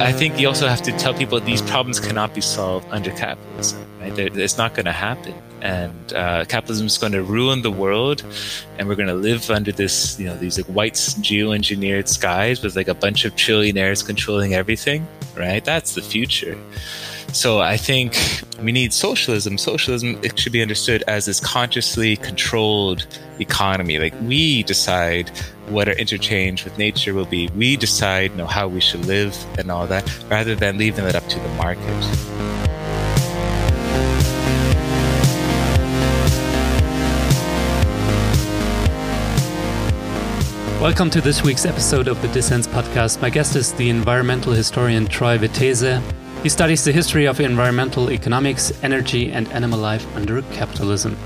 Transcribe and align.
I 0.00 0.12
think 0.12 0.38
you 0.38 0.48
also 0.48 0.66
have 0.68 0.82
to 0.82 0.92
tell 0.98 1.14
people 1.14 1.40
these 1.40 1.62
problems 1.62 2.00
cannot 2.00 2.34
be 2.34 2.40
solved 2.40 2.86
under 2.90 3.10
capitalism. 3.10 3.86
Right? 4.00 4.18
It's 4.18 4.58
not 4.58 4.74
going 4.74 4.86
to 4.86 4.92
happen, 4.92 5.34
and 5.62 6.12
uh, 6.12 6.44
capitalism 6.46 6.86
is 6.86 6.98
going 6.98 7.12
to 7.12 7.22
ruin 7.22 7.62
the 7.62 7.70
world, 7.70 8.22
and 8.78 8.88
we're 8.88 8.96
going 8.96 9.08
to 9.08 9.14
live 9.14 9.50
under 9.50 9.72
this, 9.72 10.18
you 10.20 10.26
know, 10.26 10.36
these 10.36 10.58
like 10.58 10.66
white 10.66 11.14
geo-engineered 11.20 12.08
skies 12.08 12.62
with 12.62 12.76
like 12.76 12.88
a 12.88 12.94
bunch 12.94 13.24
of 13.24 13.34
trillionaires 13.36 14.04
controlling 14.04 14.52
everything. 14.52 15.06
Right? 15.36 15.64
That's 15.64 15.94
the 15.94 16.02
future. 16.02 16.58
So 17.32 17.60
I 17.60 17.76
think 17.76 18.16
we 18.62 18.70
need 18.70 18.92
socialism. 18.92 19.58
Socialism 19.58 20.18
it 20.22 20.38
should 20.38 20.52
be 20.52 20.62
understood 20.62 21.02
as 21.08 21.24
this 21.26 21.40
consciously 21.40 22.16
controlled 22.16 23.06
economy. 23.40 23.98
Like 23.98 24.14
we 24.22 24.62
decide 24.62 25.30
what 25.68 25.88
our 25.88 25.94
interchange 25.94 26.64
with 26.64 26.76
nature 26.78 27.14
will 27.14 27.24
be. 27.24 27.48
We 27.56 27.76
decide 27.76 28.32
you 28.32 28.36
know, 28.38 28.46
how 28.46 28.68
we 28.68 28.80
should 28.80 29.04
live 29.06 29.36
and 29.58 29.70
all 29.70 29.86
that, 29.86 30.04
rather 30.28 30.54
than 30.54 30.78
leaving 30.78 31.04
it 31.04 31.14
up 31.14 31.26
to 31.28 31.38
the 31.40 31.48
market. 31.50 31.84
Welcome 40.80 41.08
to 41.10 41.22
this 41.22 41.42
week's 41.42 41.64
episode 41.64 42.08
of 42.08 42.20
the 42.20 42.28
Dissens 42.28 42.68
podcast. 42.68 43.22
My 43.22 43.30
guest 43.30 43.56
is 43.56 43.72
the 43.72 43.88
environmental 43.88 44.52
historian 44.52 45.06
Troy 45.06 45.38
Vettese. 45.38 46.02
He 46.42 46.50
studies 46.50 46.84
the 46.84 46.92
history 46.92 47.26
of 47.26 47.40
environmental 47.40 48.10
economics, 48.10 48.70
energy, 48.82 49.32
and 49.32 49.48
animal 49.48 49.78
life 49.78 50.06
under 50.14 50.42
capitalism. 50.52 51.16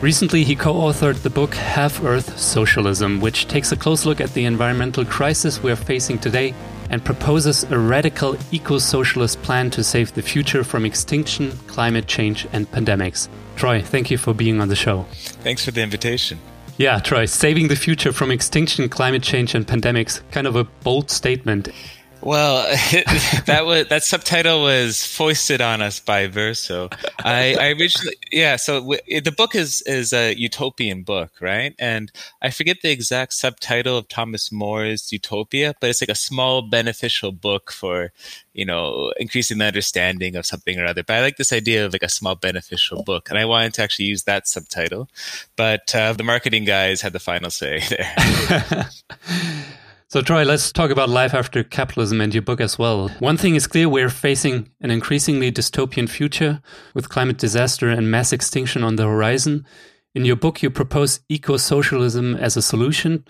Recently, 0.00 0.44
he 0.44 0.54
co 0.54 0.74
authored 0.74 1.22
the 1.22 1.30
book 1.30 1.54
Half 1.54 2.04
Earth 2.04 2.38
Socialism, 2.38 3.20
which 3.20 3.48
takes 3.48 3.72
a 3.72 3.76
close 3.76 4.06
look 4.06 4.20
at 4.20 4.32
the 4.32 4.44
environmental 4.44 5.04
crisis 5.04 5.60
we're 5.60 5.74
facing 5.74 6.20
today 6.20 6.54
and 6.88 7.04
proposes 7.04 7.64
a 7.64 7.76
radical 7.76 8.36
eco 8.52 8.78
socialist 8.78 9.42
plan 9.42 9.70
to 9.70 9.82
save 9.82 10.14
the 10.14 10.22
future 10.22 10.62
from 10.62 10.86
extinction, 10.86 11.50
climate 11.66 12.06
change, 12.06 12.46
and 12.52 12.70
pandemics. 12.70 13.28
Troy, 13.56 13.82
thank 13.82 14.08
you 14.08 14.18
for 14.18 14.32
being 14.32 14.60
on 14.60 14.68
the 14.68 14.76
show. 14.76 15.04
Thanks 15.42 15.64
for 15.64 15.72
the 15.72 15.82
invitation. 15.82 16.38
Yeah, 16.76 17.00
Troy, 17.00 17.24
saving 17.24 17.66
the 17.66 17.74
future 17.74 18.12
from 18.12 18.30
extinction, 18.30 18.88
climate 18.88 19.24
change, 19.24 19.56
and 19.56 19.66
pandemics. 19.66 20.20
Kind 20.30 20.46
of 20.46 20.54
a 20.54 20.62
bold 20.62 21.10
statement. 21.10 21.70
Well, 22.20 22.64
that 23.46 23.62
was 23.64 23.88
that 23.88 24.02
subtitle 24.02 24.62
was 24.62 25.04
foisted 25.06 25.60
on 25.60 25.80
us 25.80 26.00
by 26.00 26.26
Verso. 26.26 26.88
I, 27.20 27.54
I 27.58 27.68
originally, 27.68 28.16
yeah. 28.32 28.56
So 28.56 28.80
w- 28.80 29.20
the 29.20 29.30
book 29.30 29.54
is 29.54 29.82
is 29.82 30.12
a 30.12 30.34
utopian 30.34 31.04
book, 31.04 31.30
right? 31.40 31.74
And 31.78 32.10
I 32.42 32.50
forget 32.50 32.78
the 32.82 32.90
exact 32.90 33.34
subtitle 33.34 33.96
of 33.96 34.08
Thomas 34.08 34.50
More's 34.50 35.12
Utopia, 35.12 35.74
but 35.80 35.90
it's 35.90 36.02
like 36.02 36.08
a 36.08 36.16
small 36.16 36.62
beneficial 36.62 37.30
book 37.30 37.70
for 37.70 38.12
you 38.52 38.64
know 38.64 39.12
increasing 39.16 39.58
the 39.58 39.66
understanding 39.66 40.34
of 40.34 40.44
something 40.44 40.78
or 40.78 40.86
other. 40.86 41.04
But 41.04 41.16
I 41.16 41.20
like 41.20 41.36
this 41.36 41.52
idea 41.52 41.86
of 41.86 41.92
like 41.92 42.02
a 42.02 42.08
small 42.08 42.34
beneficial 42.34 43.04
book, 43.04 43.30
and 43.30 43.38
I 43.38 43.44
wanted 43.44 43.74
to 43.74 43.82
actually 43.82 44.06
use 44.06 44.24
that 44.24 44.48
subtitle, 44.48 45.08
but 45.54 45.94
uh, 45.94 46.14
the 46.14 46.24
marketing 46.24 46.64
guys 46.64 47.00
had 47.00 47.12
the 47.12 47.20
final 47.20 47.50
say 47.50 47.80
there. 47.88 48.88
So, 50.10 50.22
Troy, 50.22 50.42
let's 50.44 50.72
talk 50.72 50.90
about 50.90 51.10
life 51.10 51.34
after 51.34 51.62
capitalism 51.62 52.22
and 52.22 52.32
your 52.32 52.40
book 52.40 52.62
as 52.62 52.78
well. 52.78 53.08
One 53.18 53.36
thing 53.36 53.56
is 53.56 53.66
clear 53.66 53.90
we're 53.90 54.08
facing 54.08 54.70
an 54.80 54.90
increasingly 54.90 55.52
dystopian 55.52 56.08
future 56.08 56.62
with 56.94 57.10
climate 57.10 57.36
disaster 57.36 57.90
and 57.90 58.10
mass 58.10 58.32
extinction 58.32 58.82
on 58.82 58.96
the 58.96 59.02
horizon. 59.04 59.66
In 60.14 60.24
your 60.24 60.36
book, 60.36 60.62
you 60.62 60.70
propose 60.70 61.20
eco 61.28 61.58
socialism 61.58 62.34
as 62.36 62.56
a 62.56 62.62
solution. 62.62 63.22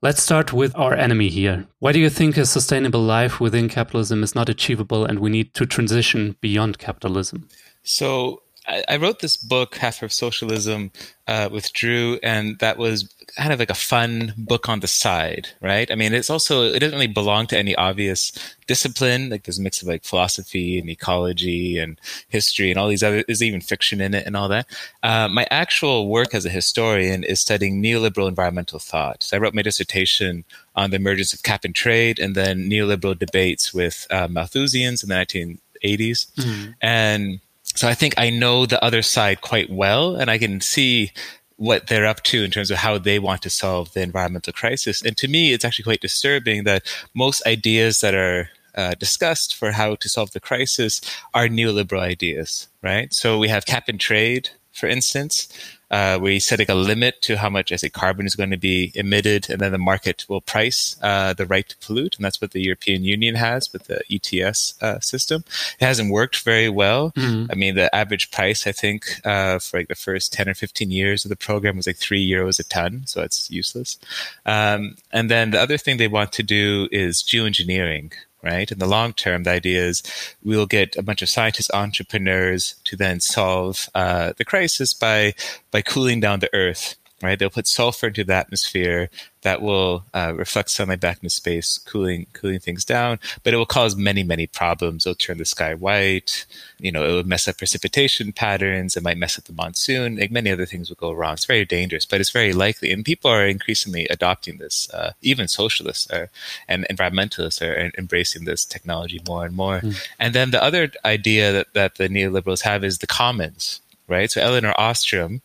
Let's 0.00 0.22
start 0.22 0.50
with 0.50 0.74
our 0.76 0.94
enemy 0.94 1.28
here. 1.28 1.66
Why 1.80 1.92
do 1.92 2.00
you 2.00 2.08
think 2.08 2.38
a 2.38 2.46
sustainable 2.46 3.02
life 3.02 3.38
within 3.38 3.68
capitalism 3.68 4.22
is 4.22 4.34
not 4.34 4.48
achievable 4.48 5.04
and 5.04 5.18
we 5.18 5.28
need 5.28 5.52
to 5.52 5.66
transition 5.66 6.36
beyond 6.40 6.78
capitalism? 6.78 7.48
So, 7.82 8.43
I, 8.66 8.96
wrote 8.96 9.20
this 9.20 9.36
book, 9.36 9.76
Half 9.76 10.02
Earth 10.02 10.12
Socialism, 10.12 10.90
uh, 11.26 11.48
with 11.52 11.72
Drew, 11.72 12.18
and 12.22 12.58
that 12.60 12.78
was 12.78 13.12
kind 13.36 13.52
of 13.52 13.58
like 13.58 13.70
a 13.70 13.74
fun 13.74 14.32
book 14.36 14.68
on 14.68 14.80
the 14.80 14.86
side, 14.86 15.48
right? 15.60 15.90
I 15.90 15.94
mean, 15.94 16.14
it's 16.14 16.30
also 16.30 16.62
it 16.62 16.78
doesn't 16.78 16.94
really 16.94 17.06
belong 17.06 17.46
to 17.48 17.58
any 17.58 17.74
obvious 17.76 18.32
discipline. 18.66 19.28
Like 19.28 19.44
there's 19.44 19.58
a 19.58 19.62
mix 19.62 19.82
of 19.82 19.88
like 19.88 20.04
philosophy 20.04 20.78
and 20.78 20.88
ecology 20.88 21.78
and 21.78 22.00
history 22.28 22.70
and 22.70 22.78
all 22.78 22.88
these 22.88 23.02
other. 23.02 23.22
There's 23.26 23.42
even 23.42 23.60
fiction 23.60 24.00
in 24.00 24.14
it 24.14 24.26
and 24.26 24.36
all 24.36 24.48
that. 24.48 24.66
Uh, 25.02 25.28
my 25.28 25.46
actual 25.50 26.08
work 26.08 26.34
as 26.34 26.46
a 26.46 26.50
historian 26.50 27.22
is 27.22 27.40
studying 27.40 27.82
neoliberal 27.82 28.28
environmental 28.28 28.78
thought. 28.78 29.22
So 29.22 29.36
I 29.36 29.40
wrote 29.40 29.54
my 29.54 29.62
dissertation 29.62 30.44
on 30.74 30.90
the 30.90 30.96
emergence 30.96 31.32
of 31.34 31.42
cap 31.42 31.64
and 31.64 31.74
trade 31.74 32.18
and 32.18 32.34
then 32.34 32.70
neoliberal 32.70 33.18
debates 33.18 33.74
with 33.74 34.06
uh, 34.10 34.28
Malthusians 34.28 35.02
in 35.02 35.08
the 35.08 35.14
1980s, 35.14 36.32
mm-hmm. 36.34 36.70
and 36.80 37.40
so 37.74 37.88
I 37.88 37.94
think 37.94 38.14
I 38.16 38.30
know 38.30 38.66
the 38.66 38.82
other 38.82 39.02
side 39.02 39.40
quite 39.40 39.70
well, 39.70 40.16
and 40.16 40.30
I 40.30 40.38
can 40.38 40.60
see 40.60 41.12
what 41.56 41.86
they're 41.86 42.06
up 42.06 42.22
to 42.24 42.42
in 42.42 42.50
terms 42.50 42.70
of 42.70 42.78
how 42.78 42.98
they 42.98 43.18
want 43.18 43.42
to 43.42 43.50
solve 43.50 43.92
the 43.92 44.02
environmental 44.02 44.52
crisis. 44.52 45.02
And 45.02 45.16
to 45.18 45.28
me, 45.28 45.52
it's 45.52 45.64
actually 45.64 45.84
quite 45.84 46.00
disturbing 46.00 46.64
that 46.64 46.82
most 47.14 47.46
ideas 47.46 48.00
that 48.00 48.14
are 48.14 48.50
uh, 48.74 48.94
discussed 48.94 49.54
for 49.54 49.72
how 49.72 49.94
to 49.94 50.08
solve 50.08 50.32
the 50.32 50.40
crisis 50.40 51.00
are 51.32 51.46
neoliberal 51.46 52.00
ideas, 52.00 52.68
right? 52.82 53.12
So 53.14 53.38
we 53.38 53.48
have 53.48 53.66
cap 53.66 53.84
and 53.88 54.00
trade, 54.00 54.50
for 54.74 54.88
instance, 54.88 55.48
uh, 55.90 56.18
we're 56.20 56.40
setting 56.40 56.68
a 56.68 56.74
limit 56.74 57.22
to 57.22 57.36
how 57.36 57.48
much, 57.48 57.70
I 57.70 57.76
say, 57.76 57.88
carbon 57.88 58.26
is 58.26 58.34
going 58.34 58.50
to 58.50 58.56
be 58.56 58.90
emitted, 58.96 59.48
and 59.48 59.60
then 59.60 59.70
the 59.70 59.78
market 59.78 60.24
will 60.28 60.40
price 60.40 60.96
uh, 61.02 61.34
the 61.34 61.46
right 61.46 61.68
to 61.68 61.76
pollute, 61.78 62.16
and 62.16 62.24
that's 62.24 62.40
what 62.40 62.50
the 62.50 62.62
European 62.62 63.04
Union 63.04 63.36
has 63.36 63.72
with 63.72 63.84
the 63.84 64.02
ETS 64.10 64.74
uh, 64.82 64.98
system. 64.98 65.44
It 65.78 65.84
hasn't 65.84 66.10
worked 66.10 66.40
very 66.40 66.68
well. 66.68 67.12
Mm-hmm. 67.12 67.52
I 67.52 67.54
mean, 67.54 67.74
the 67.76 67.94
average 67.94 68.32
price, 68.32 68.66
I 68.66 68.72
think, 68.72 69.20
uh, 69.24 69.60
for 69.60 69.78
like 69.78 69.88
the 69.88 69.94
first 69.94 70.32
ten 70.32 70.48
or 70.48 70.54
fifteen 70.54 70.90
years 70.90 71.24
of 71.24 71.28
the 71.28 71.36
program 71.36 71.76
was 71.76 71.86
like 71.86 71.96
three 71.96 72.28
euros 72.28 72.58
a 72.58 72.64
ton, 72.64 73.02
so 73.06 73.22
it's 73.22 73.48
useless. 73.50 73.98
Um, 74.44 74.96
and 75.12 75.30
then 75.30 75.52
the 75.52 75.60
other 75.60 75.78
thing 75.78 75.98
they 75.98 76.08
want 76.08 76.32
to 76.32 76.42
do 76.42 76.88
is 76.90 77.22
geoengineering, 77.22 78.12
right? 78.44 78.70
In 78.70 78.78
the 78.78 78.86
long 78.86 79.12
term, 79.12 79.42
the 79.44 79.50
idea 79.50 79.84
is 79.84 80.02
we'll 80.42 80.66
get 80.66 80.96
a 80.96 81.02
bunch 81.02 81.22
of 81.22 81.28
scientists, 81.28 81.70
entrepreneurs 81.72 82.76
to 82.84 82.96
then 82.96 83.20
solve 83.20 83.88
uh, 83.94 84.32
the 84.36 84.44
crisis 84.44 84.94
by 84.94 85.34
by 85.70 85.82
cooling 85.82 86.20
down 86.20 86.40
the 86.40 86.54
Earth 86.54 86.96
right? 87.24 87.38
They'll 87.38 87.50
put 87.50 87.66
sulfur 87.66 88.08
into 88.08 88.24
the 88.24 88.34
atmosphere 88.34 89.10
that 89.42 89.60
will 89.60 90.04
uh, 90.14 90.32
reflect 90.34 90.70
sunlight 90.70 91.00
back 91.00 91.18
into 91.18 91.30
space, 91.30 91.78
cooling 91.78 92.26
cooling 92.32 92.60
things 92.60 92.84
down. 92.84 93.18
But 93.42 93.54
it 93.54 93.58
will 93.58 93.66
cause 93.66 93.94
many 93.96 94.22
many 94.22 94.46
problems. 94.46 95.06
It'll 95.06 95.14
turn 95.14 95.38
the 95.38 95.44
sky 95.44 95.74
white. 95.74 96.46
You 96.78 96.92
know, 96.92 97.04
it 97.04 97.12
will 97.12 97.24
mess 97.24 97.46
up 97.46 97.58
precipitation 97.58 98.32
patterns. 98.32 98.96
It 98.96 99.02
might 99.02 99.18
mess 99.18 99.38
up 99.38 99.44
the 99.44 99.52
monsoon. 99.52 100.16
Like 100.16 100.30
many 100.30 100.50
other 100.50 100.66
things 100.66 100.88
will 100.88 100.96
go 100.96 101.12
wrong. 101.12 101.34
It's 101.34 101.44
very 101.44 101.64
dangerous, 101.64 102.04
but 102.04 102.20
it's 102.20 102.30
very 102.30 102.52
likely. 102.52 102.90
And 102.92 103.04
people 103.04 103.30
are 103.30 103.46
increasingly 103.46 104.06
adopting 104.08 104.58
this. 104.58 104.88
Uh, 104.90 105.12
even 105.22 105.48
socialists 105.48 106.10
are, 106.10 106.30
and 106.68 106.86
environmentalists 106.90 107.62
are 107.62 107.92
embracing 107.98 108.44
this 108.44 108.64
technology 108.64 109.20
more 109.26 109.44
and 109.44 109.54
more. 109.54 109.80
Mm. 109.80 110.08
And 110.18 110.34
then 110.34 110.50
the 110.50 110.62
other 110.62 110.90
idea 111.04 111.52
that, 111.52 111.74
that 111.74 111.96
the 111.96 112.08
neoliberals 112.08 112.62
have 112.62 112.84
is 112.84 112.98
the 112.98 113.06
commons, 113.06 113.80
right? 114.08 114.30
So 114.30 114.40
Elinor 114.40 114.74
Ostrom 114.78 115.42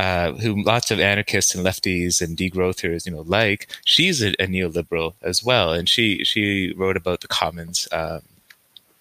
uh, 0.00 0.32
who 0.32 0.62
lots 0.62 0.90
of 0.90 0.98
anarchists 0.98 1.54
and 1.54 1.64
lefties 1.64 2.22
and 2.22 2.34
degrowthers, 2.34 3.04
you 3.04 3.12
know, 3.12 3.20
like, 3.20 3.68
she's 3.84 4.22
a, 4.22 4.30
a 4.42 4.46
neoliberal 4.46 5.12
as 5.20 5.44
well, 5.44 5.74
and 5.74 5.90
she 5.90 6.24
she 6.24 6.72
wrote 6.74 6.96
about 6.96 7.20
the 7.20 7.28
commons 7.28 7.86
um, 7.92 8.22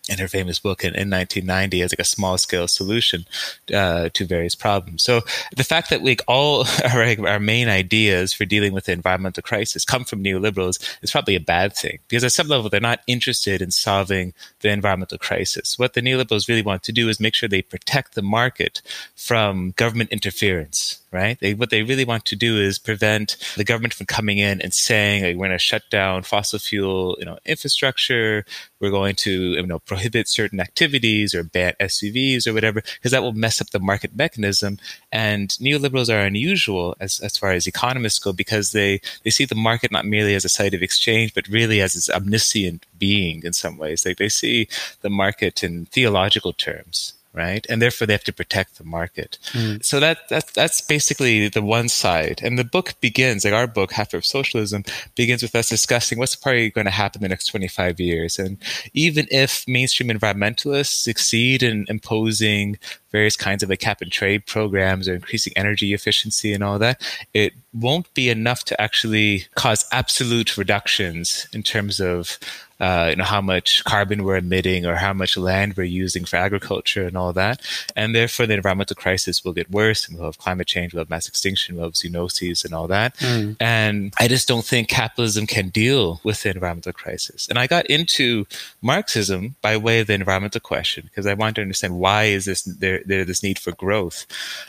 in 0.09 0.17
her 0.17 0.27
famous 0.27 0.59
book 0.59 0.83
in, 0.83 0.89
in 0.89 1.09
1990 1.09 1.81
as 1.81 1.91
like 1.93 1.99
a 1.99 2.03
small 2.03 2.37
scale 2.37 2.67
solution 2.67 3.25
uh, 3.73 4.09
to 4.13 4.25
various 4.25 4.55
problems. 4.55 5.03
So 5.03 5.21
the 5.55 5.63
fact 5.63 5.89
that 5.89 6.03
like 6.03 6.21
all 6.27 6.65
our, 6.93 7.27
our 7.27 7.39
main 7.39 7.69
ideas 7.69 8.33
for 8.33 8.45
dealing 8.45 8.73
with 8.73 8.85
the 8.85 8.91
environmental 8.91 9.43
crisis 9.43 9.85
come 9.85 10.03
from 10.03 10.23
neoliberals 10.23 10.83
is 11.01 11.11
probably 11.11 11.35
a 11.35 11.39
bad 11.39 11.73
thing 11.75 11.99
because 12.07 12.23
at 12.23 12.31
some 12.31 12.47
level 12.47 12.69
they're 12.69 12.81
not 12.81 13.01
interested 13.07 13.61
in 13.61 13.71
solving 13.71 14.33
the 14.61 14.69
environmental 14.69 15.17
crisis. 15.17 15.77
What 15.77 15.93
the 15.93 16.01
neoliberals 16.01 16.49
really 16.49 16.63
want 16.63 16.83
to 16.83 16.91
do 16.91 17.07
is 17.07 17.19
make 17.19 17.35
sure 17.35 17.47
they 17.47 17.61
protect 17.61 18.15
the 18.15 18.21
market 18.21 18.81
from 19.15 19.71
government 19.71 20.09
interference 20.11 20.98
right? 21.11 21.39
They, 21.39 21.53
what 21.53 21.69
they 21.69 21.83
really 21.83 22.05
want 22.05 22.25
to 22.25 22.35
do 22.35 22.57
is 22.57 22.77
prevent 22.77 23.37
the 23.57 23.63
government 23.63 23.93
from 23.93 24.05
coming 24.05 24.37
in 24.37 24.61
and 24.61 24.73
saying, 24.73 25.23
like, 25.23 25.35
we're 25.35 25.47
going 25.47 25.57
to 25.57 25.63
shut 25.63 25.83
down 25.89 26.23
fossil 26.23 26.59
fuel, 26.59 27.15
you 27.19 27.25
know, 27.25 27.39
infrastructure. 27.45 28.45
We're 28.79 28.91
going 28.91 29.15
to, 29.15 29.31
you 29.31 29.65
know, 29.65 29.79
prohibit 29.79 30.27
certain 30.27 30.59
activities 30.59 31.33
or 31.33 31.43
ban 31.43 31.73
SUVs 31.79 32.47
or 32.47 32.53
whatever, 32.53 32.81
because 32.81 33.11
that 33.11 33.23
will 33.23 33.33
mess 33.33 33.59
up 33.59 33.71
the 33.71 33.79
market 33.79 34.15
mechanism. 34.15 34.77
And 35.11 35.49
neoliberals 35.49 36.13
are 36.13 36.25
unusual 36.25 36.95
as, 36.99 37.19
as 37.19 37.37
far 37.37 37.51
as 37.51 37.67
economists 37.67 38.19
go 38.19 38.31
because 38.31 38.71
they, 38.71 39.01
they 39.23 39.31
see 39.31 39.45
the 39.45 39.55
market 39.55 39.91
not 39.91 40.05
merely 40.05 40.35
as 40.35 40.45
a 40.45 40.49
site 40.49 40.73
of 40.73 40.83
exchange, 40.83 41.33
but 41.33 41.47
really 41.47 41.81
as 41.81 41.93
this 41.93 42.09
omniscient 42.09 42.85
being 42.97 43.43
in 43.43 43.53
some 43.53 43.77
ways. 43.77 44.05
Like 44.05 44.17
they 44.17 44.29
see 44.29 44.67
the 45.01 45.09
market 45.09 45.63
in 45.63 45.85
theological 45.87 46.53
terms 46.53 47.13
right? 47.39 47.65
And 47.69 47.81
therefore 47.81 48.05
they 48.05 48.13
have 48.13 48.25
to 48.25 48.33
protect 48.33 48.77
the 48.77 48.83
market. 48.83 49.39
Mm. 49.53 49.83
So 49.83 49.99
that, 50.01 50.27
that 50.29 50.47
that's 50.53 50.81
basically 50.81 51.47
the 51.47 51.61
one 51.61 51.87
side. 51.87 52.41
And 52.43 52.59
the 52.59 52.65
book 52.65 52.95
begins, 52.99 53.45
like 53.45 53.53
our 53.53 53.65
book, 53.65 53.93
Half 53.93 54.13
Earth 54.13 54.25
Socialism, 54.25 54.83
begins 55.15 55.41
with 55.41 55.55
us 55.55 55.69
discussing 55.69 56.19
what's 56.19 56.35
probably 56.35 56.69
going 56.69 56.85
to 56.85 56.91
happen 56.91 57.19
in 57.19 57.23
the 57.23 57.29
next 57.29 57.45
25 57.45 57.99
years. 57.99 58.37
And 58.37 58.57
even 58.93 59.25
if 59.31 59.65
mainstream 59.67 60.09
environmentalists 60.09 61.01
succeed 61.01 61.63
in 61.63 61.85
imposing 61.87 62.77
various 63.11 63.35
kinds 63.35 63.63
of 63.63 63.69
like 63.69 63.79
cap 63.79 64.01
and 64.01 64.11
trade 64.11 64.45
programs 64.45 65.07
or 65.07 65.15
increasing 65.15 65.53
energy 65.55 65.93
efficiency 65.93 66.53
and 66.53 66.63
all 66.63 66.77
that, 66.79 67.01
it 67.33 67.53
won't 67.73 68.13
be 68.13 68.29
enough 68.29 68.63
to 68.65 68.79
actually 68.81 69.45
cause 69.55 69.85
absolute 69.91 70.57
reductions 70.57 71.47
in 71.53 71.63
terms 71.63 71.99
of 71.99 72.37
uh, 72.79 73.07
you 73.09 73.15
know 73.15 73.23
how 73.23 73.41
much 73.41 73.83
carbon 73.83 74.23
we're 74.23 74.37
emitting 74.37 74.85
or 74.85 74.95
how 74.95 75.13
much 75.13 75.37
land 75.37 75.75
we're 75.75 75.83
using 75.83 76.25
for 76.25 76.37
agriculture 76.37 77.05
and 77.05 77.17
all 77.17 77.33
that, 77.33 77.61
and 77.95 78.15
therefore 78.15 78.45
the 78.45 78.53
environmental 78.53 78.95
crisis 78.95 79.43
will 79.43 79.53
get 79.53 79.69
worse, 79.69 80.07
and 80.07 80.17
we'll 80.17 80.27
have 80.27 80.37
climate 80.37 80.67
change, 80.67 80.93
we'll 80.93 81.01
have 81.01 81.09
mass 81.09 81.27
extinction, 81.27 81.75
we'll 81.75 81.85
have 81.85 81.93
zoonoses 81.93 82.63
and 82.63 82.73
all 82.73 82.87
that. 82.87 83.15
Mm. 83.17 83.57
And 83.59 84.13
I 84.19 84.27
just 84.27 84.47
don't 84.47 84.65
think 84.65 84.87
capitalism 84.87 85.45
can 85.47 85.69
deal 85.69 86.21
with 86.23 86.43
the 86.43 86.51
environmental 86.51 86.93
crisis. 86.93 87.47
And 87.47 87.59
I 87.59 87.67
got 87.67 87.85
into 87.87 88.45
Marxism 88.81 89.55
by 89.61 89.77
way 89.77 89.99
of 89.99 90.07
the 90.07 90.13
environmental 90.13 90.61
question 90.61 91.05
because 91.05 91.25
I 91.25 91.33
wanted 91.33 91.55
to 91.55 91.61
understand 91.61 91.99
why 91.99 92.25
is 92.25 92.45
this 92.45 92.63
there, 92.63 93.01
there 93.05 93.25
this 93.25 93.43
need 93.43 93.59
for 93.59 93.71
growth, 93.71 94.25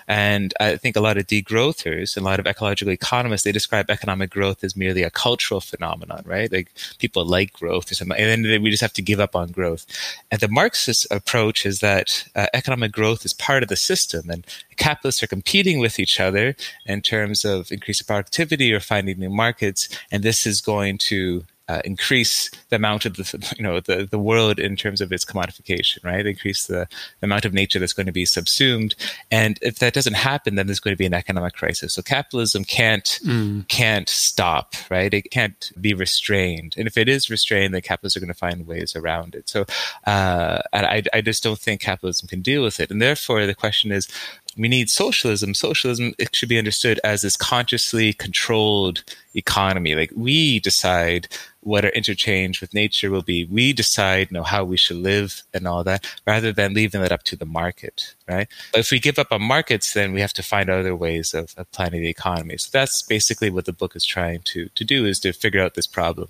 and 0.09 0.53
I 0.61 0.77
think 0.77 0.97
a 0.97 1.01
lot 1.01 1.17
of 1.17 1.27
degrowthers 1.27 2.17
and 2.17 2.25
a 2.25 2.29
lot 2.29 2.41
of 2.41 2.47
ecological 2.47 2.93
economists 2.93 3.45
they 3.45 3.53
describe 3.53 3.91
economic 3.91 4.31
growth 4.31 4.65
as 4.65 4.77
merely 4.77 5.03
a 5.03 5.11
cultural 5.11 5.61
phenomenon, 5.61 6.23
right? 6.27 6.51
Like 6.51 6.73
people 6.99 7.25
like 7.25 7.53
growth 7.53 7.93
and 8.01 8.45
then 8.45 8.63
we 8.63 8.71
just 8.71 8.83
have 8.83 8.93
to 8.95 9.03
give 9.03 9.21
up 9.21 9.37
on 9.37 9.49
growth. 9.49 9.87
And 10.31 10.41
the 10.41 10.49
Marxist 10.49 11.07
approach 11.11 11.67
is 11.67 11.81
that 11.81 12.29
uh, 12.35 12.47
economic 12.55 12.93
growth 12.93 13.25
is 13.25 13.33
part 13.33 13.63
of 13.63 13.69
the 13.69 13.77
system, 13.77 14.31
and 14.31 14.47
capitalists 14.77 15.23
are 15.23 15.27
competing 15.27 15.79
with 15.79 15.99
each 15.99 16.21
other 16.21 16.57
in 16.87 17.03
terms 17.03 17.45
of 17.45 17.71
increasing 17.71 18.07
productivity 18.07 18.73
or 18.73 18.81
finding 18.81 19.19
new 19.19 19.31
markets, 19.31 19.89
and 20.11 20.23
this 20.23 20.47
is 20.47 20.61
going 20.61 20.99
to 20.99 21.45
uh, 21.71 21.81
increase 21.85 22.51
the 22.71 22.77
amount 22.77 23.05
of 23.07 23.17
the 23.17 23.55
you 23.59 23.63
know 23.63 23.81
the, 23.81 24.07
the 24.11 24.19
world 24.19 24.59
in 24.59 24.77
terms 24.77 25.01
of 25.01 25.13
its 25.13 25.25
commodification, 25.25 26.05
right? 26.05 26.27
Increase 26.27 26.67
the, 26.67 26.89
the 27.21 27.27
amount 27.27 27.45
of 27.45 27.55
nature 27.55 27.79
that's 27.79 27.93
going 27.93 28.07
to 28.07 28.13
be 28.13 28.25
subsumed, 28.25 28.95
and 29.31 29.59
if 29.63 29.79
that 29.79 29.95
doesn't 29.95 30.15
happen, 30.15 30.55
then 30.55 30.67
there's 30.67 30.81
going 30.81 30.95
to 30.95 30.99
be 30.99 31.07
an 31.07 31.15
economic 31.15 31.55
crisis. 31.55 31.95
So 31.95 32.03
capitalism 32.03 32.65
can't 32.65 33.21
mm. 33.25 33.67
can't 33.69 34.09
stop, 34.09 34.75
right? 34.91 35.13
It 35.13 35.31
can't 35.31 35.73
be 35.81 35.95
restrained, 35.95 36.75
and 36.77 36.87
if 36.87 36.97
it 36.97 37.09
is 37.09 37.31
restrained, 37.31 37.73
then 37.75 37.83
capitalists 37.83 38.17
are 38.17 38.21
going 38.21 38.29
to 38.29 38.35
find 38.35 38.67
ways 38.67 38.97
around 38.97 39.35
it. 39.35 39.49
So 39.49 39.65
uh, 40.07 40.59
I 40.73 41.03
I 41.13 41.21
just 41.21 41.43
don't 41.43 41.59
think 41.59 41.81
capitalism 41.81 42.29
can 42.29 42.43
deal 42.43 42.63
with 42.63 42.81
it, 42.81 42.91
and 42.91 43.01
therefore 43.01 43.47
the 43.47 43.55
question 43.55 43.93
is, 43.93 44.09
we 44.57 44.69
need 44.69 44.91
socialism. 44.91 45.55
Socialism 45.55 46.15
it 46.19 46.35
should 46.35 46.49
be 46.49 46.59
understood 46.59 47.01
as 47.05 47.23
this 47.23 47.37
consciously 47.37 48.13
controlled 48.13 49.05
economy. 49.35 49.95
Like 49.95 50.13
we 50.15 50.61
decide 50.61 51.29
what 51.63 51.85
our 51.85 51.91
interchange 51.91 52.61
with 52.61 52.75
nature 52.75 53.11
will 53.11 53.23
be. 53.23 53.45
We 53.45 53.73
decide, 53.73 54.29
you 54.31 54.35
know, 54.35 54.43
how 54.43 54.65
we 54.65 54.77
should 54.77 54.97
live 54.97 55.43
and 55.53 55.67
all 55.69 55.85
that, 55.85 56.07
rather 56.27 56.53
than 56.53 56.75
leaving 56.75 57.03
that 57.03 57.13
up 57.13 57.23
to 57.25 57.37
the 57.37 57.45
market, 57.45 58.15
right? 58.27 58.49
But 58.73 58.81
if 58.81 58.91
we 58.91 58.99
give 58.99 59.19
up 59.19 59.31
on 59.31 59.43
markets, 59.43 59.93
then 59.93 60.13
we 60.13 60.21
have 60.21 60.33
to 60.35 60.43
find 60.43 60.71
other 60.71 60.97
ways 60.97 61.35
of, 61.35 61.55
of 61.57 61.71
planning 61.71 62.01
the 62.01 62.09
economy. 62.09 62.57
So 62.57 62.71
that's 62.73 63.03
basically 63.03 63.51
what 63.51 63.67
the 63.67 63.73
book 63.73 63.95
is 63.95 64.05
trying 64.05 64.41
to 64.45 64.69
to 64.75 64.85
do 64.85 65.07
is 65.07 65.21
to 65.21 65.33
figure 65.33 65.63
out 65.63 65.75
this 65.75 65.87
problem. 65.87 66.29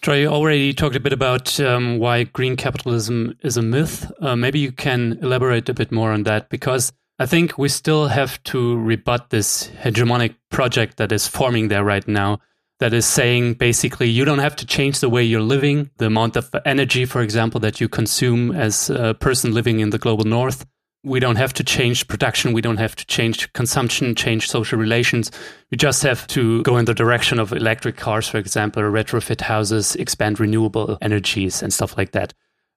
Troy, 0.00 0.20
you 0.20 0.28
already 0.28 0.74
talked 0.74 0.96
a 0.96 1.00
bit 1.00 1.14
about 1.14 1.58
um, 1.60 1.98
why 1.98 2.24
green 2.24 2.56
capitalism 2.56 3.38
is 3.42 3.56
a 3.56 3.62
myth. 3.62 4.12
Uh, 4.20 4.36
maybe 4.36 4.58
you 4.58 4.70
can 4.70 5.18
elaborate 5.22 5.66
a 5.70 5.74
bit 5.74 5.90
more 5.90 6.12
on 6.12 6.24
that 6.24 6.50
because 6.50 6.92
I 7.18 7.26
think 7.26 7.56
we 7.56 7.68
still 7.68 8.08
have 8.08 8.42
to 8.44 8.76
rebut 8.76 9.30
this 9.30 9.68
hegemonic 9.82 10.34
project 10.50 10.96
that 10.96 11.12
is 11.12 11.28
forming 11.28 11.68
there 11.68 11.84
right 11.84 12.06
now. 12.08 12.40
That 12.80 12.92
is 12.92 13.06
saying 13.06 13.54
basically 13.54 14.08
you 14.08 14.24
don't 14.24 14.40
have 14.40 14.56
to 14.56 14.66
change 14.66 14.98
the 14.98 15.08
way 15.08 15.22
you're 15.22 15.40
living, 15.40 15.90
the 15.98 16.06
amount 16.06 16.36
of 16.36 16.52
energy, 16.64 17.04
for 17.04 17.22
example, 17.22 17.60
that 17.60 17.80
you 17.80 17.88
consume 17.88 18.50
as 18.50 18.90
a 18.90 19.14
person 19.14 19.54
living 19.54 19.78
in 19.78 19.90
the 19.90 19.98
global 19.98 20.24
north. 20.24 20.66
We 21.04 21.20
don't 21.20 21.36
have 21.36 21.52
to 21.54 21.64
change 21.64 22.08
production. 22.08 22.52
We 22.52 22.62
don't 22.62 22.78
have 22.78 22.96
to 22.96 23.06
change 23.06 23.52
consumption, 23.52 24.16
change 24.16 24.48
social 24.48 24.78
relations. 24.78 25.30
We 25.70 25.76
just 25.76 26.02
have 26.02 26.26
to 26.28 26.62
go 26.64 26.78
in 26.78 26.86
the 26.86 26.94
direction 26.94 27.38
of 27.38 27.52
electric 27.52 27.96
cars, 27.96 28.26
for 28.26 28.38
example, 28.38 28.82
retrofit 28.82 29.42
houses, 29.42 29.94
expand 29.96 30.40
renewable 30.40 30.98
energies, 31.00 31.62
and 31.62 31.72
stuff 31.72 31.96
like 31.96 32.10
that. 32.12 32.34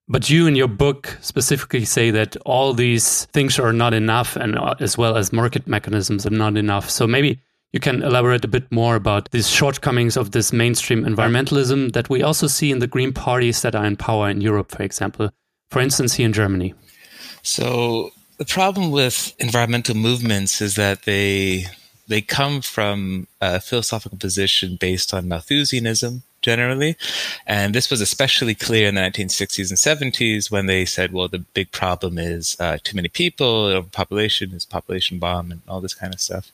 But 0.09 0.29
you 0.29 0.47
in 0.47 0.55
your 0.55 0.69
book 0.69 1.17
specifically 1.21 1.83
say 1.83 2.11
that 2.11 2.37
all 2.45 2.73
these 2.73 3.25
things 3.25 3.59
are 3.59 3.73
not 3.73 3.93
enough, 3.93 4.35
and 4.37 4.57
uh, 4.57 4.75
as 4.79 4.97
well 4.97 5.17
as 5.17 5.33
market 5.33 5.67
mechanisms 5.67 6.25
are 6.25 6.31
not 6.31 6.55
enough. 6.55 6.89
So 6.89 7.05
maybe 7.05 7.39
you 7.73 7.79
can 7.81 8.01
elaborate 8.01 8.45
a 8.45 8.47
bit 8.47 8.71
more 8.71 8.95
about 8.95 9.29
these 9.31 9.49
shortcomings 9.49 10.15
of 10.15 10.31
this 10.31 10.53
mainstream 10.53 11.03
environmentalism 11.03 11.91
that 11.93 12.09
we 12.09 12.23
also 12.23 12.47
see 12.47 12.71
in 12.71 12.79
the 12.79 12.87
green 12.87 13.11
parties 13.11 13.61
that 13.61 13.75
are 13.75 13.85
in 13.85 13.97
power 13.97 14.29
in 14.29 14.39
Europe, 14.39 14.71
for 14.71 14.83
example, 14.83 15.29
for 15.69 15.81
instance, 15.81 16.13
here 16.13 16.25
in 16.25 16.33
Germany. 16.33 16.73
So 17.43 18.11
the 18.37 18.45
problem 18.45 18.91
with 18.91 19.35
environmental 19.39 19.95
movements 19.95 20.61
is 20.61 20.75
that 20.75 21.03
they 21.03 21.65
they 22.07 22.21
come 22.21 22.61
from 22.61 23.27
a 23.41 23.59
philosophical 23.59 24.17
position 24.17 24.77
based 24.79 25.13
on 25.13 25.27
Malthusianism, 25.27 26.23
generally. 26.47 26.95
And 27.45 27.75
this 27.75 27.91
was 27.91 27.99
especially 27.99 28.55
clear 28.55 28.87
in 28.87 28.95
the 28.95 29.01
1960s 29.01 29.69
and 29.69 30.13
70s 30.13 30.49
when 30.49 30.65
they 30.65 30.85
said, 30.85 31.11
well, 31.11 31.27
the 31.27 31.39
big 31.39 31.73
problem 31.73 32.17
is 32.17 32.55
uh, 32.61 32.77
too 32.85 32.95
many 32.95 33.09
people, 33.09 33.65
overpopulation 33.79 34.53
is 34.53 34.63
population 34.65 35.19
bomb 35.19 35.51
and 35.51 35.61
all 35.67 35.81
this 35.81 35.93
kind 35.93 36.13
of 36.13 36.21
stuff. 36.21 36.45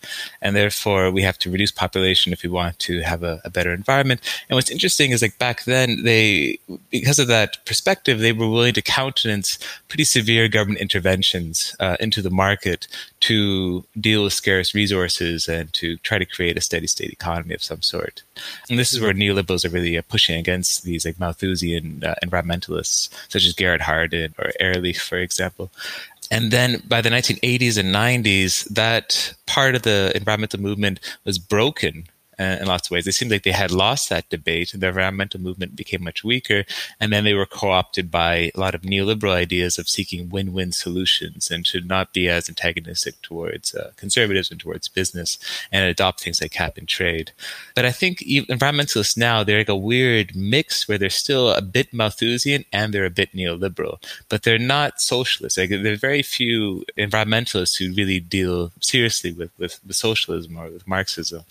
And 0.41 0.55
therefore, 0.55 1.11
we 1.11 1.21
have 1.21 1.37
to 1.39 1.51
reduce 1.51 1.71
population 1.71 2.33
if 2.33 2.41
we 2.41 2.49
want 2.49 2.79
to 2.87 3.01
have 3.01 3.21
a, 3.21 3.39
a 3.45 3.51
better 3.51 3.71
environment. 3.71 4.21
And 4.49 4.55
what's 4.55 4.71
interesting 4.71 5.11
is 5.11 5.21
like 5.21 5.37
back 5.37 5.65
then, 5.65 6.03
they, 6.03 6.57
because 6.89 7.19
of 7.19 7.27
that 7.27 7.63
perspective, 7.67 8.17
they 8.17 8.33
were 8.33 8.49
willing 8.49 8.73
to 8.73 8.81
countenance 8.81 9.59
pretty 9.89 10.05
severe 10.05 10.47
government 10.47 10.81
interventions 10.81 11.75
uh, 11.79 11.97
into 11.99 12.23
the 12.23 12.31
market 12.31 12.87
to 13.19 13.85
deal 13.99 14.23
with 14.23 14.33
scarce 14.33 14.73
resources 14.73 15.47
and 15.47 15.71
to 15.73 15.97
try 15.97 16.17
to 16.17 16.25
create 16.25 16.57
a 16.57 16.61
steady 16.61 16.87
state 16.87 17.11
economy 17.11 17.53
of 17.53 17.61
some 17.61 17.83
sort. 17.83 18.23
And 18.69 18.79
this 18.79 18.93
is 18.93 18.99
where 18.99 19.13
neoliberals 19.13 19.65
are 19.65 19.69
really 19.69 19.97
uh, 19.97 20.01
pushing 20.07 20.39
against 20.39 20.83
these 20.83 21.05
like 21.05 21.19
Malthusian 21.19 22.03
uh, 22.03 22.15
environmentalists, 22.23 23.09
such 23.29 23.45
as 23.45 23.53
Garrett 23.53 23.81
Hardin 23.81 24.33
or 24.37 24.51
Ehrlich, 24.59 24.99
for 24.99 25.17
example. 25.17 25.71
And 26.31 26.51
then 26.51 26.81
by 26.87 27.01
the 27.01 27.09
1980s 27.09 27.77
and 27.77 27.93
90s, 27.93 28.67
that 28.69 29.35
part 29.45 29.75
of 29.75 29.83
the 29.83 30.11
environmental 30.15 30.59
movement 30.59 30.99
was 31.25 31.37
broken 31.37 32.07
uh, 32.43 32.57
in 32.61 32.67
lots 32.67 32.87
of 32.87 32.91
ways. 32.91 33.07
It 33.07 33.13
seemed 33.13 33.31
like 33.31 33.43
they 33.43 33.51
had 33.51 33.71
lost 33.71 34.09
that 34.09 34.29
debate, 34.29 34.73
and 34.73 34.81
the 34.81 34.87
environmental 34.87 35.39
movement 35.39 35.75
became 35.75 36.03
much 36.03 36.23
weaker. 36.23 36.65
And 36.99 37.11
then 37.11 37.23
they 37.23 37.33
were 37.33 37.45
co-opted 37.45 38.11
by 38.11 38.33
a 38.55 38.59
lot 38.59 38.75
of 38.75 38.81
neoliberal 38.81 39.33
ideas 39.45 39.77
of 39.79 39.89
seeking 39.89 40.29
win-win 40.29 40.71
solutions 40.71 41.49
and 41.51 41.65
to 41.67 41.81
not 41.81 42.13
be 42.13 42.29
as 42.29 42.49
antagonistic 42.49 43.21
towards 43.21 43.73
uh, 43.73 43.91
conservatives 43.95 44.51
and 44.51 44.59
towards 44.59 44.87
business, 44.87 45.37
and 45.71 45.85
adopt 45.85 46.21
things 46.21 46.41
like 46.41 46.51
cap 46.51 46.77
and 46.77 46.87
trade. 46.87 47.31
But 47.75 47.85
I 47.85 47.91
think 47.91 48.19
environmentalists 48.19 49.17
now 49.17 49.43
they're 49.43 49.59
like 49.59 49.69
a 49.69 49.75
weird 49.75 50.35
mix 50.35 50.87
where 50.87 50.97
they're 50.97 51.09
still 51.09 51.51
a 51.51 51.61
bit 51.61 51.93
Malthusian 51.93 52.65
and 52.71 52.93
they're 52.93 53.05
a 53.05 53.09
bit 53.21 53.33
neoliberal, 53.33 54.03
but 54.29 54.43
they're 54.43 54.59
not 54.59 55.01
socialists. 55.01 55.57
Like 55.57 55.69
there 55.69 55.93
are 55.93 56.09
very 56.11 56.23
few 56.23 56.83
environmentalists 56.97 57.77
who 57.77 57.93
really 57.93 58.19
deal 58.19 58.71
seriously 58.79 59.31
with 59.31 59.51
with, 59.57 59.79
with 59.85 59.95
socialism 59.95 60.57
or 60.57 60.69
with 60.69 60.87
Marxism. 60.87 61.43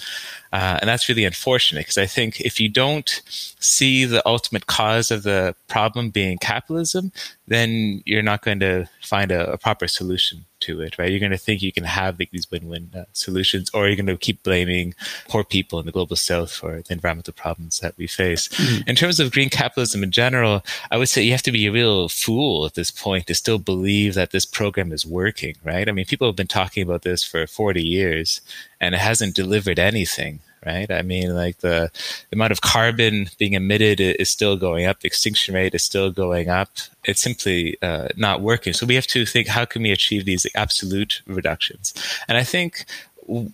Uh, 0.52 0.78
and 0.82 0.88
that's 0.88 1.08
really 1.08 1.24
unfortunate 1.24 1.82
because 1.82 1.96
I 1.96 2.06
think 2.06 2.40
if 2.40 2.58
you 2.58 2.68
don't 2.68 3.22
see 3.60 4.04
the 4.04 4.20
ultimate 4.26 4.66
cause 4.66 5.12
of 5.12 5.22
the 5.22 5.54
problem 5.68 6.10
being 6.10 6.38
capitalism, 6.38 7.12
then 7.46 8.02
you're 8.04 8.20
not 8.20 8.42
going 8.42 8.58
to 8.58 8.88
find 9.00 9.30
a, 9.30 9.52
a 9.52 9.58
proper 9.58 9.86
solution 9.86 10.44
to 10.58 10.80
it, 10.80 10.98
right? 10.98 11.08
You're 11.08 11.20
going 11.20 11.30
to 11.30 11.38
think 11.38 11.62
you 11.62 11.70
can 11.70 11.84
have 11.84 12.18
like, 12.18 12.32
these 12.32 12.50
win-win 12.50 12.90
uh, 12.96 13.04
solutions, 13.12 13.70
or 13.72 13.86
you're 13.86 13.94
going 13.94 14.06
to 14.06 14.16
keep 14.16 14.42
blaming 14.42 14.96
poor 15.28 15.44
people 15.44 15.78
in 15.78 15.86
the 15.86 15.92
global 15.92 16.16
south 16.16 16.50
for 16.50 16.82
the 16.82 16.92
environmental 16.92 17.32
problems 17.32 17.78
that 17.78 17.96
we 17.96 18.08
face. 18.08 18.48
Mm-hmm. 18.48 18.88
In 18.90 18.96
terms 18.96 19.20
of 19.20 19.30
green 19.30 19.50
capitalism 19.50 20.02
in 20.02 20.10
general, 20.10 20.64
I 20.90 20.96
would 20.96 21.08
say 21.08 21.22
you 21.22 21.30
have 21.30 21.42
to 21.42 21.52
be 21.52 21.66
a 21.66 21.72
real 21.72 22.08
fool 22.08 22.66
at 22.66 22.74
this 22.74 22.90
point 22.90 23.28
to 23.28 23.36
still 23.36 23.60
believe 23.60 24.14
that 24.14 24.32
this 24.32 24.44
program 24.44 24.90
is 24.90 25.06
working, 25.06 25.54
right? 25.62 25.88
I 25.88 25.92
mean, 25.92 26.06
people 26.06 26.26
have 26.26 26.34
been 26.34 26.48
talking 26.48 26.82
about 26.82 27.02
this 27.02 27.22
for 27.22 27.46
40 27.46 27.80
years, 27.80 28.40
and 28.80 28.96
it 28.96 29.00
hasn't 29.00 29.36
delivered 29.36 29.78
anything 29.78 30.40
right? 30.64 30.90
I 30.90 31.02
mean, 31.02 31.34
like 31.34 31.58
the, 31.58 31.90
amount 32.32 32.52
of 32.52 32.60
carbon 32.60 33.28
being 33.38 33.52
emitted 33.52 34.00
is 34.00 34.30
still 34.30 34.56
going 34.56 34.86
up. 34.86 35.00
The 35.00 35.06
extinction 35.06 35.54
rate 35.54 35.74
is 35.74 35.82
still 35.82 36.10
going 36.10 36.48
up. 36.48 36.70
It's 37.04 37.20
simply 37.20 37.76
uh, 37.82 38.08
not 38.16 38.40
working. 38.40 38.72
So 38.72 38.86
we 38.86 38.94
have 38.94 39.06
to 39.08 39.26
think, 39.26 39.48
how 39.48 39.64
can 39.64 39.82
we 39.82 39.90
achieve 39.90 40.24
these 40.24 40.46
absolute 40.54 41.22
reductions? 41.26 41.92
And 42.28 42.38
I 42.38 42.44
think 42.44 42.86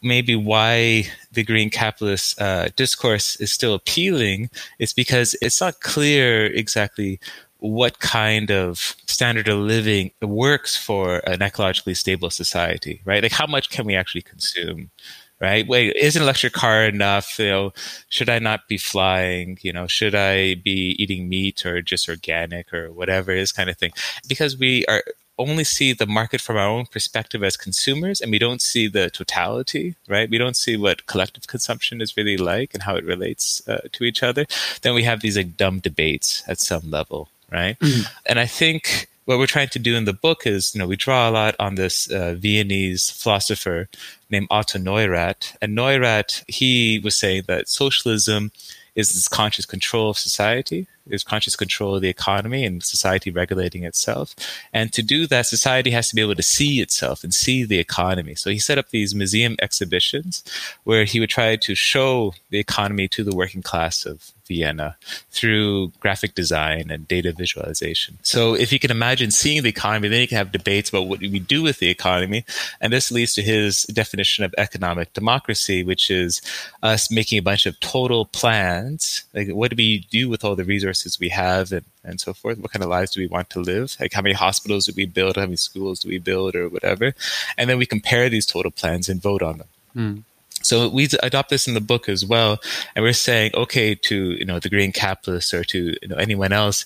maybe 0.03 0.35
why 0.35 1.05
the 1.33 1.45
green 1.45 1.71
capitalist 1.71 2.41
uh, 2.41 2.69
discourse 2.77 3.37
is 3.37 3.53
still 3.53 3.75
appealing 3.75 4.51
is 4.79 4.93
because 4.93 5.37
it's 5.43 5.61
not 5.61 5.81
clear 5.81 6.47
exactly 6.47 7.21
what 7.59 7.99
kind 7.99 8.51
of 8.51 8.95
standard 9.07 9.49
of 9.49 9.59
living 9.59 10.11
works 10.23 10.77
for 10.77 11.19
an 11.29 11.41
ecologically 11.41 11.97
stable 11.97 12.31
society, 12.31 13.03
right? 13.05 13.23
Like 13.23 13.33
how 13.33 13.47
much 13.47 13.69
can 13.69 13.85
we 13.85 13.97
actually 13.97 14.23
consume? 14.23 14.91
Right? 15.41 15.69
Wait, 15.69 15.95
is 15.95 16.17
an 16.17 16.23
electric 16.23 16.53
car 16.53 16.85
enough? 16.85 17.39
You 17.39 17.47
know, 17.47 17.73
should 18.09 18.29
I 18.29 18.41
not 18.41 18.67
be 18.67 18.77
flying? 18.77 19.59
You 19.63 19.73
know, 19.73 19.87
should 19.87 20.15
I 20.15 20.55
be 20.55 20.97
eating 20.99 21.29
meat 21.29 21.65
or 21.65 21.81
just 21.81 22.09
organic 22.09 22.75
or 22.75 22.91
whatever 22.91 23.31
it 23.31 23.39
is 23.39 23.53
kind 23.53 23.71
of 23.71 23.77
thing? 23.77 23.93
Because 24.27 24.59
we 24.59 24.85
are 24.87 25.05
only 25.39 25.65
see 25.65 25.93
the 25.93 26.07
market 26.07 26.41
from 26.41 26.57
our 26.57 26.67
own 26.67 26.87
perspective 26.87 27.43
as 27.43 27.57
consumers 27.57 28.21
and 28.21 28.31
we 28.31 28.39
don't 28.39 28.61
see 28.61 28.89
the 28.89 29.09
totality, 29.09 29.95
right? 30.09 30.29
We 30.29 30.39
don't 30.39 30.57
see 30.57 30.77
what 30.77 31.07
collective 31.07 31.47
consumption 31.47 32.01
is 32.01 32.17
really 32.17 32.37
like 32.37 32.75
and 32.75 32.83
how 32.83 32.97
it 32.97 33.05
relates 33.05 33.67
uh, 33.69 33.83
to 33.93 34.05
each 34.05 34.23
other, 34.23 34.47
then 34.83 34.95
we 34.95 35.05
have 35.05 35.21
these 35.21 35.37
like 35.37 35.57
dumb 35.57 35.79
debates 35.79 36.43
at 36.49 36.59
some 36.59 36.91
level, 36.91 37.29
right? 37.51 37.79
Mm-hmm. 37.79 38.13
And 38.27 38.41
I 38.41 38.47
think 38.47 39.09
what 39.29 39.39
we're 39.39 39.47
trying 39.47 39.69
to 39.69 39.79
do 39.79 39.95
in 39.95 40.07
the 40.07 40.15
book 40.15 40.47
is, 40.47 40.75
you 40.75 40.79
know, 40.79 40.87
we 40.87 40.97
draw 40.97 41.29
a 41.29 41.31
lot 41.31 41.55
on 41.61 41.75
this 41.75 42.11
uh, 42.11 42.35
Viennese 42.39 43.11
philosopher 43.11 43.87
named 44.31 44.47
Otto 44.51 44.79
Neurath. 44.79 45.55
And 45.61 45.77
Neurath, 45.77 46.43
he 46.49 46.99
was 47.05 47.15
saying 47.15 47.43
that 47.47 47.69
socialism 47.69 48.53
is 48.95 49.13
this 49.13 49.29
conscious 49.29 49.67
control 49.67 50.09
of 50.09 50.17
society, 50.17 50.87
is 51.11 51.25
conscious 51.25 51.57
control 51.57 51.97
of 51.97 52.03
the 52.03 52.09
economy 52.09 52.65
and 52.65 52.83
society 52.83 53.31
regulating 53.31 53.85
itself. 53.85 54.35
And 54.73 54.93
to 54.93 55.03
do 55.03 55.27
that, 55.27 55.47
society 55.47 55.91
has 55.91 56.09
to 56.09 56.15
be 56.15 56.23
able 56.23 56.35
to 56.35 56.43
see 56.43 56.81
itself 56.81 57.25
and 57.25 57.35
see 57.35 57.65
the 57.65 57.79
economy. 57.79 58.35
So 58.35 58.51
he 58.51 58.59
set 58.59 58.79
up 58.79 58.91
these 58.91 59.15
museum 59.15 59.57
exhibitions 59.61 60.43
where 60.85 61.05
he 61.05 61.21
would 61.21 61.31
try 61.31 61.57
to 61.57 61.75
show 61.75 62.35
the 62.51 62.59
economy 62.59 63.09
to 63.09 63.25
the 63.25 63.35
working 63.35 63.63
class 63.63 64.07
of 64.07 64.33
Vienna 64.49 64.97
through 65.31 65.93
graphic 66.01 66.35
design 66.35 66.91
and 66.91 67.07
data 67.07 67.33
visualization. 67.33 68.19
So 68.23 68.55
if 68.55 68.73
you 68.73 68.79
can 68.79 68.91
imagine 68.91 69.31
seeing 69.31 69.63
the 69.63 69.69
economy, 69.69 70.09
then 70.09 70.23
you 70.23 70.27
can 70.27 70.39
have 70.39 70.51
debates 70.51 70.89
about 70.89 71.07
what 71.07 71.21
do 71.21 71.31
we 71.31 71.39
do 71.39 71.63
with 71.63 71.79
the 71.79 71.91
economy. 71.91 72.45
And 72.81 72.93
this 72.93 73.13
leads 73.13 73.35
to 73.35 73.43
his 73.43 73.85
definition 73.85 74.45
of 74.45 74.55
economic 74.59 75.13
democracy, 75.13 75.85
which 75.85 76.11
is 76.11 76.41
us 76.83 77.11
making 77.11 77.39
a 77.39 77.43
bunch 77.43 77.67
of 77.67 77.79
total 77.81 78.25
plans. 78.25 79.25
Like 79.35 79.51
what 79.51 79.71
do 79.71 79.77
we 79.77 80.07
do 80.11 80.29
with 80.29 80.45
all 80.45 80.57
the 80.57 80.65
resources 80.65 80.98
we 81.21 81.29
have 81.31 81.73
and, 81.73 81.85
and 82.05 82.21
so 82.21 82.33
forth? 82.33 82.59
What 82.59 82.73
kind 82.73 82.83
of 82.83 82.91
lives 82.91 83.13
do 83.13 83.21
we 83.21 83.27
want 83.27 83.51
to 83.51 83.61
live? 83.61 83.97
Like 84.01 84.13
how 84.13 84.23
many 84.23 84.35
hospitals 84.35 84.87
do 84.87 84.93
we 84.97 85.07
build? 85.07 85.37
How 85.37 85.43
many 85.43 85.57
schools 85.57 86.01
do 86.01 86.09
we 86.09 86.19
build 86.19 86.55
or 86.55 86.69
whatever? 86.69 87.15
And 87.57 87.69
then 87.69 87.79
we 87.79 87.87
compare 87.87 88.29
these 88.29 88.47
total 88.47 88.71
plans 88.71 89.09
and 89.09 89.23
vote 89.23 89.43
on 89.43 89.59
them. 89.59 89.69
Mm. 89.97 90.23
So 90.63 90.89
we 90.89 91.09
adopt 91.23 91.51
this 91.51 91.69
in 91.69 91.75
the 91.75 91.81
book 91.81 92.09
as 92.09 92.27
well, 92.27 92.61
and 92.95 93.05
we're 93.05 93.13
saying, 93.13 93.53
okay, 93.55 93.95
to 93.95 94.33
you 94.33 94.45
know 94.45 94.59
the 94.59 94.69
green 94.69 94.93
capitalists 94.93 95.55
or 95.55 95.63
to 95.65 95.97
you 96.03 96.09
know 96.09 96.17
anyone 96.17 96.53
else, 96.53 96.85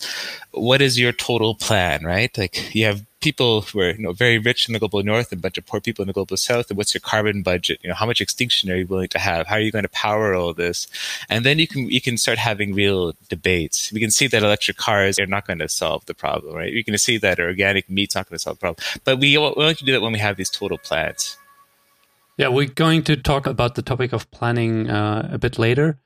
what 0.50 0.82
is 0.82 0.98
your 0.98 1.12
total 1.12 1.54
plan, 1.54 2.04
right? 2.04 2.36
Like 2.36 2.74
you 2.74 2.84
have 2.84 3.04
people 3.22 3.62
who 3.62 3.80
are 3.80 3.90
you 3.90 4.02
know 4.02 4.12
very 4.12 4.38
rich 4.38 4.68
in 4.68 4.72
the 4.72 4.78
global 4.78 5.02
north 5.02 5.32
and 5.32 5.40
a 5.40 5.42
bunch 5.42 5.56
of 5.56 5.64
poor 5.64 5.80
people 5.80 6.02
in 6.02 6.08
the 6.08 6.12
global 6.12 6.36
south, 6.36 6.68
and 6.68 6.76
what's 6.76 6.92
your 6.92 7.00
carbon 7.00 7.42
budget? 7.42 7.78
You 7.82 7.88
know, 7.88 7.94
how 7.94 8.06
much 8.06 8.20
extinction 8.20 8.70
are 8.70 8.76
you 8.76 8.86
willing 8.86 9.08
to 9.08 9.18
have? 9.18 9.46
How 9.46 9.56
are 9.56 9.60
you 9.60 9.72
going 9.72 9.84
to 9.84 9.88
power 9.88 10.34
all 10.34 10.52
this? 10.52 10.88
And 11.30 11.46
then 11.46 11.58
you 11.58 11.66
can 11.66 11.88
you 11.88 12.00
can 12.00 12.18
start 12.18 12.38
having 12.38 12.74
real 12.74 13.14
debates. 13.28 13.92
We 13.92 14.00
can 14.00 14.10
see 14.10 14.26
that 14.26 14.42
electric 14.42 14.76
cars 14.76 15.18
are 15.18 15.26
not 15.26 15.46
going 15.46 15.60
to 15.60 15.68
solve 15.68 16.04
the 16.06 16.14
problem, 16.14 16.54
right? 16.54 16.72
You 16.72 16.84
can 16.84 16.98
see 16.98 17.16
that 17.18 17.40
organic 17.40 17.88
meat's 17.88 18.14
not 18.14 18.28
going 18.28 18.36
to 18.36 18.42
solve 18.42 18.58
the 18.58 18.60
problem, 18.60 18.84
but 19.04 19.18
we, 19.18 19.38
we 19.38 19.44
only 19.44 19.74
do 19.74 19.92
that 19.92 20.02
when 20.02 20.12
we 20.12 20.18
have 20.18 20.36
these 20.36 20.50
total 20.50 20.78
plans. 20.78 21.36
Yeah, 22.36 22.48
we're 22.48 22.66
going 22.66 23.04
to 23.04 23.16
talk 23.16 23.46
about 23.46 23.74
the 23.74 23.82
topic 23.82 24.12
of 24.12 24.30
planning 24.30 24.90
uh, 24.90 25.28
a 25.32 25.38
bit 25.38 25.58
later. 25.58 25.98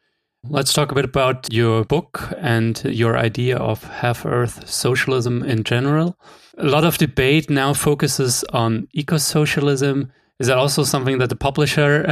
Let's 0.49 0.73
talk 0.73 0.93
a 0.93 0.95
bit 0.95 1.05
about 1.05 1.53
your 1.53 1.85
book 1.85 2.33
and 2.39 2.81
your 2.85 3.17
idea 3.17 3.57
of 3.57 3.83
half 3.85 4.25
Earth 4.25 4.69
socialism 4.69 5.43
in 5.43 5.65
general. 5.65 6.17
A 6.59 6.65
lot 6.65 6.85
of 6.85 6.97
debate 6.97 7.51
now 7.51 7.75
focuses 7.75 8.43
on 8.53 8.89
eco 8.93 9.19
socialism. 9.19 10.11
Is 10.39 10.47
that 10.47 10.57
also 10.57 10.85
something 10.85 11.19
that 11.19 11.29
the 11.29 11.37
publisher 11.37 12.07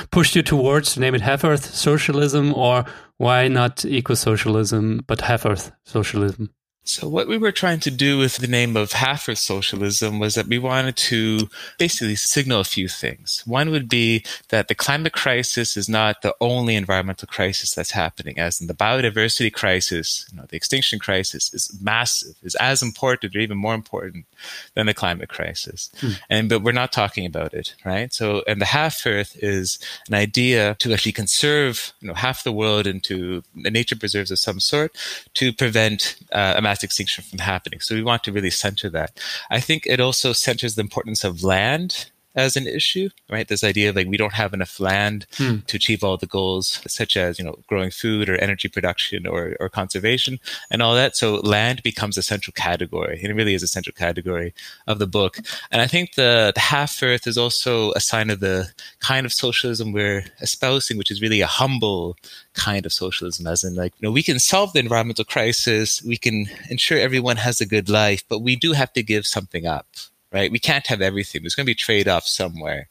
pushed 0.10 0.34
you 0.34 0.42
towards 0.42 0.94
to 0.94 1.00
name 1.00 1.14
it 1.14 1.20
half 1.20 1.44
Earth 1.44 1.74
socialism, 1.74 2.52
or 2.54 2.84
why 3.18 3.48
not 3.48 3.84
eco 3.84 4.14
socialism 4.14 5.00
but 5.06 5.20
half 5.20 5.46
Earth 5.46 5.70
socialism? 5.84 6.50
So 6.86 7.08
what 7.08 7.28
we 7.28 7.38
were 7.38 7.50
trying 7.50 7.80
to 7.80 7.90
do 7.90 8.18
with 8.18 8.36
the 8.36 8.46
name 8.46 8.76
of 8.76 8.92
half 8.92 9.26
Earth 9.26 9.38
socialism 9.38 10.18
was 10.18 10.34
that 10.34 10.48
we 10.48 10.58
wanted 10.58 10.96
to 10.98 11.48
basically 11.78 12.14
signal 12.14 12.60
a 12.60 12.64
few 12.64 12.88
things. 12.88 13.42
One 13.46 13.70
would 13.70 13.88
be 13.88 14.22
that 14.50 14.68
the 14.68 14.74
climate 14.74 15.14
crisis 15.14 15.78
is 15.78 15.88
not 15.88 16.20
the 16.20 16.34
only 16.42 16.76
environmental 16.76 17.26
crisis 17.26 17.74
that's 17.74 17.92
happening, 17.92 18.38
as 18.38 18.60
in 18.60 18.66
the 18.66 18.74
biodiversity 18.74 19.50
crisis, 19.50 20.26
you 20.30 20.36
know, 20.36 20.44
the 20.46 20.56
extinction 20.56 20.98
crisis 20.98 21.54
is 21.54 21.74
massive, 21.80 22.34
is 22.42 22.54
as 22.56 22.82
important 22.82 23.34
or 23.34 23.38
even 23.38 23.56
more 23.56 23.74
important 23.74 24.26
than 24.74 24.86
the 24.86 24.94
climate 24.94 25.28
crisis. 25.28 25.90
Hmm. 25.98 26.10
And 26.30 26.48
but 26.48 26.62
we're 26.62 26.72
not 26.72 26.92
talking 26.92 27.26
about 27.26 27.54
it, 27.54 27.74
right? 27.84 28.12
So 28.12 28.42
and 28.46 28.60
the 28.60 28.66
half 28.66 29.06
Earth 29.06 29.36
is 29.42 29.78
an 30.08 30.14
idea 30.14 30.76
to 30.80 30.92
actually 30.92 31.12
conserve, 31.12 31.92
you 32.00 32.08
know, 32.08 32.14
half 32.14 32.44
the 32.44 32.52
world 32.52 32.86
into 32.86 33.42
nature 33.54 33.96
preserves 33.96 34.30
of 34.30 34.38
some 34.38 34.60
sort 34.60 34.96
to 35.34 35.52
prevent 35.52 36.16
uh, 36.32 36.54
a 36.56 36.62
mass 36.62 36.82
extinction 36.82 37.24
from 37.24 37.38
happening. 37.38 37.80
So 37.80 37.94
we 37.94 38.02
want 38.02 38.24
to 38.24 38.32
really 38.32 38.50
center 38.50 38.88
that. 38.90 39.18
I 39.50 39.60
think 39.60 39.86
it 39.86 40.00
also 40.00 40.32
centers 40.32 40.74
the 40.74 40.82
importance 40.82 41.24
of 41.24 41.42
land 41.42 42.10
as 42.34 42.56
an 42.56 42.66
issue, 42.66 43.08
right? 43.30 43.46
This 43.46 43.64
idea 43.64 43.90
of 43.90 43.96
like 43.96 44.06
we 44.06 44.16
don't 44.16 44.32
have 44.32 44.52
enough 44.52 44.80
land 44.80 45.26
hmm. 45.36 45.58
to 45.66 45.76
achieve 45.76 46.02
all 46.02 46.16
the 46.16 46.26
goals, 46.26 46.80
such 46.86 47.16
as 47.16 47.38
you 47.38 47.44
know 47.44 47.58
growing 47.68 47.90
food 47.90 48.28
or 48.28 48.36
energy 48.36 48.68
production 48.68 49.26
or 49.26 49.56
or 49.60 49.68
conservation 49.68 50.40
and 50.70 50.82
all 50.82 50.94
that. 50.94 51.16
So 51.16 51.36
land 51.36 51.82
becomes 51.82 52.18
a 52.18 52.22
central 52.22 52.52
category, 52.52 53.20
and 53.22 53.30
it 53.30 53.34
really 53.34 53.54
is 53.54 53.62
a 53.62 53.68
central 53.68 53.94
category 53.94 54.54
of 54.86 54.98
the 54.98 55.06
book. 55.06 55.38
And 55.70 55.80
I 55.80 55.86
think 55.86 56.14
the, 56.14 56.52
the 56.54 56.60
half 56.60 57.02
Earth 57.02 57.26
is 57.26 57.38
also 57.38 57.92
a 57.92 58.00
sign 58.00 58.30
of 58.30 58.40
the 58.40 58.72
kind 59.00 59.26
of 59.26 59.32
socialism 59.32 59.92
we're 59.92 60.24
espousing, 60.40 60.98
which 60.98 61.10
is 61.10 61.22
really 61.22 61.40
a 61.40 61.46
humble 61.46 62.16
kind 62.54 62.86
of 62.86 62.92
socialism, 62.92 63.46
as 63.46 63.64
in 63.64 63.74
like 63.74 63.92
you 63.98 64.08
know 64.08 64.12
we 64.12 64.22
can 64.22 64.38
solve 64.38 64.72
the 64.72 64.80
environmental 64.80 65.24
crisis, 65.24 66.02
we 66.02 66.16
can 66.16 66.46
ensure 66.70 66.98
everyone 66.98 67.36
has 67.36 67.60
a 67.60 67.66
good 67.66 67.88
life, 67.88 68.24
but 68.28 68.40
we 68.40 68.56
do 68.56 68.72
have 68.72 68.92
to 68.92 69.02
give 69.02 69.26
something 69.26 69.66
up 69.66 69.86
right? 70.34 70.50
We 70.50 70.58
can't 70.58 70.86
have 70.88 71.00
everything. 71.00 71.42
There's 71.42 71.54
going 71.54 71.64
to 71.64 71.70
be 71.70 71.76
trade 71.76 72.08
offs 72.08 72.32
somewhere, 72.32 72.88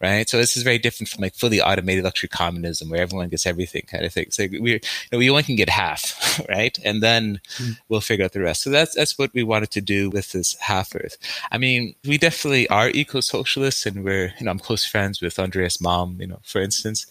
right? 0.00 0.26
So 0.26 0.38
this 0.38 0.56
is 0.56 0.62
very 0.62 0.78
different 0.78 1.10
from 1.10 1.20
like 1.20 1.34
fully 1.34 1.60
automated 1.60 2.02
luxury 2.02 2.30
communism 2.30 2.88
where 2.88 3.02
everyone 3.02 3.28
gets 3.28 3.46
everything 3.46 3.82
kind 3.86 4.06
of 4.06 4.12
thing. 4.12 4.30
So 4.30 4.46
we, 4.50 4.72
you 4.72 4.80
know, 5.12 5.18
we 5.18 5.28
only 5.28 5.42
can 5.42 5.56
get 5.56 5.68
half, 5.68 6.40
right? 6.48 6.76
And 6.84 7.02
then 7.02 7.40
mm. 7.58 7.78
we'll 7.90 8.00
figure 8.00 8.24
out 8.24 8.32
the 8.32 8.40
rest. 8.40 8.62
So 8.62 8.70
that's 8.70 8.94
that's 8.94 9.18
what 9.18 9.34
we 9.34 9.42
wanted 9.42 9.70
to 9.72 9.82
do 9.82 10.08
with 10.08 10.32
this 10.32 10.56
half 10.60 10.94
Earth. 10.94 11.18
I 11.52 11.58
mean, 11.58 11.94
we 12.06 12.16
definitely 12.16 12.66
are 12.68 12.88
eco 12.88 13.20
socialists, 13.20 13.84
and 13.84 14.02
we're 14.02 14.32
you 14.38 14.46
know 14.46 14.50
I'm 14.50 14.58
close 14.58 14.86
friends 14.86 15.20
with 15.20 15.38
Andreas 15.38 15.76
Malm, 15.76 16.18
you 16.18 16.26
know, 16.26 16.40
for 16.42 16.62
instance. 16.62 17.06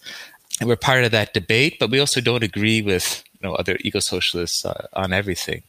And 0.60 0.68
we're 0.68 0.74
part 0.74 1.04
of 1.04 1.12
that 1.12 1.34
debate, 1.34 1.76
but 1.78 1.90
we 1.90 2.00
also 2.00 2.20
don't 2.20 2.42
agree 2.42 2.82
with 2.82 3.22
you 3.40 3.48
know 3.48 3.54
other 3.54 3.76
eco-socialists 3.80 4.64
uh, 4.64 4.86
on 4.92 5.12
everything. 5.12 5.62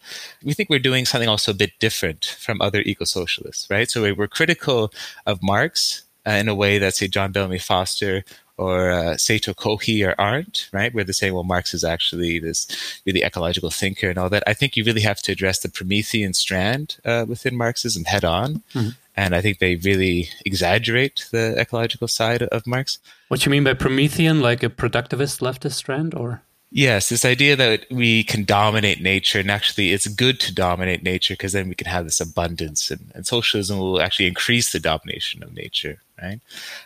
We 0.43 0.53
think 0.53 0.69
we're 0.69 0.79
doing 0.79 1.05
something 1.05 1.29
also 1.29 1.51
a 1.51 1.55
bit 1.55 1.71
different 1.79 2.25
from 2.39 2.61
other 2.61 2.81
eco-socialists, 2.81 3.69
right? 3.69 3.89
So 3.89 4.13
we're 4.13 4.27
critical 4.27 4.91
of 5.25 5.41
Marx 5.41 6.03
uh, 6.27 6.31
in 6.31 6.47
a 6.47 6.55
way 6.55 6.77
that 6.79 6.95
say 6.95 7.07
John 7.07 7.31
Bellamy 7.31 7.59
Foster 7.59 8.23
or 8.57 8.91
uh, 8.91 9.15
Saito 9.15 9.53
Kohei 9.53 10.13
aren't, 10.17 10.69
right? 10.73 10.93
Where 10.93 11.05
they 11.05 11.13
say, 11.13 11.31
well, 11.31 11.45
Marx 11.45 11.73
is 11.73 11.85
actually 11.85 12.39
this 12.39 12.67
really 13.05 13.23
ecological 13.23 13.69
thinker 13.69 14.09
and 14.09 14.19
all 14.19 14.29
that. 14.29 14.43
I 14.45 14.53
think 14.53 14.75
you 14.75 14.83
really 14.83 15.01
have 15.01 15.21
to 15.21 15.31
address 15.31 15.59
the 15.59 15.69
Promethean 15.69 16.33
strand 16.33 16.97
uh, 17.05 17.25
within 17.25 17.55
Marxism 17.55 18.03
head 18.03 18.25
on. 18.25 18.63
Mm-hmm. 18.73 18.89
And 19.15 19.33
I 19.33 19.39
think 19.39 19.59
they 19.59 19.75
really 19.75 20.29
exaggerate 20.45 21.27
the 21.31 21.57
ecological 21.57 22.09
side 22.09 22.43
of 22.43 22.67
Marx. 22.67 22.99
What 23.29 23.45
you 23.45 23.49
mean 23.49 23.63
by 23.63 23.75
Promethean, 23.75 24.41
like 24.41 24.61
a 24.61 24.69
productivist 24.69 25.39
leftist 25.39 25.73
strand, 25.73 26.13
or? 26.13 26.41
Yes, 26.71 27.09
this 27.09 27.25
idea 27.25 27.55
that 27.55 27.87
we 27.89 28.23
can 28.23 28.43
dominate 28.43 29.01
nature, 29.01 29.39
and 29.39 29.49
actually 29.49 29.91
it's 29.91 30.07
good 30.07 30.39
to 30.41 30.53
dominate 30.53 31.01
nature 31.01 31.33
because 31.33 31.53
then 31.53 31.67
we 31.67 31.73
can 31.73 31.87
have 31.87 32.03
this 32.03 32.21
abundance, 32.21 32.91
and, 32.91 33.11
and, 33.15 33.25
socialism 33.25 33.79
will 33.79 33.99
actually 33.99 34.27
increase 34.27 34.71
the 34.71 34.79
domination 34.79 35.41
of 35.41 35.55
nature, 35.55 35.99
right? 36.21 36.39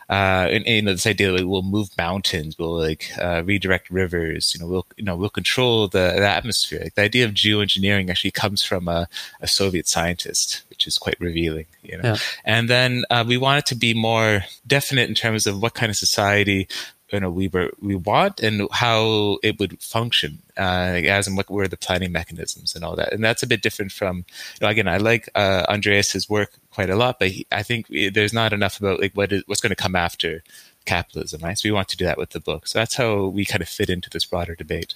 Uh, 0.10 0.48
and, 0.50 0.66
and, 0.66 0.68
you 0.68 0.82
know, 0.84 0.94
this 0.94 1.06
idea 1.06 1.34
that 1.34 1.46
we'll 1.46 1.64
move 1.64 1.90
mountains, 1.98 2.58
we'll 2.58 2.80
like 2.80 3.12
uh, 3.20 3.44
redirect 3.44 3.90
rivers, 3.90 4.54
you 4.54 4.62
know, 4.62 4.68
we'll 4.72 4.88
you 4.96 5.04
know 5.04 5.18
we'll 5.18 5.30
control 5.30 5.90
the, 5.90 6.14
the 6.16 6.30
atmosphere. 6.30 6.80
Like 6.84 6.96
the 6.96 7.02
idea 7.02 7.26
of 7.26 7.32
geoengineering 7.32 8.10
actually 8.10 8.32
comes 8.32 8.64
from 8.64 8.88
a, 8.88 9.10
a 9.42 9.48
Soviet 9.50 9.90
scientist, 9.90 10.64
which 10.70 10.88
is 10.88 10.98
quite 10.98 11.20
revealing, 11.20 11.66
you 11.82 11.98
know. 11.98 12.14
Yeah. 12.14 12.18
And 12.46 12.70
then 12.70 13.04
uh, 13.10 13.26
we 13.28 13.36
want 13.36 13.60
it 13.60 13.66
to 13.66 13.76
be 13.76 13.94
more 13.94 14.46
definite 14.66 15.10
in 15.10 15.16
terms 15.16 15.46
of 15.46 15.62
what 15.62 15.74
kind 15.74 15.90
of 15.90 15.98
society 15.98 16.70
you 17.14 17.20
know 17.20 17.30
we 17.30 17.48
were 17.48 17.72
we 17.80 17.96
want 17.96 18.42
and 18.42 18.68
how 18.72 19.38
it 19.44 19.60
would 19.60 19.82
function 19.82 20.40
uh, 20.58 21.00
as 21.06 21.28
and 21.28 21.38
what 21.38 21.50
were 21.50 21.68
the 21.68 21.78
planning 21.78 22.12
mechanisms 22.12 22.76
and 22.76 22.84
all 22.84 22.96
that. 22.96 23.14
And 23.14 23.24
that's 23.24 23.44
a 23.44 23.48
bit 23.48 23.62
different 23.62 23.92
from 23.92 24.18
you 24.18 24.24
know 24.62 24.68
again 24.68 24.88
I 24.88 24.98
like 24.98 25.30
uh, 25.36 25.66
Andreas's 25.70 26.30
work 26.30 26.52
quite 26.72 26.90
a 26.90 26.96
lot 26.96 27.20
but 27.20 27.30
he, 27.30 27.48
I 27.52 27.64
think 27.64 27.88
there's 28.14 28.34
not 28.34 28.54
enough 28.54 28.80
about 28.80 29.00
like 29.00 29.14
what 29.14 29.32
is 29.32 29.44
what's 29.46 29.62
going 29.62 29.70
to 29.70 29.76
come 29.76 29.96
after 29.96 30.44
capitalism 30.86 31.42
right? 31.42 31.58
So 31.58 31.70
we 31.70 31.74
want 31.74 31.90
to 31.90 31.98
do 31.98 32.06
that 32.06 32.18
with 32.18 32.32
the 32.32 32.40
book. 32.40 32.68
So 32.68 32.80
that's 32.80 32.96
how 32.96 33.28
we 33.28 33.46
kind 33.46 33.62
of 33.62 33.70
fit 33.70 33.90
into 33.90 34.10
this 34.10 34.26
broader 34.26 34.56
debate. 34.56 34.96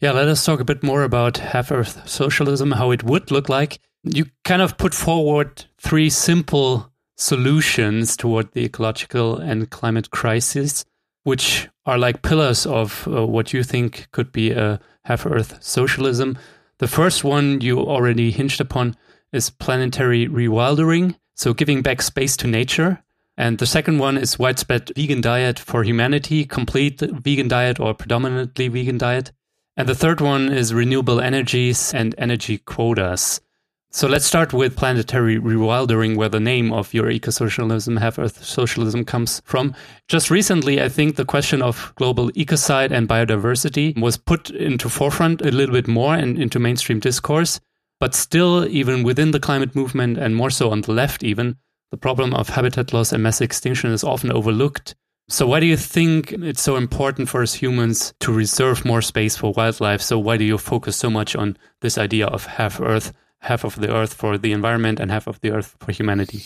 Yeah, 0.00 0.12
let 0.12 0.28
us 0.28 0.44
talk 0.44 0.60
a 0.60 0.64
bit 0.64 0.84
more 0.84 1.02
about 1.02 1.38
half 1.38 1.72
Earth 1.72 2.08
socialism, 2.08 2.70
how 2.70 2.92
it 2.92 3.02
would 3.02 3.32
look 3.32 3.48
like. 3.48 3.80
You 4.04 4.26
kind 4.44 4.62
of 4.62 4.78
put 4.78 4.94
forward 4.94 5.64
three 5.76 6.08
simple 6.08 6.92
solutions 7.16 8.16
toward 8.16 8.52
the 8.52 8.64
ecological 8.64 9.36
and 9.36 9.70
climate 9.70 10.10
crisis, 10.10 10.84
which 11.28 11.68
are 11.84 11.98
like 11.98 12.22
pillars 12.22 12.64
of 12.64 13.06
uh, 13.06 13.26
what 13.26 13.52
you 13.52 13.62
think 13.62 14.08
could 14.12 14.32
be 14.32 14.50
a 14.50 14.80
half 15.04 15.26
Earth 15.26 15.62
socialism. 15.62 16.38
The 16.78 16.88
first 16.88 17.22
one 17.22 17.60
you 17.60 17.80
already 17.80 18.30
hinged 18.30 18.62
upon 18.62 18.96
is 19.30 19.50
planetary 19.50 20.26
rewildering, 20.26 21.16
so 21.34 21.52
giving 21.52 21.82
back 21.82 22.00
space 22.00 22.34
to 22.38 22.46
nature. 22.46 23.02
And 23.36 23.58
the 23.58 23.66
second 23.66 23.98
one 23.98 24.16
is 24.16 24.38
widespread 24.38 24.90
vegan 24.96 25.20
diet 25.20 25.58
for 25.58 25.82
humanity, 25.82 26.46
complete 26.46 27.00
vegan 27.00 27.48
diet 27.48 27.78
or 27.78 27.92
predominantly 27.92 28.68
vegan 28.68 28.96
diet. 28.96 29.30
And 29.76 29.86
the 29.86 29.94
third 29.94 30.22
one 30.22 30.48
is 30.48 30.72
renewable 30.72 31.20
energies 31.20 31.92
and 31.92 32.14
energy 32.16 32.56
quotas. 32.56 33.42
So 33.90 34.06
let's 34.06 34.26
start 34.26 34.52
with 34.52 34.76
planetary 34.76 35.38
rewildering, 35.38 36.16
where 36.16 36.28
the 36.28 36.38
name 36.38 36.74
of 36.74 36.92
your 36.92 37.08
eco-socialism, 37.08 37.96
half 37.96 38.18
Earth 38.18 38.44
socialism, 38.44 39.02
comes 39.02 39.40
from. 39.46 39.74
Just 40.08 40.30
recently, 40.30 40.82
I 40.82 40.90
think 40.90 41.16
the 41.16 41.24
question 41.24 41.62
of 41.62 41.94
global 41.96 42.30
ecocide 42.32 42.90
and 42.90 43.08
biodiversity 43.08 43.98
was 43.98 44.18
put 44.18 44.50
into 44.50 44.90
forefront 44.90 45.40
a 45.40 45.50
little 45.50 45.72
bit 45.72 45.88
more 45.88 46.14
and 46.14 46.38
into 46.38 46.58
mainstream 46.58 47.00
discourse. 47.00 47.60
But 47.98 48.14
still, 48.14 48.66
even 48.68 49.04
within 49.04 49.30
the 49.30 49.40
climate 49.40 49.74
movement, 49.74 50.18
and 50.18 50.36
more 50.36 50.50
so 50.50 50.70
on 50.70 50.82
the 50.82 50.92
left, 50.92 51.22
even, 51.24 51.56
the 51.90 51.96
problem 51.96 52.34
of 52.34 52.50
habitat 52.50 52.92
loss 52.92 53.12
and 53.12 53.22
mass 53.22 53.40
extinction 53.40 53.90
is 53.90 54.04
often 54.04 54.30
overlooked. 54.30 54.94
So, 55.30 55.46
why 55.46 55.60
do 55.60 55.66
you 55.66 55.78
think 55.78 56.32
it's 56.32 56.62
so 56.62 56.76
important 56.76 57.30
for 57.30 57.42
us 57.42 57.54
humans 57.54 58.12
to 58.20 58.32
reserve 58.32 58.84
more 58.84 59.02
space 59.02 59.36
for 59.36 59.54
wildlife? 59.54 60.02
So, 60.02 60.18
why 60.18 60.36
do 60.36 60.44
you 60.44 60.58
focus 60.58 60.96
so 60.96 61.08
much 61.08 61.34
on 61.34 61.56
this 61.80 61.96
idea 61.96 62.26
of 62.26 62.44
half 62.44 62.80
Earth, 62.80 63.12
half 63.40 63.64
of 63.64 63.76
the 63.76 63.94
Earth 63.94 64.14
for 64.14 64.38
the 64.38 64.52
environment, 64.52 65.00
and 65.00 65.10
half 65.10 65.26
of 65.26 65.40
the 65.40 65.50
Earth 65.50 65.76
for 65.80 65.92
humanity? 65.92 66.44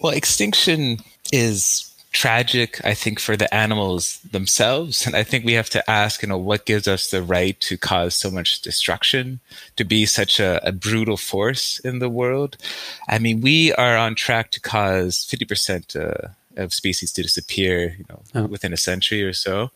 Well, 0.00 0.12
extinction 0.12 0.98
is 1.32 1.92
tragic, 2.12 2.80
I 2.82 2.94
think, 2.94 3.20
for 3.20 3.36
the 3.36 3.52
animals 3.54 4.18
themselves. 4.20 5.06
And 5.06 5.14
I 5.14 5.22
think 5.22 5.44
we 5.44 5.52
have 5.52 5.68
to 5.70 5.90
ask, 5.90 6.22
you 6.22 6.28
know, 6.28 6.38
what 6.38 6.64
gives 6.64 6.88
us 6.88 7.10
the 7.10 7.22
right 7.22 7.60
to 7.60 7.76
cause 7.76 8.14
so 8.14 8.30
much 8.30 8.62
destruction, 8.62 9.40
to 9.76 9.84
be 9.84 10.06
such 10.06 10.40
a, 10.40 10.66
a 10.66 10.72
brutal 10.72 11.18
force 11.18 11.78
in 11.80 11.98
the 11.98 12.08
world? 12.08 12.56
I 13.06 13.18
mean, 13.18 13.42
we 13.42 13.72
are 13.74 13.96
on 13.98 14.14
track 14.14 14.50
to 14.52 14.60
cause 14.60 15.26
50%. 15.30 15.96
Uh, 15.96 16.28
of 16.56 16.72
species 16.72 17.12
to 17.12 17.22
disappear, 17.22 17.96
you 17.98 18.04
know, 18.08 18.22
oh. 18.34 18.46
within 18.46 18.72
a 18.72 18.78
century 18.78 19.22
or 19.22 19.34
so. 19.34 19.70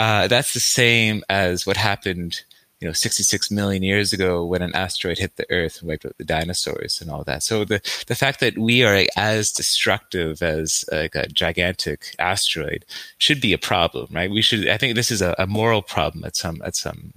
Uh, 0.00 0.26
that's 0.26 0.52
the 0.52 0.58
same 0.58 1.22
as 1.28 1.64
what 1.64 1.76
happened, 1.76 2.42
you 2.80 2.88
know, 2.88 2.92
66 2.92 3.50
million 3.50 3.82
years 3.82 4.12
ago 4.12 4.44
when 4.44 4.62
an 4.62 4.74
asteroid 4.74 5.18
hit 5.18 5.36
the 5.36 5.50
Earth 5.50 5.78
and 5.80 5.88
wiped 5.88 6.04
out 6.04 6.16
the 6.18 6.24
dinosaurs 6.24 7.00
and 7.00 7.10
all 7.10 7.24
that. 7.24 7.42
So 7.42 7.64
the 7.64 7.80
the 8.06 8.14
fact 8.14 8.40
that 8.40 8.58
we 8.58 8.84
are 8.84 9.06
as 9.16 9.52
destructive 9.52 10.42
as 10.42 10.84
like 10.92 11.14
a 11.14 11.28
gigantic 11.28 12.14
asteroid 12.18 12.84
should 13.18 13.40
be 13.40 13.52
a 13.52 13.58
problem, 13.58 14.08
right? 14.12 14.30
We 14.30 14.42
should. 14.42 14.68
I 14.68 14.76
think 14.76 14.94
this 14.96 15.10
is 15.10 15.22
a, 15.22 15.34
a 15.38 15.46
moral 15.46 15.82
problem 15.82 16.24
at 16.24 16.36
some 16.36 16.60
at 16.64 16.76
some 16.76 17.14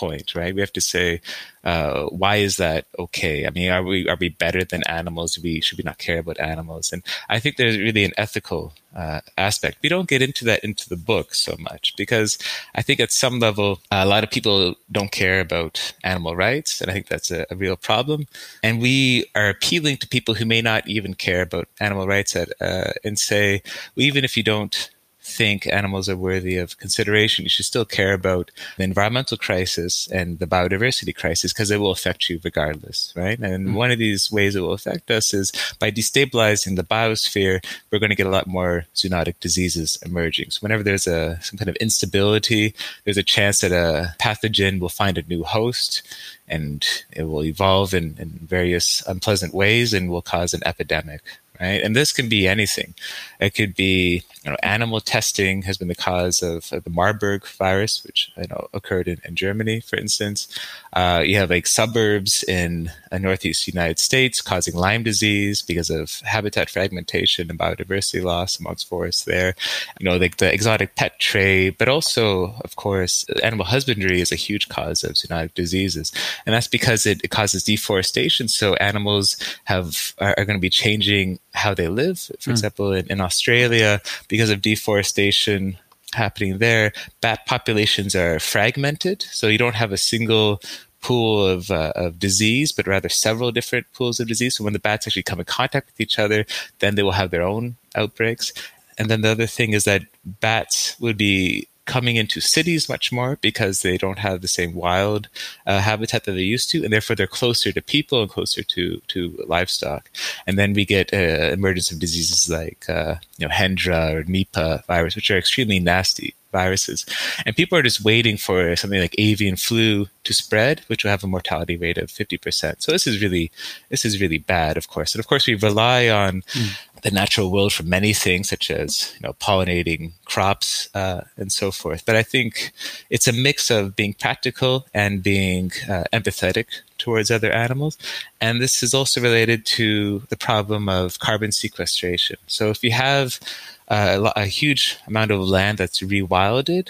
point, 0.00 0.34
right? 0.34 0.54
We 0.54 0.62
have 0.62 0.72
to 0.72 0.80
say, 0.94 1.20
uh, 1.62 2.04
why 2.22 2.36
is 2.36 2.56
that 2.56 2.86
okay? 2.98 3.46
I 3.46 3.50
mean, 3.50 3.70
are 3.70 3.82
we 3.82 4.08
are 4.08 4.16
we 4.18 4.30
better 4.44 4.64
than 4.64 4.82
animals? 5.00 5.38
We 5.38 5.60
should 5.60 5.78
we 5.78 5.84
not 5.90 5.98
care 5.98 6.20
about 6.20 6.40
animals? 6.54 6.92
And 6.92 7.02
I 7.28 7.38
think 7.38 7.56
there's 7.56 7.76
really 7.86 8.04
an 8.04 8.16
ethical 8.16 8.72
uh, 8.96 9.20
aspect. 9.36 9.78
We 9.82 9.90
don't 9.90 10.08
get 10.08 10.22
into 10.22 10.44
that 10.46 10.64
into 10.64 10.88
the 10.88 10.96
book 11.12 11.34
so 11.34 11.54
much 11.58 11.94
because 11.96 12.38
I 12.74 12.82
think 12.82 12.98
at 13.00 13.12
some 13.12 13.38
level 13.46 13.80
a 13.90 14.06
lot 14.06 14.24
of 14.24 14.30
people 14.30 14.74
don't 14.90 15.12
care 15.12 15.40
about 15.40 15.92
animal 16.02 16.34
rights, 16.34 16.80
and 16.80 16.90
I 16.90 16.94
think 16.94 17.08
that's 17.08 17.30
a, 17.30 17.46
a 17.50 17.56
real 17.56 17.76
problem. 17.76 18.26
And 18.62 18.80
we 18.80 19.26
are 19.34 19.50
appealing 19.50 19.98
to 19.98 20.08
people 20.08 20.34
who 20.34 20.46
may 20.46 20.62
not 20.62 20.88
even 20.88 21.14
care 21.14 21.42
about 21.42 21.68
animal 21.78 22.06
rights 22.06 22.34
at, 22.36 22.48
uh, 22.60 22.92
and 23.04 23.18
say, 23.18 23.62
well, 23.94 24.06
even 24.06 24.24
if 24.24 24.36
you 24.36 24.42
don't 24.42 24.90
think 25.30 25.66
animals 25.66 26.08
are 26.08 26.16
worthy 26.16 26.56
of 26.56 26.78
consideration, 26.78 27.44
you 27.44 27.48
should 27.48 27.64
still 27.64 27.84
care 27.84 28.12
about 28.12 28.50
the 28.76 28.84
environmental 28.84 29.36
crisis 29.36 30.08
and 30.08 30.38
the 30.38 30.46
biodiversity 30.46 31.14
crisis 31.14 31.52
because 31.52 31.70
it 31.70 31.78
will 31.78 31.90
affect 31.90 32.28
you 32.28 32.40
regardless, 32.44 33.12
right? 33.16 33.38
And 33.38 33.68
mm-hmm. 33.68 33.74
one 33.74 33.90
of 33.90 33.98
these 33.98 34.30
ways 34.30 34.56
it 34.56 34.60
will 34.60 34.72
affect 34.72 35.10
us 35.10 35.32
is 35.32 35.52
by 35.78 35.90
destabilizing 35.90 36.76
the 36.76 36.82
biosphere, 36.82 37.64
we're 37.90 37.98
going 37.98 38.10
to 38.10 38.16
get 38.16 38.26
a 38.26 38.30
lot 38.30 38.46
more 38.46 38.86
zoonotic 38.94 39.40
diseases 39.40 39.98
emerging. 40.04 40.50
So 40.50 40.60
whenever 40.60 40.82
there's 40.82 41.06
a 41.06 41.38
some 41.42 41.58
kind 41.58 41.68
of 41.68 41.76
instability, 41.76 42.74
there's 43.04 43.16
a 43.16 43.22
chance 43.22 43.60
that 43.60 43.72
a 43.72 44.14
pathogen 44.20 44.80
will 44.80 44.88
find 44.88 45.16
a 45.16 45.22
new 45.22 45.44
host 45.44 46.02
and 46.48 46.84
it 47.12 47.22
will 47.22 47.44
evolve 47.44 47.94
in, 47.94 48.16
in 48.18 48.30
various 48.42 49.06
unpleasant 49.06 49.54
ways 49.54 49.94
and 49.94 50.10
will 50.10 50.22
cause 50.22 50.52
an 50.52 50.62
epidemic 50.66 51.22
right? 51.60 51.82
And 51.82 51.94
this 51.94 52.12
can 52.12 52.28
be 52.28 52.48
anything. 52.48 52.94
It 53.38 53.54
could 53.54 53.74
be, 53.74 54.22
you 54.42 54.50
know, 54.50 54.56
animal 54.62 55.00
testing 55.00 55.62
has 55.62 55.76
been 55.76 55.88
the 55.88 55.94
cause 55.94 56.42
of, 56.42 56.70
the 56.70 56.90
Marburg 56.90 57.46
virus, 57.46 58.02
which 58.04 58.30
I 58.36 58.46
know 58.48 58.68
occurred 58.72 59.08
in, 59.08 59.20
in 59.24 59.36
Germany, 59.36 59.80
for 59.80 59.96
instance. 59.96 60.48
Uh, 60.92 61.22
you 61.24 61.36
have 61.36 61.50
like 61.50 61.66
suburbs 61.66 62.42
in 62.44 62.90
the 63.10 63.18
northeast 63.18 63.66
United 63.66 63.98
States 63.98 64.40
causing 64.40 64.74
Lyme 64.74 65.02
disease 65.02 65.60
because 65.60 65.90
of 65.90 66.20
habitat 66.20 66.70
fragmentation 66.70 67.50
and 67.50 67.58
biodiversity 67.58 68.22
loss 68.22 68.58
amongst 68.58 68.88
forests 68.88 69.24
there. 69.24 69.54
You 69.98 70.08
know, 70.08 70.16
like 70.16 70.38
the 70.38 70.52
exotic 70.52 70.96
pet 70.96 71.18
trade, 71.18 71.76
but 71.76 71.88
also, 71.88 72.54
of 72.64 72.76
course, 72.76 73.26
animal 73.42 73.66
husbandry 73.66 74.20
is 74.20 74.32
a 74.32 74.36
huge 74.36 74.68
cause 74.68 75.04
of 75.04 75.12
zoonotic 75.12 75.54
diseases, 75.54 76.12
and 76.46 76.54
that's 76.54 76.68
because 76.68 77.04
it, 77.04 77.20
it 77.22 77.30
causes 77.30 77.64
deforestation. 77.64 78.48
So 78.48 78.74
animals 78.74 79.36
have 79.64 80.14
are, 80.18 80.34
are 80.38 80.44
going 80.44 80.58
to 80.58 80.60
be 80.60 80.70
changing 80.70 81.38
how 81.52 81.74
they 81.74 81.88
live. 81.88 82.18
For 82.18 82.50
mm. 82.50 82.50
example, 82.50 82.92
in, 82.92 83.06
in 83.08 83.20
Australia, 83.20 84.00
because 84.28 84.50
of 84.50 84.62
deforestation 84.62 85.76
happening 86.12 86.58
there, 86.58 86.92
bat 87.20 87.46
populations 87.46 88.14
are 88.14 88.38
fragmented. 88.38 89.22
So 89.22 89.48
you 89.48 89.58
don't 89.58 89.76
have 89.76 89.92
a 89.92 89.96
single 89.96 90.60
pool 91.00 91.46
of, 91.46 91.70
uh, 91.70 91.92
of 91.94 92.18
disease, 92.18 92.72
but 92.72 92.86
rather 92.86 93.08
several 93.08 93.52
different 93.52 93.86
pools 93.94 94.20
of 94.20 94.28
disease. 94.28 94.56
So 94.56 94.64
when 94.64 94.72
the 94.72 94.78
bats 94.78 95.06
actually 95.06 95.22
come 95.22 95.40
in 95.40 95.46
contact 95.46 95.86
with 95.88 96.00
each 96.00 96.18
other, 96.18 96.44
then 96.80 96.94
they 96.94 97.02
will 97.02 97.12
have 97.12 97.30
their 97.30 97.42
own 97.42 97.76
outbreaks. 97.94 98.52
And 98.98 99.08
then 99.08 99.22
the 99.22 99.30
other 99.30 99.46
thing 99.46 99.72
is 99.72 99.84
that 99.84 100.02
bats 100.24 100.98
would 101.00 101.16
be 101.16 101.68
coming 101.84 102.16
into 102.16 102.40
cities 102.40 102.88
much 102.88 103.12
more 103.12 103.38
because 103.40 103.82
they 103.82 103.96
don't 103.96 104.18
have 104.18 104.40
the 104.40 104.48
same 104.48 104.74
wild 104.74 105.28
uh, 105.66 105.80
habitat 105.80 106.24
that 106.24 106.32
they 106.32 106.42
used 106.42 106.70
to, 106.70 106.84
and 106.84 106.92
therefore 106.92 107.16
they're 107.16 107.26
closer 107.26 107.72
to 107.72 107.82
people 107.82 108.22
and 108.22 108.30
closer 108.30 108.62
to 108.62 109.00
to 109.08 109.44
livestock. 109.46 110.10
And 110.46 110.58
then 110.58 110.72
we 110.72 110.84
get 110.84 111.12
uh, 111.12 111.50
emergence 111.52 111.90
of 111.90 111.98
diseases 111.98 112.48
like 112.50 112.88
uh, 112.88 113.16
you 113.38 113.46
know 113.46 113.54
Hendra 113.54 114.14
or 114.14 114.24
Nipah 114.24 114.84
virus, 114.86 115.16
which 115.16 115.30
are 115.30 115.38
extremely 115.38 115.80
nasty 115.80 116.34
viruses. 116.52 117.06
And 117.46 117.56
people 117.56 117.78
are 117.78 117.82
just 117.82 118.02
waiting 118.02 118.36
for 118.36 118.74
something 118.76 119.00
like 119.00 119.14
avian 119.18 119.56
flu 119.56 120.06
to 120.24 120.34
spread, 120.34 120.80
which 120.88 121.04
will 121.04 121.10
have 121.10 121.24
a 121.24 121.28
mortality 121.28 121.76
rate 121.76 121.98
of 121.98 122.08
50%. 122.08 122.82
So 122.82 122.92
this 122.92 123.06
is 123.06 123.22
really, 123.22 123.50
this 123.88 124.04
is 124.04 124.20
really 124.20 124.38
bad, 124.38 124.76
of 124.76 124.88
course. 124.88 125.14
And 125.14 125.20
of 125.20 125.28
course, 125.28 125.46
we 125.46 125.54
rely 125.54 126.08
on 126.08 126.42
mm. 126.42 126.78
The 127.02 127.10
natural 127.10 127.50
world 127.50 127.72
for 127.72 127.82
many 127.82 128.12
things, 128.12 128.48
such 128.48 128.70
as, 128.70 129.14
you 129.14 129.26
know, 129.26 129.34
pollinating 129.34 130.12
crops 130.24 130.88
uh, 130.94 131.22
and 131.36 131.52
so 131.52 131.70
forth. 131.70 132.04
But 132.04 132.16
I 132.16 132.22
think 132.22 132.72
it's 133.08 133.28
a 133.28 133.32
mix 133.32 133.70
of 133.70 133.96
being 133.96 134.14
practical 134.14 134.86
and 134.94 135.22
being 135.22 135.72
uh, 135.88 136.04
empathetic 136.12 136.66
towards 136.98 137.30
other 137.30 137.50
animals. 137.50 137.98
And 138.40 138.60
this 138.60 138.82
is 138.82 138.94
also 138.94 139.20
related 139.20 139.64
to 139.66 140.20
the 140.28 140.36
problem 140.36 140.88
of 140.88 141.18
carbon 141.18 141.52
sequestration. 141.52 142.36
So 142.46 142.70
if 142.70 142.84
you 142.84 142.92
have 142.92 143.40
uh, 143.88 144.30
a, 144.36 144.46
huge 144.46 144.98
amount 145.06 145.30
of 145.32 145.40
land 145.40 145.78
that's 145.78 146.00
rewilded, 146.00 146.88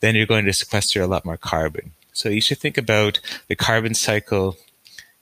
then 0.00 0.14
you're 0.14 0.26
going 0.26 0.44
to 0.44 0.52
sequester 0.52 1.00
a 1.00 1.06
lot 1.06 1.24
more 1.24 1.38
carbon. 1.38 1.92
So 2.12 2.28
you 2.28 2.42
should 2.42 2.58
think 2.58 2.76
about 2.76 3.20
the 3.48 3.56
carbon 3.56 3.94
cycle 3.94 4.56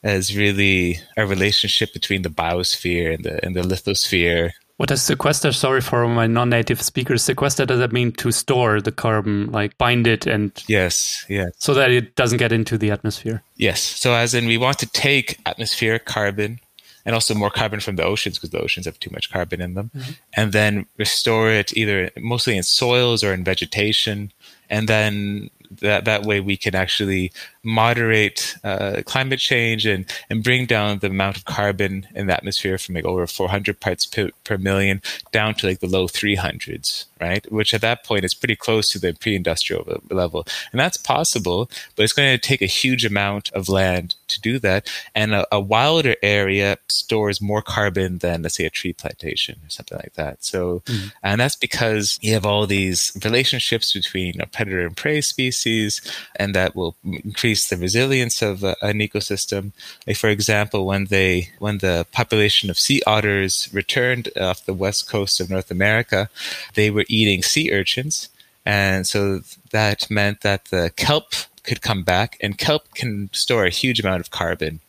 as 0.02 0.36
really 0.36 0.98
a 1.16 1.26
relationship 1.26 1.92
between 1.92 2.22
the 2.22 2.30
biosphere 2.30 3.14
and 3.14 3.24
the 3.24 3.44
and 3.44 3.54
the 3.54 3.62
lithosphere. 3.62 4.50
What 4.76 4.88
does 4.88 5.02
sequester? 5.02 5.52
Sorry 5.52 5.82
for 5.82 6.08
my 6.08 6.26
non-native 6.26 6.80
speakers. 6.80 7.22
Sequester 7.22 7.66
does 7.66 7.80
that 7.80 7.92
mean 7.92 8.12
to 8.12 8.32
store 8.32 8.80
the 8.80 8.92
carbon, 8.92 9.52
like 9.52 9.76
bind 9.76 10.06
it 10.06 10.26
and 10.26 10.50
yes, 10.68 11.26
yes, 11.28 11.52
so 11.58 11.74
that 11.74 11.90
it 11.90 12.16
doesn't 12.16 12.38
get 12.38 12.50
into 12.50 12.78
the 12.78 12.90
atmosphere. 12.90 13.42
Yes. 13.56 13.82
So 13.82 14.14
as 14.14 14.32
in, 14.32 14.46
we 14.46 14.56
want 14.56 14.78
to 14.78 14.86
take 14.86 15.38
atmospheric 15.44 16.06
carbon 16.06 16.60
and 17.04 17.14
also 17.14 17.34
more 17.34 17.50
carbon 17.50 17.80
from 17.80 17.96
the 17.96 18.04
oceans 18.04 18.38
because 18.38 18.50
the 18.50 18.60
oceans 18.60 18.86
have 18.86 18.98
too 19.00 19.10
much 19.12 19.30
carbon 19.30 19.60
in 19.60 19.74
them, 19.74 19.90
mm-hmm. 19.94 20.12
and 20.32 20.52
then 20.52 20.86
restore 20.96 21.50
it 21.50 21.76
either 21.76 22.10
mostly 22.16 22.56
in 22.56 22.62
soils 22.62 23.22
or 23.22 23.34
in 23.34 23.44
vegetation, 23.44 24.32
and 24.70 24.88
then 24.88 25.50
that 25.70 26.04
that 26.04 26.24
way 26.24 26.40
we 26.40 26.56
can 26.56 26.74
actually 26.74 27.32
moderate 27.62 28.56
uh, 28.64 29.02
climate 29.04 29.38
change 29.38 29.86
and 29.86 30.04
and 30.28 30.42
bring 30.42 30.66
down 30.66 30.98
the 30.98 31.08
amount 31.08 31.36
of 31.36 31.44
carbon 31.44 32.06
in 32.14 32.26
the 32.26 32.32
atmosphere 32.32 32.78
from 32.78 32.94
like 32.94 33.04
over 33.04 33.26
400 33.26 33.80
parts 33.80 34.06
per, 34.06 34.30
per 34.44 34.58
million 34.58 35.00
down 35.32 35.54
to 35.54 35.66
like 35.66 35.80
the 35.80 35.86
low 35.86 36.06
300s 36.06 37.06
right 37.20 37.50
which 37.52 37.74
at 37.74 37.80
that 37.80 38.04
point 38.04 38.24
is 38.24 38.34
pretty 38.34 38.56
close 38.56 38.88
to 38.88 38.98
the 38.98 39.12
pre-industrial 39.14 40.00
level 40.10 40.46
and 40.72 40.80
that's 40.80 40.96
possible 40.96 41.70
but 41.94 42.02
it's 42.02 42.12
going 42.12 42.32
to 42.32 42.48
take 42.48 42.62
a 42.62 42.66
huge 42.66 43.04
amount 43.04 43.50
of 43.52 43.68
land 43.68 44.14
to 44.28 44.40
do 44.40 44.58
that 44.58 44.88
and 45.14 45.34
a, 45.34 45.46
a 45.52 45.60
wilder 45.60 46.16
area 46.22 46.78
stores 46.88 47.40
more 47.40 47.62
carbon 47.62 48.18
than 48.18 48.42
let's 48.42 48.56
say 48.56 48.64
a 48.64 48.70
tree 48.70 48.92
plantation 48.92 49.56
or 49.64 49.70
something 49.70 49.98
like 49.98 50.14
that 50.14 50.42
so 50.42 50.80
mm-hmm. 50.86 51.08
and 51.22 51.40
that's 51.40 51.56
because 51.56 52.18
you 52.22 52.32
have 52.32 52.46
all 52.46 52.66
these 52.66 53.12
relationships 53.24 53.92
between 53.92 54.40
a 54.40 54.46
predator 54.46 54.86
and 54.86 54.96
prey 54.96 55.20
species 55.20 56.00
and 56.36 56.54
that 56.54 56.74
will 56.74 56.96
increase 57.04 57.50
increase 57.50 57.68
the 57.68 57.76
resilience 57.76 58.42
of 58.42 58.64
uh, 58.64 58.74
an 58.82 58.98
ecosystem. 58.98 59.72
Like 60.06 60.16
for 60.16 60.28
example, 60.28 60.86
when 60.86 61.06
they 61.06 61.50
when 61.58 61.78
the 61.78 62.06
population 62.12 62.70
of 62.70 62.78
sea 62.78 63.02
otters 63.06 63.68
returned 63.72 64.28
off 64.36 64.64
the 64.64 64.74
west 64.74 65.08
coast 65.08 65.40
of 65.40 65.50
North 65.50 65.70
America, 65.70 66.28
they 66.74 66.90
were 66.90 67.06
eating 67.10 67.42
sea 67.42 67.70
urchins, 67.72 68.28
and 68.64 69.06
so 69.06 69.40
that 69.70 70.10
meant 70.10 70.40
that 70.42 70.66
the 70.66 70.92
kelp 70.96 71.32
could 71.62 71.82
come 71.82 72.02
back, 72.02 72.36
and 72.40 72.58
kelp 72.58 72.94
can 72.94 73.28
store 73.32 73.64
a 73.66 73.70
huge 73.70 74.00
amount 74.00 74.20
of 74.20 74.30
carbon 74.30 74.80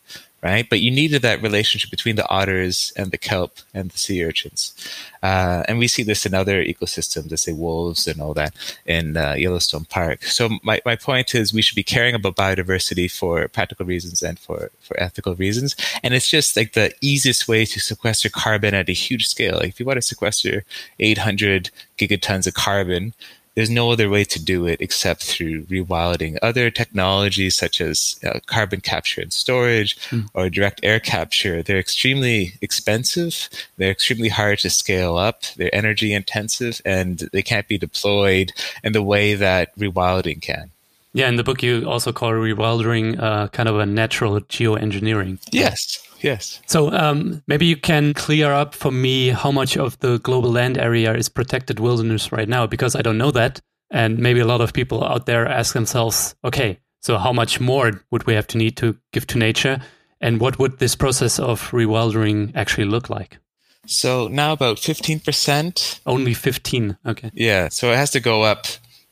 right? 0.43 0.67
But 0.67 0.79
you 0.81 0.89
needed 0.89 1.21
that 1.21 1.41
relationship 1.41 1.91
between 1.91 2.15
the 2.15 2.27
otters 2.29 2.91
and 2.97 3.11
the 3.11 3.17
kelp 3.17 3.59
and 3.73 3.91
the 3.91 3.97
sea 3.97 4.23
urchins. 4.23 4.73
Uh, 5.21 5.63
and 5.67 5.77
we 5.77 5.87
see 5.87 6.01
this 6.01 6.25
in 6.25 6.33
other 6.33 6.63
ecosystems, 6.63 7.29
let's 7.29 7.43
say 7.43 7.51
wolves 7.51 8.07
and 8.07 8.19
all 8.19 8.33
that 8.33 8.55
in 8.85 9.17
uh, 9.17 9.33
Yellowstone 9.33 9.85
Park. 9.85 10.23
So 10.23 10.49
my, 10.63 10.81
my 10.83 10.95
point 10.95 11.35
is 11.35 11.53
we 11.53 11.61
should 11.61 11.75
be 11.75 11.83
caring 11.83 12.15
about 12.15 12.35
biodiversity 12.35 13.11
for 13.11 13.47
practical 13.49 13.85
reasons 13.85 14.23
and 14.23 14.39
for, 14.39 14.71
for 14.79 14.99
ethical 14.99 15.35
reasons. 15.35 15.75
And 16.03 16.13
it's 16.13 16.29
just 16.29 16.57
like 16.57 16.73
the 16.73 16.91
easiest 17.01 17.47
way 17.47 17.65
to 17.65 17.79
sequester 17.79 18.29
carbon 18.29 18.73
at 18.73 18.89
a 18.89 18.93
huge 18.93 19.27
scale. 19.27 19.57
Like 19.57 19.69
if 19.69 19.79
you 19.79 19.85
want 19.85 19.97
to 19.97 20.01
sequester 20.01 20.63
800 20.99 21.69
gigatons 21.99 22.47
of 22.47 22.55
carbon, 22.55 23.13
there's 23.55 23.69
no 23.69 23.91
other 23.91 24.09
way 24.09 24.23
to 24.23 24.43
do 24.43 24.65
it 24.65 24.81
except 24.81 25.23
through 25.23 25.63
rewilding. 25.65 26.37
Other 26.41 26.69
technologies 26.69 27.55
such 27.55 27.81
as 27.81 28.19
uh, 28.23 28.39
carbon 28.45 28.81
capture 28.81 29.21
and 29.21 29.33
storage 29.33 29.97
mm. 30.09 30.27
or 30.33 30.49
direct 30.49 30.79
air 30.83 30.99
capture, 30.99 31.61
they're 31.61 31.79
extremely 31.79 32.53
expensive. 32.61 33.49
They're 33.77 33.91
extremely 33.91 34.29
hard 34.29 34.59
to 34.59 34.69
scale 34.69 35.17
up. 35.17 35.43
They're 35.57 35.73
energy 35.75 36.13
intensive 36.13 36.81
and 36.85 37.19
they 37.33 37.41
can't 37.41 37.67
be 37.67 37.77
deployed 37.77 38.53
in 38.83 38.93
the 38.93 39.03
way 39.03 39.35
that 39.35 39.77
rewilding 39.77 40.41
can. 40.41 40.71
Yeah, 41.13 41.27
in 41.27 41.35
the 41.35 41.43
book 41.43 41.61
you 41.61 41.89
also 41.89 42.13
call 42.13 42.31
rewilding 42.31 43.21
uh, 43.21 43.49
kind 43.49 43.67
of 43.67 43.77
a 43.77 43.85
natural 43.85 44.39
geoengineering. 44.39 45.39
Yes. 45.51 46.07
Yes. 46.21 46.61
So 46.67 46.91
um, 46.91 47.43
maybe 47.47 47.65
you 47.65 47.77
can 47.77 48.13
clear 48.13 48.53
up 48.53 48.75
for 48.75 48.91
me 48.91 49.29
how 49.29 49.51
much 49.51 49.77
of 49.77 49.99
the 49.99 50.19
global 50.19 50.51
land 50.51 50.77
area 50.77 51.13
is 51.13 51.29
protected 51.29 51.79
wilderness 51.79 52.31
right 52.31 52.47
now, 52.47 52.67
because 52.67 52.95
I 52.95 53.01
don't 53.01 53.17
know 53.17 53.31
that. 53.31 53.59
And 53.89 54.19
maybe 54.19 54.39
a 54.39 54.45
lot 54.45 54.61
of 54.61 54.73
people 54.73 55.03
out 55.03 55.25
there 55.25 55.47
ask 55.47 55.73
themselves, 55.73 56.35
okay, 56.43 56.79
so 57.01 57.17
how 57.17 57.33
much 57.33 57.59
more 57.59 57.91
would 58.11 58.25
we 58.25 58.35
have 58.35 58.47
to 58.47 58.57
need 58.57 58.77
to 58.77 58.95
give 59.11 59.27
to 59.27 59.37
nature? 59.37 59.81
And 60.21 60.39
what 60.39 60.59
would 60.59 60.79
this 60.79 60.95
process 60.95 61.39
of 61.39 61.71
rewildering 61.71 62.51
actually 62.55 62.85
look 62.85 63.09
like? 63.09 63.39
So 63.87 64.27
now 64.27 64.53
about 64.53 64.77
15%. 64.77 65.99
Only 66.05 66.33
15. 66.33 66.97
Okay. 67.05 67.31
Yeah. 67.33 67.69
So 67.69 67.91
it 67.91 67.97
has 67.97 68.11
to 68.11 68.19
go 68.19 68.43
up, 68.43 68.67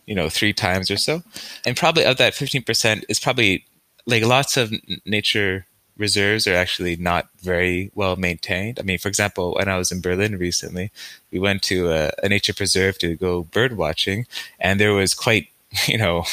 you 0.05 0.13
know, 0.15 0.29
three 0.29 0.53
times 0.53 0.91
or 0.91 0.97
so. 0.97 1.23
And 1.65 1.75
probably 1.75 2.05
of 2.05 2.17
that 2.17 2.33
15% 2.33 3.03
is 3.09 3.19
probably 3.19 3.65
like 4.05 4.23
lots 4.23 4.55
of 4.55 4.71
nature 5.05 5.65
reserves 5.99 6.47
are 6.47 6.55
actually 6.55 6.95
not 6.95 7.29
very 7.41 7.91
well 7.93 8.15
maintained. 8.15 8.79
I 8.79 8.83
mean, 8.83 8.97
for 8.97 9.09
example, 9.09 9.53
when 9.55 9.67
I 9.67 9.77
was 9.77 9.91
in 9.91 10.01
Berlin 10.01 10.37
recently, 10.37 10.91
we 11.31 11.39
went 11.39 11.61
to 11.63 11.91
a, 11.91 12.11
a 12.23 12.29
nature 12.29 12.53
preserve 12.53 12.97
to 12.99 13.15
go 13.15 13.43
bird 13.43 13.77
watching, 13.77 14.25
and 14.59 14.79
there 14.79 14.93
was 14.93 15.13
quite, 15.13 15.49
you 15.87 15.97
know, 15.97 16.23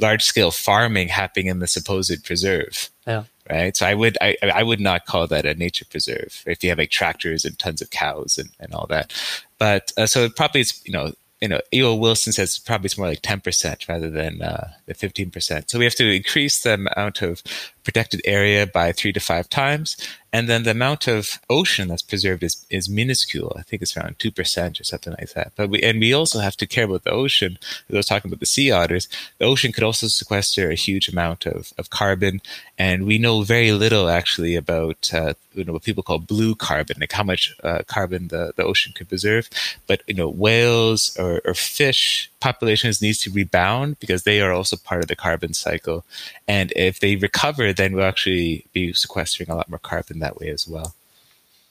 large 0.00 0.24
scale 0.24 0.50
farming 0.50 1.08
happening 1.08 1.46
in 1.46 1.58
the 1.58 1.66
supposed 1.66 2.24
preserve. 2.24 2.88
Yeah. 3.06 3.24
Right. 3.50 3.74
So 3.74 3.86
I 3.86 3.94
would 3.94 4.18
I, 4.20 4.36
I 4.42 4.62
would 4.62 4.80
not 4.80 5.06
call 5.06 5.26
that 5.26 5.46
a 5.46 5.54
nature 5.54 5.86
preserve 5.86 6.44
if 6.46 6.62
you 6.62 6.68
have 6.68 6.78
like 6.78 6.90
tractors 6.90 7.46
and 7.46 7.58
tons 7.58 7.80
of 7.80 7.88
cows 7.88 8.36
and, 8.36 8.50
and 8.60 8.74
all 8.74 8.86
that. 8.88 9.14
But 9.58 9.90
uh, 9.96 10.04
so 10.04 10.24
it 10.24 10.36
probably 10.36 10.60
is, 10.60 10.82
you 10.84 10.92
know, 10.92 11.12
you 11.40 11.48
know, 11.48 11.60
E.O. 11.72 11.94
Wilson 11.94 12.32
says 12.32 12.58
probably 12.58 12.86
it's 12.86 12.98
more 12.98 13.06
like 13.06 13.22
10% 13.22 13.88
rather 13.88 14.10
than 14.10 14.42
uh, 14.42 14.72
the 14.86 14.94
15%. 14.94 15.70
So 15.70 15.78
we 15.78 15.84
have 15.84 15.94
to 15.94 16.10
increase 16.10 16.62
the 16.62 16.74
amount 16.74 17.22
of 17.22 17.42
protected 17.88 18.20
area 18.26 18.66
by 18.66 18.92
three 18.92 19.14
to 19.14 19.18
five 19.18 19.48
times. 19.48 19.96
And 20.30 20.46
then 20.46 20.64
the 20.64 20.72
amount 20.72 21.08
of 21.08 21.38
ocean 21.48 21.88
that's 21.88 22.02
preserved 22.02 22.42
is, 22.42 22.66
is 22.68 22.86
minuscule. 22.86 23.56
I 23.58 23.62
think 23.62 23.80
it's 23.80 23.96
around 23.96 24.18
2% 24.18 24.78
or 24.78 24.84
something 24.84 25.14
like 25.18 25.32
that. 25.32 25.52
But 25.56 25.70
we, 25.70 25.80
and 25.80 25.98
we 25.98 26.12
also 26.12 26.40
have 26.40 26.54
to 26.58 26.66
care 26.66 26.84
about 26.84 27.04
the 27.04 27.12
ocean. 27.12 27.58
I 27.90 27.96
was 27.96 28.04
talking 28.04 28.28
about 28.28 28.40
the 28.40 28.46
sea 28.46 28.70
otters, 28.70 29.08
the 29.38 29.46
ocean 29.46 29.72
could 29.72 29.84
also 29.84 30.06
sequester 30.08 30.70
a 30.70 30.74
huge 30.74 31.08
amount 31.08 31.46
of, 31.46 31.72
of 31.78 31.88
carbon. 31.88 32.42
And 32.76 33.06
we 33.06 33.16
know 33.16 33.40
very 33.40 33.72
little 33.72 34.10
actually 34.10 34.54
about, 34.54 35.10
uh, 35.14 35.32
you 35.54 35.64
know, 35.64 35.72
what 35.72 35.84
people 35.84 36.02
call 36.02 36.18
blue 36.18 36.54
carbon, 36.54 36.98
like 37.00 37.12
how 37.12 37.24
much 37.24 37.56
uh, 37.64 37.84
carbon 37.86 38.28
the, 38.28 38.52
the 38.54 38.64
ocean 38.64 38.92
could 38.94 39.08
preserve. 39.08 39.48
But, 39.86 40.02
you 40.06 40.14
know, 40.14 40.28
whales 40.28 41.16
or, 41.18 41.40
or 41.46 41.54
fish 41.54 42.30
populations 42.40 43.02
needs 43.02 43.18
to 43.18 43.30
rebound 43.30 43.98
because 43.98 44.22
they 44.22 44.40
are 44.40 44.52
also 44.52 44.76
part 44.76 45.02
of 45.02 45.08
the 45.08 45.16
carbon 45.16 45.54
cycle. 45.54 46.04
And 46.46 46.72
if 46.76 47.00
they 47.00 47.16
recover, 47.16 47.72
then 47.72 47.94
we'll 47.94 48.04
actually 48.04 48.66
be 48.72 48.92
sequestering 48.92 49.50
a 49.50 49.56
lot 49.56 49.68
more 49.68 49.78
carbon 49.78 50.18
that 50.20 50.38
way 50.38 50.50
as 50.50 50.66
well. 50.66 50.94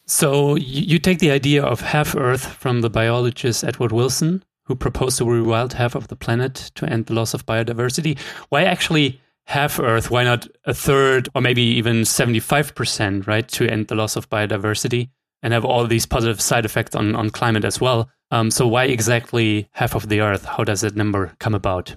So 0.06 0.56
you 0.56 1.00
take 1.00 1.20
the 1.20 1.32
idea 1.32 1.64
of 1.64 1.82
half 1.82 2.16
Earth 2.16 2.46
from 2.46 2.82
the 2.82 2.90
biologist 2.90 3.64
Edward 3.64 3.92
Wilson, 3.92 4.44
who 4.64 4.76
proposed 4.76 5.18
to 5.18 5.26
rewild 5.26 5.74
half 5.74 5.96
of 5.96 6.08
the 6.08 6.16
planet 6.16 6.72
to 6.76 6.86
end 6.86 7.08
the 7.08 7.14
loss 7.14 7.34
of 7.34 7.46
biodiversity. 7.46 8.18
Why 8.50 8.64
actually 8.64 9.22
half 9.46 9.80
Earth? 9.80 10.10
Why 10.10 10.24
not 10.24 10.48
a 10.66 10.74
third 10.74 11.28
or 11.36 11.42
maybe 11.42 11.62
even 11.62 12.02
75%, 12.02 13.28
right, 13.28 13.48
to 13.50 13.70
end 13.70 13.88
the 13.88 13.96
loss 13.96 14.16
of 14.16 14.30
biodiversity 14.30 15.10
and 15.44 15.54
have 15.54 15.66
all 15.66 15.86
these 15.88 16.06
positive 16.06 16.42
side 16.42 16.66
effects 16.66 16.96
on, 16.96 17.16
on 17.16 17.30
climate 17.30 17.66
as 17.66 17.82
well? 17.82 18.10
Um, 18.32 18.52
so 18.52 18.68
why 18.68 18.86
exactly 18.86 19.70
half 19.74 19.96
of 19.96 20.10
the 20.10 20.22
Earth? 20.22 20.46
How 20.46 20.64
does 20.64 20.82
that 20.82 20.96
number 20.96 21.34
come 21.40 21.56
about? 21.56 21.96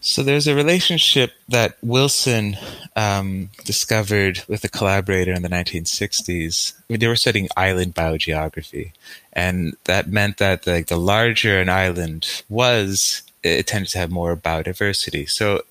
So 0.00 0.22
there's 0.22 0.46
a 0.46 0.54
relationship 0.54 1.32
that 1.48 1.76
Wilson 1.82 2.56
um, 2.94 3.50
discovered 3.64 4.44
with 4.46 4.62
a 4.62 4.68
collaborator 4.68 5.32
in 5.32 5.42
the 5.42 5.48
1960s. 5.48 6.74
I 6.78 6.82
mean, 6.88 7.00
they 7.00 7.08
were 7.08 7.16
studying 7.16 7.48
island 7.56 7.96
biogeography, 7.96 8.92
and 9.32 9.76
that 9.84 10.08
meant 10.08 10.36
that 10.38 10.62
the, 10.62 10.84
the 10.86 10.96
larger 10.96 11.60
an 11.60 11.68
island 11.68 12.44
was, 12.48 13.22
it 13.42 13.66
tended 13.66 13.90
to 13.90 13.98
have 13.98 14.10
more 14.10 14.36
biodiversity. 14.36 15.28
So 15.28 15.62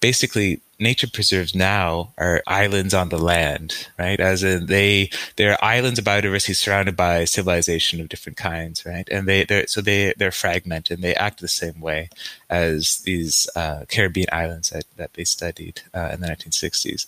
basically, 0.00 0.60
nature 0.80 1.08
preserves 1.12 1.54
now 1.54 2.12
are 2.18 2.42
islands 2.46 2.94
on 2.94 3.08
the 3.08 3.18
land, 3.18 3.88
right? 3.98 4.20
As 4.20 4.42
in 4.42 4.66
they 4.66 5.10
they're 5.36 5.62
islands 5.62 5.98
of 5.98 6.04
biodiversity 6.04 6.54
surrounded 6.54 6.96
by 6.96 7.24
civilization 7.24 8.00
of 8.00 8.08
different 8.08 8.36
kinds, 8.36 8.86
right? 8.86 9.08
And 9.10 9.26
they 9.26 9.44
they're 9.44 9.66
so 9.66 9.80
they 9.80 10.14
they're 10.16 10.30
fragmented. 10.30 10.98
and 10.98 11.04
They 11.04 11.14
act 11.14 11.40
the 11.40 11.48
same 11.48 11.80
way 11.80 12.10
as 12.48 12.98
these 12.98 13.48
uh, 13.56 13.84
Caribbean 13.88 14.28
islands 14.32 14.70
that, 14.70 14.84
that 14.96 15.14
they 15.14 15.24
studied 15.24 15.82
uh, 15.94 16.10
in 16.12 16.20
the 16.20 16.28
1960s. 16.28 17.06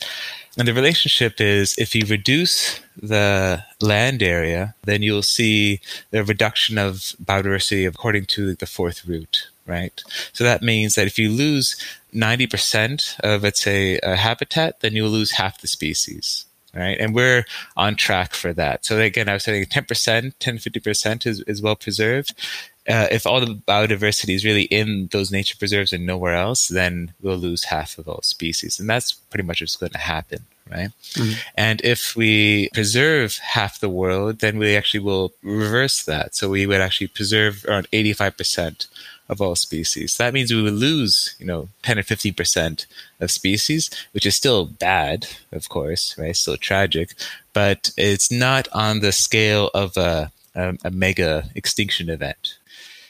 And 0.59 0.66
the 0.66 0.74
relationship 0.74 1.40
is 1.40 1.76
if 1.79 1.94
you 1.94 2.05
reduce 2.07 2.81
the 3.00 3.64
land 3.81 4.22
area, 4.22 4.74
then 4.85 5.03
you'll 5.03 5.22
see 5.22 5.81
the 6.11 6.24
reduction 6.24 6.76
of 6.76 7.14
biodiversity 7.24 7.87
according 7.87 8.26
to 8.26 8.55
the 8.55 8.66
fourth 8.66 9.07
root, 9.07 9.48
right? 9.70 10.02
So 10.33 10.44
that 10.44 10.62
means 10.62 10.96
that 10.96 11.06
if 11.06 11.18
you 11.18 11.30
lose 11.30 11.76
90% 12.12 13.20
of, 13.20 13.44
let's 13.44 13.62
say, 13.62 13.98
a 14.02 14.16
habitat, 14.16 14.80
then 14.80 14.94
you'll 14.94 15.09
lose 15.09 15.33
half 15.33 15.61
the 15.61 15.68
species, 15.68 16.44
right? 16.74 16.98
And 16.98 17.14
we're 17.14 17.46
on 17.76 17.94
track 17.94 18.35
for 18.35 18.52
that. 18.54 18.85
So 18.85 18.98
again, 18.98 19.28
I 19.28 19.35
was 19.35 19.44
saying 19.44 19.66
10%, 19.66 20.33
10, 20.38 20.59
50% 20.59 21.26
is, 21.26 21.40
is 21.42 21.62
well 21.62 21.76
preserved. 21.76 22.35
Uh, 22.88 23.06
if 23.11 23.26
all 23.26 23.40
the 23.40 23.54
biodiversity 23.54 24.35
is 24.35 24.44
really 24.44 24.64
in 24.64 25.09
those 25.12 25.30
nature 25.30 25.56
preserves 25.56 25.92
and 25.92 26.04
nowhere 26.04 26.35
else, 26.35 26.68
then 26.68 27.12
we'll 27.22 27.37
lose 27.37 27.64
half 27.64 27.98
of 27.98 28.09
all 28.09 28.22
species. 28.22 28.80
And 28.80 28.90
that's 28.90 29.12
pretty 29.12 29.46
much 29.46 29.61
what's 29.61 29.76
going 29.76 29.92
to 29.92 29.98
happen, 29.98 30.46
right? 30.68 30.88
Mm-hmm. 31.12 31.38
And 31.56 31.80
if 31.85 32.16
we 32.16 32.70
preserve 32.72 33.37
half 33.37 33.78
the 33.78 33.90
world, 33.90 34.40
then 34.40 34.59
we 34.59 34.74
actually 34.74 35.00
will 35.00 35.33
reverse 35.42 36.02
that. 36.04 36.35
So 36.35 36.48
we 36.48 36.66
would 36.66 36.80
actually 36.80 37.09
preserve 37.09 37.64
around 37.68 37.87
85% 37.92 38.88
of 39.30 39.40
all 39.40 39.56
species. 39.56 40.16
That 40.18 40.34
means 40.34 40.52
we 40.52 40.62
would 40.62 40.74
lose, 40.74 41.36
you 41.38 41.46
know, 41.46 41.68
10 41.84 41.98
or 42.00 42.02
15% 42.02 42.86
of 43.20 43.30
species, 43.30 43.88
which 44.12 44.26
is 44.26 44.34
still 44.34 44.66
bad, 44.66 45.28
of 45.52 45.68
course, 45.68 46.18
right? 46.18 46.36
Still 46.36 46.56
tragic, 46.58 47.14
but 47.54 47.92
it's 47.96 48.30
not 48.30 48.68
on 48.72 49.00
the 49.00 49.12
scale 49.12 49.70
of 49.72 49.96
a, 49.96 50.32
a, 50.54 50.76
a 50.84 50.90
mega 50.90 51.48
extinction 51.54 52.10
event. 52.10 52.58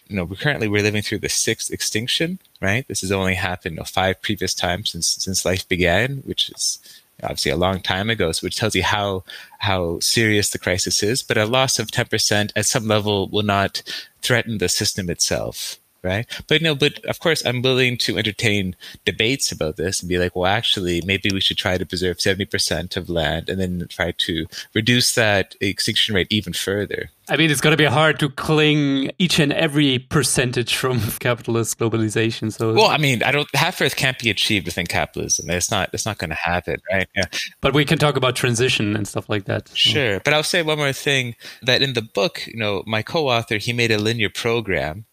you 0.08 0.16
know, 0.16 0.24
we're 0.24 0.36
currently 0.36 0.68
we're 0.68 0.82
living 0.82 1.02
through 1.02 1.20
the 1.20 1.28
sixth 1.28 1.72
extinction, 1.72 2.38
right? 2.60 2.86
This 2.88 3.00
has 3.02 3.12
only 3.12 3.34
happened 3.34 3.74
you 3.76 3.80
know, 3.80 3.84
five 3.84 4.20
previous 4.20 4.54
times 4.54 4.90
since 4.90 5.08
since 5.24 5.44
life 5.44 5.68
began, 5.68 6.18
which 6.26 6.50
is 6.50 6.78
obviously 7.22 7.52
a 7.52 7.56
long 7.56 7.80
time 7.80 8.10
ago, 8.10 8.32
so 8.32 8.44
which 8.44 8.56
tells 8.56 8.74
you 8.74 8.82
how 8.82 9.24
how 9.60 10.00
serious 10.00 10.50
the 10.50 10.58
crisis 10.58 11.02
is. 11.02 11.22
But 11.22 11.38
a 11.38 11.46
loss 11.46 11.78
of 11.78 11.90
ten 11.90 12.06
percent 12.06 12.52
at 12.56 12.66
some 12.66 12.86
level 12.88 13.28
will 13.28 13.44
not 13.44 13.82
threaten 14.22 14.58
the 14.58 14.68
system 14.68 15.08
itself, 15.10 15.78
right? 16.02 16.26
But 16.48 16.62
no, 16.62 16.74
but 16.74 17.04
of 17.04 17.20
course, 17.20 17.44
I'm 17.44 17.62
willing 17.62 17.96
to 17.98 18.18
entertain 18.18 18.76
debates 19.04 19.52
about 19.52 19.76
this 19.76 20.00
and 20.00 20.08
be 20.08 20.18
like, 20.18 20.34
well, 20.34 20.46
actually, 20.46 21.02
maybe 21.04 21.30
we 21.32 21.40
should 21.40 21.58
try 21.58 21.78
to 21.78 21.86
preserve 21.86 22.18
70% 22.18 22.96
of 22.96 23.08
land 23.08 23.48
and 23.48 23.60
then 23.60 23.86
try 23.88 24.12
to 24.12 24.46
reduce 24.74 25.14
that 25.14 25.54
extinction 25.60 26.14
rate 26.14 26.28
even 26.30 26.52
further. 26.52 27.10
I 27.30 27.36
mean, 27.36 27.48
it's 27.48 27.60
going 27.60 27.72
to 27.72 27.76
be 27.76 27.84
hard 27.84 28.18
to 28.18 28.28
cling 28.28 29.12
each 29.18 29.38
and 29.38 29.52
every 29.52 30.00
percentage 30.00 30.74
from 30.74 31.00
capitalist 31.20 31.78
globalization. 31.78 32.52
So, 32.52 32.74
well, 32.74 32.88
I 32.88 32.98
mean, 32.98 33.22
I 33.22 33.30
don't 33.30 33.48
half 33.54 33.80
Earth 33.80 33.94
can't 33.94 34.18
be 34.18 34.30
achieved 34.30 34.66
within 34.66 34.86
capitalism. 34.86 35.48
It's 35.48 35.70
not. 35.70 35.90
It's 35.92 36.04
not 36.04 36.18
going 36.18 36.30
to 36.30 36.36
happen, 36.36 36.82
right? 36.90 37.08
Yeah. 37.14 37.26
But 37.60 37.72
we 37.72 37.84
can 37.84 37.98
talk 37.98 38.16
about 38.16 38.34
transition 38.34 38.96
and 38.96 39.06
stuff 39.06 39.28
like 39.28 39.44
that. 39.44 39.68
So. 39.68 39.74
Sure, 39.76 40.20
but 40.20 40.34
I'll 40.34 40.42
say 40.42 40.62
one 40.62 40.78
more 40.78 40.92
thing 40.92 41.36
that 41.62 41.82
in 41.82 41.92
the 41.92 42.02
book, 42.02 42.46
you 42.48 42.58
know, 42.58 42.82
my 42.84 43.02
co-author 43.02 43.58
he 43.58 43.72
made 43.72 43.92
a 43.92 43.98
linear 43.98 44.30
program 44.30 45.04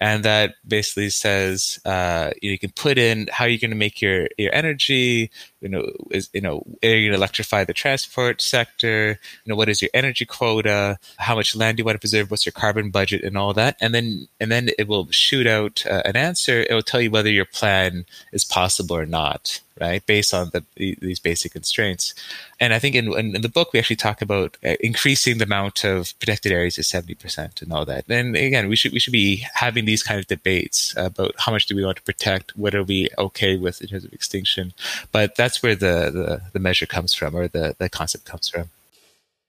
and 0.00 0.24
that 0.24 0.54
basically 0.66 1.10
says 1.10 1.78
uh, 1.84 2.30
you 2.42 2.58
can 2.58 2.70
put 2.70 2.98
in 2.98 3.28
how 3.32 3.44
you're 3.44 3.58
going 3.58 3.70
to 3.70 3.76
make 3.76 4.00
your 4.00 4.28
your 4.36 4.54
energy. 4.54 5.30
You 5.60 5.68
know, 5.68 5.92
is 6.10 6.28
you 6.32 6.40
know, 6.40 6.64
are 6.82 6.88
you 6.88 7.08
going 7.08 7.12
to 7.12 7.16
electrify 7.16 7.64
the 7.64 7.72
transport 7.72 8.42
sector? 8.42 9.18
You 9.44 9.50
know, 9.50 9.56
what 9.56 9.68
is 9.68 9.80
your 9.80 9.90
energy 9.94 10.24
quota? 10.24 10.98
How 11.18 11.34
much 11.34 11.56
land 11.56 11.76
do 11.76 11.80
you 11.80 11.84
want 11.84 11.96
to 11.96 12.00
preserve? 12.00 12.30
What's 12.30 12.46
your 12.46 12.52
carbon 12.52 12.90
budget 12.90 13.24
and 13.24 13.36
all 13.36 13.52
that? 13.54 13.76
And 13.80 13.94
then 13.94 14.28
and 14.40 14.50
then 14.50 14.70
it 14.78 14.88
will 14.88 15.10
shoot 15.10 15.46
out 15.46 15.84
uh, 15.86 16.02
an 16.04 16.16
answer. 16.16 16.60
It 16.68 16.72
will 16.72 16.82
tell 16.82 17.00
you 17.00 17.10
whether 17.10 17.30
your 17.30 17.46
plan 17.46 18.04
is 18.32 18.44
possible 18.44 18.96
or 18.96 19.06
not 19.06 19.60
right? 19.80 20.04
Based 20.06 20.32
on 20.32 20.50
the, 20.50 20.64
these 20.76 21.18
basic 21.18 21.52
constraints. 21.52 22.14
And 22.60 22.72
I 22.72 22.78
think 22.78 22.94
in, 22.94 23.12
in, 23.18 23.42
the 23.42 23.48
book, 23.48 23.72
we 23.72 23.78
actually 23.78 23.96
talk 23.96 24.22
about 24.22 24.56
uh, 24.64 24.74
increasing 24.80 25.38
the 25.38 25.44
amount 25.44 25.84
of 25.84 26.18
protected 26.18 26.52
areas 26.52 26.76
to 26.76 26.82
70% 26.82 27.62
and 27.62 27.72
all 27.72 27.84
that. 27.84 28.04
And 28.08 28.36
again, 28.36 28.68
we 28.68 28.76
should, 28.76 28.92
we 28.92 29.00
should 29.00 29.12
be 29.12 29.44
having 29.54 29.84
these 29.84 30.02
kind 30.02 30.20
of 30.20 30.26
debates 30.26 30.94
about 30.96 31.34
how 31.38 31.52
much 31.52 31.66
do 31.66 31.74
we 31.74 31.84
want 31.84 31.96
to 31.96 32.02
protect? 32.02 32.56
What 32.56 32.74
are 32.74 32.84
we 32.84 33.08
okay 33.18 33.56
with 33.56 33.82
in 33.82 33.88
terms 33.88 34.04
of 34.04 34.12
extinction? 34.12 34.72
But 35.12 35.36
that's 35.36 35.62
where 35.62 35.74
the, 35.74 36.10
the, 36.12 36.42
the 36.52 36.60
measure 36.60 36.86
comes 36.86 37.14
from 37.14 37.34
or 37.34 37.48
the, 37.48 37.74
the 37.78 37.88
concept 37.88 38.24
comes 38.24 38.48
from. 38.48 38.70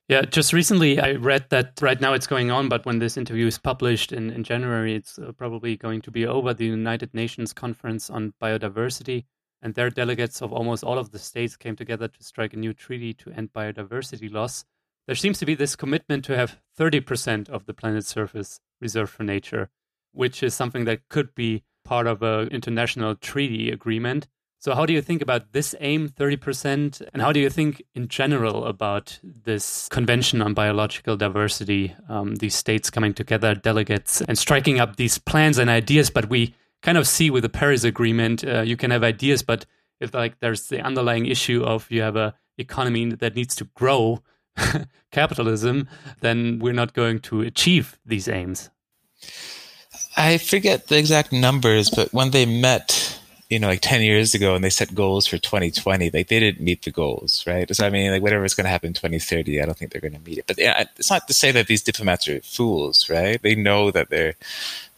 Yeah, 0.08 0.22
just 0.22 0.54
recently 0.54 1.00
I 1.00 1.14
read 1.14 1.50
that 1.50 1.80
right 1.82 2.00
now 2.00 2.14
it's 2.14 2.28
going 2.28 2.52
on, 2.52 2.70
but 2.70 2.86
when 2.86 3.00
this 3.00 3.18
interview 3.18 3.48
is 3.48 3.58
published 3.58 4.12
in, 4.12 4.30
in 4.30 4.44
January, 4.44 4.94
it's 4.94 5.18
uh, 5.18 5.32
probably 5.32 5.76
going 5.78 6.02
to 6.02 6.12
be 6.12 6.28
over 6.28 6.54
the 6.54 6.66
United 6.66 7.12
Nations 7.16 7.54
Conference 7.54 8.12
on 8.12 8.32
Biodiversity 8.40 9.26
and 9.62 9.74
their 9.74 9.90
delegates 9.90 10.42
of 10.42 10.54
almost 10.54 10.84
all 10.84 10.98
of 10.98 11.12
the 11.12 11.20
states 11.20 11.58
came 11.58 11.76
together 11.76 12.08
to 12.08 12.24
strike 12.24 12.54
a 12.54 12.58
new 12.58 12.74
treaty 12.74 13.14
to 13.14 13.32
end 13.32 13.54
biodiversity 13.54 14.32
loss. 14.32 14.66
There 15.08 15.16
seems 15.16 15.38
to 15.40 15.46
be 15.46 15.56
this 15.56 15.76
commitment 15.76 16.26
to 16.26 16.36
have 16.36 16.60
30% 16.78 17.50
of 17.50 17.66
the 17.66 17.74
planet's 17.74 18.08
surface 18.08 18.60
reserved 18.82 19.12
for 19.12 19.24
nature, 19.24 19.70
which 20.12 20.42
is 20.42 20.54
something 20.54 20.86
that 20.86 21.08
could 21.10 21.36
be 21.36 21.64
part 21.84 22.08
of 22.08 22.22
an 22.24 22.48
international 22.50 23.16
treaty 23.16 23.70
agreement. 23.70 24.28
So, 24.60 24.74
how 24.74 24.88
do 24.88 24.94
you 24.94 25.02
think 25.02 25.22
about 25.22 25.52
this 25.52 25.76
aim, 25.80 26.10
30%? 26.10 27.08
And 27.14 27.22
how 27.22 27.32
do 27.32 27.40
you 27.40 27.52
think 27.52 27.84
in 27.94 28.08
general 28.08 28.66
about 28.66 29.20
this 29.24 29.88
Convention 29.90 30.42
on 30.42 30.56
Biological 30.56 31.16
Diversity, 31.18 31.96
um, 32.10 32.36
these 32.38 32.56
states 32.56 32.90
coming 32.90 33.14
together, 33.14 33.54
delegates, 33.54 34.22
and 34.22 34.40
striking 34.40 34.80
up 34.80 34.96
these 34.96 35.20
plans 35.20 35.60
and 35.60 35.70
ideas? 35.70 36.10
But 36.10 36.30
we 36.30 36.56
kind 36.82 36.98
of 36.98 37.08
see 37.08 37.30
with 37.30 37.44
the 37.44 37.50
Paris 37.50 37.84
Agreement, 37.84 38.44
uh, 38.46 38.62
you 38.62 38.78
can 38.78 38.92
have 38.92 39.04
ideas, 39.04 39.44
but 39.44 39.66
if 40.00 40.14
like 40.14 40.40
there's 40.40 40.68
the 40.68 40.82
underlying 40.82 41.26
issue 41.26 41.64
of 41.64 41.90
you 41.90 42.02
have 42.02 42.16
a 42.16 42.36
economy 42.58 43.12
that 43.12 43.36
needs 43.36 43.56
to 43.56 43.66
grow, 43.76 44.22
capitalism, 45.12 45.88
then 46.22 46.60
we're 46.60 46.74
not 46.74 46.94
going 46.94 47.20
to 47.20 47.42
achieve 47.42 48.00
these 48.06 48.28
aims. 48.28 48.70
I 50.18 50.38
forget 50.38 50.88
the 50.88 50.98
exact 50.98 51.32
numbers, 51.32 51.90
but 51.90 52.14
when 52.14 52.32
they 52.32 52.46
met 52.46 53.05
you 53.50 53.60
know, 53.60 53.68
like 53.68 53.82
10 53.82 54.02
years 54.02 54.34
ago 54.34 54.56
and 54.56 54.64
they 54.64 54.72
set 54.72 54.96
goals 54.96 55.28
for 55.28 55.38
2020, 55.38 56.10
like 56.10 56.28
they 56.28 56.40
didn't 56.40 56.62
meet 56.64 56.82
the 56.82 56.92
goals, 56.92 57.44
right? 57.46 57.74
So, 57.76 57.86
I 57.86 57.92
mean, 57.92 58.12
like 58.12 58.24
whatever 58.24 58.44
is 58.44 58.56
going 58.56 58.66
to 58.66 58.72
happen 58.72 58.88
in 58.88 58.94
2030, 58.94 59.62
I 59.62 59.66
don't 59.66 59.78
think 59.78 59.92
they're 59.92 60.02
going 60.02 60.16
to 60.16 60.20
meet 60.20 60.40
it. 60.40 60.48
But 60.48 60.58
yeah, 60.58 60.86
it's 60.98 61.12
not 61.12 61.28
to 61.28 61.34
say 61.34 61.52
that 61.52 61.68
these 61.68 61.84
diplomats 61.84 62.28
are 62.28 62.42
fools, 62.42 63.08
right? 63.08 63.40
They 63.40 63.54
know 63.54 63.92
that 63.92 64.10
they're 64.10 64.34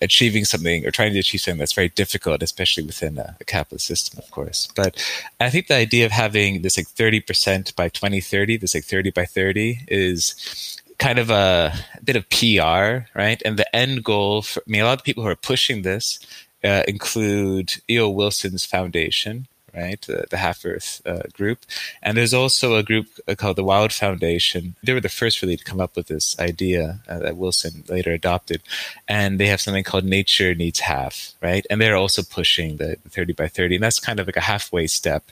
achieving 0.02 0.46
something 0.46 0.86
or 0.86 0.92
trying 0.92 1.12
to 1.12 1.20
achieve 1.20 1.42
something 1.42 1.60
that's 1.60 1.74
very 1.74 1.90
difficult, 1.90 2.42
especially 2.42 2.84
within 2.84 3.18
a, 3.18 3.36
a 3.42 3.44
capitalist 3.44 3.88
system, 3.88 4.18
of 4.18 4.32
course. 4.32 4.70
But 4.76 5.04
I 5.42 5.50
think 5.50 5.68
the 5.68 5.76
idea 5.76 6.06
of 6.06 6.12
having 6.14 6.62
this 6.62 6.78
like 6.78 6.88
30% 6.88 7.76
by 7.76 7.90
2030, 7.90 8.58
this 8.58 8.76
like 8.76 8.86
30 8.86 9.12
by 9.12 9.26
30 9.26 9.82
is 9.90 10.78
kind 11.00 11.20
of 11.20 11.30
a, 11.30 11.74
a, 11.98 12.02
bit 12.04 12.16
of 12.16 12.30
PR, 12.30 13.08
right? 13.18 13.42
And 13.46 13.58
the 13.58 13.76
end 13.76 14.04
goal 14.04 14.42
for 14.42 14.62
I 14.62 14.72
mean, 14.72 14.82
a 14.82 14.86
lot 14.86 15.00
of 15.00 15.04
people 15.04 15.24
who 15.24 15.30
are 15.30 15.36
pushing 15.36 15.82
this 15.82 16.20
uh, 16.64 16.84
include 16.88 17.76
E.O. 17.90 18.10
Wilson's 18.10 18.66
foundation, 18.66 19.48
right, 19.76 20.10
uh, 20.10 20.24
the 20.30 20.38
Half 20.38 20.66
Earth 20.66 21.02
uh, 21.06 21.24
group, 21.34 21.60
and 22.02 22.18
there's 22.18 22.34
also 22.34 22.76
a 22.76 22.84
group 22.84 23.08
uh, 23.28 23.36
called 23.36 23.58
the 23.58 23.64
Wild 23.64 23.94
Foundation. 23.94 24.76
They 24.84 24.94
were 24.94 25.00
the 25.02 25.10
first 25.10 25.42
really 25.42 25.58
to 25.58 25.64
come 25.64 25.80
up 25.80 25.96
with 25.96 26.08
this 26.08 26.38
idea 26.40 27.00
uh, 27.08 27.20
that 27.20 27.38
Wilson 27.38 27.84
later 27.88 28.12
adopted, 28.12 28.62
and 29.08 29.40
they 29.40 29.48
have 29.48 29.62
something 29.62 29.84
called 29.84 30.06
Nature 30.06 30.56
Needs 30.56 30.80
Half, 30.80 31.34
right, 31.42 31.66
and 31.70 31.80
they're 31.80 31.96
also 31.96 32.24
pushing 32.24 32.78
the 32.78 32.98
30 33.10 33.34
by 33.34 33.48
30, 33.48 33.76
and 33.76 33.84
that's 33.84 34.00
kind 34.00 34.20
of 34.20 34.28
like 34.28 34.38
a 34.38 34.42
halfway 34.42 34.88
step 34.88 35.24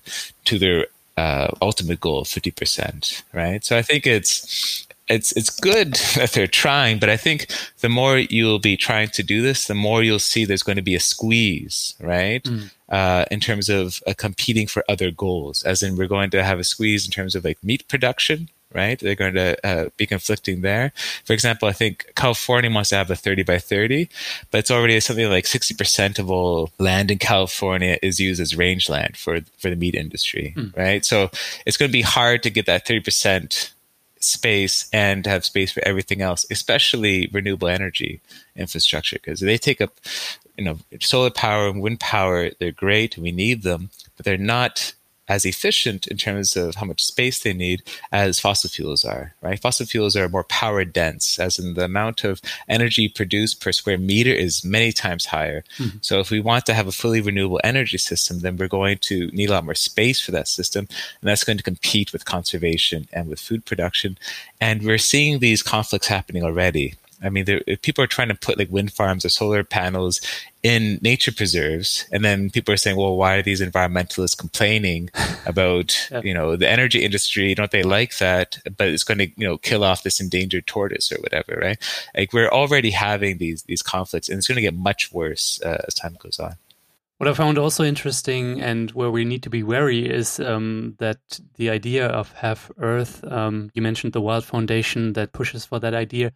to 0.46 0.60
their 0.60 0.88
uh, 1.18 1.48
ultimate 1.62 2.00
goal 2.00 2.20
of 2.22 2.28
50%, 2.28 3.24
right? 3.34 3.64
So 3.64 3.78
I 3.78 3.82
think 3.82 4.06
it's 4.06 4.85
it's 5.08 5.32
it's 5.34 5.50
good 5.50 5.94
that 6.16 6.32
they're 6.32 6.48
trying, 6.48 7.00
but 7.00 7.10
I 7.10 7.18
think 7.18 7.48
the 7.82 7.90
more 7.90 8.18
you'll 8.18 8.60
be 8.60 8.78
trying 8.78 9.10
to 9.10 9.24
do 9.24 9.42
this, 9.42 9.68
the 9.68 9.76
more 9.76 10.04
you'll 10.04 10.20
see 10.20 10.46
there's 10.46 10.64
going 10.64 10.78
to 10.78 10.82
be 10.82 10.96
a 10.96 11.00
squeeze, 11.00 11.96
right? 12.00 12.44
Mm. 12.44 12.72
Uh, 12.88 13.26
in 13.32 13.40
terms 13.40 13.68
of 13.68 14.02
uh, 14.06 14.14
competing 14.16 14.68
for 14.68 14.84
other 14.88 15.10
goals, 15.10 15.64
as 15.64 15.82
in 15.82 15.96
we're 15.96 16.08
going 16.08 16.30
to 16.30 16.44
have 16.44 16.60
a 16.60 16.64
squeeze 16.64 17.06
in 17.06 17.12
terms 17.12 17.36
of 17.36 17.44
like 17.44 17.64
meat 17.64 17.88
production, 17.88 18.48
right? 18.76 19.00
They're 19.00 19.16
going 19.16 19.34
to 19.34 19.66
uh, 19.66 19.90
be 19.98 20.06
conflicting 20.06 20.62
there. 20.62 20.92
For 21.24 21.34
example, 21.34 21.68
I 21.68 21.72
think 21.72 22.12
California 22.16 22.70
wants 22.70 22.90
to 22.90 22.98
have 22.98 23.10
a 23.10 23.16
30 23.16 23.44
by 23.44 23.58
30, 23.58 24.08
but 24.52 24.60
it's 24.60 24.70
already 24.70 25.00
something 25.00 25.30
like 25.30 25.46
60% 25.46 26.20
of 26.20 26.30
all 26.30 26.70
land 26.78 27.10
in 27.10 27.18
California 27.18 27.98
is 28.04 28.20
used 28.20 28.42
as 28.42 28.56
rangeland 28.56 29.18
for, 29.18 29.40
for 29.58 29.70
the 29.70 29.76
meat 29.76 29.96
industry, 29.96 30.54
mm. 30.56 30.76
right? 30.78 31.04
So 31.04 31.32
it's 31.66 31.78
going 31.78 31.90
to 31.90 31.94
be 31.94 32.02
hard 32.02 32.44
to 32.44 32.50
get 32.50 32.66
that 32.68 32.86
30% 32.86 33.72
space 34.20 34.90
and 34.92 35.26
have 35.26 35.46
space 35.46 35.72
for 35.72 35.86
everything 35.86 36.22
else, 36.22 36.46
especially 36.50 37.30
renewable 37.32 37.68
energy 37.68 38.22
infrastructure, 38.56 39.18
because 39.18 39.40
they 39.40 39.58
take 39.58 39.82
up, 39.82 40.00
you 40.58 40.66
know, 40.66 40.78
solar 41.02 41.30
power 41.30 41.68
and 41.68 41.82
wind 41.82 42.00
power. 42.00 42.50
They're 42.60 42.72
great, 42.72 43.18
we 43.18 43.32
need 43.32 43.64
them, 43.64 43.90
but 44.16 44.26
they're 44.26 44.38
not 44.38 44.94
as 45.28 45.46
efficient 45.46 46.08
in 46.08 46.18
terms 46.18 46.56
of 46.56 46.76
how 46.76 46.86
much 46.86 47.04
space 47.04 47.40
they 47.40 47.54
need 47.54 47.82
as 48.12 48.40
fossil 48.40 48.70
fuels 48.70 49.04
are, 49.04 49.34
right? 49.42 49.60
Fossil 49.60 49.86
fuels 49.86 50.16
are 50.16 50.30
more 50.30 50.44
power 50.44 50.86
dense, 50.86 51.40
as 51.40 51.58
in 51.58 51.74
the 51.74 51.86
amount 51.86 52.24
of 52.24 52.42
energy 52.68 53.08
produced 53.08 53.62
per 53.62 53.72
square 53.72 53.98
meter 53.98 54.32
is 54.32 54.64
many 54.64 54.92
times 54.92 55.26
higher. 55.26 55.64
Mm-hmm. 55.78 55.98
So 56.02 56.20
if 56.20 56.30
we 56.30 56.40
want 56.40 56.66
to 56.68 56.74
have 56.74 56.88
a 56.88 56.92
fully 56.92 57.22
renewable 57.22 57.60
energy 57.64 57.98
system, 57.98 58.40
then 58.40 58.58
we're 58.58 58.68
going 58.68 58.98
to 59.00 59.28
need 59.28 59.50
a 59.50 59.54
lot 59.54 59.66
more 59.66 59.76
space 59.76 60.22
for 60.22 60.32
that 60.32 60.48
system. 60.48 60.88
And 61.22 61.30
that's 61.30 61.44
going 61.44 61.58
to 61.58 61.64
compete 61.64 62.14
with 62.14 62.26
conservation 62.26 63.08
and 63.12 63.28
with 63.28 63.40
food 63.40 63.66
production. 63.66 64.18
And 64.62 64.84
we're 64.84 64.98
seeing 64.98 65.40
these 65.40 65.64
conflicts 65.64 66.08
happening 66.08 66.44
already. 66.44 66.96
I 67.24 67.30
mean, 67.30 67.46
there, 67.46 67.62
people 67.82 68.04
are 68.04 68.08
trying 68.08 68.28
to 68.30 68.36
put 68.36 68.58
like 68.58 68.70
wind 68.70 68.92
farms 68.92 69.26
or 69.26 69.30
solar 69.30 69.64
panels 69.64 70.20
in 70.64 71.00
nature 71.02 71.32
preserves, 71.32 72.06
and 72.12 72.26
then 72.26 72.50
people 72.50 72.74
are 72.74 72.78
saying, 72.78 72.98
"Well, 72.98 73.16
why 73.16 73.36
are 73.36 73.42
these 73.42 73.62
environmentalists 73.62 74.38
complaining 74.38 75.10
about 75.46 76.10
yeah. 76.12 76.22
you 76.24 76.34
know 76.34 76.56
the 76.56 76.70
energy 76.70 77.04
industry? 77.04 77.56
Don't 77.56 77.72
they 77.72 77.84
like 77.84 78.18
that? 78.18 78.58
But 78.78 78.90
it's 78.90 79.04
going 79.04 79.20
to 79.20 79.28
you 79.28 79.48
know 79.48 79.58
kill 79.58 79.84
off 79.84 80.04
this 80.04 80.20
endangered 80.20 80.68
tortoise 80.68 81.12
or 81.12 81.18
whatever, 81.18 81.60
right? 81.62 81.78
Like 82.16 82.34
we're 82.34 82.50
already 82.50 82.92
having 82.92 83.38
these 83.38 83.64
these 83.64 83.82
conflicts, 83.82 84.30
and 84.30 84.38
it's 84.38 84.48
going 84.48 84.58
to 84.58 84.62
get 84.62 84.76
much 84.76 85.12
worse 85.12 85.62
uh, 85.64 85.84
as 85.88 85.94
time 85.94 86.18
goes 86.20 86.40
on." 86.40 86.56
What 87.18 87.30
I 87.30 87.34
found 87.34 87.58
also 87.58 87.86
interesting 87.86 88.62
and 88.62 88.92
where 88.92 89.10
we 89.10 89.24
need 89.24 89.44
to 89.44 89.50
be 89.50 89.64
wary 89.64 90.06
is 90.06 90.38
um, 90.42 90.96
that 90.98 91.40
the 91.56 91.70
idea 91.70 92.08
of 92.08 92.34
half 92.34 92.70
Earth, 92.78 93.24
um, 93.24 93.72
you 93.74 93.82
mentioned 93.82 94.12
the 94.12 94.20
Wild 94.20 94.44
Foundation 94.44 95.14
that 95.14 95.32
pushes 95.32 95.64
for 95.64 95.80
that 95.80 95.94
idea 95.94 96.34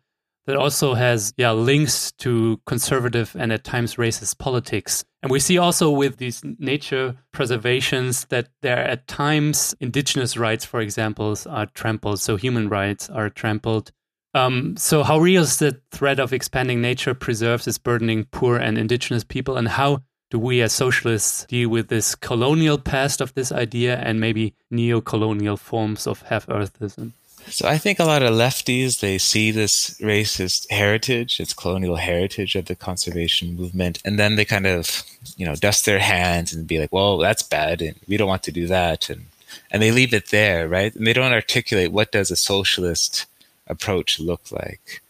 that 0.49 0.57
also 0.57 0.95
has 0.95 1.31
yeah 1.38 1.51
links 1.51 2.12
to 2.13 2.59
conservative 2.65 3.35
and 3.38 3.53
at 3.53 3.63
times 3.63 3.95
racist 3.95 4.39
politics. 4.39 5.05
And 5.21 5.31
we 5.31 5.39
see 5.39 5.59
also 5.59 5.91
with 5.91 6.17
these 6.17 6.41
nature 6.57 7.15
preservations 7.31 8.25
that 8.29 8.47
there 8.63 8.79
at 8.79 9.07
times 9.07 9.75
indigenous 9.79 10.38
rights, 10.38 10.65
for 10.65 10.81
example, 10.81 11.38
are 11.47 11.67
trampled. 11.67 12.19
So 12.19 12.35
human 12.35 12.67
rights 12.67 13.12
are 13.12 13.29
trampled. 13.29 13.91
Um, 14.33 14.75
so, 14.75 15.03
how 15.03 15.19
real 15.19 15.43
is 15.43 15.57
the 15.57 15.79
threat 15.91 16.19
of 16.19 16.33
expanding 16.33 16.81
nature 16.81 17.13
preserves 17.13 17.67
is 17.67 17.77
burdening 17.77 18.25
poor 18.31 18.57
and 18.57 18.77
indigenous 18.77 19.23
people, 19.23 19.55
and 19.55 19.67
how 19.67 20.03
do 20.31 20.39
we 20.39 20.62
as 20.62 20.73
socialists 20.73 21.45
deal 21.45 21.69
with 21.69 21.89
this 21.89 22.15
colonial 22.15 22.77
past 22.77 23.21
of 23.21 23.33
this 23.33 23.51
idea 23.51 23.97
and 23.97 24.19
maybe 24.19 24.53
neo-colonial 24.69 25.57
forms 25.57 26.05
of 26.05 26.21
half-earthism? 26.23 27.13
So 27.49 27.67
I 27.67 27.77
think 27.77 27.99
a 27.99 28.05
lot 28.05 28.21
of 28.21 28.33
lefties 28.33 28.99
they 28.99 29.17
see 29.17 29.51
this 29.51 29.91
racist 29.99 30.69
heritage, 30.69 31.39
its 31.39 31.53
colonial 31.53 31.95
heritage 31.95 32.55
of 32.55 32.65
the 32.65 32.75
conservation 32.75 33.55
movement, 33.55 33.99
and 34.05 34.19
then 34.19 34.35
they 34.35 34.45
kind 34.45 34.67
of, 34.67 35.03
you 35.35 35.45
know, 35.45 35.55
dust 35.55 35.85
their 35.85 35.99
hands 35.99 36.53
and 36.53 36.67
be 36.67 36.79
like, 36.79 36.91
"Well, 36.93 37.17
that's 37.17 37.43
bad, 37.43 37.81
and 37.81 37.95
we 38.07 38.17
don't 38.17 38.27
want 38.27 38.43
to 38.43 38.51
do 38.51 38.67
that," 38.67 39.09
and 39.09 39.25
and 39.71 39.81
they 39.81 39.91
leave 39.91 40.13
it 40.13 40.29
there, 40.29 40.67
right? 40.67 40.95
And 40.95 41.07
they 41.07 41.13
don't 41.13 41.33
articulate 41.33 41.91
what 41.91 42.12
does 42.12 42.31
a 42.31 42.35
socialist 42.35 43.25
approach 43.67 44.19
look 44.19 44.51
like. 44.51 45.01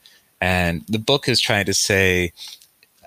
And 0.41 0.85
the 0.87 0.99
book 0.99 1.27
is 1.27 1.39
trying 1.41 1.65
to 1.65 1.73
say 1.73 2.31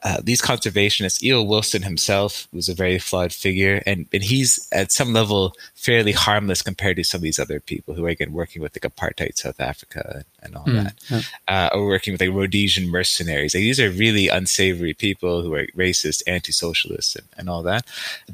uh, 0.04 0.20
these 0.22 0.42
conservationists, 0.42 1.22
E.O. 1.22 1.42
Wilson 1.42 1.82
himself 1.82 2.48
was 2.52 2.68
a 2.68 2.74
very 2.74 2.98
flawed 2.98 3.32
figure, 3.32 3.82
and, 3.86 4.06
and 4.12 4.24
he's 4.24 4.68
at 4.72 4.90
some 4.90 5.12
level 5.12 5.54
fairly 5.74 6.12
harmless 6.12 6.60
compared 6.60 6.96
to 6.96 7.04
some 7.04 7.18
of 7.18 7.22
these 7.22 7.38
other 7.38 7.60
people 7.60 7.94
who 7.94 8.04
are 8.04 8.10
again 8.10 8.32
working 8.32 8.60
with 8.60 8.74
like 8.74 8.92
apartheid 8.92 9.36
South 9.36 9.60
Africa 9.60 10.24
and 10.42 10.56
all 10.56 10.64
mm, 10.64 10.82
that, 10.82 10.94
yeah. 11.08 11.22
uh, 11.46 11.70
or 11.72 11.86
working 11.86 12.14
with 12.14 12.20
like 12.20 12.30
Rhodesian 12.30 12.88
mercenaries. 12.88 13.54
Like, 13.54 13.62
these 13.62 13.78
are 13.78 13.90
really 13.90 14.28
unsavory 14.28 14.94
people 14.94 15.42
who 15.42 15.54
are 15.54 15.66
racist, 15.76 16.22
anti-socialist, 16.26 17.16
and, 17.16 17.26
and 17.38 17.48
all 17.48 17.62
that. 17.62 17.86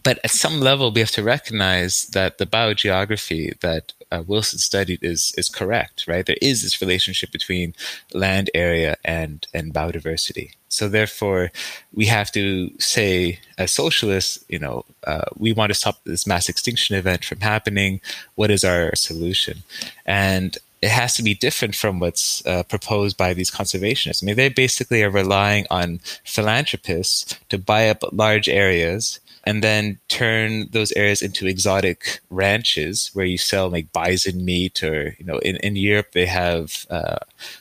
But 0.02 0.18
at 0.24 0.30
some 0.30 0.60
level, 0.60 0.90
we 0.90 1.00
have 1.00 1.10
to 1.12 1.22
recognize 1.22 2.06
that 2.08 2.38
the 2.38 2.46
biogeography 2.46 3.58
that 3.60 3.92
uh, 4.10 4.22
Wilson 4.26 4.58
studied 4.58 5.00
is 5.02 5.32
is 5.36 5.48
correct, 5.48 6.06
right? 6.06 6.24
There 6.24 6.36
is 6.40 6.62
this 6.62 6.80
relationship 6.80 7.30
between 7.30 7.74
land 8.12 8.50
area 8.54 8.96
and 9.04 9.46
and 9.52 9.74
biodiversity. 9.74 10.52
So 10.68 10.88
therefore, 10.88 11.50
we 11.94 12.06
have 12.06 12.30
to 12.32 12.70
say, 12.78 13.40
as 13.56 13.72
socialists, 13.72 14.44
you 14.48 14.58
know, 14.58 14.84
uh, 15.04 15.24
we 15.36 15.52
want 15.52 15.70
to 15.70 15.74
stop 15.74 16.04
this 16.04 16.26
mass 16.26 16.48
extinction 16.48 16.94
event 16.94 17.24
from 17.24 17.40
happening. 17.40 18.00
What 18.34 18.50
is 18.50 18.64
our 18.64 18.94
solution? 18.94 19.62
And 20.04 20.58
it 20.80 20.90
has 20.90 21.16
to 21.16 21.22
be 21.22 21.34
different 21.34 21.74
from 21.74 21.98
what's 21.98 22.46
uh, 22.46 22.62
proposed 22.62 23.16
by 23.16 23.34
these 23.34 23.50
conservationists. 23.50 24.22
I 24.22 24.26
mean, 24.26 24.36
they 24.36 24.48
basically 24.48 25.02
are 25.02 25.10
relying 25.10 25.66
on 25.70 26.00
philanthropists 26.24 27.36
to 27.48 27.58
buy 27.58 27.88
up 27.88 28.04
large 28.12 28.48
areas 28.48 29.20
and 29.48 29.62
then 29.62 29.98
turn 30.08 30.68
those 30.72 30.92
areas 30.92 31.22
into 31.22 31.46
exotic 31.46 32.20
ranches 32.28 33.10
where 33.14 33.24
you 33.32 33.38
sell 33.38 33.68
like 33.70 33.92
bison 33.92 34.44
meat 34.44 34.82
or 34.82 35.16
you 35.18 35.24
know 35.24 35.38
in, 35.38 35.56
in 35.56 35.74
europe 35.74 36.12
they 36.12 36.26
have 36.26 36.86
uh, 36.90 37.18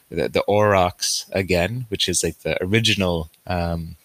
the, 0.10 0.28
the 0.28 0.43
aurochs 0.47 1.26
again 1.32 1.86
which 1.89 2.10
is 2.10 2.23
like 2.23 2.38
the 2.39 2.62
original 2.63 3.30
um, 3.56 3.95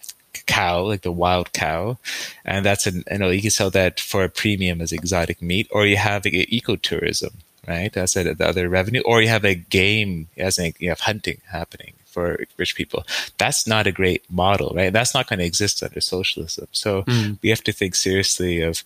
cow 0.46 0.82
like 0.82 1.02
the 1.02 1.12
wild 1.12 1.52
cow. 1.52 1.98
And 2.44 2.64
that's 2.66 2.86
an 2.86 3.04
you 3.10 3.18
know 3.18 3.30
you 3.30 3.42
can 3.42 3.50
sell 3.50 3.70
that 3.70 4.00
for 4.00 4.24
a 4.24 4.28
premium 4.28 4.80
as 4.80 4.92
exotic 4.92 5.40
meat 5.40 5.68
or 5.70 5.86
you 5.86 5.96
have 5.96 6.24
like, 6.24 6.34
ecotourism 6.34 7.34
right? 7.68 7.92
That's 7.92 8.14
the 8.14 8.36
other 8.40 8.68
revenue. 8.68 9.02
Or 9.06 9.22
you 9.22 9.28
have 9.28 9.44
a 9.44 9.54
game 9.54 10.28
as 10.36 10.58
in 10.58 10.74
you 10.78 10.88
have 10.88 11.00
hunting 11.00 11.40
happening 11.50 11.94
for 12.12 12.44
rich 12.57 12.77
people. 12.77 13.05
That's 13.38 13.66
not 13.66 13.87
a 13.87 13.92
great 13.92 14.22
model, 14.31 14.72
right? 14.75 14.92
That's 14.92 15.14
not 15.14 15.29
going 15.29 15.40
to 15.40 15.44
exist 15.44 15.83
under 15.83 16.01
socialism. 16.01 16.68
So 16.72 17.03
mm. 17.03 17.38
we 17.42 17.48
have 17.48 17.64
to 17.64 17.72
think 17.72 17.94
seriously 17.94 18.62
of 18.62 18.85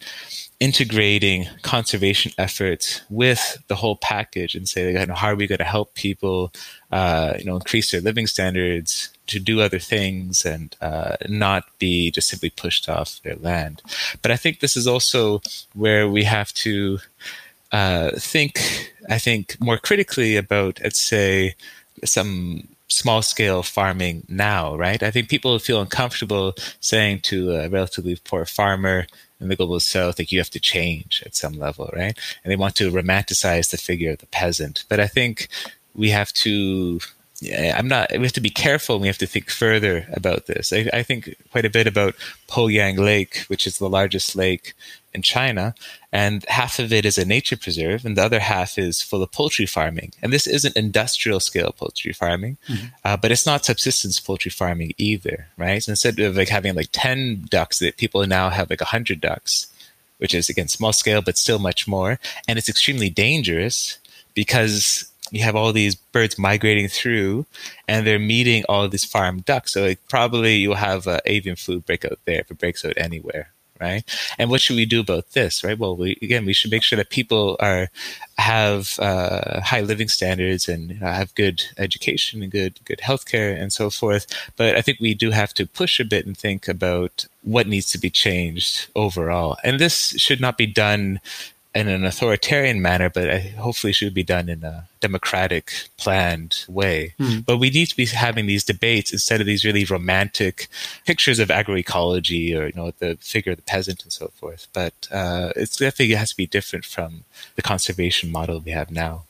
integrating 0.59 1.47
conservation 1.63 2.33
efforts 2.39 3.03
with 3.11 3.63
the 3.69 3.75
whole 3.77 3.97
package 3.97 4.55
and 4.55 4.69
say, 4.69 4.93
you 4.93 5.07
know, 5.07 5.15
how 5.15 5.29
are 5.29 5.37
we 5.37 5.47
going 5.47 5.59
to 5.59 5.65
help 5.65 5.95
people, 5.95 6.53
uh, 6.91 7.35
you 7.39 7.45
know, 7.45 7.57
increase 7.57 7.91
their 7.91 8.01
living 8.01 8.27
standards, 8.27 9.11
to 9.27 9.39
do 9.41 9.61
other 9.61 9.79
things 9.79 10.45
and 10.45 10.77
uh, 10.81 11.17
not 11.29 11.65
be 11.79 12.11
just 12.11 12.29
simply 12.29 12.51
pushed 12.51 12.89
off 12.89 13.21
their 13.23 13.37
land. 13.37 13.83
But 14.23 14.31
I 14.31 14.37
think 14.37 14.61
this 14.61 14.77
is 14.77 14.87
also 14.87 15.43
where 15.75 16.09
we 16.09 16.25
have 16.25 16.53
to 16.55 16.99
uh, 17.73 18.11
think, 18.17 18.93
I 19.11 19.19
think, 19.19 19.57
more 19.61 19.79
critically 19.79 20.37
about, 20.37 20.81
let's 20.83 21.01
say, 21.01 21.55
some 22.05 22.69
small 22.89 23.23
scale 23.23 23.63
farming 23.63 24.25
now, 24.29 24.77
right? 24.77 25.03
I 25.03 25.11
think 25.11 25.29
people 25.29 25.59
feel 25.59 25.81
uncomfortable 25.81 26.55
saying 26.81 27.21
to 27.21 27.53
a 27.53 27.69
relatively 27.69 28.17
poor 28.25 28.45
farmer 28.45 29.07
in 29.41 29.49
the 29.49 29.57
global 29.57 29.81
south, 29.81 30.19
like 30.19 30.33
you 30.33 30.39
have 30.39 30.51
to 30.51 30.61
change 30.61 31.23
at 31.27 31.35
some 31.35 31.55
level, 31.55 31.91
right? 31.95 32.17
And 32.43 32.51
they 32.51 32.57
want 32.57 32.75
to 32.77 32.91
romanticize 32.91 33.71
the 33.71 33.77
figure 33.77 34.13
of 34.13 34.19
the 34.19 34.27
peasant. 34.27 34.85
But 34.89 35.01
I 35.01 35.07
think 35.07 35.49
we 35.95 36.11
have 36.11 36.33
to 36.35 37.01
I'm 37.43 37.89
not. 37.89 38.11
We 38.13 38.23
have 38.23 38.33
to 38.33 38.41
be 38.41 38.51
careful. 38.51 38.99
We 38.99 39.09
have 39.09 39.19
to 39.19 39.27
think 39.27 39.51
further 39.51 40.07
about 40.13 40.47
this. 40.47 40.73
I, 40.73 40.89
I, 40.93 41.03
think 41.03 41.37
quite 41.53 41.67
a 41.67 41.71
bit 41.71 41.87
about 41.87 42.15
Poyang 42.49 42.99
Lake, 42.99 43.45
which 43.49 43.67
is 43.67 43.77
the 43.77 43.91
largest 43.91 44.35
lake 44.35 44.73
in 45.17 45.23
China, 45.23 45.75
and 46.13 46.45
half 46.49 46.79
of 46.79 46.93
it 46.93 47.05
is 47.05 47.19
a 47.19 47.25
nature 47.25 47.57
preserve, 47.57 48.05
and 48.05 48.17
the 48.17 48.25
other 48.25 48.39
half 48.39 48.79
is 48.79 49.03
full 49.03 49.23
of 49.23 49.33
poultry 49.33 49.67
farming. 49.67 50.13
And 50.23 50.33
this 50.33 50.47
isn't 50.47 50.77
industrial 50.77 51.41
scale 51.41 51.73
poultry 51.77 52.13
farming, 52.13 52.59
mm-hmm. 52.69 52.87
uh, 53.05 53.17
but 53.17 53.33
it's 53.33 53.47
not 53.47 53.65
subsistence 53.65 54.21
poultry 54.21 54.51
farming 54.51 54.93
either, 54.99 55.49
right? 55.57 55.83
So 55.83 55.91
instead 55.91 56.21
of 56.21 56.37
like 56.37 56.51
having 56.51 56.75
like 56.77 56.91
ten 56.93 57.47
ducks, 57.51 57.81
that 57.81 57.97
people 57.97 58.25
now 58.27 58.51
have 58.51 58.71
like 58.71 58.81
hundred 58.81 59.21
ducks, 59.21 59.67
which 60.19 60.35
is 60.35 60.49
again 60.49 60.69
small 60.69 60.93
scale, 60.93 61.23
but 61.23 61.39
still 61.39 61.59
much 61.59 61.89
more, 61.89 62.21
and 62.47 62.59
it's 62.59 62.69
extremely 62.69 63.11
dangerous 63.11 63.99
because 64.35 65.11
you 65.31 65.43
have 65.43 65.57
all 65.57 65.73
these 65.73 65.97
birds 65.97 66.39
migrating 66.39 66.89
through 66.89 67.47
and 67.89 68.07
they're 68.07 68.19
meeting 68.19 68.65
all 68.69 68.89
these 68.89 69.05
farm 69.05 69.41
ducks. 69.41 69.73
So 69.73 69.83
like, 69.83 70.01
probably 70.09 70.57
you'll 70.57 70.77
have 70.77 71.09
uh, 71.09 71.19
avian 71.27 71.57
flu 71.57 71.81
breakout 71.81 72.19
there 72.27 72.41
if 72.41 72.51
it 72.51 72.59
breaks 72.59 72.85
out 72.85 72.95
anywhere, 72.97 73.51
right? 73.81 74.05
And 74.39 74.51
what 74.51 74.61
should 74.61 74.77
we 74.77 74.87
do 74.87 75.01
about 75.01 75.33
this, 75.33 75.65
right? 75.65 75.79
Well, 75.79 75.97
we, 75.97 76.19
again, 76.23 76.47
we 76.47 76.53
should 76.53 76.71
make 76.71 76.83
sure 76.83 76.97
that 76.97 77.11
people 77.11 77.57
are 77.61 77.89
have 78.39 78.99
uh, 78.99 79.61
high 79.61 79.81
living 79.81 80.09
standards 80.09 80.69
and 80.69 80.93
have 80.99 81.35
good 81.35 81.65
education 81.79 82.43
and 82.43 82.53
good 82.53 82.79
good 82.85 82.99
healthcare 82.99 83.61
and 83.61 83.73
so 83.73 83.91
forth. 83.91 84.27
But 84.57 84.77
I 84.77 84.83
think 84.83 85.01
we 85.01 85.15
do 85.15 85.31
have 85.31 85.55
to 85.55 85.67
push 85.67 85.99
a 86.01 86.05
bit 86.05 86.27
and 86.27 86.37
think 86.37 86.69
about 86.69 87.27
what 87.43 87.67
needs 87.67 87.89
to 87.91 87.99
be 87.99 88.11
changed 88.11 88.89
overall. 88.95 89.57
And 89.65 89.79
this 89.79 90.11
should 90.19 90.41
not 90.41 90.59
be 90.59 90.67
done 90.67 91.21
in 91.77 91.89
an 91.89 92.05
authoritarian 92.05 92.81
manner, 92.81 93.11
but 93.11 93.43
hopefully 93.59 93.93
should 93.93 94.15
be 94.15 94.23
done 94.23 94.49
in 94.49 94.65
a 94.65 94.89
democratic, 95.01 95.91
planned 95.99 96.65
way. 96.69 97.15
Mm. 97.21 97.45
But 97.45 97.59
we 97.59 97.69
need 97.69 97.87
to 97.87 97.97
be 97.97 98.07
having 98.07 98.47
these 98.47 98.65
debates 98.65 99.13
instead 99.13 99.41
of 99.41 99.47
these 99.47 99.65
really 99.65 99.85
romantic 99.85 100.69
pictures 101.05 101.39
of 101.39 101.49
agroecology 101.49 102.59
or 102.59 102.67
you 102.67 102.73
know 102.75 102.93
the 102.99 103.17
figure 103.21 103.53
of 103.53 103.59
the 103.59 103.63
peasant 103.63 104.03
and 104.03 104.13
so 104.13 104.29
forth. 104.29 104.69
But 104.73 104.95
uh, 105.13 105.53
it's 105.55 105.77
definitely 105.77 106.15
it 106.15 106.19
has 106.19 106.31
to 106.31 106.37
be 106.37 106.47
different 106.47 106.87
from 106.87 107.25
the 107.57 107.63
conservation 107.63 108.33
model 108.33 108.61
we 108.61 108.73
have 108.73 108.91
now. 108.91 109.25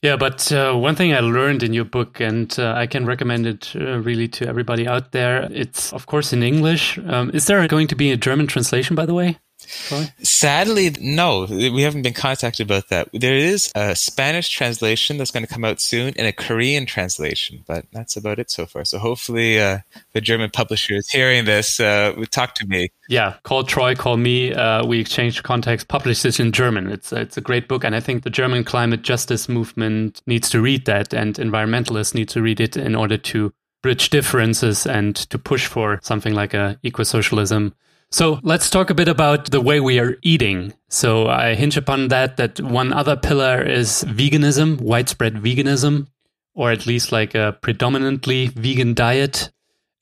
Yeah, 0.00 0.16
but 0.16 0.50
uh, 0.52 0.74
one 0.74 0.94
thing 0.94 1.12
I 1.12 1.20
learned 1.20 1.64
in 1.64 1.72
your 1.74 1.84
book, 1.84 2.20
and 2.20 2.56
uh, 2.56 2.72
I 2.76 2.86
can 2.86 3.04
recommend 3.04 3.46
it 3.46 3.72
uh, 3.74 3.98
really 3.98 4.28
to 4.28 4.46
everybody 4.46 4.86
out 4.86 5.10
there. 5.10 5.48
It's 5.50 5.92
of 5.92 6.06
course 6.06 6.32
in 6.32 6.42
English. 6.42 6.98
Um, 6.98 7.30
is 7.34 7.46
there 7.46 7.66
going 7.68 7.88
to 7.88 7.96
be 7.96 8.10
a 8.12 8.16
German 8.16 8.46
translation, 8.46 8.96
by 8.96 9.06
the 9.06 9.14
way? 9.14 9.38
Sadly, 10.22 10.94
no. 11.00 11.46
We 11.48 11.82
haven't 11.82 12.02
been 12.02 12.14
contacted 12.14 12.66
about 12.66 12.88
that. 12.88 13.08
There 13.12 13.36
is 13.36 13.70
a 13.74 13.94
Spanish 13.94 14.48
translation 14.48 15.18
that's 15.18 15.30
going 15.30 15.46
to 15.46 15.52
come 15.52 15.64
out 15.64 15.80
soon 15.80 16.14
and 16.16 16.26
a 16.26 16.32
Korean 16.32 16.86
translation, 16.86 17.64
but 17.66 17.86
that's 17.92 18.16
about 18.16 18.38
it 18.38 18.50
so 18.50 18.66
far. 18.66 18.84
So 18.84 18.98
hopefully, 18.98 19.60
uh, 19.60 19.78
the 20.12 20.20
German 20.20 20.50
publisher 20.50 20.94
is 20.94 21.08
hearing 21.10 21.44
this 21.44 21.80
uh, 21.80 22.14
talk 22.30 22.54
to 22.56 22.66
me. 22.66 22.90
Yeah, 23.08 23.36
call 23.42 23.64
Troy, 23.64 23.94
call 23.94 24.16
me. 24.16 24.52
Uh, 24.52 24.84
we 24.84 25.00
exchange 25.00 25.42
contacts. 25.42 25.84
Publish 25.84 26.22
this 26.22 26.40
in 26.40 26.52
German. 26.52 26.90
It's 26.90 27.12
it's 27.12 27.36
a 27.36 27.40
great 27.42 27.68
book, 27.68 27.84
and 27.84 27.94
I 27.94 28.00
think 28.00 28.22
the 28.22 28.30
German 28.30 28.64
climate 28.64 29.02
justice 29.02 29.48
movement 29.48 30.22
needs 30.26 30.50
to 30.50 30.60
read 30.60 30.84
that, 30.86 31.12
and 31.12 31.34
environmentalists 31.36 32.14
need 32.14 32.28
to 32.30 32.42
read 32.42 32.60
it 32.60 32.76
in 32.76 32.94
order 32.94 33.16
to 33.16 33.52
bridge 33.82 34.10
differences 34.10 34.86
and 34.86 35.14
to 35.16 35.38
push 35.38 35.66
for 35.66 36.00
something 36.02 36.34
like 36.34 36.54
a 36.54 36.78
eco 36.82 37.02
socialism 37.02 37.74
so 38.10 38.40
let's 38.42 38.70
talk 38.70 38.90
a 38.90 38.94
bit 38.94 39.08
about 39.08 39.50
the 39.50 39.60
way 39.60 39.80
we 39.80 39.98
are 39.98 40.16
eating. 40.22 40.72
So 40.88 41.26
I 41.26 41.54
hinge 41.54 41.76
upon 41.76 42.08
that, 42.08 42.38
that 42.38 42.60
one 42.60 42.92
other 42.92 43.16
pillar 43.16 43.62
is 43.62 44.04
veganism, 44.04 44.80
widespread 44.80 45.34
veganism, 45.34 46.06
or 46.54 46.70
at 46.70 46.86
least 46.86 47.12
like 47.12 47.34
a 47.34 47.58
predominantly 47.60 48.46
vegan 48.48 48.94
diet. 48.94 49.50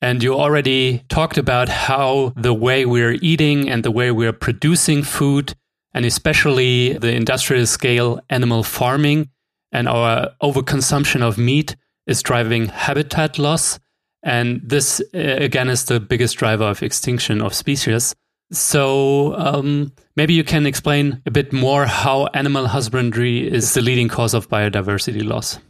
And 0.01 0.23
you 0.23 0.35
already 0.35 1.03
talked 1.09 1.37
about 1.37 1.69
how 1.69 2.33
the 2.37 2.55
way 2.55 2.87
we're 2.87 3.19
eating 3.23 3.69
and 3.69 3.83
the 3.83 3.90
way 3.90 4.12
we're 4.12 4.33
producing 4.33 5.03
food, 5.03 5.55
and 5.92 6.05
especially 6.05 6.92
the 6.99 7.12
industrial 7.12 7.66
scale 7.66 8.21
animal 8.31 8.62
farming 8.62 9.31
and 9.73 9.88
our 9.88 10.31
overconsumption 10.42 11.23
of 11.23 11.38
meat 11.38 11.75
is 12.07 12.23
driving 12.23 12.66
habitat 12.66 13.38
loss 13.38 13.81
and 14.27 14.61
this, 14.62 15.01
uh, 15.15 15.19
again, 15.19 15.69
is 15.69 15.85
the 15.85 16.01
biggest 16.01 16.37
driver 16.37 16.64
of 16.64 16.83
extinction 16.83 17.41
of 17.41 17.55
species. 17.55 18.12
So 18.51 19.35
um, 19.37 19.93
maybe 20.16 20.35
you 20.35 20.43
can 20.43 20.66
explain 20.66 21.22
a 21.27 21.31
bit 21.31 21.53
more 21.53 21.87
how 21.87 22.27
animal 22.35 22.66
husbandry 22.66 23.47
is 23.47 23.74
the 23.74 23.83
leading 23.83 24.09
cause 24.09 24.35
of 24.35 24.49
biodiversity 24.49 25.24
loss. 25.24 25.61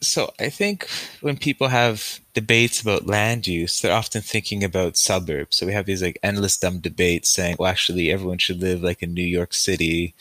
So 0.00 0.32
I 0.38 0.50
think 0.50 0.88
when 1.20 1.36
people 1.36 1.66
have 1.68 2.20
debates 2.32 2.80
about 2.80 3.06
land 3.06 3.48
use, 3.48 3.80
they're 3.80 3.92
often 3.92 4.22
thinking 4.22 4.62
about 4.62 4.96
suburbs. 4.96 5.56
So 5.56 5.66
we 5.66 5.72
have 5.72 5.86
these 5.86 6.02
like 6.02 6.18
endless 6.22 6.56
dumb 6.58 6.78
debates 6.78 7.30
saying, 7.30 7.56
well, 7.58 7.70
actually, 7.70 8.12
everyone 8.12 8.38
should 8.38 8.60
live 8.60 8.82
like 8.82 9.02
in 9.02 9.14
New 9.14 9.24
York 9.24 9.52
City 9.52 10.14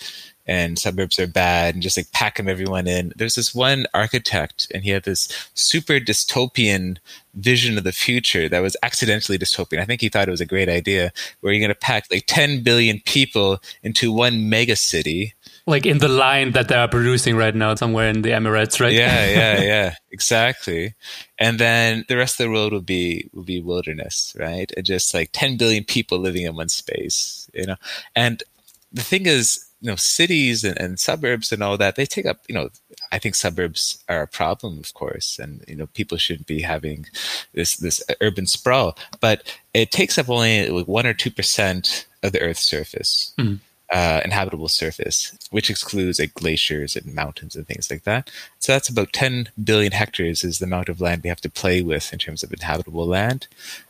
and 0.48 0.78
suburbs 0.78 1.20
are 1.20 1.28
bad 1.28 1.74
and 1.74 1.84
just 1.84 1.98
like 1.98 2.12
pack 2.12 2.38
them 2.38 2.48
everyone 2.48 2.88
in. 2.88 3.14
There's 3.16 3.36
this 3.36 3.56
one 3.56 3.86
architect 3.94 4.72
and 4.74 4.84
he 4.84 4.92
had 4.92 5.04
this 5.04 5.28
super 5.54 6.00
dystopian 6.00 6.98
vision 7.34 7.78
of 7.78 7.84
the 7.84 7.92
future 7.92 8.48
that 8.48 8.60
was 8.60 8.78
accidentally 8.84 9.38
dystopian. 9.38 9.80
I 9.80 9.86
think 9.86 10.02
he 10.02 10.10
thought 10.10 10.28
it 10.28 10.32
was 10.32 10.42
a 10.42 10.46
great 10.46 10.70
idea 10.70 11.12
where 11.42 11.54
you're 11.54 11.62
going 11.62 11.70
to 11.70 11.76
pack 11.76 12.06
like 12.12 12.26
10 12.28 12.64
billion 12.64 13.00
people 13.02 13.60
into 13.84 14.12
one 14.12 14.50
mega 14.50 14.76
city 14.76 15.34
like 15.68 15.86
in 15.86 15.98
the 15.98 16.08
line 16.08 16.52
that 16.52 16.68
they 16.68 16.76
are 16.76 16.88
producing 16.88 17.36
right 17.36 17.56
now 17.56 17.74
somewhere 17.74 18.08
in 18.10 18.22
the 18.22 18.30
Emirates, 18.30 18.80
right? 18.80 18.94
Yeah, 18.94 19.26
yeah, 19.30 19.62
yeah, 19.64 19.96
exactly. 20.12 20.94
And 21.40 21.60
then 21.60 22.06
the 22.08 22.18
rest 22.18 22.40
of 22.40 22.46
the 22.46 22.52
world 22.52 22.72
will 22.72 22.82
be 22.82 23.30
will 23.34 23.44
be 23.44 23.62
wilderness, 23.62 24.36
right? 24.40 24.72
And 24.78 24.86
just 24.86 25.14
like 25.14 25.30
10 25.34 25.58
billion 25.58 25.84
people 25.84 26.20
living 26.20 26.44
in 26.44 26.56
one 26.56 26.70
space, 26.70 27.50
you 27.54 27.66
know. 27.66 27.78
And 28.16 28.44
the 28.92 29.02
thing 29.02 29.26
is, 29.26 29.65
you 29.86 29.92
know, 29.92 29.96
cities 29.96 30.64
and, 30.64 30.80
and 30.80 31.00
suburbs 31.00 31.52
and 31.52 31.62
all 31.62 31.78
that, 31.78 31.96
they 31.96 32.08
take 32.08 32.26
up, 32.26 32.40
you 32.48 32.56
know, 32.56 32.70
I 33.12 33.20
think 33.20 33.36
suburbs 33.36 34.04
are 34.10 34.24
a 34.24 34.28
problem, 34.28 34.80
of 34.80 34.94
course, 34.96 35.38
and 35.38 35.64
you 35.68 35.76
know 35.76 35.86
people 35.88 36.18
shouldn't 36.18 36.48
be 36.48 36.62
having 36.62 37.06
this 37.54 37.78
this 37.78 38.04
urban 38.20 38.48
sprawl. 38.48 38.98
But 39.20 39.56
it 39.74 39.92
takes 39.92 40.18
up 40.18 40.30
only 40.30 40.70
like 40.70 40.88
one 40.88 41.06
or 41.06 41.14
two 41.14 41.30
percent 41.30 42.08
of 42.24 42.32
the 42.32 42.42
Earth's 42.42 42.64
surface. 42.64 43.34
Mm 43.38 43.60
uh, 43.92 44.22
inhabitable 44.26 44.68
surface, 44.68 45.38
which 45.52 45.70
excludes 45.70 46.20
like 46.20 46.34
glaciers 46.34 46.96
and 46.96 47.14
mountains 47.14 47.56
and 47.56 47.68
things 47.68 47.92
like 47.92 48.04
that. 48.04 48.30
So 48.60 48.72
that's 48.72 48.90
about 48.90 49.14
10 49.14 49.50
billion 49.64 49.92
hectares 49.92 50.44
is 50.44 50.60
the 50.60 50.66
amount 50.66 50.90
of 50.90 51.02
land 51.02 51.24
we 51.24 51.30
have 51.30 51.42
to 51.42 51.50
play 51.50 51.82
with 51.82 52.12
in 52.12 52.20
terms 52.20 52.44
of 52.44 52.52
inhabitable 52.52 53.06
land, 53.06 53.48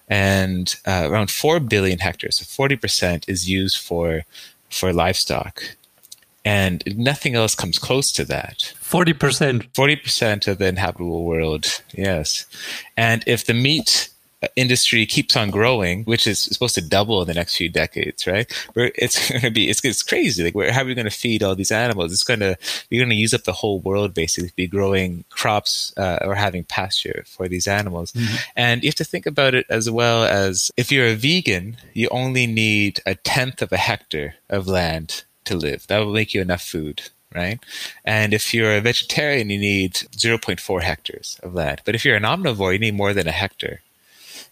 and 0.07 0.75
uh, 0.85 1.07
around 1.09 1.31
4 1.31 1.59
billion 1.59 1.99
hectares, 1.99 2.37
so 2.37 2.67
40% 2.67 3.27
is 3.27 3.49
used 3.49 3.77
for 3.77 4.23
for 4.69 4.91
livestock. 4.91 5.63
And 6.45 6.83
nothing 6.95 7.35
else 7.35 7.55
comes 7.55 7.79
close 7.79 8.11
to 8.13 8.25
that. 8.25 8.73
40%. 8.79 9.71
40% 9.71 10.47
of 10.47 10.59
the 10.59 10.67
inhabitable 10.67 11.25
world, 11.25 11.81
yes. 11.91 12.45
And 12.95 13.23
if 13.25 13.45
the 13.45 13.55
meat 13.55 14.09
industry 14.55 15.05
keeps 15.05 15.35
on 15.35 15.49
growing, 15.49 16.03
which 16.03 16.27
is 16.27 16.39
supposed 16.39 16.75
to 16.75 16.81
double 16.81 17.21
in 17.21 17.27
the 17.27 17.33
next 17.33 17.55
few 17.57 17.69
decades, 17.69 18.27
right? 18.27 18.51
Where 18.73 18.91
it's 18.95 19.29
going 19.31 19.41
to 19.41 19.49
be, 19.49 19.69
it's, 19.69 19.83
it's 19.83 20.03
crazy. 20.03 20.43
Like, 20.43 20.55
where, 20.55 20.71
how 20.71 20.81
are 20.81 20.85
we 20.85 20.93
going 20.93 21.05
to 21.05 21.11
feed 21.11 21.43
all 21.43 21.55
these 21.55 21.71
animals? 21.71 22.13
It's 22.13 22.23
going 22.23 22.41
to, 22.41 22.57
you're 22.89 23.03
going 23.03 23.09
to 23.09 23.15
use 23.15 23.33
up 23.33 23.43
the 23.43 23.53
whole 23.53 23.79
world 23.79 24.13
basically 24.13 24.49
to 24.49 24.55
be 24.55 24.67
growing 24.67 25.25
crops 25.29 25.93
uh, 25.97 26.19
or 26.21 26.35
having 26.35 26.63
pasture 26.63 27.23
for 27.27 27.47
these 27.47 27.67
animals. 27.67 28.11
Mm-hmm. 28.11 28.35
And 28.55 28.83
you 28.83 28.89
have 28.89 28.95
to 28.95 29.03
think 29.03 29.25
about 29.25 29.55
it 29.55 29.65
as 29.69 29.89
well 29.89 30.25
as 30.25 30.71
if 30.77 30.91
you're 30.91 31.07
a 31.07 31.15
vegan, 31.15 31.77
you 31.93 32.07
only 32.11 32.47
need 32.47 32.99
a 33.05 33.15
tenth 33.15 33.61
of 33.61 33.71
a 33.71 33.77
hectare 33.77 34.35
of 34.49 34.67
land 34.67 35.23
to 35.45 35.55
live. 35.55 35.87
That 35.87 35.99
will 35.99 36.13
make 36.13 36.33
you 36.33 36.41
enough 36.41 36.61
food 36.61 37.09
right? 37.35 37.59
And 38.05 38.33
if 38.33 38.53
you're 38.53 38.77
a 38.77 38.81
vegetarian, 38.81 39.49
you 39.49 39.59
need 39.59 39.93
0.4 39.93 40.81
hectares 40.81 41.39
of 41.43 41.53
land. 41.53 41.81
But 41.85 41.93
if 41.93 42.05
you're 42.05 42.15
an 42.15 42.23
omnivore, 42.23 42.73
you 42.73 42.79
need 42.79 42.95
more 42.95 43.13
than 43.13 43.27
a 43.27 43.31
hectare. 43.31 43.81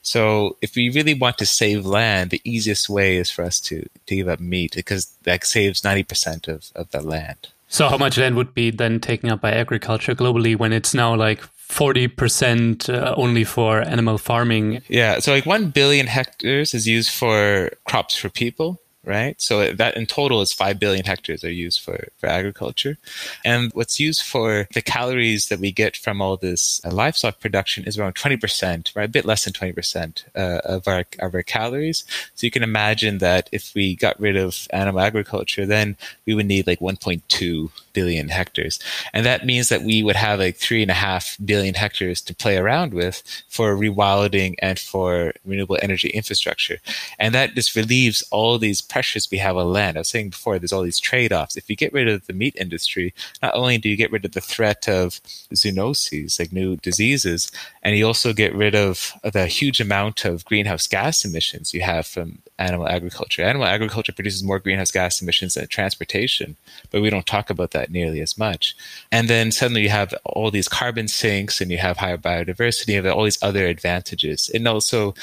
So 0.02 0.58
if 0.62 0.76
we 0.76 0.90
really 0.90 1.14
want 1.14 1.38
to 1.38 1.46
save 1.46 1.86
land, 1.86 2.30
the 2.30 2.42
easiest 2.44 2.90
way 2.90 3.18
is 3.18 3.32
for 3.32 3.44
us 3.46 3.60
to, 3.62 3.88
to 4.06 4.16
give 4.16 4.28
up 4.28 4.42
meat 4.42 4.74
because 4.76 5.16
that 5.24 5.46
saves 5.46 5.82
90% 5.82 6.50
of, 6.50 6.72
of 6.76 6.92
the 6.92 7.02
land. 7.02 7.48
So 7.70 7.88
how 7.88 7.98
much 7.98 8.18
land 8.18 8.36
would 8.36 8.54
be 8.54 8.70
then 8.70 9.00
taken 9.00 9.32
up 9.32 9.42
by 9.42 9.52
agriculture 9.52 10.14
globally 10.14 10.56
when 10.56 10.74
it's 10.74 10.94
now 10.94 11.16
like 11.16 11.42
40% 11.70 12.94
uh, 12.94 13.16
only 13.18 13.46
for 13.46 13.82
animal 13.82 14.18
farming? 14.18 14.84
Yeah, 14.90 15.20
so 15.20 15.32
like 15.32 15.46
1 15.46 15.72
billion 15.72 16.08
hectares 16.08 16.74
is 16.74 16.88
used 16.88 17.10
for 17.10 17.72
crops 17.86 18.16
for 18.16 18.30
people 18.30 18.83
right? 19.04 19.40
So 19.42 19.74
that 19.74 19.98
in 19.98 20.06
total 20.06 20.42
is 20.42 20.54
5 20.54 20.80
billion 20.80 21.06
hectares 21.06 21.44
are 21.44 21.52
used 21.52 21.82
for, 21.82 22.08
for 22.18 22.28
agriculture. 22.28 22.98
And 23.44 23.72
what's 23.74 24.00
used 24.00 24.24
for 24.24 24.68
the 24.74 24.82
calories 24.82 25.50
that 25.50 25.60
we 25.60 25.72
get 25.72 25.98
from 25.98 26.22
all 26.22 26.38
this 26.38 26.82
uh, 26.86 26.92
livestock 26.92 27.40
production 27.40 27.86
is 27.86 27.98
around 27.98 28.16
20%, 28.16 28.96
right? 28.96 29.06
A 29.06 29.08
bit 29.08 29.26
less 29.26 29.44
than 29.44 29.54
20% 29.54 30.24
uh, 30.36 30.62
of, 30.64 30.88
our, 30.88 31.06
of 31.20 31.36
our 31.36 31.44
calories. 31.44 32.06
So 32.36 32.46
you 32.46 32.52
can 32.52 32.64
imagine 32.64 33.18
that 33.18 33.50
if 33.52 33.74
we 33.76 33.96
got 33.96 34.20
rid 34.20 34.38
of 34.38 34.68
animal 34.72 35.02
agriculture, 35.02 35.66
then 35.66 35.98
we 36.26 36.34
would 36.34 36.46
need 36.46 36.68
like 36.68 36.80
1.2 36.80 37.70
billion 37.94 38.30
hectares. 38.30 38.80
And 39.14 39.26
that 39.26 39.46
means 39.46 39.70
that 39.70 39.84
we 39.84 40.04
would 40.04 40.16
have 40.16 40.40
like 40.40 40.58
three 40.58 40.82
and 40.82 40.92
a 40.92 40.96
half 40.96 41.38
billion 41.44 41.76
hectares 41.76 42.22
to 42.22 42.36
play 42.36 42.58
around 42.58 42.94
with 42.94 43.22
for 43.48 43.76
rewilding 43.76 44.56
and 44.60 44.80
for 44.80 45.34
renewable 45.46 45.78
energy 45.82 46.10
infrastructure. 46.10 46.80
And 47.20 47.34
that 47.36 47.54
just 47.54 47.76
relieves 47.76 48.24
all 48.32 48.58
these 48.58 48.82
pressures 48.94 49.28
we 49.32 49.40
have 49.40 49.58
on 49.58 49.74
land. 49.74 49.98
I 49.98 50.02
was 50.02 50.10
saying 50.10 50.30
before, 50.30 50.60
there's 50.60 50.72
all 50.72 50.84
these 50.84 51.00
trade 51.00 51.34
offs. 51.34 51.58
If 51.58 51.68
you 51.68 51.76
get 51.76 51.94
rid 51.94 52.08
of 52.08 52.28
the 52.28 52.34
meat 52.34 52.56
industry, 52.60 53.12
not 53.42 53.56
only 53.56 53.80
do 53.80 53.90
you 53.90 53.98
get 53.98 54.12
rid 54.12 54.24
of 54.24 54.34
the 54.34 54.40
threat 54.54 54.88
of 54.88 55.20
zoonoses, 55.52 56.40
like 56.40 56.54
new 56.54 56.76
diseases, 56.76 57.52
and 57.82 57.98
you 57.98 58.06
also 58.06 58.34
get 58.34 58.54
rid 58.54 58.76
of 58.76 59.12
the 59.24 59.48
huge 59.48 59.82
amount 59.82 60.26
of 60.26 60.46
greenhouse 60.46 60.86
gas 60.86 61.26
emissions 61.26 61.74
you 61.74 61.82
have 61.82 62.06
from 62.06 62.38
animal 62.60 62.88
agriculture. 62.88 63.42
Animal 63.42 63.66
agriculture 63.66 64.14
produces 64.14 64.44
more 64.44 64.60
greenhouse 64.60 64.92
gas 64.92 65.20
emissions 65.24 65.56
than 65.56 65.68
transportation, 65.68 66.56
but 66.92 67.02
we 67.02 67.10
don't 67.10 67.26
talk 67.26 67.50
about 67.50 67.72
that 67.72 67.90
nearly 67.90 68.22
as 68.22 68.38
much. 68.38 68.76
And 69.12 69.28
then 69.28 69.52
suddenly 69.52 69.82
you 69.82 69.90
have 69.90 70.14
all 70.24 70.52
these 70.52 70.68
carbon 70.68 71.08
sinks 71.08 71.62
and 71.62 71.72
you 71.72 71.80
have 71.80 71.98
higher 71.98 72.20
biodiversity, 72.20 72.94
have 72.94 73.08
all 73.08 73.24
these 73.24 73.42
other 73.42 73.66
advantages. 73.66 74.52
And 74.54 74.68
also 74.68 75.16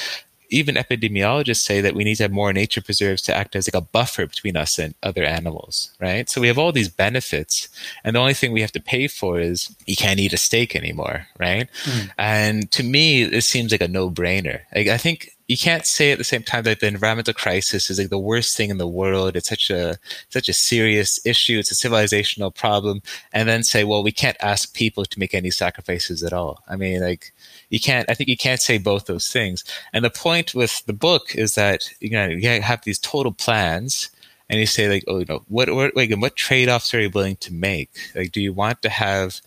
even 0.51 0.75
epidemiologists 0.75 1.63
say 1.63 1.81
that 1.81 1.95
we 1.95 2.05
need 2.05 2.17
to 2.17 2.25
have 2.25 2.33
more 2.33 2.53
nature 2.53 2.83
preserves 2.83 3.23
to 3.23 3.35
act 3.35 3.57
as 3.57 3.69
like 3.69 3.81
a 3.81 3.87
buffer 3.87 4.27
between 4.27 4.57
us 4.57 4.79
and 4.79 4.95
other 5.03 5.25
animals, 5.25 5.93
right? 6.01 6.29
So 6.29 6.41
we 6.41 6.49
have 6.49 6.59
all 6.59 6.73
these 6.73 6.89
benefits, 6.89 7.69
and 8.05 8.15
the 8.15 8.21
only 8.21 8.35
thing 8.35 8.53
we 8.53 8.61
have 8.61 8.73
to 8.73 8.81
pay 8.81 9.09
for 9.09 9.41
is 9.41 9.75
you 9.87 9.97
can't 9.97 10.21
eat 10.21 10.33
a 10.33 10.37
steak 10.37 10.77
anymore, 10.77 11.27
right? 11.39 11.69
Mm. 11.85 12.11
And 12.19 12.71
to 12.73 12.83
me, 12.83 13.25
this 13.25 13.49
seems 13.49 13.73
like 13.73 13.81
a 13.81 13.89
no-brainer. 13.89 14.61
Like, 14.75 14.89
I 14.89 14.99
think 14.99 15.37
you 15.47 15.57
can't 15.57 15.85
say 15.85 16.13
at 16.13 16.19
the 16.19 16.23
same 16.23 16.45
time 16.45 16.63
that 16.63 16.79
the 16.79 16.87
environmental 16.87 17.35
crisis 17.35 17.91
is 17.91 17.99
like 17.99 18.09
the 18.09 18.19
worst 18.19 18.57
thing 18.57 18.71
in 18.71 18.79
the 18.79 18.87
world. 18.87 19.35
It's 19.35 19.49
such 19.49 19.69
a 19.69 19.99
such 20.29 20.49
a 20.49 20.53
serious 20.53 21.19
issue. 21.27 21.59
It's 21.59 21.73
a 21.73 21.89
civilizational 21.89 22.55
problem, 22.55 23.03
and 23.33 23.49
then 23.49 23.65
say, 23.65 23.83
well, 23.83 24.05
we 24.05 24.13
can't 24.13 24.37
ask 24.41 24.73
people 24.75 25.05
to 25.05 25.19
make 25.19 25.35
any 25.35 25.51
sacrifices 25.51 26.23
at 26.23 26.33
all. 26.33 26.63
I 26.69 26.77
mean, 26.77 27.01
like 27.01 27.33
you 27.71 27.81
can't. 27.81 28.09
I 28.11 28.15
think 28.15 28.29
you 28.29 28.37
can't 28.37 28.61
say 28.61 28.79
both 28.79 29.07
those 29.07 29.33
things. 29.33 29.65
And 29.93 30.05
the 30.05 30.11
point 30.11 30.55
with 30.55 30.85
the 30.87 30.93
book 30.93 31.35
is 31.35 31.55
that 31.55 31.91
you 32.01 32.11
know 32.11 32.27
you 32.27 32.61
have 32.61 32.83
these 32.85 32.99
total 32.99 33.33
plans 33.33 34.11
and 34.51 34.59
you 34.59 34.67
say 34.67 34.89
like, 34.89 35.05
oh, 35.07 35.21
you 35.21 35.27
know, 35.29 35.45
what 35.49 35.73
what 35.73 35.97
like, 35.97 36.13
what 36.17 36.37
trade 36.37 36.69
offs 36.69 36.93
are 36.93 37.01
you 37.01 37.11
willing 37.11 37.37
to 37.37 37.53
make? 37.53 37.91
Like, 38.15 38.33
do 38.33 38.41
you 38.41 38.53
want 38.53 38.83
to 38.83 38.89
have 38.91 39.41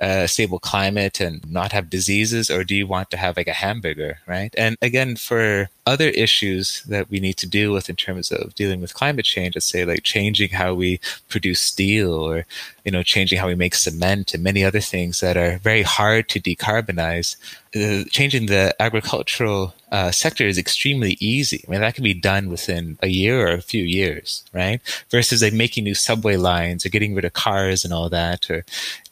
a 0.00 0.28
stable 0.28 0.60
climate 0.60 1.20
and 1.20 1.44
not 1.50 1.72
have 1.72 1.90
diseases, 1.90 2.50
or 2.50 2.62
do 2.62 2.74
you 2.76 2.86
want 2.86 3.10
to 3.10 3.16
have 3.16 3.36
like 3.36 3.48
a 3.48 3.52
hamburger, 3.52 4.20
right? 4.28 4.54
And 4.56 4.76
again, 4.80 5.16
for 5.16 5.70
other 5.86 6.08
issues 6.10 6.84
that 6.84 7.10
we 7.10 7.18
need 7.18 7.36
to 7.38 7.48
deal 7.48 7.72
with 7.72 7.90
in 7.90 7.96
terms 7.96 8.30
of 8.30 8.54
dealing 8.54 8.80
with 8.80 8.94
climate 8.94 9.24
change, 9.24 9.56
let's 9.56 9.66
say 9.66 9.84
like 9.84 10.04
changing 10.04 10.50
how 10.50 10.72
we 10.74 11.00
produce 11.28 11.60
steel 11.60 12.12
or, 12.12 12.46
you 12.88 12.92
know, 12.92 13.02
changing 13.02 13.38
how 13.38 13.46
we 13.46 13.54
make 13.54 13.74
cement 13.74 14.32
and 14.32 14.42
many 14.42 14.64
other 14.64 14.80
things 14.80 15.20
that 15.20 15.36
are 15.36 15.58
very 15.58 15.82
hard 15.82 16.26
to 16.30 16.40
decarbonize, 16.40 17.36
uh, 17.76 18.08
changing 18.08 18.46
the 18.46 18.74
agricultural 18.80 19.74
uh, 19.92 20.10
sector 20.10 20.46
is 20.46 20.56
extremely 20.56 21.18
easy. 21.20 21.62
I 21.68 21.70
mean, 21.70 21.82
that 21.82 21.94
can 21.94 22.02
be 22.02 22.14
done 22.14 22.48
within 22.48 22.96
a 23.02 23.08
year 23.08 23.46
or 23.46 23.52
a 23.52 23.60
few 23.60 23.84
years, 23.84 24.42
right? 24.54 24.80
Versus 25.10 25.42
like 25.42 25.52
making 25.52 25.84
new 25.84 25.94
subway 25.94 26.36
lines 26.36 26.86
or 26.86 26.88
getting 26.88 27.14
rid 27.14 27.26
of 27.26 27.34
cars 27.34 27.84
and 27.84 27.92
all 27.92 28.08
that, 28.08 28.48
or 28.48 28.64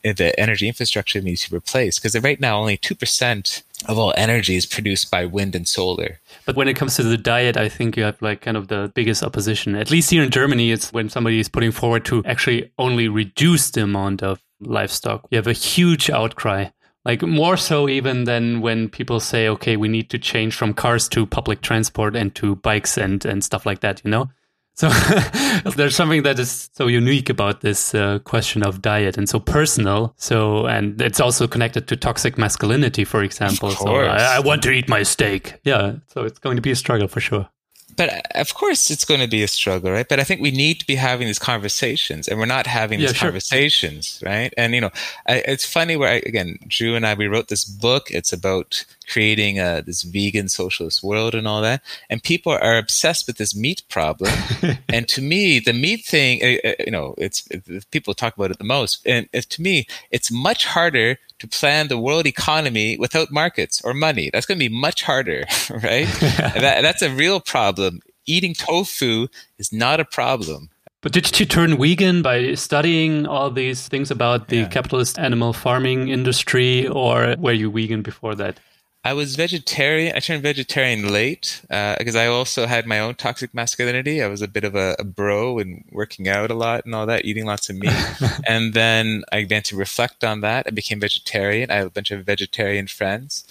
uh, 0.06 0.14
the 0.14 0.32
energy 0.40 0.66
infrastructure 0.68 1.20
needs 1.20 1.42
to 1.42 1.50
be 1.50 1.56
replaced. 1.58 2.00
Because 2.00 2.18
right 2.22 2.40
now, 2.40 2.58
only 2.58 2.78
2% 2.78 3.62
of 3.84 3.98
all 3.98 4.14
energy 4.16 4.56
is 4.56 4.66
produced 4.66 5.10
by 5.10 5.24
wind 5.24 5.54
and 5.54 5.68
solar. 5.68 6.20
But 6.44 6.56
when 6.56 6.68
it 6.68 6.74
comes 6.74 6.96
to 6.96 7.02
the 7.02 7.18
diet, 7.18 7.56
I 7.56 7.68
think 7.68 7.96
you 7.96 8.04
have 8.04 8.20
like 8.22 8.40
kind 8.40 8.56
of 8.56 8.68
the 8.68 8.90
biggest 8.94 9.22
opposition. 9.22 9.74
At 9.74 9.90
least 9.90 10.10
here 10.10 10.22
in 10.22 10.30
Germany, 10.30 10.72
it's 10.72 10.92
when 10.92 11.08
somebody 11.08 11.38
is 11.38 11.48
putting 11.48 11.72
forward 11.72 12.04
to 12.06 12.24
actually 12.24 12.72
only 12.78 13.08
reduce 13.08 13.70
the 13.70 13.82
amount 13.82 14.22
of 14.22 14.42
livestock. 14.60 15.26
You 15.30 15.36
have 15.36 15.46
a 15.46 15.52
huge 15.52 16.10
outcry. 16.10 16.68
Like 17.04 17.22
more 17.22 17.56
so 17.56 17.88
even 17.88 18.24
than 18.24 18.60
when 18.60 18.88
people 18.88 19.20
say, 19.20 19.48
okay, 19.48 19.76
we 19.76 19.86
need 19.86 20.10
to 20.10 20.18
change 20.18 20.56
from 20.56 20.74
cars 20.74 21.08
to 21.10 21.24
public 21.24 21.60
transport 21.60 22.16
and 22.16 22.34
to 22.34 22.56
bikes 22.56 22.98
and, 22.98 23.24
and 23.24 23.44
stuff 23.44 23.64
like 23.64 23.80
that, 23.80 24.02
you 24.04 24.10
know? 24.10 24.28
So 24.76 24.88
there's 25.76 25.96
something 25.96 26.22
that 26.24 26.38
is 26.38 26.68
so 26.74 26.86
unique 26.86 27.30
about 27.30 27.62
this 27.62 27.94
uh, 27.94 28.18
question 28.20 28.62
of 28.62 28.82
diet 28.82 29.16
and 29.16 29.26
so 29.26 29.40
personal. 29.40 30.14
So, 30.18 30.66
and 30.66 31.00
it's 31.00 31.18
also 31.18 31.48
connected 31.48 31.88
to 31.88 31.96
toxic 31.96 32.36
masculinity, 32.36 33.04
for 33.04 33.22
example. 33.22 33.70
So 33.70 33.94
I, 33.94 34.36
I, 34.36 34.40
want 34.40 34.62
to 34.64 34.70
eat 34.70 34.86
my 34.86 35.02
steak. 35.02 35.54
Yeah. 35.64 35.94
So 36.08 36.24
it's 36.24 36.38
going 36.38 36.56
to 36.56 36.62
be 36.62 36.70
a 36.70 36.76
struggle 36.76 37.08
for 37.08 37.20
sure. 37.20 37.48
But 37.96 38.12
uh, 38.12 38.20
of 38.34 38.54
course 38.54 38.90
it's 38.90 39.04
going 39.04 39.20
to 39.20 39.28
be 39.28 39.42
a 39.42 39.48
struggle 39.48 39.90
right? 39.90 40.08
But 40.08 40.20
i 40.20 40.24
think 40.24 40.40
we 40.40 40.50
need 40.50 40.80
to 40.80 40.86
be 40.86 40.94
having 40.94 41.26
these 41.26 41.38
conversations 41.38 42.28
and 42.28 42.38
we're 42.38 42.46
not 42.46 42.66
having 42.66 43.00
these 43.00 43.10
yeah, 43.10 43.14
sure. 43.14 43.28
conversations 43.28 44.22
right? 44.24 44.52
And 44.56 44.74
you 44.74 44.80
know 44.80 44.90
I, 45.26 45.42
it's 45.46 45.64
funny 45.64 45.96
where 45.96 46.08
I, 46.08 46.22
again 46.26 46.58
drew 46.68 46.94
and 46.94 47.06
i 47.06 47.14
we 47.16 47.26
wrote 47.26 47.48
this 47.48 47.64
book. 47.64 48.10
It's 48.10 48.32
about 48.32 48.84
creating 49.08 49.58
a, 49.58 49.82
this 49.84 50.02
vegan 50.02 50.48
socialist 50.48 51.02
world 51.02 51.34
and 51.34 51.46
all 51.46 51.62
that. 51.62 51.82
And 52.10 52.22
people 52.22 52.52
are 52.52 52.76
obsessed 52.76 53.26
with 53.26 53.38
this 53.38 53.54
meat 53.54 53.82
problem. 53.88 54.32
And 54.88 55.08
to 55.08 55.22
me 55.22 55.58
the 55.58 55.72
meat 55.72 56.04
thing 56.04 56.40
uh, 56.42 56.68
uh, 56.68 56.74
you 56.84 56.90
know 56.90 57.14
it's 57.18 57.46
it, 57.50 57.90
people 57.90 58.14
talk 58.14 58.36
about 58.36 58.50
it 58.50 58.58
the 58.58 58.64
most. 58.64 59.06
And 59.06 59.28
to 59.32 59.62
me 59.62 59.86
it's 60.10 60.30
much 60.30 60.66
harder 60.66 61.18
to 61.38 61.48
plan 61.48 61.88
the 61.88 61.98
world 61.98 62.26
economy 62.26 62.96
without 62.98 63.30
markets 63.30 63.80
or 63.84 63.94
money. 63.94 64.30
That's 64.32 64.46
going 64.46 64.58
to 64.58 64.68
be 64.68 64.74
much 64.74 65.02
harder, 65.02 65.44
right? 65.70 66.06
that, 66.06 66.82
that's 66.82 67.02
a 67.02 67.10
real 67.10 67.40
problem. 67.40 68.00
Eating 68.26 68.54
tofu 68.54 69.28
is 69.58 69.72
not 69.72 70.00
a 70.00 70.04
problem. 70.04 70.70
But 71.02 71.12
did 71.12 71.38
you 71.38 71.46
turn 71.46 71.76
vegan 71.78 72.22
by 72.22 72.54
studying 72.54 73.26
all 73.26 73.50
these 73.50 73.86
things 73.86 74.10
about 74.10 74.48
the 74.48 74.56
yeah. 74.56 74.68
capitalist 74.68 75.18
animal 75.18 75.52
farming 75.52 76.08
industry, 76.08 76.88
or 76.88 77.36
were 77.38 77.52
you 77.52 77.70
vegan 77.70 78.02
before 78.02 78.34
that? 78.34 78.58
I 79.06 79.12
was 79.12 79.36
vegetarian. 79.36 80.16
I 80.16 80.18
turned 80.18 80.42
vegetarian 80.42 81.12
late 81.12 81.60
because 81.62 82.16
uh, 82.16 82.18
I 82.18 82.26
also 82.26 82.66
had 82.66 82.88
my 82.88 82.98
own 82.98 83.14
toxic 83.14 83.54
masculinity. 83.54 84.20
I 84.20 84.26
was 84.26 84.42
a 84.42 84.48
bit 84.48 84.64
of 84.64 84.74
a, 84.74 84.96
a, 84.98 85.04
bro 85.04 85.60
and 85.60 85.84
working 85.92 86.26
out 86.26 86.50
a 86.50 86.54
lot 86.54 86.84
and 86.84 86.92
all 86.92 87.06
that, 87.06 87.24
eating 87.24 87.46
lots 87.46 87.70
of 87.70 87.76
meat. 87.76 87.94
and 88.48 88.74
then 88.74 89.22
I 89.30 89.42
began 89.42 89.62
to 89.62 89.76
reflect 89.76 90.24
on 90.24 90.40
that. 90.40 90.66
I 90.66 90.70
became 90.70 90.98
vegetarian. 90.98 91.70
I 91.70 91.76
have 91.76 91.86
a 91.86 91.90
bunch 91.90 92.10
of 92.10 92.26
vegetarian 92.26 92.88
friends, 92.88 93.44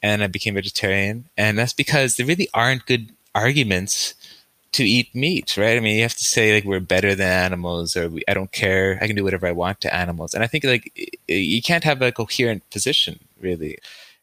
and 0.00 0.22
I 0.22 0.28
became 0.28 0.54
vegetarian. 0.54 1.28
And 1.36 1.58
that's 1.58 1.72
because 1.72 2.14
there 2.14 2.26
really 2.26 2.48
aren't 2.54 2.86
good 2.86 3.10
arguments 3.34 4.14
to 4.74 4.84
eat 4.84 5.12
meat, 5.12 5.56
right? 5.56 5.76
I 5.76 5.80
mean, 5.80 5.96
you 5.96 6.02
have 6.02 6.14
to 6.14 6.24
say 6.24 6.54
like 6.54 6.64
we're 6.64 6.78
better 6.78 7.16
than 7.16 7.26
animals, 7.26 7.96
or 7.96 8.10
we, 8.10 8.22
I 8.28 8.34
don't 8.34 8.52
care. 8.52 8.96
I 9.02 9.08
can 9.08 9.16
do 9.16 9.24
whatever 9.24 9.48
I 9.48 9.52
want 9.52 9.80
to 9.80 9.92
animals. 9.92 10.34
And 10.34 10.44
I 10.44 10.46
think 10.46 10.62
like 10.62 10.92
you 11.26 11.60
can't 11.62 11.82
have 11.82 12.00
a 12.00 12.12
coherent 12.12 12.70
position 12.70 13.18
really. 13.40 13.78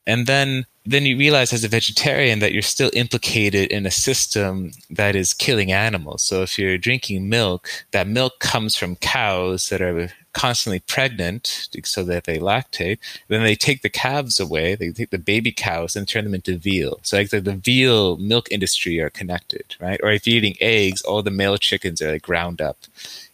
And 0.07 0.25
then 0.25 0.65
then 0.87 1.05
you 1.05 1.17
realize 1.17 1.51
as 1.51 1.65
a 1.65 1.67
vegetarian 1.67 2.39
that 2.39 2.53
you're 2.53 2.61
still 2.61 2.89
implicated 2.93 3.69
in 3.71 3.85
a 3.85 3.91
system 3.91 4.71
that 4.89 5.17
is 5.17 5.33
killing 5.33 5.69
animals. 5.69 6.23
So 6.23 6.43
if 6.43 6.57
you're 6.57 6.77
drinking 6.77 7.27
milk, 7.27 7.67
that 7.91 8.07
milk 8.07 8.39
comes 8.39 8.77
from 8.77 8.95
cows 8.95 9.67
that 9.67 9.81
are 9.81 10.09
constantly 10.31 10.79
pregnant 10.79 11.67
so 11.83 12.03
that 12.03 12.23
they 12.23 12.37
lactate. 12.37 12.99
Then 13.27 13.43
they 13.43 13.55
take 13.55 13.81
the 13.81 13.89
calves 13.89 14.39
away, 14.39 14.75
they 14.75 14.91
take 14.91 15.09
the 15.09 15.17
baby 15.17 15.51
cows 15.51 15.95
and 15.95 16.07
turn 16.07 16.23
them 16.23 16.35
into 16.35 16.57
veal. 16.57 16.99
So 17.03 17.17
like 17.17 17.31
the, 17.31 17.41
the 17.41 17.55
veal 17.55 18.15
milk 18.17 18.47
industry 18.49 19.01
are 19.01 19.09
connected, 19.09 19.75
right? 19.81 19.99
Or 20.01 20.11
if 20.11 20.25
you're 20.25 20.37
eating 20.37 20.55
eggs, 20.61 21.01
all 21.01 21.21
the 21.21 21.31
male 21.31 21.57
chickens 21.57 22.01
are 22.01 22.13
like 22.13 22.21
ground 22.21 22.61
up, 22.61 22.77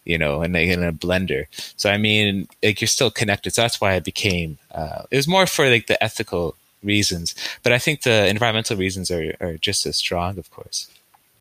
you 0.04 0.18
know, 0.18 0.42
and 0.42 0.54
they 0.54 0.68
in 0.68 0.82
a 0.82 0.92
blender. 0.92 1.44
So 1.76 1.88
I 1.88 1.98
mean, 1.98 2.48
like 2.64 2.80
you're 2.80 2.88
still 2.88 3.12
connected. 3.12 3.54
So 3.54 3.62
that's 3.62 3.80
why 3.80 3.92
I 3.94 4.00
became. 4.00 4.58
Uh, 4.72 5.02
it 5.12 5.16
was 5.16 5.28
more 5.28 5.46
for 5.46 5.70
like 5.70 5.86
the 5.86 6.02
ethical 6.02 6.56
reasons. 6.84 7.34
But 7.62 7.72
I 7.72 7.78
think 7.78 8.02
the 8.02 8.28
environmental 8.28 8.76
reasons 8.76 9.10
are, 9.10 9.34
are 9.40 9.56
just 9.56 9.86
as 9.86 9.96
strong, 9.96 10.38
of 10.38 10.50
course. 10.50 10.88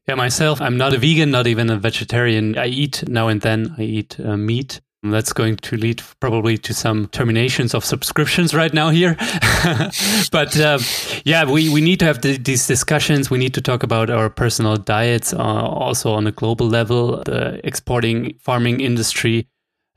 Yeah, 0.08 0.16
myself, 0.16 0.60
I'm 0.60 0.78
not 0.78 0.94
a 0.94 0.98
vegan, 0.98 1.32
not 1.32 1.48
even 1.48 1.70
a 1.70 1.78
vegetarian. 1.78 2.58
I 2.58 2.68
eat 2.68 3.08
now 3.08 3.30
and 3.30 3.40
then, 3.40 3.74
I 3.78 3.84
eat 3.84 4.20
uh, 4.20 4.36
meat. 4.36 4.82
That's 5.02 5.34
going 5.34 5.58
to 5.58 5.76
lead 5.76 6.02
probably 6.22 6.58
to 6.60 6.74
some 6.74 7.08
terminations 7.08 7.74
of 7.74 7.84
subscriptions 7.84 8.54
right 8.54 8.74
now 8.74 8.90
here. 8.90 9.18
but 10.32 10.58
uh, 10.58 10.80
yeah, 11.26 11.44
we, 11.44 11.70
we 11.70 11.82
need 11.82 12.00
to 12.00 12.06
have 12.06 12.22
the, 12.22 12.38
these 12.38 12.68
discussions. 12.68 13.30
We 13.30 13.38
need 13.38 13.54
to 13.56 13.62
talk 13.62 13.84
about 13.84 14.10
our 14.10 14.30
personal 14.30 14.78
diets 14.78 15.34
uh, 15.34 15.38
also 15.38 16.14
on 16.14 16.26
a 16.26 16.32
global 16.32 16.68
level. 16.68 17.22
The 17.24 17.60
exporting 17.66 18.36
farming 18.40 18.80
industry 18.80 19.48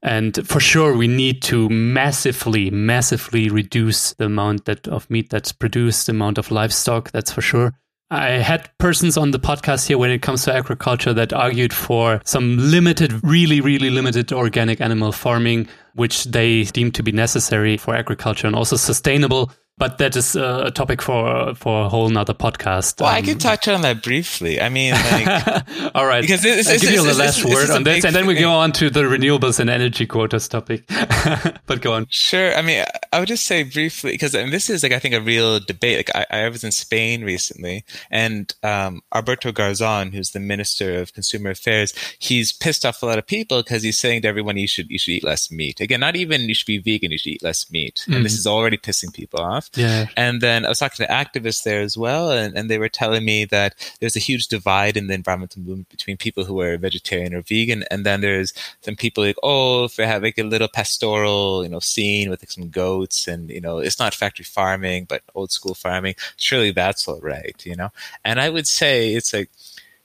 and 0.06 0.46
for 0.46 0.60
sure, 0.60 0.96
we 0.96 1.08
need 1.08 1.42
to 1.42 1.68
massively, 1.68 2.70
massively 2.70 3.48
reduce 3.48 4.14
the 4.14 4.26
amount 4.26 4.66
that 4.66 4.86
of 4.86 5.10
meat 5.10 5.30
that's 5.30 5.50
produced, 5.50 6.06
the 6.06 6.12
amount 6.12 6.38
of 6.38 6.52
livestock. 6.52 7.10
That's 7.10 7.32
for 7.32 7.42
sure. 7.42 7.74
I 8.08 8.34
had 8.34 8.70
persons 8.78 9.16
on 9.16 9.32
the 9.32 9.40
podcast 9.40 9.88
here 9.88 9.98
when 9.98 10.12
it 10.12 10.22
comes 10.22 10.44
to 10.44 10.54
agriculture 10.54 11.12
that 11.14 11.32
argued 11.32 11.72
for 11.72 12.20
some 12.24 12.56
limited, 12.56 13.24
really, 13.24 13.60
really 13.60 13.90
limited 13.90 14.32
organic 14.32 14.80
animal 14.80 15.10
farming, 15.10 15.66
which 15.94 16.22
they 16.22 16.62
deem 16.62 16.92
to 16.92 17.02
be 17.02 17.10
necessary 17.10 17.76
for 17.76 17.96
agriculture 17.96 18.46
and 18.46 18.54
also 18.54 18.76
sustainable 18.76 19.50
but 19.78 19.98
that 19.98 20.16
is 20.16 20.34
a 20.34 20.70
topic 20.70 21.02
for 21.02 21.54
for 21.54 21.84
a 21.84 21.88
whole 21.88 22.08
nother 22.08 22.32
podcast. 22.32 23.00
Well, 23.00 23.10
um, 23.10 23.16
I 23.16 23.22
could 23.22 23.40
touch 23.40 23.68
on 23.68 23.82
that 23.82 24.02
briefly. 24.02 24.58
I 24.60 24.70
mean, 24.70 24.92
like, 24.92 25.66
all 25.94 26.06
right, 26.06 26.22
because 26.22 26.44
it's, 26.46 26.68
it's, 26.68 26.82
give 26.82 26.92
you 26.92 27.04
the 27.04 27.12
last 27.12 27.44
word 27.44 27.68
on 27.68 27.84
this, 27.84 28.04
and 28.04 28.16
then 28.16 28.26
we 28.26 28.34
go 28.34 28.50
on 28.50 28.72
to 28.72 28.88
the 28.88 29.02
renewables 29.02 29.60
and 29.60 29.68
energy 29.68 30.06
quotas 30.06 30.48
topic. 30.48 30.84
but 31.66 31.82
go 31.82 31.92
on. 31.92 32.06
Sure. 32.08 32.54
I 32.54 32.62
mean, 32.62 32.84
I 33.12 33.18
would 33.18 33.28
just 33.28 33.44
say 33.44 33.64
briefly 33.64 34.12
because 34.12 34.32
this 34.32 34.70
is 34.70 34.82
like 34.82 34.92
I 34.92 34.98
think 34.98 35.14
a 35.14 35.20
real 35.20 35.60
debate. 35.60 36.08
Like 36.08 36.26
I, 36.30 36.44
I 36.44 36.48
was 36.48 36.64
in 36.64 36.72
Spain 36.72 37.22
recently, 37.22 37.84
and 38.10 38.54
um, 38.62 39.02
Alberto 39.14 39.52
Garzon, 39.52 40.14
who's 40.14 40.30
the 40.30 40.40
Minister 40.40 40.98
of 40.98 41.12
Consumer 41.12 41.50
Affairs, 41.50 41.92
he's 42.18 42.50
pissed 42.50 42.86
off 42.86 43.02
a 43.02 43.06
lot 43.06 43.18
of 43.18 43.26
people 43.26 43.62
because 43.62 43.82
he's 43.82 43.98
saying 43.98 44.22
to 44.22 44.28
everyone 44.28 44.56
you 44.56 44.68
should 44.68 44.90
you 44.90 44.98
should 44.98 45.12
eat 45.12 45.24
less 45.24 45.50
meat. 45.50 45.80
Again, 45.80 46.00
not 46.00 46.16
even 46.16 46.42
you 46.42 46.54
should 46.54 46.66
be 46.66 46.78
vegan, 46.78 47.12
you 47.12 47.18
should 47.18 47.32
eat 47.32 47.42
less 47.42 47.70
meat, 47.70 47.96
mm-hmm. 47.96 48.14
and 48.14 48.24
this 48.24 48.32
mm-hmm. 48.32 48.38
is 48.38 48.46
already 48.46 48.78
pissing 48.78 49.12
people 49.12 49.40
off. 49.40 49.65
Yeah. 49.74 50.06
And 50.16 50.40
then 50.40 50.64
I 50.64 50.68
was 50.68 50.78
talking 50.78 51.04
to 51.04 51.12
activists 51.12 51.62
there 51.62 51.80
as 51.80 51.96
well, 51.96 52.30
and, 52.30 52.56
and 52.56 52.70
they 52.70 52.78
were 52.78 52.88
telling 52.88 53.24
me 53.24 53.44
that 53.46 53.74
there's 54.00 54.16
a 54.16 54.20
huge 54.20 54.48
divide 54.48 54.96
in 54.96 55.06
the 55.06 55.14
environmental 55.14 55.62
movement 55.62 55.88
between 55.88 56.16
people 56.16 56.44
who 56.44 56.60
are 56.60 56.76
vegetarian 56.76 57.34
or 57.34 57.42
vegan, 57.42 57.84
and 57.90 58.04
then 58.06 58.20
there's 58.20 58.52
some 58.80 58.96
people 58.96 59.24
like, 59.24 59.36
oh, 59.42 59.84
if 59.84 59.96
they 59.96 60.06
have 60.06 60.22
like 60.22 60.38
a 60.38 60.42
little 60.42 60.68
pastoral, 60.68 61.62
you 61.62 61.68
know, 61.68 61.80
scene 61.80 62.30
with 62.30 62.42
like 62.42 62.50
some 62.50 62.68
goats, 62.68 63.26
and 63.26 63.50
you 63.50 63.60
know, 63.60 63.78
it's 63.78 63.98
not 63.98 64.14
factory 64.14 64.44
farming, 64.44 65.06
but 65.08 65.22
old 65.34 65.50
school 65.50 65.74
farming. 65.74 66.14
Surely 66.36 66.70
that's 66.70 67.06
all 67.08 67.20
right, 67.20 67.64
you 67.64 67.76
know. 67.76 67.90
And 68.24 68.40
I 68.40 68.50
would 68.50 68.66
say 68.66 69.14
it's 69.14 69.32
like. 69.32 69.50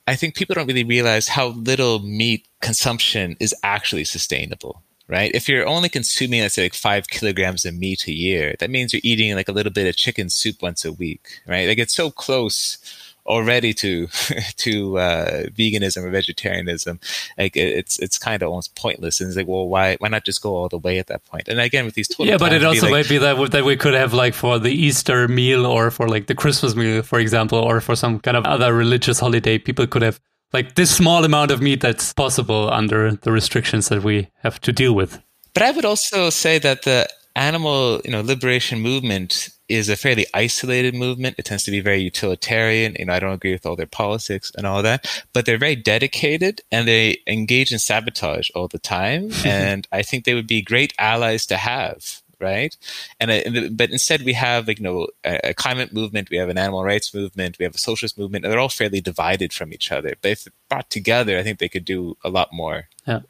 I 0.07 0.16
think 0.16 0.36
people 0.36 0.55
don't 0.55 0.68
really 0.68 0.84
realize 0.84 1.28
how 1.28 1.49
little 1.49 1.99
meat 1.99 2.47
consumption 2.59 3.38
is 3.39 3.53
actually 3.64 4.03
sustainable 4.03 4.82
right? 5.12 5.32
If 5.36 5.49
you're 5.49 5.68
only 5.68 5.89
consuming, 5.89 6.41
let's 6.41 6.55
say, 6.55 6.64
like 6.64 6.74
five 6.74 7.09
kilograms 7.09 7.66
of 7.66 7.76
meat 7.76 8.07
a 8.07 8.14
year, 8.14 8.55
that 8.59 8.70
means 8.70 8.93
you're 8.93 9.01
eating 9.03 9.36
like 9.36 9.49
a 9.49 9.51
little 9.51 9.72
bit 9.72 9.88
of 9.88 9.97
chicken 9.97 10.30
soup 10.30 10.62
once 10.62 10.86
a 10.86 10.93
week, 10.93 11.41
right? 11.45 11.68
Like 11.68 11.78
it's 11.78 11.93
so 11.93 12.09
close 12.09 12.78
already 13.26 13.74
to 13.74 14.07
to 14.57 14.97
uh, 14.97 15.43
veganism 15.49 16.03
or 16.03 16.09
vegetarianism, 16.09 16.99
like 17.38 17.57
it's 17.57 17.99
it's 17.99 18.18
kind 18.18 18.41
of 18.41 18.49
almost 18.49 18.74
pointless. 18.76 19.20
And 19.20 19.28
it's 19.28 19.36
like, 19.36 19.47
well, 19.47 19.68
why 19.68 19.97
why 19.99 20.07
not 20.07 20.24
just 20.24 20.41
go 20.41 20.55
all 20.55 20.70
the 20.70 20.78
way 20.78 20.97
at 20.97 21.07
that 21.07 21.26
point? 21.26 21.49
And 21.49 21.59
again, 21.59 21.84
with 21.84 21.95
these 21.95 22.09
yeah, 22.18 22.38
but 22.38 22.53
it 22.53 22.64
also 22.64 22.84
like, 22.84 22.91
might 22.91 23.09
be 23.09 23.18
that 23.18 23.51
that 23.51 23.66
we 23.66 23.76
could 23.76 23.93
have 23.93 24.14
like 24.14 24.34
for 24.34 24.59
the 24.59 24.72
Easter 24.72 25.28
meal 25.28 25.66
or 25.66 25.91
for 25.91 26.07
like 26.07 26.28
the 26.28 26.36
Christmas 26.36 26.74
meal, 26.74 27.03
for 27.03 27.20
example, 27.20 27.59
or 27.59 27.82
for 27.82 27.97
some 27.97 28.20
kind 28.22 28.38
of 28.38 28.45
other 28.45 28.74
religious 28.74 29.20
holiday, 29.20 29.57
people 29.57 29.86
could 29.88 30.03
have 30.03 30.22
like 30.54 30.76
this 30.76 30.95
small 30.95 31.24
amount 31.24 31.52
of 31.52 31.62
meat 31.62 31.82
that's 31.82 32.14
possible 32.14 32.72
under 32.72 33.12
the 33.12 33.32
restrictions 33.32 33.89
that 33.89 34.04
we 34.04 34.30
have 34.39 34.60
to 34.62 34.72
deal 34.72 34.93
with. 34.93 35.22
But 35.54 35.64
I 35.64 35.72
would 35.72 35.86
also 35.86 36.30
say 36.30 36.60
that 36.60 36.84
the 36.84 37.08
animal, 37.36 38.02
you 38.04 38.12
know, 38.12 38.22
liberation 38.22 38.80
movement 38.80 39.49
is 39.70 39.88
a 39.88 39.95
fairly 39.95 40.26
isolated 40.34 40.93
movement. 40.93 41.36
It 41.38 41.45
tends 41.45 41.64
to 41.64 41.72
be 41.72 41.80
very 41.80 42.02
utilitarian. 42.02 42.95
You 42.99 43.06
know, 43.06 43.14
I 43.14 43.20
don't 43.20 43.34
agree 43.34 43.54
with 43.54 43.66
all 43.66 43.76
their 43.76 43.86
politics 43.86 44.52
and 44.58 44.68
all 44.68 44.84
that, 44.84 45.24
but 45.34 45.45
they're 45.45 45.58
very 45.58 45.78
dedicated 45.78 46.62
and 46.72 46.88
they 46.88 47.20
engage 47.26 47.72
in 47.72 47.80
sabotage 47.80 48.49
all 48.54 48.68
the 48.68 48.80
time. 48.80 49.30
and 49.45 49.88
I 49.91 50.02
think 50.02 50.26
they 50.26 50.34
would 50.34 50.47
be 50.47 50.62
great 50.62 50.93
allies 50.99 51.45
to 51.47 51.58
have 51.58 52.22
right? 52.42 52.76
And 53.20 53.32
uh, 53.32 53.70
but 53.72 53.92
instead 53.92 54.24
we 54.24 54.34
have 54.34 54.68
like 54.68 54.80
you 54.80 54.84
know 54.84 55.08
a, 55.24 55.54
climate 55.54 55.94
movement, 55.94 56.30
we 56.30 56.38
have 56.38 56.50
an 56.50 56.58
animal 56.58 56.84
rights 56.84 57.14
movement, 57.14 57.58
we 57.60 57.66
have 57.66 57.76
a 57.76 57.80
socialist 57.80 58.18
movement, 58.18 58.46
and 58.46 58.52
they're 58.52 58.60
all 58.60 58.70
fairly 58.70 59.02
divided 59.02 59.54
from 59.54 59.74
each 59.74 59.92
other. 59.92 60.16
But 60.22 60.32
if 60.32 60.48
brought 60.70 60.89
together, 60.89 61.38
I 61.38 61.44
think 61.44 61.60
they 61.60 61.70
could 61.70 61.86
do 61.86 62.18
a 62.24 62.30
lot 62.30 62.50
more. 62.52 62.88
Yeah. 63.06 63.22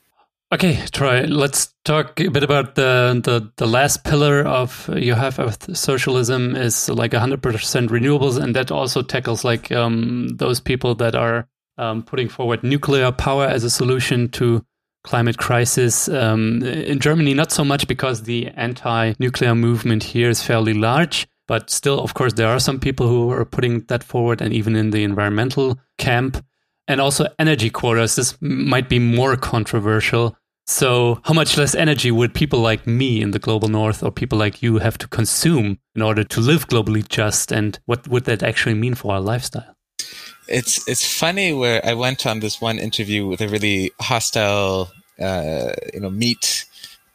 Okay, 0.53 0.77
Troy. 0.91 1.21
Let's 1.21 1.73
talk 1.85 2.19
a 2.19 2.27
bit 2.29 2.43
about 2.43 2.75
the 2.75 3.21
the, 3.23 3.51
the 3.55 3.67
last 3.67 4.03
pillar 4.03 4.41
of 4.41 4.89
you 4.95 5.13
have 5.13 5.39
of 5.39 5.57
socialism 5.73 6.57
is 6.57 6.89
like 6.89 7.11
100% 7.11 7.39
renewables, 7.87 8.41
and 8.41 8.53
that 8.55 8.69
also 8.69 9.01
tackles 9.01 9.45
like 9.45 9.71
um, 9.71 10.27
those 10.35 10.59
people 10.59 10.93
that 10.95 11.15
are 11.15 11.47
um, 11.77 12.03
putting 12.03 12.27
forward 12.27 12.63
nuclear 12.63 13.11
power 13.13 13.45
as 13.45 13.63
a 13.63 13.69
solution 13.69 14.27
to 14.29 14.65
climate 15.03 15.37
crisis. 15.37 16.07
Um, 16.07 16.63
in 16.63 16.99
Germany, 16.99 17.33
not 17.33 17.51
so 17.51 17.63
much 17.63 17.87
because 17.87 18.23
the 18.23 18.47
anti 18.49 19.13
nuclear 19.19 19.55
movement 19.55 20.03
here 20.03 20.29
is 20.29 20.43
fairly 20.43 20.73
large. 20.73 21.27
But 21.47 21.69
still, 21.69 21.99
of 21.99 22.13
course, 22.13 22.33
there 22.33 22.47
are 22.47 22.59
some 22.59 22.79
people 22.79 23.07
who 23.07 23.29
are 23.31 23.43
putting 23.43 23.81
that 23.87 24.03
forward, 24.03 24.41
and 24.41 24.53
even 24.53 24.75
in 24.75 24.91
the 24.91 25.03
environmental 25.03 25.79
camp. 25.97 26.43
And 26.87 27.01
also, 27.01 27.27
energy 27.39 27.69
quotas. 27.69 28.15
This 28.15 28.37
might 28.41 28.89
be 28.89 28.99
more 28.99 29.35
controversial. 29.35 30.37
So, 30.67 31.19
how 31.23 31.33
much 31.33 31.57
less 31.57 31.75
energy 31.75 32.11
would 32.11 32.33
people 32.33 32.59
like 32.59 32.87
me 32.87 33.21
in 33.21 33.31
the 33.31 33.39
global 33.39 33.67
north 33.67 34.03
or 34.03 34.11
people 34.11 34.37
like 34.37 34.61
you 34.61 34.77
have 34.77 34.97
to 34.99 35.07
consume 35.07 35.79
in 35.95 36.01
order 36.01 36.23
to 36.23 36.39
live 36.39 36.67
globally 36.67 37.07
just? 37.07 37.51
And 37.51 37.77
what 37.85 38.07
would 38.07 38.25
that 38.25 38.43
actually 38.43 38.75
mean 38.75 38.95
for 38.95 39.13
our 39.13 39.19
lifestyle? 39.19 39.75
It's 40.51 40.87
it's 40.87 41.05
funny 41.05 41.53
where 41.53 41.85
I 41.85 41.93
went 41.93 42.25
on 42.25 42.39
this 42.39 42.61
one 42.61 42.77
interview 42.77 43.27
with 43.27 43.41
a 43.41 43.47
really 43.47 43.91
hostile, 43.99 44.91
uh, 45.19 45.71
you 45.93 45.99
know, 45.99 46.09
meat 46.09 46.65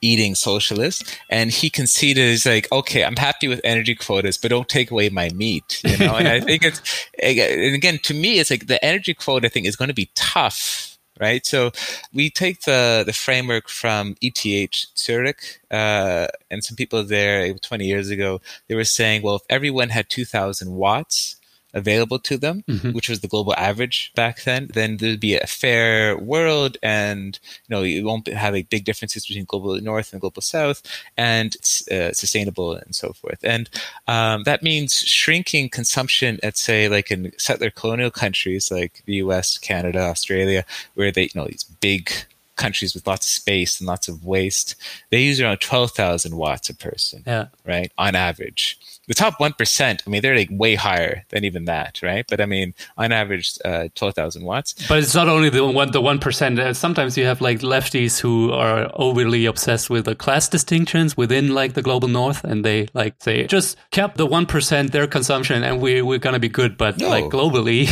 eating 0.03 0.35
socialist 0.35 1.19
and 1.31 1.51
he 1.51 1.71
conceded 1.71 2.29
he's 2.29 2.45
like 2.45 2.71
okay 2.71 3.03
i'm 3.03 3.17
happy 3.17 3.49
with 3.49 3.63
energy 3.65 3.95
quotas 3.95 4.37
but 4.37 4.51
don't 4.51 4.69
take 4.69 4.91
away 4.91 5.09
my 5.09 5.31
meat 5.31 5.81
you 5.83 5.97
know? 5.97 6.15
And 6.17 6.29
i 6.29 6.39
think 6.39 6.65
it's 6.65 7.09
and 7.21 7.75
again 7.75 7.99
to 8.03 8.13
me 8.13 8.39
it's 8.39 8.51
like 8.51 8.67
the 8.67 8.83
energy 8.85 9.15
quota 9.15 9.49
thing 9.49 9.65
is 9.65 9.75
going 9.75 9.89
to 9.89 9.95
be 9.95 10.11
tough 10.15 10.97
right? 11.19 11.47
So 11.47 11.71
we 12.13 12.31
take 12.31 12.63
the 12.63 13.03
the 13.07 13.13
framework 13.13 13.69
from 13.69 14.17
eth 14.23 14.87
zurich 14.97 15.61
uh, 15.71 16.27
and 16.51 16.63
some 16.63 16.77
people 16.77 17.03
there 17.05 17.53
20 17.53 17.87
years 17.87 18.11
ago 18.11 18.41
they 18.69 18.75
were 18.75 18.85
saying 18.85 19.23
well 19.23 19.37
if 19.37 19.43
everyone 19.49 19.89
had 19.89 20.09
2000 20.09 20.73
watts 20.73 21.36
available 21.77 22.19
to 22.19 22.37
them, 22.37 22.65
mm-hmm. 22.67 22.93
which 22.93 23.09
was 23.09 23.21
the 23.21 23.29
global 23.29 23.55
average 23.55 24.11
back 24.15 24.43
then, 24.43 24.69
then 24.73 24.97
there'd 24.97 25.21
be 25.21 25.37
a 25.37 25.47
fair 25.47 26.17
world 26.17 26.79
and, 26.83 27.39
you 27.69 27.77
know, 27.77 27.83
you 27.83 28.05
won't 28.05 28.27
have 28.27 28.55
like 28.55 28.71
big 28.71 28.85
differences 28.85 29.27
between 29.27 29.45
global 29.45 29.79
north 29.81 30.13
and 30.13 30.21
global 30.21 30.43
south 30.43 30.83
and 31.17 31.55
it's 31.55 31.87
uh, 31.89 32.13
sustainable 32.13 32.73
and 32.75 32.95
so 32.95 33.13
forth. 33.13 33.39
And 33.45 33.69
um, 34.09 34.43
that 34.45 34.63
means 34.63 34.95
shrinking 34.95 35.69
consumption 35.69 36.41
at, 36.43 36.57
say, 36.57 36.89
like 36.89 37.11
in 37.11 37.33
settler 37.39 37.71
colonial 37.71 38.11
countries 38.11 38.71
like 38.71 39.03
the 39.05 39.17
US, 39.17 39.59
Canada, 39.59 40.01
Australia, 40.01 40.65
where 40.95 41.13
they, 41.13 41.25
you 41.25 41.31
know, 41.37 41.47
these 41.47 41.65
big 41.65 42.11
countries 42.57 42.95
with 42.95 43.07
lots 43.07 43.27
of 43.27 43.31
space 43.31 43.81
and 43.81 43.87
lots 43.87 44.09
of 44.09 44.25
waste, 44.25 44.77
they 45.11 45.21
use 45.21 45.41
around 45.41 45.61
12,000 45.61 46.35
watts 46.37 46.71
a 46.71 46.75
person, 46.75 47.23
yeah. 47.27 47.49
right, 47.67 47.93
on 47.99 48.15
average 48.15 48.79
the 49.07 49.15
top 49.15 49.39
1%, 49.39 50.01
I 50.05 50.11
mean, 50.11 50.21
they're 50.21 50.37
like 50.37 50.49
way 50.51 50.75
higher 50.75 51.25
than 51.29 51.45
even 51.45 51.67
that, 51.67 52.01
right? 52.03 52.27
But 52.29 52.41
I 52.41 52.47
mean, 52.47 52.75
on 52.97 53.13
average, 53.13 53.57
uh, 53.65 53.89
12,000 53.95 54.45
watts. 54.45 54.75
But 54.89 54.99
it's 54.99 55.15
not 55.15 55.29
only 55.29 55.49
the 55.49 55.65
one, 55.65 55.93
the 55.93 56.01
1%. 56.01 56.59
Uh, 56.59 56.75
sometimes 56.75 57.17
you 57.17 57.25
have 57.25 57.41
like 57.41 57.61
lefties 57.61 58.21
who 58.21 58.53
are 58.53 58.91
overly 58.95 59.47
obsessed 59.47 59.91
with 59.91 60.07
the 60.07 60.15
class 60.15 60.49
distinctions 60.49 61.17
within 61.17 61.55
like 61.55 61.75
the 61.75 61.83
global 61.83 62.09
north. 62.09 62.43
And 62.43 62.65
they 62.65 62.89
like 62.95 63.15
say, 63.23 63.47
just 63.47 63.77
kept 63.93 64.17
the 64.17 64.27
1% 64.27 64.91
their 64.91 65.07
consumption 65.07 65.63
and 65.63 65.81
we, 65.81 66.03
we're 66.03 66.19
going 66.19 66.35
to 66.35 66.41
be 66.41 66.49
good. 66.49 66.77
But 66.77 66.99
no. 66.99 67.09
like 67.09 67.27
globally, 67.27 67.87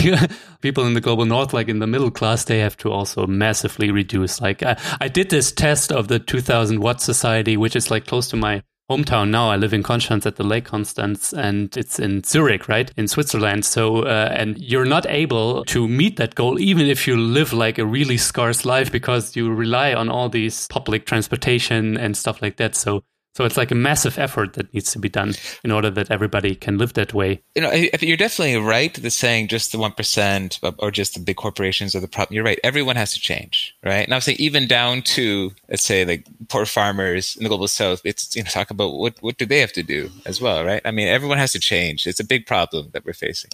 people 0.61 0.85
in 0.87 0.95
the 0.95 1.01
global 1.01 1.27
north, 1.27 1.53
like 1.53 1.69
in 1.69 1.79
the 1.79 1.87
middle 1.87 2.11
class, 2.11 2.45
they 2.45 2.59
have 2.59 2.77
to 2.79 2.91
also 2.91 3.27
massively 3.27 3.93
reduce. 3.93 4.41
Like 4.41 4.63
I, 4.65 4.77
I 5.01 5.09
did 5.09 5.31
this 5.31 5.53
test 5.53 5.93
of 5.93 6.09
the 6.09 6.19
2000 6.19 6.81
watt 6.81 7.01
society, 7.01 7.57
which 7.57 7.77
is 7.77 7.91
like 7.91 8.07
close 8.07 8.29
to 8.29 8.37
my 8.37 8.63
hometown 8.91 9.31
now. 9.31 9.51
I 9.51 9.57
live 9.57 9.73
in 9.73 9.83
Konstanz 9.83 10.27
at 10.27 10.37
the 10.37 10.45
Lake 10.45 10.65
Constance 10.65 11.33
and 11.33 11.75
it's 11.77 11.99
in 11.99 12.23
Zurich, 12.23 12.69
right? 12.69 12.91
In 12.97 13.09
Switzerland. 13.09 13.65
So, 13.65 14.03
uh, 14.03 14.29
and 14.33 14.59
you're 14.59 14.85
not 14.85 15.07
able 15.09 15.65
to 15.67 15.89
meet 15.89 16.17
that 16.17 16.35
goal, 16.35 16.59
even 16.61 16.87
if 16.87 17.07
you 17.07 17.17
live 17.17 17.53
like 17.53 17.79
a 17.79 17.87
really 17.87 18.17
scarce 18.17 18.65
life 18.65 18.93
because 18.93 19.37
you 19.37 19.53
rely 19.53 19.95
on 19.95 20.09
all 20.09 20.29
these 20.29 20.67
public 20.69 21.07
transportation 21.07 21.97
and 21.97 22.17
stuff 22.17 22.43
like 22.43 22.57
that. 22.57 22.75
So 22.75 23.03
so 23.35 23.45
it's 23.45 23.57
like 23.57 23.73
a 23.73 23.75
massive 23.75 24.17
effort 24.17 24.53
that 24.53 24.73
needs 24.73 24.93
to 24.93 25.01
be 25.01 25.09
done 25.09 25.35
in 25.65 25.73
order 25.73 25.91
that 25.91 26.11
everybody 26.11 26.55
can 26.55 26.79
live 26.79 26.93
that 26.93 27.13
way. 27.13 27.43
You 27.57 27.63
know, 27.63 27.73
you're 27.73 28.17
definitely 28.17 28.57
right 28.57 28.95
that 28.95 29.11
saying 29.11 29.49
just 29.49 29.73
the 29.73 29.79
1% 29.79 30.75
or 30.79 30.91
just 30.93 31.15
the 31.15 31.21
big 31.21 31.35
corporations 31.35 31.97
are 31.97 32.01
the 32.01 32.07
problem. 32.07 32.37
You're 32.37 32.45
right. 32.45 32.61
Everyone 32.63 32.95
has 32.95 33.13
to 33.15 33.21
change, 33.21 33.77
right? 33.85 34.05
And 34.05 34.15
I'm 34.15 34.21
saying 34.21 34.39
even 34.39 34.69
down 34.69 35.03
to, 35.03 35.51
let's 35.69 35.83
say, 35.83 36.05
like 36.05 36.25
poor 36.49 36.65
farmers 36.65 37.37
in 37.37 37.43
the 37.43 37.49
global 37.49 37.67
south, 37.67 38.03
it's, 38.05 38.37
you 38.37 38.45
know, 38.45 38.51
talk 38.51 38.71
about 38.71 38.93
what, 38.93 39.17
what 39.21 39.37
do 39.37 39.47
they 39.47 39.59
have 39.59 39.73
to 39.73 39.83
do 39.83 40.11
as 40.27 40.41
well, 40.41 40.65
right? 40.65 40.83
I 40.85 40.93
mean, 40.93 41.09
everyone 41.09 41.39
has 41.39 41.53
to 41.53 41.61
change. 41.61 42.07
It's 42.07 42.21
a 42.21 42.25
big 42.25 42.47
problem 42.47 42.91
that 42.93 43.05
we're 43.05 43.15
facing. 43.15 43.51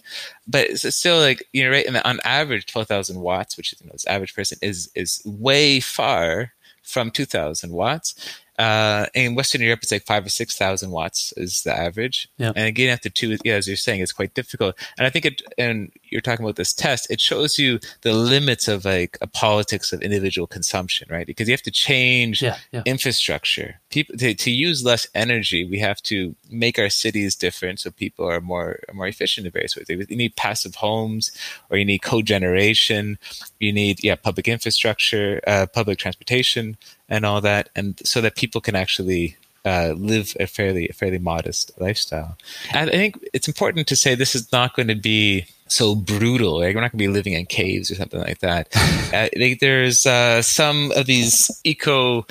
But 0.46 0.68
it's 0.68 0.94
still 0.94 1.20
like, 1.20 1.48
you 1.54 1.64
know, 1.64 1.70
right? 1.70 1.86
And 1.86 1.96
on 2.04 2.20
average, 2.22 2.66
12,000 2.66 3.18
watts, 3.18 3.56
which 3.56 3.74
you 3.80 3.86
know, 3.86 3.92
this 3.92 4.06
average 4.06 4.34
person 4.34 4.58
is, 4.60 4.90
is 4.94 5.22
way 5.24 5.80
far 5.80 6.52
from 6.82 7.10
2000 7.10 7.72
watts 7.72 8.14
uh, 8.60 9.06
in 9.14 9.34
Western 9.34 9.62
Europe, 9.62 9.80
it's 9.82 9.90
like 9.90 10.04
five 10.04 10.26
or 10.26 10.28
six 10.28 10.54
thousand 10.54 10.90
watts 10.90 11.32
is 11.38 11.62
the 11.62 11.74
average. 11.74 12.28
Yeah. 12.36 12.52
And 12.54 12.78
up 12.90 13.00
to 13.00 13.10
two, 13.10 13.38
yeah, 13.42 13.54
as 13.54 13.66
you're 13.66 13.76
saying, 13.76 14.02
it's 14.02 14.12
quite 14.12 14.34
difficult. 14.34 14.78
And 14.98 15.06
I 15.06 15.10
think 15.10 15.24
it, 15.24 15.42
and 15.56 15.90
you're 16.04 16.20
talking 16.20 16.44
about 16.44 16.56
this 16.56 16.74
test, 16.74 17.10
it 17.10 17.22
shows 17.22 17.58
you 17.58 17.78
the 18.02 18.12
limits 18.12 18.68
of 18.68 18.84
like 18.84 19.16
a 19.22 19.26
politics 19.26 19.94
of 19.94 20.02
individual 20.02 20.46
consumption, 20.46 21.08
right? 21.10 21.26
Because 21.26 21.48
you 21.48 21.54
have 21.54 21.62
to 21.62 21.70
change 21.70 22.42
yeah, 22.42 22.58
yeah. 22.70 22.82
infrastructure. 22.84 23.80
People 23.88 24.18
to, 24.18 24.34
to 24.34 24.50
use 24.50 24.84
less 24.84 25.06
energy, 25.14 25.64
we 25.64 25.78
have 25.78 26.02
to 26.02 26.36
make 26.50 26.78
our 26.78 26.90
cities 26.90 27.34
different 27.34 27.80
so 27.80 27.90
people 27.90 28.28
are 28.28 28.42
more 28.42 28.80
more 28.92 29.06
efficient 29.06 29.46
in 29.46 29.52
various 29.52 29.74
ways. 29.74 29.86
You 29.88 30.16
need 30.16 30.36
passive 30.36 30.74
homes, 30.74 31.32
or 31.70 31.78
you 31.78 31.86
need 31.86 32.02
cogeneration. 32.02 33.16
You 33.58 33.72
need 33.72 34.04
yeah 34.04 34.16
public 34.16 34.48
infrastructure, 34.48 35.40
uh, 35.46 35.66
public 35.72 35.98
transportation 35.98 36.76
and 37.10 37.26
all 37.26 37.40
that, 37.40 37.68
and 37.76 38.00
so 38.06 38.20
that 38.20 38.36
people 38.36 38.60
can 38.60 38.76
actually 38.76 39.36
uh, 39.64 39.92
live 39.96 40.36
a 40.40 40.46
fairly 40.46 40.88
a 40.88 40.92
fairly 40.92 41.18
modest 41.18 41.72
lifestyle. 41.78 42.38
I 42.72 42.86
think 42.86 43.22
it's 43.34 43.48
important 43.48 43.86
to 43.88 43.96
say 43.96 44.14
this 44.14 44.34
is 44.34 44.50
not 44.52 44.74
going 44.74 44.88
to 44.88 44.94
be 44.94 45.46
so 45.70 45.94
brutal. 45.94 46.60
Right? 46.60 46.74
We're 46.74 46.80
not 46.80 46.92
going 46.92 46.98
to 46.98 47.04
be 47.04 47.08
living 47.08 47.34
in 47.34 47.46
caves 47.46 47.90
or 47.90 47.94
something 47.94 48.20
like 48.20 48.40
that. 48.40 48.68
uh, 49.14 49.28
there's 49.60 50.06
uh, 50.06 50.42
some 50.42 50.92
of 50.92 51.06
these 51.06 51.50
eco 51.64 52.22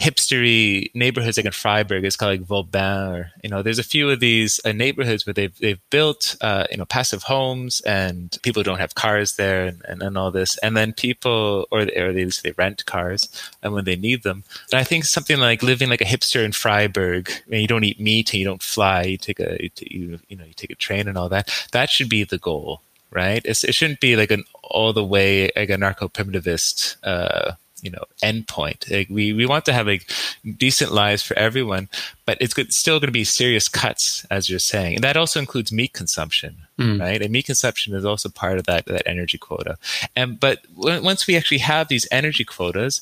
hipstery 0.00 0.94
neighborhoods 0.94 1.36
like 1.36 1.46
in 1.46 1.52
Freiburg. 1.52 2.04
It's 2.04 2.16
called 2.16 2.32
like 2.32 2.46
Vauban, 2.46 3.12
or 3.12 3.30
you 3.42 3.50
know, 3.50 3.62
there's 3.62 3.78
a 3.78 3.84
few 3.84 4.10
of 4.10 4.20
these 4.20 4.60
uh, 4.64 4.72
neighborhoods 4.72 5.26
where 5.26 5.34
they've 5.34 5.56
they've 5.58 5.80
built 5.90 6.36
uh, 6.40 6.66
you 6.70 6.76
know 6.76 6.84
passive 6.84 7.24
homes 7.24 7.80
and 7.82 8.38
people 8.42 8.62
don't 8.62 8.78
have 8.78 8.94
cars 8.94 9.36
there 9.36 9.64
and, 9.66 9.82
and, 9.88 10.02
and 10.02 10.18
all 10.18 10.30
this, 10.30 10.58
and 10.58 10.76
then 10.76 10.92
people 10.92 11.66
or, 11.70 11.80
or 11.96 12.12
they 12.12 12.24
they 12.42 12.52
rent 12.52 12.84
cars 12.86 13.28
and 13.62 13.72
when 13.72 13.84
they 13.84 13.96
need 13.96 14.22
them. 14.22 14.44
And 14.70 14.80
I 14.80 14.84
think 14.84 15.04
something 15.04 15.38
like 15.38 15.62
living 15.62 15.88
like 15.88 16.00
a 16.00 16.04
hipster 16.04 16.44
in 16.44 16.52
Freiburg, 16.52 17.30
and 17.50 17.60
you 17.60 17.66
don't 17.66 17.84
eat 17.84 18.00
meat 18.00 18.32
and 18.32 18.40
you 18.40 18.46
don't 18.46 18.62
fly, 18.62 19.02
you 19.04 19.18
take 19.18 19.40
a 19.40 19.58
you, 19.80 20.18
you 20.28 20.36
know 20.36 20.44
you 20.44 20.54
take 20.54 20.70
a 20.70 20.74
train 20.74 21.08
and 21.08 21.16
all 21.16 21.28
that. 21.30 21.48
That 21.72 21.90
should 21.90 22.08
be 22.08 22.24
the 22.24 22.38
goal 22.38 22.81
right? 23.12 23.42
It's, 23.44 23.62
it 23.62 23.74
shouldn't 23.74 24.00
be 24.00 24.16
like 24.16 24.30
an 24.30 24.44
all 24.62 24.92
the 24.92 25.04
way 25.04 25.50
like 25.54 25.68
anarcho 25.68 26.12
primitivist, 26.12 26.96
uh, 27.04 27.52
you 27.82 27.90
know, 27.90 28.04
endpoint. 28.22 28.90
Like 28.90 29.08
we, 29.10 29.32
we 29.32 29.44
want 29.44 29.64
to 29.66 29.72
have 29.72 29.86
like 29.86 30.08
decent 30.56 30.92
lives 30.92 31.22
for 31.22 31.36
everyone, 31.36 31.88
but 32.26 32.38
it's 32.40 32.54
good, 32.54 32.72
still 32.72 33.00
going 33.00 33.08
to 33.08 33.12
be 33.12 33.24
serious 33.24 33.68
cuts, 33.68 34.24
as 34.30 34.48
you're 34.48 34.60
saying. 34.60 34.94
And 34.94 35.04
that 35.04 35.16
also 35.16 35.40
includes 35.40 35.72
meat 35.72 35.92
consumption, 35.92 36.58
mm. 36.78 37.00
right? 37.00 37.20
And 37.20 37.32
meat 37.32 37.46
consumption 37.46 37.94
is 37.94 38.04
also 38.04 38.28
part 38.28 38.58
of 38.58 38.66
that, 38.66 38.86
that 38.86 39.06
energy 39.06 39.36
quota. 39.36 39.76
And, 40.14 40.38
but 40.38 40.60
once 40.76 41.26
we 41.26 41.36
actually 41.36 41.58
have 41.58 41.88
these 41.88 42.06
energy 42.12 42.44
quotas, 42.44 43.00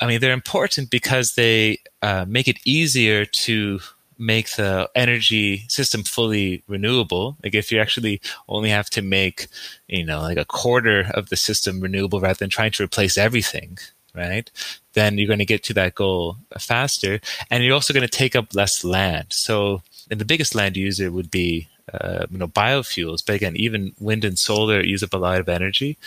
I 0.00 0.06
mean, 0.06 0.20
they're 0.20 0.32
important 0.32 0.88
because 0.88 1.34
they 1.34 1.80
uh, 2.00 2.24
make 2.26 2.48
it 2.48 2.58
easier 2.64 3.26
to 3.26 3.80
make 4.18 4.50
the 4.56 4.88
energy 4.94 5.64
system 5.68 6.02
fully 6.02 6.62
renewable. 6.68 7.36
Like 7.42 7.54
if 7.54 7.72
you 7.72 7.80
actually 7.80 8.20
only 8.48 8.70
have 8.70 8.90
to 8.90 9.02
make 9.02 9.48
you 9.88 10.04
know 10.04 10.20
like 10.20 10.38
a 10.38 10.44
quarter 10.44 11.10
of 11.14 11.28
the 11.28 11.36
system 11.36 11.80
renewable 11.80 12.20
rather 12.20 12.38
than 12.38 12.50
trying 12.50 12.72
to 12.72 12.84
replace 12.84 13.16
everything 13.18 13.78
right 14.14 14.50
then 14.94 15.16
you're 15.18 15.26
going 15.26 15.38
to 15.38 15.44
get 15.44 15.62
to 15.64 15.74
that 15.74 15.94
goal 15.94 16.36
faster. 16.58 17.20
And 17.50 17.64
you're 17.64 17.74
also 17.74 17.94
going 17.94 18.06
to 18.06 18.18
take 18.18 18.36
up 18.36 18.54
less 18.54 18.84
land. 18.84 19.26
So 19.30 19.82
and 20.10 20.20
the 20.20 20.24
biggest 20.24 20.54
land 20.54 20.76
user 20.76 21.10
would 21.10 21.30
be 21.30 21.68
uh, 21.92 22.26
you 22.30 22.38
know 22.38 22.48
biofuels. 22.48 23.24
But 23.24 23.36
again 23.36 23.56
even 23.56 23.92
wind 23.98 24.24
and 24.24 24.38
solar 24.38 24.82
use 24.82 25.02
up 25.02 25.14
a 25.14 25.18
lot 25.18 25.40
of 25.40 25.48
energy. 25.48 25.98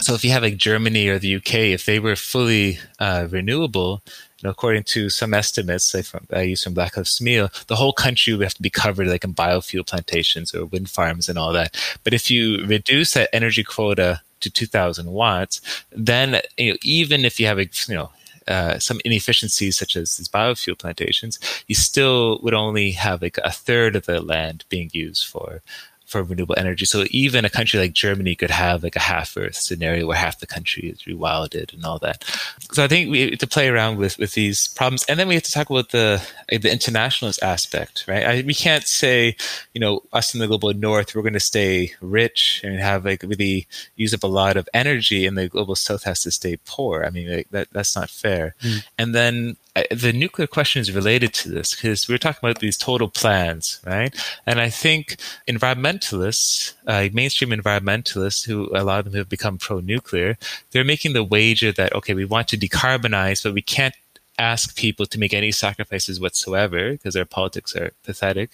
So 0.00 0.14
if 0.14 0.24
you 0.24 0.30
have 0.30 0.42
like 0.42 0.56
germany 0.56 1.08
or 1.08 1.18
the 1.18 1.36
uk 1.36 1.54
if 1.54 1.86
they 1.86 1.98
were 1.98 2.16
fully 2.16 2.78
uh, 2.98 3.26
renewable 3.30 4.02
according 4.44 4.84
to 4.84 5.08
some 5.08 5.34
estimates, 5.34 5.94
like 5.94 6.04
from, 6.04 6.26
I 6.32 6.42
use 6.42 6.62
from 6.62 6.74
Black 6.74 6.96
Lives 6.96 7.20
Meal, 7.20 7.50
the 7.68 7.76
whole 7.76 7.92
country 7.92 8.34
would 8.34 8.44
have 8.44 8.54
to 8.54 8.62
be 8.62 8.70
covered 8.70 9.06
like 9.06 9.24
in 9.24 9.34
biofuel 9.34 9.86
plantations 9.86 10.54
or 10.54 10.66
wind 10.66 10.90
farms 10.90 11.28
and 11.28 11.38
all 11.38 11.52
that. 11.52 11.76
But 12.04 12.12
if 12.12 12.30
you 12.30 12.64
reduce 12.66 13.14
that 13.14 13.30
energy 13.32 13.64
quota 13.64 14.20
to 14.40 14.50
2,000 14.50 15.10
watts, 15.10 15.60
then 15.90 16.40
you 16.58 16.72
know, 16.72 16.78
even 16.82 17.24
if 17.24 17.40
you 17.40 17.46
have 17.46 17.58
a, 17.58 17.68
you 17.88 17.94
know, 17.94 18.10
uh, 18.48 18.78
some 18.78 19.00
inefficiencies 19.04 19.76
such 19.76 19.96
as 19.96 20.16
these 20.16 20.28
biofuel 20.28 20.78
plantations, 20.78 21.38
you 21.66 21.74
still 21.74 22.38
would 22.42 22.54
only 22.54 22.92
have 22.92 23.22
like 23.22 23.38
a 23.42 23.50
third 23.50 23.96
of 23.96 24.06
the 24.06 24.20
land 24.20 24.64
being 24.68 24.90
used 24.92 25.26
for 25.26 25.62
for 26.06 26.22
renewable 26.22 26.54
energy. 26.56 26.84
So 26.84 27.04
even 27.10 27.44
a 27.44 27.50
country 27.50 27.80
like 27.80 27.92
Germany 27.92 28.34
could 28.36 28.50
have 28.50 28.82
like 28.82 28.96
a 28.96 29.00
half 29.00 29.36
Earth 29.36 29.56
scenario 29.56 30.06
where 30.06 30.16
half 30.16 30.38
the 30.38 30.46
country 30.46 30.88
is 30.90 31.02
rewilded 31.02 31.74
and 31.74 31.84
all 31.84 31.98
that. 31.98 32.24
So 32.72 32.84
I 32.84 32.88
think 32.88 33.10
we 33.10 33.30
have 33.30 33.38
to 33.40 33.46
play 33.46 33.68
around 33.68 33.98
with 33.98 34.16
with 34.18 34.32
these 34.34 34.68
problems, 34.68 35.04
and 35.08 35.18
then 35.18 35.28
we 35.28 35.34
have 35.34 35.42
to 35.42 35.52
talk 35.52 35.68
about 35.68 35.90
the 35.90 36.22
the 36.48 36.72
internationalist 36.72 37.42
aspect, 37.42 38.04
right? 38.06 38.24
I, 38.24 38.42
we 38.46 38.54
can't 38.54 38.86
say, 38.86 39.36
you 39.74 39.80
know, 39.80 40.02
us 40.12 40.32
in 40.32 40.40
the 40.40 40.46
global 40.46 40.72
north 40.72 41.14
we're 41.14 41.22
going 41.22 41.32
to 41.32 41.40
stay 41.40 41.92
rich 42.00 42.60
and 42.62 42.78
have 42.78 43.04
like 43.04 43.22
really 43.22 43.66
use 43.96 44.14
up 44.14 44.22
a 44.22 44.28
lot 44.28 44.56
of 44.56 44.68
energy, 44.72 45.26
and 45.26 45.36
the 45.36 45.48
global 45.48 45.74
south 45.74 46.04
has 46.04 46.22
to 46.22 46.30
stay 46.30 46.56
poor. 46.64 47.04
I 47.04 47.10
mean, 47.10 47.28
like, 47.30 47.50
that 47.50 47.68
that's 47.72 47.96
not 47.96 48.10
fair. 48.10 48.54
Mm. 48.62 48.86
And 48.98 49.14
then 49.14 49.56
the 49.90 50.12
nuclear 50.12 50.46
question 50.46 50.80
is 50.80 50.92
related 50.92 51.34
to 51.34 51.50
this 51.50 51.74
because 51.74 52.08
we 52.08 52.14
are 52.14 52.18
talking 52.18 52.48
about 52.48 52.60
these 52.60 52.78
total 52.78 53.08
plans, 53.08 53.80
right? 53.84 54.14
And 54.46 54.60
I 54.60 54.70
think 54.70 55.16
environmentalists, 55.46 56.72
uh, 56.86 57.08
mainstream 57.12 57.50
environmentalists, 57.50 58.46
who 58.46 58.70
a 58.74 58.84
lot 58.84 59.00
of 59.00 59.04
them 59.06 59.14
have 59.14 59.28
become 59.28 59.58
pro-nuclear, 59.58 60.38
they're 60.70 60.84
making 60.84 61.12
the 61.12 61.24
wager 61.24 61.72
that 61.72 61.94
okay, 61.94 62.14
we 62.14 62.24
want 62.24 62.48
to 62.48 62.56
decarbonize, 62.56 63.42
but 63.42 63.54
we 63.54 63.62
can't 63.62 63.94
ask 64.38 64.76
people 64.76 65.06
to 65.06 65.18
make 65.18 65.32
any 65.32 65.50
sacrifices 65.50 66.20
whatsoever 66.20 66.92
because 66.92 67.14
their 67.14 67.24
politics 67.24 67.74
are 67.74 67.92
pathetic, 68.04 68.50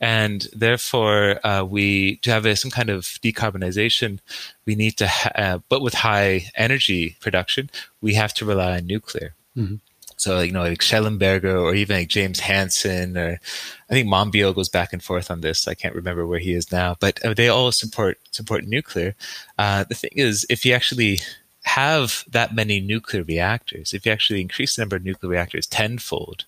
and 0.00 0.48
therefore 0.54 1.46
uh, 1.46 1.64
we 1.64 2.16
to 2.16 2.30
have 2.30 2.46
a, 2.46 2.56
some 2.56 2.70
kind 2.70 2.90
of 2.90 3.02
decarbonization, 3.22 4.20
we 4.66 4.74
need 4.74 4.96
to, 4.96 5.06
ha- 5.06 5.32
uh, 5.34 5.58
but 5.68 5.82
with 5.82 5.94
high 5.94 6.46
energy 6.56 7.16
production, 7.20 7.70
we 8.00 8.14
have 8.14 8.34
to 8.34 8.44
rely 8.44 8.76
on 8.76 8.86
nuclear. 8.86 9.34
Mm-hmm. 9.56 9.76
So, 10.18 10.40
you 10.40 10.52
know, 10.52 10.62
like 10.62 10.80
Shellenberger 10.80 11.60
or 11.62 11.74
even 11.74 11.96
like 11.96 12.08
James 12.08 12.40
Hansen 12.40 13.16
or 13.16 13.40
I 13.88 13.92
think 13.92 14.08
Monbiot 14.08 14.54
goes 14.54 14.68
back 14.68 14.92
and 14.92 15.02
forth 15.02 15.30
on 15.30 15.40
this. 15.40 15.68
I 15.68 15.74
can't 15.74 15.94
remember 15.94 16.26
where 16.26 16.40
he 16.40 16.52
is 16.52 16.70
now, 16.72 16.96
but 17.00 17.24
uh, 17.24 17.34
they 17.34 17.48
all 17.48 17.72
support 17.72 18.18
support 18.32 18.64
nuclear. 18.64 19.14
Uh, 19.58 19.84
the 19.84 19.94
thing 19.94 20.10
is, 20.14 20.44
if 20.50 20.66
you 20.66 20.74
actually 20.74 21.20
have 21.62 22.24
that 22.28 22.54
many 22.54 22.80
nuclear 22.80 23.22
reactors, 23.22 23.92
if 23.92 24.04
you 24.04 24.12
actually 24.12 24.40
increase 24.40 24.76
the 24.76 24.82
number 24.82 24.96
of 24.96 25.04
nuclear 25.04 25.30
reactors 25.30 25.66
tenfold, 25.66 26.46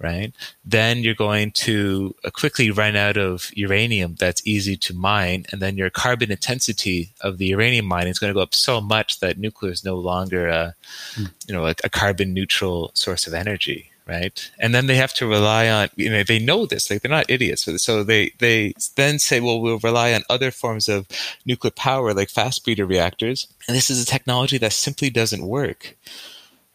right, 0.00 0.32
then 0.64 0.98
you're 0.98 1.14
going 1.14 1.50
to 1.52 2.14
uh, 2.24 2.30
quickly 2.30 2.70
run 2.70 2.96
out 2.96 3.16
of 3.16 3.50
uranium 3.54 4.16
that's 4.16 4.46
easy 4.46 4.76
to 4.76 4.94
mine. 4.94 5.46
And 5.50 5.62
then 5.62 5.76
your 5.76 5.90
carbon 5.90 6.30
intensity 6.30 7.12
of 7.20 7.38
the 7.38 7.46
uranium 7.46 7.86
mining 7.86 8.10
is 8.10 8.18
going 8.18 8.30
to 8.30 8.34
go 8.34 8.42
up 8.42 8.54
so 8.54 8.80
much 8.80 9.20
that 9.20 9.38
nuclear 9.38 9.72
is 9.72 9.84
no 9.84 9.96
longer 9.96 10.48
a, 10.48 10.74
mm. 11.14 11.30
you 11.46 11.54
know, 11.54 11.66
a, 11.66 11.74
a 11.84 11.88
carbon 11.88 12.34
neutral 12.34 12.90
source 12.94 13.26
of 13.26 13.34
energy 13.34 13.90
right? 14.06 14.50
And 14.58 14.74
then 14.74 14.86
they 14.86 14.96
have 14.96 15.14
to 15.14 15.26
rely 15.26 15.68
on, 15.68 15.88
you 15.96 16.10
know, 16.10 16.22
they 16.22 16.38
know 16.38 16.66
this, 16.66 16.90
like 16.90 17.02
they're 17.02 17.10
not 17.10 17.30
idiots. 17.30 17.66
So 17.82 18.04
they, 18.04 18.32
they 18.38 18.74
then 18.96 19.18
say, 19.18 19.40
well, 19.40 19.60
we'll 19.60 19.78
rely 19.78 20.12
on 20.12 20.22
other 20.28 20.50
forms 20.50 20.88
of 20.88 21.06
nuclear 21.46 21.70
power, 21.70 22.12
like 22.12 22.28
fast 22.28 22.64
breeder 22.64 22.86
reactors. 22.86 23.46
And 23.66 23.76
this 23.76 23.90
is 23.90 24.02
a 24.02 24.06
technology 24.06 24.58
that 24.58 24.72
simply 24.72 25.10
doesn't 25.10 25.46
work, 25.46 25.96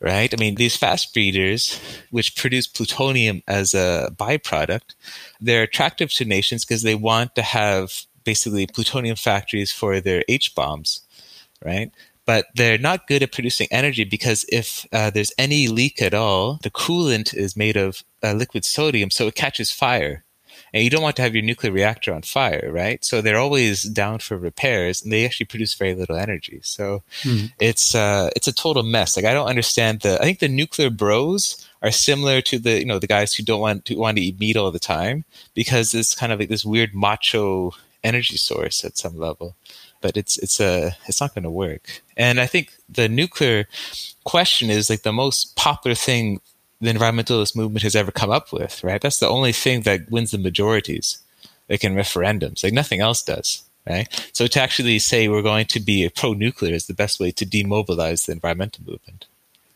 right? 0.02 0.34
I 0.34 0.38
mean, 0.38 0.56
these 0.56 0.76
fast 0.76 1.14
breeders, 1.14 1.80
which 2.10 2.36
produce 2.36 2.68
plutonium 2.68 3.44
as 3.48 3.74
a 3.74 4.10
byproduct, 4.16 4.96
they're 5.42 5.64
attractive 5.64 6.12
to 6.14 6.26
nations 6.26 6.66
because 6.66 6.84
they 6.84 6.96
want 6.96 7.36
to 7.36 7.42
have 7.42 8.06
basically 8.24 8.68
plutonium 8.68 9.16
factories 9.16 9.72
for 9.72 10.00
their 10.00 10.24
H 10.28 10.56
bombs, 10.56 11.02
right? 11.64 11.92
but 12.30 12.46
they're 12.54 12.78
not 12.78 13.08
good 13.08 13.24
at 13.24 13.32
producing 13.32 13.68
energy 13.72 14.04
because 14.04 14.46
if 14.50 14.86
uh, 14.94 15.10
there's 15.10 15.34
any 15.40 15.68
leak 15.68 16.00
at 16.00 16.14
all, 16.14 16.60
the 16.62 16.70
coolant 16.70 17.34
is 17.34 17.58
made 17.58 17.76
of 17.76 18.04
uh, 18.22 18.34
liquid 18.34 18.64
sodium, 18.64 19.10
so 19.10 19.26
it 19.26 19.34
catches 19.34 19.72
fire. 19.72 20.24
And 20.74 20.84
you 20.84 20.90
don't 20.90 21.02
want 21.02 21.16
to 21.18 21.22
have 21.22 21.36
your 21.36 21.44
nuclear 21.44 21.72
reactor 21.72 22.14
on 22.14 22.22
fire, 22.22 22.70
right? 22.72 23.04
So 23.04 23.22
they're 23.22 23.38
always 23.38 23.84
down 23.84 24.20
for 24.20 24.38
repairs, 24.38 25.02
and 25.02 25.12
they 25.12 25.26
actually 25.26 25.48
produce 25.48 25.74
very 25.74 25.96
little 25.96 26.16
energy. 26.16 26.60
So 26.64 27.04
mm-hmm. 27.22 27.48
it's 27.60 27.96
uh, 27.96 28.30
it's 28.36 28.48
a 28.48 28.54
total 28.54 28.84
mess. 28.84 29.16
Like 29.16 29.26
I 29.26 29.34
don't 29.34 29.48
understand 29.48 30.02
the. 30.02 30.20
I 30.20 30.24
think 30.24 30.40
the 30.40 30.48
nuclear 30.48 30.90
bros 30.90 31.68
are 31.82 31.92
similar 31.92 32.42
to 32.42 32.60
the 32.60 32.80
you 32.80 32.86
know 32.86 33.00
the 33.00 33.08
guys 33.08 33.34
who 33.34 33.44
don't 33.44 33.62
want 33.62 33.86
to 33.86 33.96
want 33.96 34.18
to 34.18 34.24
eat 34.24 34.40
meat 34.40 34.58
all 34.58 34.72
the 34.72 34.80
time 34.80 35.26
because 35.54 35.94
it's 35.94 36.16
kind 36.16 36.32
of 36.32 36.40
like 36.40 36.50
this 36.50 36.66
weird 36.66 36.94
macho 36.94 37.72
energy 38.04 38.38
source 38.38 38.86
at 38.86 38.98
some 38.98 39.18
level 39.18 39.56
but 40.02 40.18
it's 40.18 40.38
it's 40.38 40.60
a 40.60 40.96
it's 41.08 41.22
not 41.22 41.34
going 41.34 41.44
to 41.44 41.50
work. 41.50 42.02
And 42.18 42.40
I 42.40 42.48
think 42.48 42.74
the 42.88 43.10
nuclear 43.10 43.68
question 44.24 44.70
is 44.70 44.90
like 44.90 45.04
the 45.04 45.14
most 45.14 45.56
popular 45.56 45.96
thing 45.96 46.42
the 46.82 46.92
environmentalist 46.92 47.56
movement 47.56 47.84
has 47.84 47.96
ever 47.96 48.12
come 48.12 48.30
up 48.30 48.52
with. 48.52 48.84
Right? 48.84 49.02
That's 49.02 49.20
the 49.20 49.30
only 49.30 49.52
thing 49.52 49.82
that 49.82 50.10
wins 50.10 50.32
the 50.32 50.38
majorities, 50.38 51.20
like 51.70 51.84
in 51.84 51.96
referendums. 51.96 52.64
Like 52.64 52.74
nothing 52.74 53.02
else 53.02 53.22
does. 53.22 53.64
Right? 53.88 54.08
So 54.34 54.46
to 54.46 54.62
actually 54.62 55.00
say 55.00 55.28
we're 55.28 55.42
going 55.42 55.66
to 55.68 55.80
be 55.80 56.08
pro-nuclear 56.10 56.76
is 56.76 56.86
the 56.86 56.94
best 56.94 57.20
way 57.20 57.32
to 57.32 57.46
demobilize 57.46 58.26
the 58.26 58.34
environmental 58.34 58.84
movement. 58.86 59.26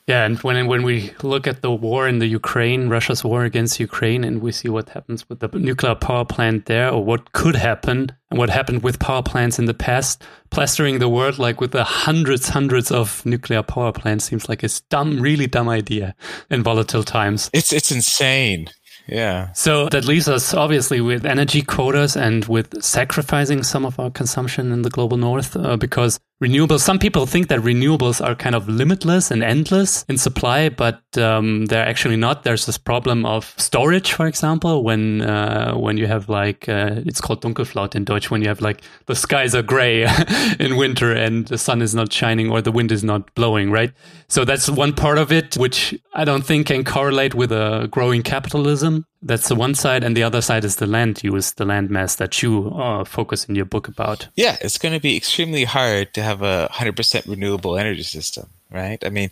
Yeah, 0.06 0.26
and 0.26 0.38
when 0.40 0.68
when 0.68 0.84
we 0.84 1.14
look 1.24 1.48
at 1.48 1.62
the 1.62 1.72
war 1.72 2.10
in 2.10 2.20
the 2.20 2.28
Ukraine, 2.28 2.90
Russia's 2.90 3.24
war 3.24 3.46
against 3.46 3.80
Ukraine, 3.80 4.26
and 4.26 4.42
we 4.42 4.52
see 4.52 4.68
what 4.68 4.90
happens 4.90 5.30
with 5.30 5.40
the 5.40 5.48
nuclear 5.58 5.96
power 5.96 6.26
plant 6.26 6.66
there, 6.66 6.90
or 6.90 7.06
what 7.06 7.32
could 7.32 7.56
happen, 7.56 8.12
and 8.30 8.38
what 8.38 8.50
happened 8.50 8.84
with 8.84 9.00
power 9.00 9.24
plants 9.24 9.60
in 9.60 9.66
the 9.66 9.74
past, 9.74 10.22
plastering 10.50 11.00
the 11.00 11.08
world 11.08 11.40
like 11.40 11.62
with 11.62 11.72
the 11.72 11.86
hundreds, 11.86 12.50
hundreds 12.50 12.92
of 12.92 13.26
nuclear 13.26 13.64
power 13.64 13.94
plants 13.94 14.26
seems 14.26 14.50
like 14.50 14.62
a 14.62 14.70
dumb, 14.90 15.22
really 15.22 15.48
dumb 15.48 15.70
idea 15.70 16.16
in 16.50 16.64
volatile 16.64 17.04
times. 17.04 17.50
It's 17.54 17.72
it's 17.72 17.90
insane. 17.90 18.68
Yeah. 19.08 19.52
So 19.54 19.90
that 19.90 20.06
leaves 20.06 20.28
us 20.30 20.54
obviously 20.54 21.02
with 21.02 21.26
energy 21.26 21.62
quotas 21.62 22.16
and 22.16 22.46
with 22.46 22.84
sacrificing 22.84 23.64
some 23.64 23.86
of 23.86 24.00
our 24.00 24.10
consumption 24.10 24.72
in 24.72 24.82
the 24.82 24.90
global 24.90 25.18
north 25.18 25.56
uh, 25.56 25.78
because 25.78 26.20
renewables, 26.44 26.82
some 26.82 27.00
people 27.00 27.26
think 27.26 27.48
that 27.48 27.62
renewables 27.62 28.24
are 28.24 28.36
kind 28.36 28.54
of 28.56 28.68
limitless 28.68 29.32
and 29.32 29.42
endless 29.44 30.04
in 30.10 30.18
supply, 30.18 30.68
but 30.68 31.02
um, 31.18 31.66
they're 31.68 31.88
actually 31.88 32.18
not. 32.18 32.44
There's 32.44 32.66
this 32.66 32.78
problem 32.78 33.26
of 33.26 33.54
storage, 33.58 34.12
for 34.12 34.28
example, 34.28 34.84
when 34.84 35.22
uh, 35.22 35.74
when 35.76 35.98
you 35.98 36.08
have 36.08 36.28
like, 36.28 36.68
uh, 36.68 37.02
it's 37.06 37.22
called 37.22 37.42
Dunkelflaute 37.42 37.96
in 37.96 38.04
Deutsch, 38.04 38.30
when 38.30 38.42
you 38.42 38.50
have 38.50 38.62
like 38.62 38.82
the 39.06 39.16
skies 39.16 39.56
are 39.56 39.62
gray 39.62 40.04
in 40.60 40.76
winter 40.76 41.14
and 41.14 41.48
the 41.48 41.58
sun 41.58 41.82
is 41.82 41.96
not 41.96 42.12
shining 42.12 42.52
or 42.52 42.62
the 42.62 42.72
wind 42.72 42.92
is 42.92 43.04
not 43.04 43.34
blowing, 43.36 43.72
right? 43.72 43.94
So 44.28 44.44
that's 44.44 44.70
one 44.70 44.94
part 44.94 45.18
of 45.18 45.32
it, 45.32 45.56
which 45.56 45.96
I 46.14 46.26
don't 46.26 46.46
think 46.46 46.68
can 46.68 46.84
correlate 46.84 47.34
with 47.34 47.52
a 47.52 47.88
growing 47.90 48.22
capitalism. 48.22 49.06
That's 49.26 49.48
the 49.48 49.56
one 49.56 49.74
side, 49.74 50.04
and 50.04 50.18
the 50.18 50.24
other 50.24 50.42
side 50.42 50.66
is 50.66 50.76
the 50.76 50.86
land 50.88 51.24
use, 51.24 51.52
the 51.54 51.66
land 51.66 51.90
mass 51.90 52.16
that 52.16 52.44
you 52.44 52.70
uh, 52.76 53.06
focus 53.06 53.46
in 53.46 53.56
your 53.56 53.66
book 53.66 53.88
about. 53.88 54.28
Yeah, 54.36 54.58
it's 54.60 54.78
going 54.78 54.94
to 54.94 55.00
be 55.00 55.16
extremely 55.16 55.64
hard 55.64 56.14
to 56.14 56.22
have 56.22 56.42
a 56.42 56.70
100% 56.74 57.28
renewable 57.28 57.78
energy 57.78 58.04
system, 58.04 58.50
right? 58.70 59.02
I 59.06 59.10
mean, 59.10 59.30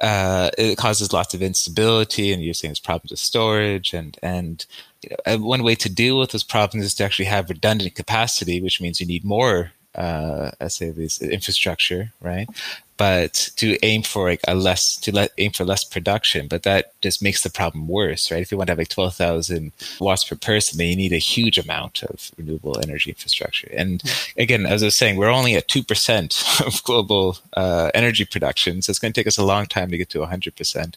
uh, 0.00 0.50
it 0.56 0.78
causes 0.78 1.12
lots 1.12 1.34
of 1.34 1.42
instability, 1.42 2.32
and 2.32 2.44
you're 2.44 2.54
saying 2.54 2.70
there's 2.70 2.78
problems 2.78 3.10
with 3.10 3.20
storage, 3.20 3.92
and 3.92 4.16
and 4.22 4.64
you 5.02 5.10
know, 5.26 5.38
one 5.38 5.64
way 5.64 5.74
to 5.74 5.88
deal 5.88 6.18
with 6.18 6.30
those 6.30 6.44
problems 6.44 6.86
is 6.86 6.94
to 6.94 7.04
actually 7.04 7.26
have 7.26 7.50
redundant 7.50 7.94
capacity, 7.94 8.60
which 8.60 8.80
means 8.80 9.00
you 9.00 9.06
need 9.06 9.24
more 9.24 9.72
uh, 9.94 10.50
I 10.60 10.68
say 10.68 10.90
this 10.90 11.20
infrastructure, 11.22 12.12
right? 12.20 12.48
But 12.96 13.50
to 13.56 13.78
aim 13.84 14.02
for 14.02 14.28
like 14.28 14.40
a 14.46 14.54
less 14.54 14.96
to 14.96 15.12
let 15.12 15.32
aim 15.38 15.50
for 15.50 15.64
less 15.64 15.84
production 15.84 16.48
but 16.48 16.62
that 16.62 16.92
just 17.00 17.22
makes 17.22 17.42
the 17.42 17.50
problem 17.50 17.88
worse 17.88 18.30
right? 18.30 18.42
If 18.42 18.50
you 18.52 18.58
want 18.58 18.68
to 18.68 18.72
have 18.72 18.78
like 18.78 18.88
12,000 18.88 19.72
watts 20.00 20.24
per 20.24 20.36
person 20.36 20.78
then 20.78 20.88
you 20.88 20.96
need 20.96 21.12
a 21.12 21.18
huge 21.18 21.58
amount 21.58 22.02
of 22.02 22.30
renewable 22.36 22.78
energy 22.80 23.10
infrastructure. 23.10 23.68
And 23.72 24.02
again 24.38 24.66
as 24.66 24.82
i 24.82 24.86
was 24.86 24.94
saying 24.94 25.16
we're 25.16 25.28
only 25.28 25.54
at 25.54 25.68
2% 25.68 26.66
of 26.66 26.82
global 26.84 27.38
uh, 27.54 27.90
energy 27.94 28.24
production 28.24 28.82
so 28.82 28.90
it's 28.90 28.98
going 28.98 29.12
to 29.12 29.18
take 29.18 29.26
us 29.26 29.38
a 29.38 29.44
long 29.44 29.66
time 29.66 29.90
to 29.90 29.98
get 29.98 30.10
to 30.10 30.18
100% 30.18 30.94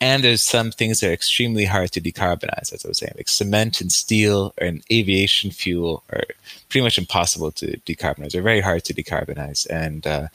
and 0.00 0.24
there's 0.24 0.42
some 0.42 0.70
things 0.70 1.00
that 1.00 1.10
are 1.10 1.12
extremely 1.12 1.64
hard 1.64 1.90
to 1.92 2.00
decarbonize 2.00 2.72
as 2.72 2.84
i 2.84 2.88
was 2.88 2.98
saying 2.98 3.12
like 3.16 3.28
cement 3.28 3.80
and 3.80 3.92
steel 3.92 4.52
and 4.58 4.82
aviation 4.90 5.50
fuel 5.50 6.02
are 6.10 6.24
pretty 6.68 6.82
much 6.82 6.98
impossible 6.98 7.52
to 7.52 7.78
decarbonize. 7.86 8.32
They're 8.32 8.42
very 8.42 8.60
hard 8.60 8.84
to 8.86 8.94
decarbonize. 8.94 9.64
And 9.70 10.04
uh, 10.06 10.26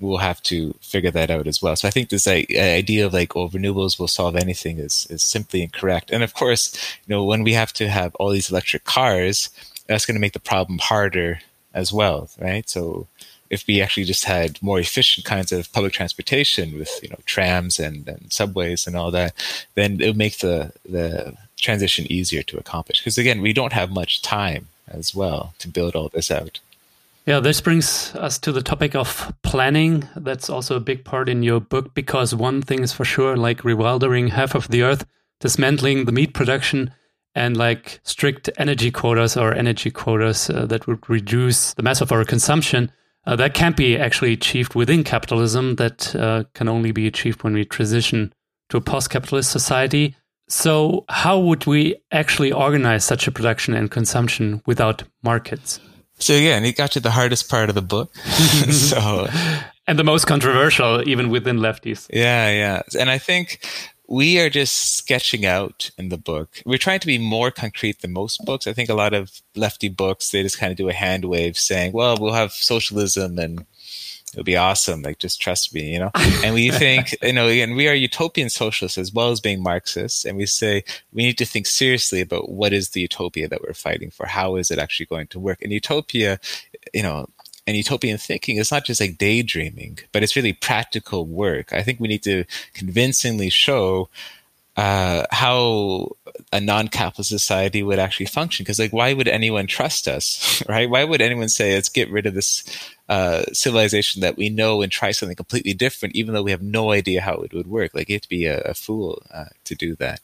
we'll 0.00 0.18
have 0.18 0.42
to 0.44 0.74
figure 0.80 1.10
that 1.10 1.30
out 1.30 1.46
as 1.46 1.62
well. 1.62 1.76
So 1.76 1.88
I 1.88 1.90
think 1.90 2.08
this 2.08 2.26
uh, 2.26 2.42
idea 2.56 3.06
of 3.06 3.12
like, 3.12 3.36
oh, 3.36 3.48
renewables 3.48 3.98
will 3.98 4.08
solve 4.08 4.36
anything 4.36 4.78
is, 4.78 5.06
is 5.10 5.22
simply 5.22 5.62
incorrect. 5.62 6.10
And 6.10 6.22
of 6.22 6.34
course, 6.34 6.74
you 7.06 7.14
know, 7.14 7.24
when 7.24 7.42
we 7.42 7.52
have 7.54 7.72
to 7.74 7.88
have 7.88 8.14
all 8.16 8.30
these 8.30 8.50
electric 8.50 8.84
cars, 8.84 9.50
that's 9.86 10.06
going 10.06 10.16
to 10.16 10.20
make 10.20 10.32
the 10.32 10.40
problem 10.40 10.78
harder 10.78 11.40
as 11.74 11.92
well, 11.92 12.28
right? 12.40 12.68
So 12.68 13.06
if 13.50 13.66
we 13.66 13.80
actually 13.80 14.04
just 14.04 14.24
had 14.24 14.60
more 14.62 14.80
efficient 14.80 15.24
kinds 15.24 15.52
of 15.52 15.72
public 15.72 15.92
transportation 15.92 16.78
with, 16.78 16.98
you 17.02 17.08
know, 17.08 17.18
trams 17.26 17.78
and, 17.78 18.08
and 18.08 18.32
subways 18.32 18.86
and 18.86 18.96
all 18.96 19.10
that, 19.12 19.34
then 19.74 20.00
it 20.00 20.06
would 20.06 20.16
make 20.16 20.38
the, 20.38 20.72
the 20.84 21.36
transition 21.56 22.10
easier 22.10 22.42
to 22.42 22.58
accomplish. 22.58 22.98
Because 22.98 23.18
again, 23.18 23.40
we 23.40 23.52
don't 23.52 23.72
have 23.72 23.90
much 23.90 24.22
time 24.22 24.68
as 24.88 25.14
well 25.14 25.54
to 25.58 25.68
build 25.68 25.94
all 25.94 26.08
this 26.08 26.30
out. 26.30 26.60
Yeah, 27.26 27.40
this 27.40 27.60
brings 27.60 28.14
us 28.14 28.38
to 28.38 28.52
the 28.52 28.62
topic 28.62 28.94
of 28.94 29.34
planning. 29.42 30.08
That's 30.14 30.48
also 30.48 30.76
a 30.76 30.80
big 30.80 31.04
part 31.04 31.28
in 31.28 31.42
your 31.42 31.58
book 31.58 31.92
because 31.92 32.32
one 32.32 32.62
thing 32.62 32.84
is 32.84 32.92
for 32.92 33.04
sure 33.04 33.36
like 33.36 33.62
rewildering 33.62 34.28
half 34.28 34.54
of 34.54 34.68
the 34.68 34.82
earth, 34.82 35.04
dismantling 35.40 36.04
the 36.04 36.12
meat 36.12 36.34
production, 36.34 36.92
and 37.34 37.56
like 37.56 37.98
strict 38.04 38.48
energy 38.58 38.92
quotas 38.92 39.36
or 39.36 39.52
energy 39.52 39.90
quotas 39.90 40.48
uh, 40.48 40.66
that 40.66 40.86
would 40.86 41.10
reduce 41.10 41.74
the 41.74 41.82
mass 41.82 42.00
of 42.00 42.12
our 42.12 42.24
consumption. 42.24 42.92
Uh, 43.26 43.34
that 43.34 43.54
can't 43.54 43.76
be 43.76 43.98
actually 43.98 44.32
achieved 44.32 44.76
within 44.76 45.02
capitalism. 45.02 45.74
That 45.76 46.14
uh, 46.14 46.44
can 46.54 46.68
only 46.68 46.92
be 46.92 47.08
achieved 47.08 47.42
when 47.42 47.54
we 47.54 47.64
transition 47.64 48.32
to 48.68 48.76
a 48.76 48.80
post 48.80 49.10
capitalist 49.10 49.50
society. 49.50 50.14
So, 50.48 51.04
how 51.08 51.40
would 51.40 51.66
we 51.66 51.96
actually 52.12 52.52
organize 52.52 53.04
such 53.04 53.26
a 53.26 53.32
production 53.32 53.74
and 53.74 53.90
consumption 53.90 54.62
without 54.64 55.02
markets? 55.24 55.80
So 56.18 56.32
yeah, 56.32 56.56
and 56.56 56.64
it 56.64 56.76
got 56.76 56.92
to 56.92 57.00
the 57.00 57.10
hardest 57.10 57.48
part 57.48 57.68
of 57.68 57.74
the 57.74 57.82
book. 57.82 58.14
so 58.70 59.28
and 59.86 59.98
the 59.98 60.04
most 60.04 60.26
controversial 60.26 61.06
even 61.08 61.30
within 61.30 61.58
lefties. 61.58 62.06
Yeah, 62.10 62.50
yeah. 62.50 62.82
And 62.98 63.10
I 63.10 63.18
think 63.18 63.66
we 64.08 64.38
are 64.40 64.48
just 64.48 64.96
sketching 64.96 65.44
out 65.44 65.90
in 65.98 66.08
the 66.08 66.16
book. 66.16 66.62
We're 66.64 66.78
trying 66.78 67.00
to 67.00 67.06
be 67.06 67.18
more 67.18 67.50
concrete 67.50 68.00
than 68.00 68.12
most 68.12 68.44
books. 68.44 68.66
I 68.66 68.72
think 68.72 68.88
a 68.88 68.94
lot 68.94 69.14
of 69.14 69.40
lefty 69.54 69.88
books, 69.88 70.30
they 70.30 70.42
just 70.42 70.58
kind 70.58 70.70
of 70.70 70.76
do 70.76 70.88
a 70.88 70.92
hand 70.92 71.24
wave 71.24 71.56
saying, 71.56 71.92
well, 71.92 72.16
we'll 72.18 72.32
have 72.32 72.52
socialism 72.52 73.38
and 73.38 73.66
it'll 74.36 74.44
be 74.44 74.56
awesome. 74.56 75.00
Like, 75.00 75.18
just 75.18 75.40
trust 75.40 75.74
me, 75.74 75.94
you 75.94 75.98
know? 75.98 76.10
And 76.44 76.54
we 76.54 76.70
think, 76.70 77.16
you 77.22 77.32
know, 77.32 77.48
again, 77.48 77.74
we 77.74 77.88
are 77.88 77.94
utopian 77.94 78.50
socialists 78.50 78.98
as 78.98 79.10
well 79.12 79.30
as 79.30 79.40
being 79.40 79.62
Marxists. 79.62 80.26
And 80.26 80.36
we 80.36 80.44
say 80.44 80.84
we 81.12 81.24
need 81.24 81.38
to 81.38 81.46
think 81.46 81.66
seriously 81.66 82.20
about 82.20 82.50
what 82.50 82.74
is 82.74 82.90
the 82.90 83.00
utopia 83.00 83.48
that 83.48 83.62
we're 83.62 83.72
fighting 83.72 84.10
for? 84.10 84.26
How 84.26 84.56
is 84.56 84.70
it 84.70 84.78
actually 84.78 85.06
going 85.06 85.28
to 85.28 85.40
work? 85.40 85.62
And 85.62 85.72
utopia, 85.72 86.38
you 86.92 87.02
know, 87.02 87.28
and 87.66 87.76
utopian 87.76 88.18
thinking 88.18 88.58
is 88.58 88.70
not 88.70 88.84
just 88.84 89.00
like 89.00 89.18
daydreaming, 89.18 89.98
but 90.12 90.22
it's 90.22 90.36
really 90.36 90.52
practical 90.52 91.26
work. 91.26 91.72
I 91.72 91.82
think 91.82 91.98
we 91.98 92.06
need 92.06 92.22
to 92.24 92.44
convincingly 92.74 93.48
show 93.48 94.10
uh, 94.76 95.24
how 95.30 96.10
a 96.52 96.60
non-capitalist 96.60 97.30
society 97.30 97.82
would 97.82 97.98
actually 97.98 98.26
function. 98.26 98.62
Because 98.62 98.78
like, 98.78 98.92
why 98.92 99.14
would 99.14 99.28
anyone 99.28 99.66
trust 99.66 100.06
us, 100.06 100.62
right? 100.68 100.88
Why 100.88 101.04
would 101.04 101.22
anyone 101.22 101.48
say, 101.48 101.74
let's 101.74 101.88
get 101.88 102.10
rid 102.10 102.26
of 102.26 102.34
this 102.34 102.62
uh, 103.08 103.44
civilization 103.52 104.20
that 104.20 104.36
we 104.36 104.50
know 104.50 104.82
and 104.82 104.92
try 104.92 105.12
something 105.12 105.36
completely 105.36 105.72
different, 105.72 106.14
even 106.14 106.34
though 106.34 106.42
we 106.42 106.50
have 106.50 106.62
no 106.62 106.90
idea 106.92 107.22
how 107.22 107.36
it 107.36 107.54
would 107.54 107.66
work? 107.66 107.94
Like, 107.94 108.08
you 108.08 108.16
have 108.16 108.22
to 108.22 108.28
be 108.28 108.44
a, 108.44 108.60
a 108.60 108.74
fool 108.74 109.22
uh, 109.32 109.46
to 109.64 109.74
do 109.74 109.94
that. 109.96 110.20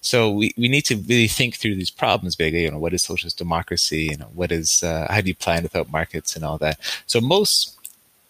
So 0.00 0.30
we, 0.30 0.54
we 0.56 0.68
need 0.68 0.84
to 0.86 0.96
really 0.96 1.28
think 1.28 1.56
through 1.56 1.74
these 1.74 1.90
problems, 1.90 2.36
big. 2.36 2.54
You 2.54 2.70
know, 2.70 2.78
what 2.78 2.94
is 2.94 3.02
socialist 3.02 3.38
democracy? 3.38 4.08
You 4.10 4.18
know, 4.18 4.30
what 4.32 4.52
is 4.52 4.82
uh, 4.84 5.08
how 5.10 5.20
do 5.20 5.28
you 5.28 5.34
plan 5.34 5.64
without 5.64 5.90
markets 5.90 6.36
and 6.36 6.44
all 6.44 6.58
that? 6.58 6.78
So 7.06 7.20
most 7.20 7.78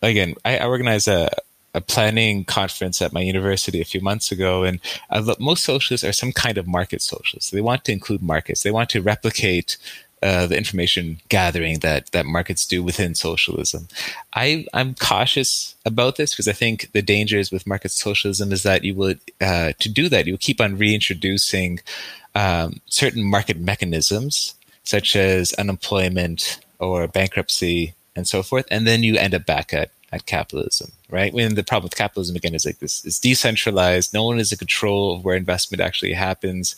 again, 0.02 0.34
I, 0.44 0.58
I 0.58 0.66
organize 0.66 1.08
a 1.08 1.30
a 1.74 1.80
planning 1.80 2.44
conference 2.44 3.02
at 3.02 3.12
my 3.12 3.20
university 3.20 3.80
a 3.80 3.84
few 3.84 4.00
months 4.00 4.32
ago, 4.32 4.64
and 4.64 4.80
uh, 5.10 5.34
most 5.38 5.64
socialists 5.64 6.06
are 6.06 6.12
some 6.12 6.32
kind 6.32 6.58
of 6.58 6.66
market 6.66 7.02
socialists. 7.02 7.50
They 7.50 7.60
want 7.60 7.84
to 7.84 7.92
include 7.92 8.22
markets. 8.22 8.62
They 8.62 8.70
want 8.70 8.90
to 8.90 9.02
replicate 9.02 9.76
uh, 10.22 10.48
the 10.48 10.56
information 10.56 11.20
gathering 11.28 11.78
that 11.80 12.10
that 12.10 12.26
markets 12.26 12.66
do 12.66 12.82
within 12.82 13.14
socialism. 13.14 13.86
I, 14.34 14.66
I'm 14.74 14.94
cautious 14.94 15.76
about 15.84 16.16
this 16.16 16.32
because 16.32 16.48
I 16.48 16.52
think 16.52 16.90
the 16.92 17.02
dangers 17.02 17.52
with 17.52 17.68
market 17.68 17.92
socialism 17.92 18.50
is 18.50 18.64
that 18.64 18.82
you 18.82 18.94
would 18.94 19.20
uh, 19.40 19.72
to 19.78 19.88
do 19.88 20.08
that 20.08 20.26
you 20.26 20.32
will 20.32 20.38
keep 20.38 20.60
on 20.60 20.76
reintroducing 20.76 21.80
um, 22.34 22.80
certain 22.86 23.22
market 23.22 23.58
mechanisms 23.58 24.54
such 24.82 25.14
as 25.14 25.52
unemployment 25.52 26.60
or 26.78 27.06
bankruptcy 27.06 27.94
and 28.16 28.26
so 28.26 28.42
forth, 28.42 28.66
and 28.70 28.86
then 28.86 29.04
you 29.04 29.16
end 29.16 29.34
up 29.34 29.46
back 29.46 29.72
at 29.72 29.90
at 30.12 30.26
capitalism, 30.26 30.92
right? 31.10 31.32
When 31.32 31.54
the 31.54 31.62
problem 31.62 31.84
with 31.84 31.96
capitalism 31.96 32.36
again 32.36 32.54
is 32.54 32.64
like 32.66 32.78
this: 32.78 33.04
it's 33.04 33.20
decentralized. 33.20 34.14
No 34.14 34.24
one 34.24 34.38
is 34.38 34.52
in 34.52 34.58
control 34.58 35.16
of 35.16 35.24
where 35.24 35.36
investment 35.36 35.80
actually 35.80 36.12
happens, 36.12 36.74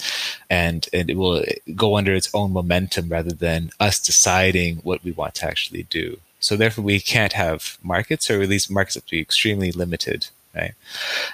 and 0.48 0.88
and 0.92 1.10
it 1.10 1.16
will 1.16 1.44
go 1.74 1.96
under 1.96 2.14
its 2.14 2.30
own 2.34 2.52
momentum 2.52 3.08
rather 3.08 3.32
than 3.32 3.70
us 3.78 4.00
deciding 4.00 4.76
what 4.78 5.04
we 5.04 5.12
want 5.12 5.34
to 5.36 5.46
actually 5.46 5.84
do. 5.84 6.18
So 6.40 6.56
therefore, 6.56 6.84
we 6.84 7.00
can't 7.00 7.34
have 7.34 7.78
markets, 7.82 8.30
or 8.30 8.40
at 8.42 8.48
least 8.48 8.70
markets 8.70 8.94
have 8.94 9.06
to 9.06 9.10
be 9.10 9.20
extremely 9.20 9.72
limited, 9.72 10.28
right? 10.54 10.72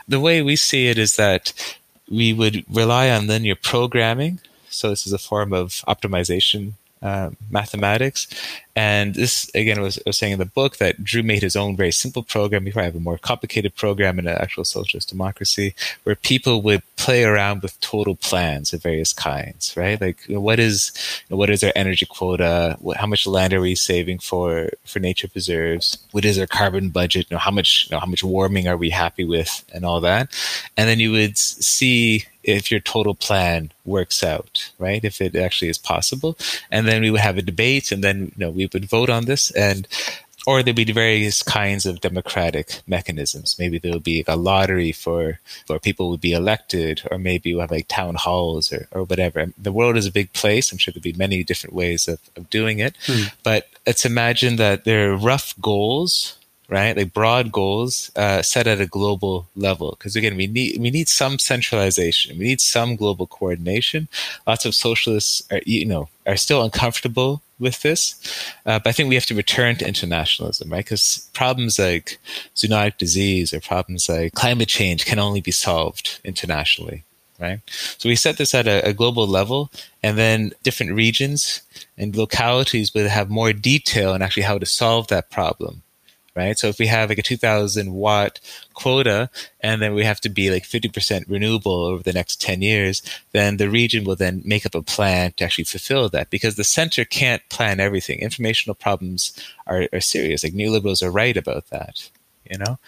The 0.08 0.20
way 0.20 0.42
we 0.42 0.56
see 0.56 0.88
it 0.88 0.98
is 0.98 1.16
that 1.16 1.52
we 2.10 2.32
would 2.32 2.64
rely 2.68 3.10
on 3.10 3.26
linear 3.26 3.54
programming. 3.54 4.40
So 4.68 4.90
this 4.90 5.06
is 5.06 5.12
a 5.12 5.18
form 5.18 5.52
of 5.52 5.84
optimization 5.88 6.72
uh, 7.02 7.30
mathematics. 7.50 8.26
And 8.74 9.14
this, 9.14 9.50
again, 9.54 9.80
was, 9.80 9.98
was 10.04 10.18
saying 10.18 10.34
in 10.34 10.38
the 10.38 10.44
book 10.44 10.76
that 10.76 11.02
Drew 11.02 11.22
made 11.22 11.42
his 11.42 11.56
own 11.56 11.76
very 11.76 11.92
simple 11.92 12.22
program. 12.22 12.64
We 12.64 12.72
probably 12.72 12.86
have 12.86 12.96
a 12.96 13.00
more 13.00 13.16
complicated 13.16 13.74
program 13.74 14.18
in 14.18 14.26
an 14.26 14.36
actual 14.36 14.64
socialist 14.64 15.08
democracy 15.08 15.74
where 16.04 16.14
people 16.14 16.60
would 16.62 16.82
play 16.96 17.24
around 17.24 17.62
with 17.62 17.80
total 17.80 18.16
plans 18.16 18.74
of 18.74 18.82
various 18.82 19.14
kinds, 19.14 19.74
right? 19.76 19.98
Like, 19.98 20.28
you 20.28 20.34
know, 20.34 20.40
what 20.42 20.58
is 20.58 20.92
you 21.28 21.34
know, 21.34 21.38
what 21.38 21.48
is 21.48 21.64
our 21.64 21.72
energy 21.74 22.04
quota? 22.04 22.76
What, 22.80 22.98
how 22.98 23.06
much 23.06 23.26
land 23.26 23.54
are 23.54 23.60
we 23.60 23.74
saving 23.74 24.18
for 24.18 24.70
for 24.84 24.98
nature 24.98 25.28
preserves? 25.28 25.98
What 26.12 26.26
is 26.26 26.38
our 26.38 26.46
carbon 26.46 26.90
budget? 26.90 27.26
You 27.30 27.36
know, 27.36 27.40
how 27.40 27.50
much 27.50 27.86
you 27.88 27.94
know, 27.94 28.00
how 28.00 28.06
much 28.06 28.24
warming 28.24 28.68
are 28.68 28.76
we 28.76 28.90
happy 28.90 29.24
with, 29.24 29.64
and 29.72 29.86
all 29.86 30.00
that. 30.02 30.28
And 30.76 30.86
then 30.88 31.00
you 31.00 31.12
would 31.12 31.38
see 31.38 32.26
if 32.46 32.70
your 32.70 32.80
total 32.80 33.14
plan 33.14 33.72
works 33.84 34.22
out, 34.22 34.70
right? 34.78 35.04
If 35.04 35.20
it 35.20 35.34
actually 35.34 35.68
is 35.68 35.78
possible. 35.78 36.38
And 36.70 36.86
then 36.86 37.02
we 37.02 37.10
would 37.10 37.20
have 37.20 37.36
a 37.36 37.42
debate 37.42 37.92
and 37.92 38.02
then, 38.02 38.32
you 38.36 38.46
know, 38.46 38.50
we 38.50 38.68
would 38.72 38.84
vote 38.88 39.10
on 39.10 39.24
this 39.24 39.50
and, 39.50 39.86
or 40.46 40.62
there'd 40.62 40.76
be 40.76 40.84
various 40.84 41.42
kinds 41.42 41.86
of 41.86 42.00
democratic 42.00 42.82
mechanisms. 42.86 43.56
Maybe 43.58 43.80
there 43.80 43.92
would 43.92 44.04
be 44.04 44.24
a 44.28 44.36
lottery 44.36 44.92
for, 44.92 45.40
where 45.66 45.80
people 45.80 46.08
would 46.10 46.20
be 46.20 46.32
elected, 46.32 47.02
or 47.10 47.18
maybe 47.18 47.52
we'll 47.52 47.62
have 47.62 47.72
like 47.72 47.88
town 47.88 48.14
halls 48.14 48.72
or, 48.72 48.86
or 48.92 49.02
whatever. 49.02 49.52
The 49.58 49.72
world 49.72 49.96
is 49.96 50.06
a 50.06 50.12
big 50.12 50.32
place. 50.32 50.70
I'm 50.70 50.78
sure 50.78 50.92
there'd 50.92 51.02
be 51.02 51.14
many 51.14 51.42
different 51.42 51.74
ways 51.74 52.06
of, 52.06 52.20
of 52.36 52.48
doing 52.48 52.78
it. 52.78 52.96
Hmm. 53.06 53.24
But 53.42 53.68
let's 53.84 54.04
imagine 54.04 54.54
that 54.56 54.84
there 54.84 55.10
are 55.10 55.16
rough 55.16 55.52
goals 55.60 56.35
right? 56.68 56.96
Like 56.96 57.12
broad 57.12 57.52
goals 57.52 58.10
uh, 58.16 58.42
set 58.42 58.66
at 58.66 58.80
a 58.80 58.86
global 58.86 59.48
level. 59.54 59.92
Because 59.92 60.16
again, 60.16 60.36
we 60.36 60.46
need 60.46 60.80
we 60.80 60.90
need 60.90 61.08
some 61.08 61.38
centralization. 61.38 62.38
We 62.38 62.44
need 62.46 62.60
some 62.60 62.96
global 62.96 63.26
coordination. 63.26 64.08
Lots 64.46 64.64
of 64.64 64.74
socialists 64.74 65.42
are 65.50 65.60
you 65.64 65.84
know 65.86 66.08
are 66.26 66.36
still 66.36 66.62
uncomfortable 66.62 67.42
with 67.58 67.80
this, 67.82 68.16
uh, 68.66 68.78
but 68.78 68.90
I 68.90 68.92
think 68.92 69.08
we 69.08 69.14
have 69.14 69.26
to 69.26 69.34
return 69.34 69.76
to 69.76 69.88
internationalism, 69.88 70.70
right? 70.70 70.84
Because 70.84 71.30
problems 71.32 71.78
like 71.78 72.18
zoonotic 72.54 72.98
disease 72.98 73.54
or 73.54 73.60
problems 73.60 74.08
like 74.08 74.34
climate 74.34 74.68
change 74.68 75.06
can 75.06 75.18
only 75.18 75.40
be 75.40 75.52
solved 75.52 76.20
internationally. 76.24 77.04
Right. 77.38 77.60
So 77.98 78.08
we 78.08 78.16
set 78.16 78.38
this 78.38 78.54
at 78.54 78.66
a, 78.66 78.88
a 78.88 78.94
global 78.94 79.26
level, 79.26 79.70
and 80.02 80.16
then 80.16 80.52
different 80.62 80.92
regions 80.92 81.60
and 81.98 82.16
localities 82.16 82.94
will 82.94 83.10
have 83.10 83.28
more 83.28 83.52
detail 83.52 84.12
on 84.12 84.22
actually 84.22 84.44
how 84.44 84.56
to 84.56 84.64
solve 84.64 85.08
that 85.08 85.30
problem 85.30 85.82
right? 86.36 86.58
So 86.58 86.68
if 86.68 86.78
we 86.78 86.86
have 86.86 87.08
like 87.08 87.18
a 87.18 87.22
2000 87.22 87.92
watt 87.92 88.38
quota 88.74 89.30
and 89.60 89.80
then 89.80 89.94
we 89.94 90.04
have 90.04 90.20
to 90.20 90.28
be 90.28 90.50
like 90.50 90.64
50% 90.64 91.24
renewable 91.28 91.72
over 91.72 92.02
the 92.02 92.12
next 92.12 92.40
10 92.40 92.62
years, 92.62 93.02
then 93.32 93.56
the 93.56 93.70
region 93.70 94.04
will 94.04 94.16
then 94.16 94.42
make 94.44 94.66
up 94.66 94.74
a 94.74 94.82
plan 94.82 95.32
to 95.36 95.44
actually 95.44 95.64
fulfill 95.64 96.08
that 96.10 96.30
because 96.30 96.56
the 96.56 96.64
center 96.64 97.04
can't 97.04 97.42
plan 97.48 97.80
everything. 97.80 98.20
Informational 98.20 98.74
problems 98.74 99.32
are, 99.66 99.88
are 99.92 100.00
serious. 100.00 100.44
Like 100.44 100.52
neoliberals 100.52 101.02
are 101.02 101.10
right 101.10 101.36
about 101.36 101.70
that 101.70 102.10
you 102.50 102.58
know? 102.58 102.78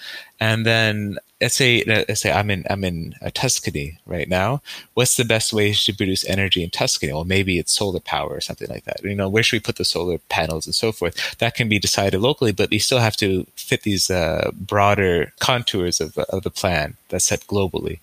And 0.40 0.64
then 0.64 1.18
let's 1.40 1.54
say 1.54 1.84
let's 1.86 2.20
say 2.20 2.32
i'm 2.32 2.50
in 2.50 2.64
i'm 2.68 2.82
in 2.82 3.14
uh, 3.22 3.30
tuscany 3.32 3.98
right 4.06 4.28
now. 4.28 4.60
What's 4.94 5.16
the 5.16 5.24
best 5.24 5.52
way 5.52 5.72
to 5.72 5.94
produce 5.94 6.28
energy 6.28 6.62
in 6.62 6.70
tuscany? 6.70 7.12
Well 7.12 7.24
maybe 7.24 7.58
it's 7.58 7.72
solar 7.72 8.00
power 8.00 8.30
or 8.30 8.40
something 8.40 8.68
like 8.68 8.84
that. 8.84 9.02
You 9.04 9.14
know 9.14 9.28
where 9.28 9.42
should 9.42 9.56
we 9.56 9.60
put 9.60 9.76
the 9.76 9.84
solar 9.84 10.18
panels 10.28 10.66
and 10.66 10.74
so 10.74 10.92
forth? 10.92 11.38
That 11.38 11.54
can 11.54 11.68
be 11.68 11.78
decided 11.78 12.20
locally 12.20 12.52
but 12.52 12.70
we 12.70 12.78
still 12.78 12.98
have 12.98 13.16
to 13.18 13.46
fit 13.56 13.82
these 13.82 14.10
uh, 14.10 14.50
broader 14.54 15.32
contours 15.38 16.00
of, 16.00 16.18
of 16.18 16.42
the 16.42 16.50
plan 16.50 16.96
that's 17.08 17.26
set 17.26 17.46
globally. 17.46 18.00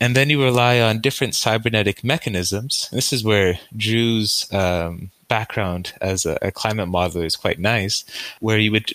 And 0.00 0.14
then 0.14 0.30
you 0.30 0.42
rely 0.42 0.80
on 0.80 1.00
different 1.00 1.34
cybernetic 1.34 2.04
mechanisms. 2.04 2.88
This 2.92 3.12
is 3.12 3.24
where 3.24 3.58
drew's 3.76 4.46
um, 4.52 5.10
background 5.28 5.92
as 6.00 6.26
a, 6.26 6.38
a, 6.42 6.50
climate 6.50 6.88
modeler 6.88 7.24
is 7.24 7.36
quite 7.36 7.58
nice, 7.58 8.04
where 8.40 8.58
you 8.58 8.72
would 8.72 8.92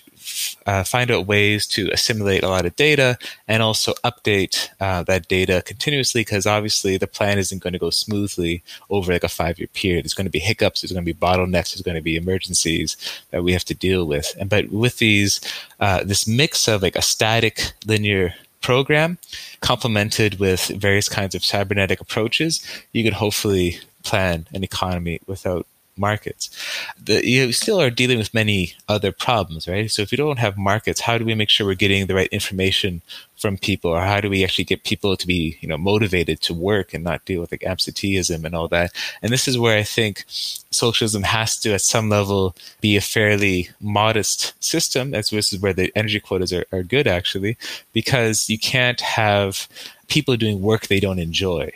uh, 0.66 0.84
find 0.84 1.10
out 1.10 1.26
ways 1.26 1.66
to 1.66 1.88
assimilate 1.90 2.42
a 2.42 2.48
lot 2.48 2.66
of 2.66 2.76
data 2.76 3.18
and 3.46 3.62
also 3.62 3.92
update 4.04 4.68
uh, 4.80 5.02
that 5.04 5.28
data 5.28 5.62
continuously 5.64 6.22
because 6.22 6.46
obviously 6.46 6.96
the 6.96 7.06
plan 7.06 7.38
isn't 7.38 7.62
going 7.62 7.72
to 7.72 7.78
go 7.78 7.90
smoothly 7.90 8.62
over 8.90 9.12
like 9.12 9.24
a 9.24 9.28
five 9.28 9.58
year 9.58 9.68
period. 9.68 10.04
There's 10.04 10.14
going 10.14 10.26
to 10.26 10.30
be 10.30 10.38
hiccups, 10.38 10.80
there's 10.80 10.92
going 10.92 11.04
to 11.04 11.14
be 11.14 11.18
bottlenecks, 11.18 11.74
there's 11.74 11.82
going 11.82 11.96
to 11.96 12.02
be 12.02 12.16
emergencies 12.16 12.96
that 13.30 13.44
we 13.44 13.52
have 13.52 13.64
to 13.66 13.74
deal 13.74 14.06
with. 14.06 14.34
And 14.38 14.50
but 14.50 14.70
with 14.70 14.98
these, 14.98 15.40
uh, 15.80 16.04
this 16.04 16.26
mix 16.26 16.68
of 16.68 16.82
like 16.82 16.96
a 16.96 17.02
static 17.02 17.72
linear 17.86 18.34
program 18.60 19.18
complemented 19.60 20.40
with 20.40 20.68
various 20.68 21.08
kinds 21.08 21.34
of 21.34 21.44
cybernetic 21.44 22.00
approaches, 22.00 22.64
you 22.92 23.04
could 23.04 23.12
hopefully 23.12 23.78
plan 24.02 24.46
an 24.54 24.64
economy 24.64 25.20
without 25.26 25.66
markets. 25.96 26.50
The, 27.02 27.26
you 27.26 27.52
still 27.52 27.80
are 27.80 27.90
dealing 27.90 28.18
with 28.18 28.34
many 28.34 28.74
other 28.88 29.12
problems, 29.12 29.68
right? 29.68 29.90
So 29.90 30.02
if 30.02 30.12
you 30.12 30.18
don't 30.18 30.38
have 30.38 30.56
markets, 30.56 31.00
how 31.00 31.18
do 31.18 31.24
we 31.24 31.34
make 31.34 31.50
sure 31.50 31.66
we're 31.66 31.74
getting 31.74 32.06
the 32.06 32.14
right 32.14 32.28
information 32.28 33.02
from 33.36 33.58
people, 33.58 33.90
or 33.90 34.00
how 34.00 34.20
do 34.20 34.30
we 34.30 34.42
actually 34.42 34.64
get 34.64 34.84
people 34.84 35.16
to 35.16 35.26
be, 35.26 35.58
you 35.60 35.68
know, 35.68 35.76
motivated 35.76 36.40
to 36.40 36.54
work 36.54 36.94
and 36.94 37.04
not 37.04 37.24
deal 37.24 37.40
with 37.40 37.52
like 37.52 37.64
absenteeism 37.64 38.44
and 38.44 38.54
all 38.54 38.68
that? 38.68 38.92
And 39.22 39.32
this 39.32 39.46
is 39.46 39.58
where 39.58 39.78
I 39.78 39.82
think 39.82 40.24
socialism 40.28 41.24
has 41.24 41.58
to, 41.58 41.74
at 41.74 41.82
some 41.82 42.08
level, 42.08 42.56
be 42.80 42.96
a 42.96 43.00
fairly 43.00 43.70
modest 43.80 44.54
system. 44.62 45.10
That's 45.10 45.30
this 45.30 45.52
is 45.52 45.60
where 45.60 45.72
the 45.72 45.92
energy 45.96 46.20
quotas 46.20 46.52
are, 46.52 46.64
are 46.72 46.82
good, 46.82 47.06
actually, 47.06 47.56
because 47.92 48.48
you 48.48 48.58
can't 48.58 49.00
have 49.00 49.68
people 50.08 50.36
doing 50.36 50.62
work 50.62 50.86
they 50.86 51.00
don't 51.00 51.18
enjoy 51.18 51.72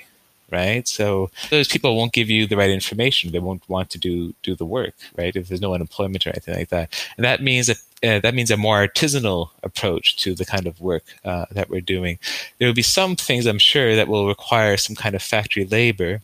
right? 0.50 0.86
So 0.88 1.30
those 1.50 1.68
people 1.68 1.96
won't 1.96 2.12
give 2.12 2.30
you 2.30 2.46
the 2.46 2.56
right 2.56 2.70
information. 2.70 3.32
They 3.32 3.38
won't 3.38 3.68
want 3.68 3.90
to 3.90 3.98
do 3.98 4.34
do 4.42 4.54
the 4.54 4.64
work, 4.64 4.94
right? 5.16 5.34
If 5.34 5.48
there's 5.48 5.60
no 5.60 5.74
unemployment 5.74 6.26
or 6.26 6.30
anything 6.30 6.54
like 6.54 6.68
that, 6.70 6.92
and 7.16 7.24
that 7.24 7.42
means 7.42 7.66
that 7.66 7.78
uh, 8.02 8.20
that 8.20 8.34
means 8.34 8.50
a 8.50 8.56
more 8.56 8.86
artisanal 8.86 9.50
approach 9.62 10.16
to 10.16 10.34
the 10.34 10.44
kind 10.44 10.66
of 10.66 10.80
work 10.80 11.04
uh, 11.24 11.46
that 11.50 11.68
we're 11.68 11.80
doing. 11.80 12.18
There 12.58 12.68
will 12.68 12.74
be 12.74 12.82
some 12.82 13.16
things 13.16 13.46
I'm 13.46 13.58
sure 13.58 13.96
that 13.96 14.08
will 14.08 14.28
require 14.28 14.76
some 14.76 14.96
kind 14.96 15.14
of 15.14 15.22
factory 15.22 15.64
labor, 15.64 16.20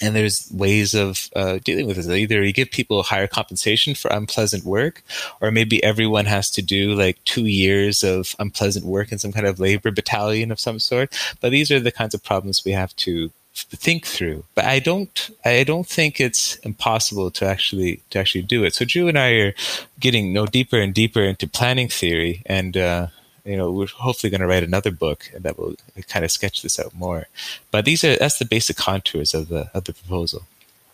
and 0.00 0.14
there's 0.14 0.50
ways 0.52 0.94
of 0.94 1.28
uh, 1.34 1.58
dealing 1.64 1.86
with 1.86 1.96
this. 1.96 2.08
Either 2.08 2.42
you 2.42 2.52
give 2.52 2.70
people 2.70 3.02
higher 3.02 3.26
compensation 3.26 3.94
for 3.94 4.10
unpleasant 4.10 4.64
work, 4.64 5.02
or 5.40 5.50
maybe 5.50 5.82
everyone 5.82 6.26
has 6.26 6.50
to 6.52 6.62
do 6.62 6.94
like 6.94 7.22
two 7.24 7.46
years 7.46 8.02
of 8.02 8.34
unpleasant 8.38 8.84
work 8.84 9.12
in 9.12 9.18
some 9.18 9.32
kind 9.32 9.46
of 9.46 9.60
labor 9.60 9.90
battalion 9.90 10.50
of 10.50 10.60
some 10.60 10.78
sort. 10.78 11.16
But 11.40 11.50
these 11.50 11.70
are 11.70 11.80
the 11.80 11.92
kinds 11.92 12.14
of 12.14 12.22
problems 12.22 12.64
we 12.64 12.72
have 12.72 12.94
to 12.96 13.30
think 13.64 14.06
through. 14.06 14.44
But 14.54 14.64
I 14.64 14.78
don't 14.78 15.30
I 15.44 15.64
don't 15.64 15.86
think 15.86 16.20
it's 16.20 16.56
impossible 16.56 17.30
to 17.32 17.46
actually 17.46 18.02
to 18.10 18.18
actually 18.18 18.42
do 18.42 18.64
it. 18.64 18.74
So 18.74 18.84
Drew 18.84 19.08
and 19.08 19.18
I 19.18 19.30
are 19.32 19.54
getting 20.00 20.28
you 20.28 20.32
know, 20.32 20.46
deeper 20.46 20.78
and 20.78 20.94
deeper 20.94 21.22
into 21.22 21.46
planning 21.46 21.88
theory 21.88 22.42
and 22.46 22.76
uh, 22.76 23.08
you 23.44 23.56
know, 23.56 23.70
we're 23.70 23.86
hopefully 23.86 24.30
going 24.30 24.42
to 24.42 24.46
write 24.46 24.62
another 24.62 24.90
book 24.90 25.30
that 25.34 25.58
will 25.58 25.74
kind 26.08 26.24
of 26.24 26.30
sketch 26.30 26.62
this 26.62 26.78
out 26.78 26.94
more. 26.94 27.28
But 27.70 27.86
these 27.86 28.04
are 28.04 28.16
that's 28.16 28.38
the 28.38 28.44
basic 28.44 28.76
contours 28.76 29.34
of 29.34 29.48
the 29.48 29.70
of 29.74 29.84
the 29.84 29.94
proposal. 29.94 30.42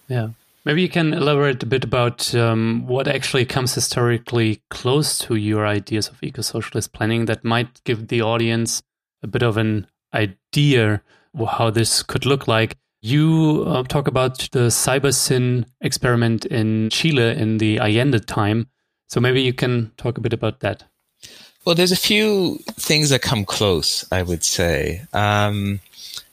Yeah. 0.09 0.31
Maybe 0.65 0.81
you 0.81 0.89
can 0.89 1.13
elaborate 1.13 1.63
a 1.63 1.67
bit 1.67 1.85
about 1.85 2.35
um, 2.35 2.87
what 2.87 3.07
actually 3.07 3.45
comes 3.45 3.75
historically 3.75 4.63
close 4.71 5.19
to 5.19 5.35
your 5.35 5.67
ideas 5.67 6.09
of 6.09 6.23
eco-socialist 6.23 6.95
planning 6.95 7.27
that 7.27 7.45
might 7.45 7.85
give 7.85 8.09
the 8.09 8.23
audience 8.23 8.83
a 9.23 9.27
bit 9.27 9.43
of 9.43 9.59
an 9.59 9.87
idea 10.15 11.03
how 11.37 11.71
this 11.71 12.03
could 12.03 12.27
look 12.27 12.47
like. 12.49 12.77
You 13.03 13.65
uh, 13.67 13.83
talk 13.83 14.09
about 14.09 14.39
the 14.53 14.69
CyberSyn 14.71 15.67
experiment 15.81 16.47
in 16.47 16.89
Chile 16.91 17.37
in 17.37 17.59
the 17.59 17.79
Allende 17.79 18.21
time. 18.21 18.69
So 19.09 19.21
maybe 19.21 19.43
you 19.43 19.53
can 19.53 19.93
talk 19.97 20.17
a 20.17 20.21
bit 20.21 20.33
about 20.33 20.61
that. 20.61 20.85
Well, 21.65 21.75
there's 21.75 21.93
a 21.93 21.97
few 21.97 22.59
things 22.73 23.11
that 23.11 23.23
come 23.23 23.45
close, 23.45 24.05
I 24.13 24.23
would 24.23 24.45
say. 24.45 25.03
Um, 25.13 25.81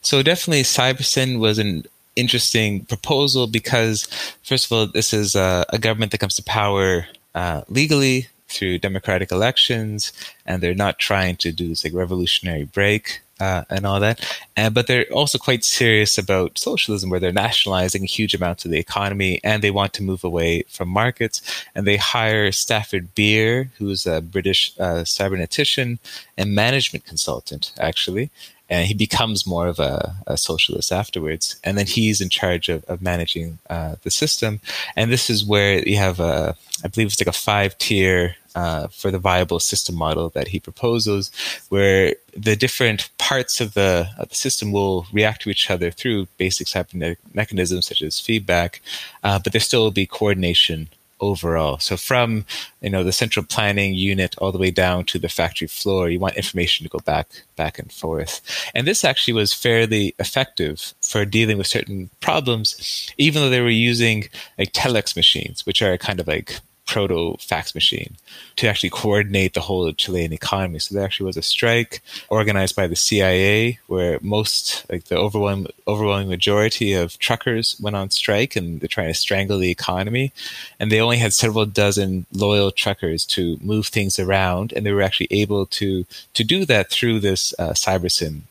so 0.02 0.24
definitely, 0.24 0.64
CyberSyn 0.64 1.40
was 1.40 1.58
an 1.58 1.84
interesting 2.16 2.86
proposal 2.86 3.48
because, 3.48 4.08
first 4.44 4.66
of 4.66 4.72
all, 4.72 4.88
this 4.88 5.14
is 5.14 5.36
a, 5.36 5.66
a 5.70 5.80
government 5.80 6.12
that 6.12 6.18
comes 6.18 6.36
to 6.36 6.44
power 6.44 7.08
uh, 7.36 7.62
legally 7.70 8.28
through 8.52 8.80
democratic 8.80 9.32
elections, 9.32 10.14
and 10.46 10.62
they're 10.62 10.76
not 10.76 11.00
trying 11.00 11.38
to 11.38 11.52
do 11.52 11.68
this 11.70 11.84
like 11.84 11.94
revolutionary 11.94 12.66
break 12.66 13.22
uh, 13.42 13.64
and 13.70 13.86
all 13.86 14.00
that. 14.00 14.24
And, 14.56 14.74
but 14.74 14.86
they're 14.86 15.12
also 15.12 15.38
quite 15.38 15.66
serious 15.66 16.18
about 16.18 16.60
socialism, 16.60 17.10
where 17.10 17.20
they're 17.20 17.34
nationalizing 17.34 18.04
huge 18.06 18.36
amounts 18.36 18.66
of 18.66 18.72
the 18.72 18.78
economy 18.78 19.40
and 19.44 19.62
they 19.62 19.72
want 19.72 19.94
to 19.94 20.04
move 20.04 20.24
away 20.24 20.64
from 20.70 20.88
markets. 20.90 21.42
And 21.74 21.88
they 21.88 21.98
hire 21.98 22.52
Stafford 22.52 23.16
Beer, 23.16 23.72
who's 23.80 24.06
a 24.06 24.22
British 24.22 24.74
uh, 24.80 25.04
cybernetician 25.04 25.98
and 26.38 26.54
management 26.54 27.06
consultant, 27.06 27.74
actually. 27.80 28.30
And 28.70 28.86
he 28.88 28.94
becomes 28.94 29.46
more 29.46 29.68
of 29.68 29.80
a, 29.80 30.16
a 30.28 30.38
socialist 30.38 30.92
afterwards. 30.92 31.60
And 31.64 31.78
then 31.78 31.88
he's 31.88 32.22
in 32.22 32.30
charge 32.30 32.70
of, 32.70 32.86
of 32.86 33.02
managing 33.02 33.58
uh, 33.70 33.96
the 34.04 34.12
system. 34.12 34.62
And 34.96 35.12
this 35.12 35.30
is 35.30 35.44
where 35.44 35.86
you 35.86 35.98
have 35.98 36.20
a, 36.22 36.56
I 36.86 36.88
believe 36.88 37.08
it's 37.08 37.20
like 37.20 37.28
a 37.28 37.34
five 37.34 37.78
tier 37.80 38.36
uh, 38.56 38.88
for 38.88 39.12
the 39.12 39.20
viable 39.20 39.60
system 39.60 39.96
model 39.96 40.30
that 40.30 40.50
he 40.50 40.60
proposes, 40.60 41.32
where 41.70 42.16
the 42.36 42.56
different 42.56 43.10
parts 43.18 43.62
of 43.62 43.74
the, 43.74 44.10
of 44.18 44.30
the 44.30 44.36
system 44.36 44.72
will 44.72 45.06
react 45.12 45.42
to 45.42 45.50
each 45.50 45.70
other 45.70 45.92
through 45.92 46.28
basic 46.38 46.68
cybernetic 46.68 47.20
mechanisms 47.34 47.88
such 47.88 48.02
as 48.02 48.20
feedback, 48.20 48.82
uh, 49.24 49.40
but 49.40 49.54
there 49.54 49.62
still 49.62 49.84
will 49.84 49.92
be 49.92 50.06
coordination 50.06 50.90
overall. 51.22 51.78
So 51.78 51.96
from 51.96 52.46
you 52.82 52.90
know 52.90 53.04
the 53.04 53.12
central 53.12 53.46
planning 53.46 53.94
unit 53.94 54.36
all 54.40 54.52
the 54.52 54.58
way 54.58 54.72
down 54.72 55.06
to 55.06 55.20
the 55.20 55.30
factory 55.30 55.68
floor, 55.68 56.10
you 56.10 56.20
want 56.20 56.36
information 56.36 56.84
to 56.84 56.90
go 56.90 57.00
back 57.00 57.44
back 57.56 57.80
and 57.80 57.92
forth. 57.92 58.42
And 58.74 58.86
this 58.86 59.06
actually 59.06 59.34
was 59.34 59.54
fairly 59.54 60.16
effective 60.20 60.94
for 61.02 61.24
dealing 61.24 61.58
with 61.58 61.68
certain 61.68 62.10
problems, 62.20 63.14
even 63.18 63.42
though 63.42 63.50
they 63.50 63.62
were 63.62 63.70
using 63.70 64.26
like 64.58 64.74
telex 64.74 65.16
machines, 65.16 65.66
which 65.66 65.82
are 65.82 65.98
kind 65.98 66.20
of 66.20 66.28
like 66.28 66.60
proto 66.92 67.38
fax 67.40 67.74
machine 67.74 68.18
to 68.58 68.68
actually 68.68 68.90
coordinate 68.90 69.54
the 69.54 69.62
whole 69.62 69.90
Chilean 69.94 70.34
economy. 70.34 70.78
So 70.80 70.94
there 70.94 71.06
actually 71.06 71.28
was 71.28 71.38
a 71.38 71.42
strike 71.42 72.02
organized 72.28 72.76
by 72.76 72.88
the 72.88 72.98
CIA 72.98 73.80
where 73.88 74.20
most, 74.22 74.84
like 74.92 75.06
the 75.06 75.16
overwhelming, 75.16 75.72
overwhelming 75.88 76.28
majority 76.28 76.92
of 76.92 77.18
truckers 77.18 77.78
went 77.80 77.96
on 77.96 78.10
strike 78.10 78.58
and 78.58 78.82
they're 78.82 78.90
trying 78.90 79.08
to 79.08 79.14
strangle 79.14 79.58
the 79.58 79.72
economy. 79.72 80.34
And 80.82 80.92
they 80.92 81.00
only 81.00 81.18
had 81.18 81.32
several 81.32 81.66
dozen 81.66 82.26
loyal 82.34 82.72
truckers 82.72 83.24
to 83.28 83.58
move 83.62 83.88
things 83.88 84.20
around. 84.20 84.74
And 84.74 84.86
they 84.86 84.92
were 84.92 85.02
actually 85.02 85.30
able 85.32 85.68
to, 85.68 86.06
to 86.34 86.44
do 86.44 86.66
that 86.66 86.90
through 86.90 87.22
this 87.22 87.54
uh, 87.58 87.74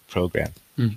program. 0.09 0.53
Mm 0.79 0.97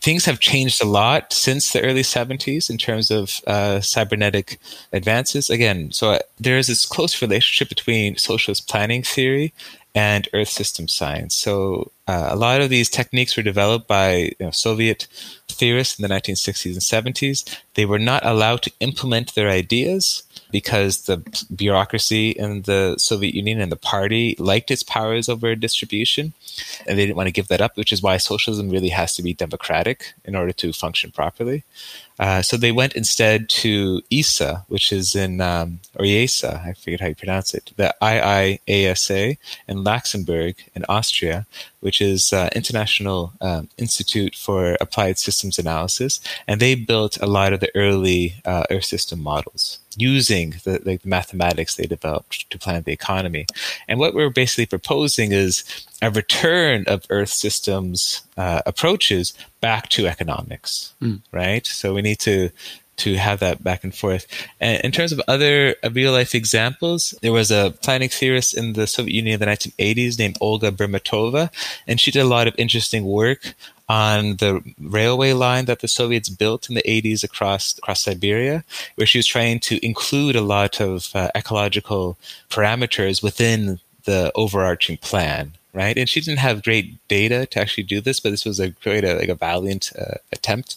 things 0.00 0.24
have 0.24 0.40
changed 0.40 0.82
a 0.82 0.86
lot 0.86 1.32
since 1.32 1.72
the 1.72 1.82
early 1.82 2.02
70s 2.02 2.70
in 2.70 2.78
terms 2.78 3.10
of 3.10 3.40
uh, 3.46 3.80
cybernetic 3.80 4.58
advances. 4.92 5.50
Again, 5.50 5.92
so 5.92 6.12
uh, 6.12 6.18
there 6.38 6.58
is 6.58 6.66
this 6.66 6.86
close 6.86 7.20
relationship 7.22 7.68
between 7.68 8.16
socialist 8.16 8.68
planning 8.68 9.02
theory 9.02 9.52
and 9.94 10.28
Earth 10.32 10.48
system 10.48 10.86
science. 10.86 11.34
So 11.34 11.90
uh, 12.06 12.28
a 12.30 12.36
lot 12.36 12.60
of 12.60 12.70
these 12.70 12.88
techniques 12.88 13.36
were 13.36 13.42
developed 13.42 13.88
by 13.88 14.14
you 14.14 14.36
know, 14.40 14.50
Soviet 14.50 15.08
theorists 15.48 15.98
in 15.98 16.06
the 16.06 16.14
1960s 16.14 16.72
and 16.72 17.14
70s. 17.14 17.58
They 17.74 17.86
were 17.86 17.98
not 17.98 18.24
allowed 18.24 18.62
to 18.62 18.72
implement 18.80 19.34
their 19.34 19.48
ideas 19.48 20.22
because 20.50 21.02
the 21.02 21.18
bureaucracy 21.54 22.30
in 22.30 22.62
the 22.62 22.96
Soviet 22.98 23.34
Union 23.34 23.60
and 23.60 23.70
the 23.70 23.76
party 23.76 24.34
liked 24.38 24.70
its 24.70 24.82
powers 24.82 25.28
over 25.28 25.54
distribution, 25.54 26.32
and 26.86 26.98
they 26.98 27.06
didn't 27.06 27.16
want 27.16 27.28
to 27.28 27.32
give 27.32 27.48
that 27.48 27.60
up, 27.60 27.76
which 27.76 27.92
is 27.92 28.02
why 28.02 28.16
socialism 28.16 28.70
really 28.70 28.88
has 28.88 29.14
to 29.14 29.22
be 29.22 29.34
democratic 29.34 30.14
in 30.24 30.34
order 30.34 30.52
to 30.52 30.72
function 30.72 31.10
properly. 31.10 31.64
Uh, 32.20 32.42
so 32.42 32.58
they 32.58 32.70
went 32.70 32.94
instead 32.94 33.48
to 33.48 34.02
ISA, 34.10 34.62
which 34.68 34.92
is 34.92 35.14
in, 35.14 35.40
um, 35.40 35.80
or 35.98 36.04
IESA, 36.04 36.66
I 36.66 36.74
forget 36.74 37.00
how 37.00 37.06
you 37.06 37.14
pronounce 37.14 37.54
it, 37.54 37.72
the 37.76 37.94
IIASA 38.02 39.38
in 39.66 39.78
Laxenburg 39.78 40.56
in 40.74 40.84
Austria, 40.86 41.46
which 41.80 42.02
is 42.02 42.34
uh, 42.34 42.50
International 42.54 43.32
um, 43.40 43.70
Institute 43.78 44.34
for 44.34 44.76
Applied 44.82 45.18
Systems 45.18 45.58
Analysis. 45.58 46.20
And 46.46 46.60
they 46.60 46.74
built 46.74 47.16
a 47.22 47.26
lot 47.26 47.54
of 47.54 47.60
the 47.60 47.74
early 47.74 48.34
uh, 48.44 48.64
Earth 48.70 48.84
system 48.84 49.22
models 49.22 49.78
using 49.96 50.54
the, 50.64 50.80
like, 50.84 51.02
the 51.02 51.08
mathematics 51.08 51.74
they 51.74 51.86
developed 51.86 52.48
to 52.50 52.58
plan 52.58 52.82
the 52.82 52.92
economy. 52.92 53.46
And 53.88 53.98
what 53.98 54.14
we're 54.14 54.30
basically 54.30 54.66
proposing 54.66 55.32
is 55.32 55.64
a 56.02 56.10
return 56.10 56.84
of 56.86 57.04
Earth 57.10 57.30
systems 57.30 58.22
uh, 58.36 58.62
approaches 58.66 59.34
back 59.60 59.88
to 59.90 60.06
economics, 60.06 60.94
mm. 61.02 61.20
right? 61.32 61.66
So 61.66 61.94
we 61.94 62.02
need 62.02 62.18
to 62.20 62.50
to 63.00 63.16
have 63.16 63.40
that 63.40 63.62
back 63.62 63.84
and 63.84 63.94
forth. 63.94 64.26
And 64.60 64.82
in 64.84 64.92
terms 64.92 65.12
of 65.12 65.20
other 65.26 65.74
real 65.92 66.12
life 66.12 66.34
examples, 66.34 67.14
there 67.22 67.32
was 67.32 67.50
a 67.50 67.74
planning 67.82 68.08
theorist 68.08 68.56
in 68.56 68.74
the 68.74 68.86
Soviet 68.86 69.14
Union 69.14 69.34
in 69.34 69.40
the 69.40 69.46
1980s 69.46 70.18
named 70.18 70.38
Olga 70.40 70.70
Bermatova, 70.70 71.50
and 71.86 72.00
she 72.00 72.10
did 72.10 72.20
a 72.20 72.24
lot 72.24 72.46
of 72.46 72.54
interesting 72.58 73.04
work 73.04 73.54
on 73.88 74.36
the 74.36 74.62
railway 74.78 75.32
line 75.32 75.64
that 75.64 75.80
the 75.80 75.88
Soviets 75.88 76.28
built 76.28 76.68
in 76.68 76.76
the 76.76 76.82
80s 76.82 77.24
across 77.24 77.76
across 77.78 78.02
Siberia, 78.02 78.64
where 78.94 79.06
she 79.06 79.18
was 79.18 79.26
trying 79.26 79.58
to 79.60 79.84
include 79.84 80.36
a 80.36 80.42
lot 80.42 80.80
of 80.80 81.10
uh, 81.14 81.30
ecological 81.34 82.16
parameters 82.50 83.22
within 83.22 83.80
the 84.04 84.30
overarching 84.34 84.96
plan 84.96 85.52
right? 85.72 85.96
And 85.96 86.08
she 86.08 86.20
didn't 86.20 86.40
have 86.40 86.62
great 86.62 87.06
data 87.08 87.46
to 87.46 87.60
actually 87.60 87.84
do 87.84 88.00
this, 88.00 88.20
but 88.20 88.30
this 88.30 88.44
was 88.44 88.58
a 88.58 88.70
great, 88.70 89.04
uh, 89.04 89.16
like 89.16 89.28
a 89.28 89.34
valiant 89.34 89.92
uh, 89.98 90.14
attempt. 90.32 90.76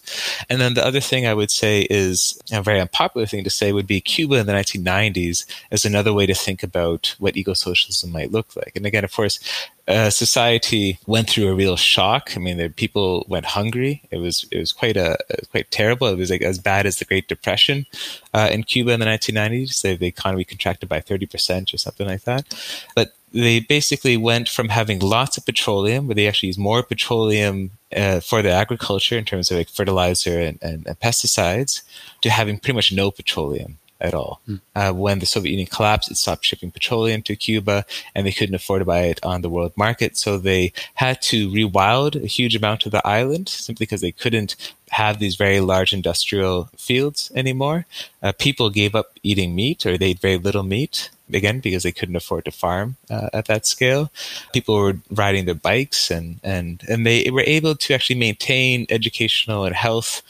And 0.50 0.62
then 0.62 0.76
the 0.76 0.86
other 0.86 1.00
thing 1.00 1.26
I 1.26 1.34
would 1.34 1.52
say 1.52 1.88
is 1.89 2.39
a 2.52 2.62
very 2.62 2.80
unpopular 2.80 3.26
thing 3.26 3.44
to 3.44 3.50
say 3.50 3.72
would 3.72 3.88
be 3.88 4.02
Cuba 4.02 4.36
in 4.36 4.46
the 4.46 4.54
1990s 4.54 5.46
as 5.72 5.86
another 5.86 6.14
way 6.14 6.26
to 6.26 6.34
think 6.34 6.64
about 6.64 7.16
what 7.20 7.36
eco-socialism 7.36 8.12
might 8.12 8.32
look 8.32 8.56
like. 8.56 8.74
And 8.76 8.86
again, 8.86 9.04
of 9.04 9.14
course, 9.14 9.39
uh, 9.88 10.10
society 10.10 10.98
went 11.08 11.30
through 11.30 11.50
a 11.50 11.56
real 11.56 11.76
shock. 11.76 12.32
I 12.36 12.39
mean, 12.39 12.58
the 12.58 12.70
people 12.70 13.26
went 13.28 13.46
hungry. 13.46 14.02
It 14.12 14.18
was 14.18 14.46
it 14.50 14.58
was 14.58 14.72
quite 14.72 14.96
a 14.96 15.18
quite 15.52 15.72
terrible. 15.72 16.08
It 16.08 16.18
was 16.18 16.30
like 16.30 16.41
as 16.41 16.58
bad 16.58 16.86
as 16.86 17.00
the 17.00 17.06
Great 17.06 17.28
Depression 17.28 17.86
uh, 18.34 18.50
in 18.50 18.64
Cuba 18.64 18.91
in 18.91 19.02
the 19.02 19.06
1990s. 19.06 19.82
The, 19.82 19.96
the 19.96 20.08
economy 20.08 20.46
contracted 20.46 20.88
by 20.88 21.02
30 21.02 21.26
percent 21.26 21.74
or 21.74 21.78
something 21.78 22.08
like 22.08 22.24
that. 22.24 22.54
But 22.96 23.14
they 23.34 23.60
basically 23.60 24.16
went 24.16 24.48
from 24.48 24.70
having 24.70 25.00
lots 25.00 25.38
of 25.38 25.46
petroleum, 25.46 26.08
where 26.08 26.16
they 26.16 26.28
actually 26.28 26.48
use 26.48 26.58
more 26.58 26.84
petroleum 26.84 27.72
uh, 27.96 28.20
for 28.20 28.42
the 28.42 28.52
agriculture 28.52 29.18
in 29.18 29.26
terms 29.26 29.50
of 29.50 29.58
like 29.58 29.70
fertilizer 29.70 30.40
and, 30.40 30.60
and, 30.62 30.86
and 30.86 31.00
pesticides, 31.00 31.82
to 32.22 32.30
having 32.30 32.60
pretty 32.60 32.76
much 32.76 32.92
no 32.92 33.10
petroleum 33.10 33.80
at 34.04 34.14
all. 34.14 34.42
Mm. 34.48 34.62
Uh, 34.76 34.92
when 34.92 35.20
the 35.20 35.26
Soviet 35.26 35.52
Union 35.52 35.68
collapsed, 35.68 36.12
it 36.12 36.18
stopped 36.18 36.46
shipping 36.46 36.72
petroleum 36.72 37.22
to 37.24 37.36
Cuba, 37.36 37.86
and 38.14 38.28
they 38.28 38.32
couldn't 38.32 38.56
afford 38.56 38.82
to 38.82 38.86
buy 38.86 39.04
it 39.04 39.20
on 39.24 39.42
the 39.42 39.50
world 39.50 39.74
market. 39.76 40.18
So 40.18 40.38
they 40.38 40.74
had 40.96 41.22
to 41.24 41.50
rewild 41.50 42.22
a 42.22 42.28
huge 42.28 42.56
amount 42.56 42.86
of 42.86 42.92
the 42.92 43.06
island 43.08 43.50
simply 43.50 43.86
because 43.86 44.02
they 44.02 44.12
couldn't 44.12 44.56
have 44.90 45.18
these 45.18 45.36
very 45.36 45.60
large 45.60 45.94
industrial 45.94 46.70
fields 46.78 47.32
anymore. 47.34 47.86
Uh, 48.22 48.34
people 48.38 48.70
gave 48.70 48.94
up 48.94 49.08
eating 49.24 49.56
meat 49.56 49.86
or 49.86 49.98
they 49.98 50.12
ate 50.12 50.20
very 50.20 50.38
little 50.38 50.64
meat 50.64 51.10
again 51.32 51.60
because 51.60 51.84
they 51.84 51.92
couldn't 51.92 52.16
afford 52.16 52.46
to 52.46 52.52
farm 52.52 52.98
uh, 53.10 53.30
at 53.34 53.46
that 53.46 53.66
scale. 53.66 54.12
People 54.54 54.76
were 54.76 54.98
riding 55.12 55.46
their 55.46 55.56
bikes 55.56 56.12
and, 56.12 56.40
and, 56.44 56.84
and 56.90 57.06
they 57.06 57.30
were 57.32 57.44
able 57.46 57.76
to 57.76 57.94
actually 57.94 58.20
maintain 58.20 58.86
educational 58.90 59.66
and 59.66 59.76
health 59.76 60.22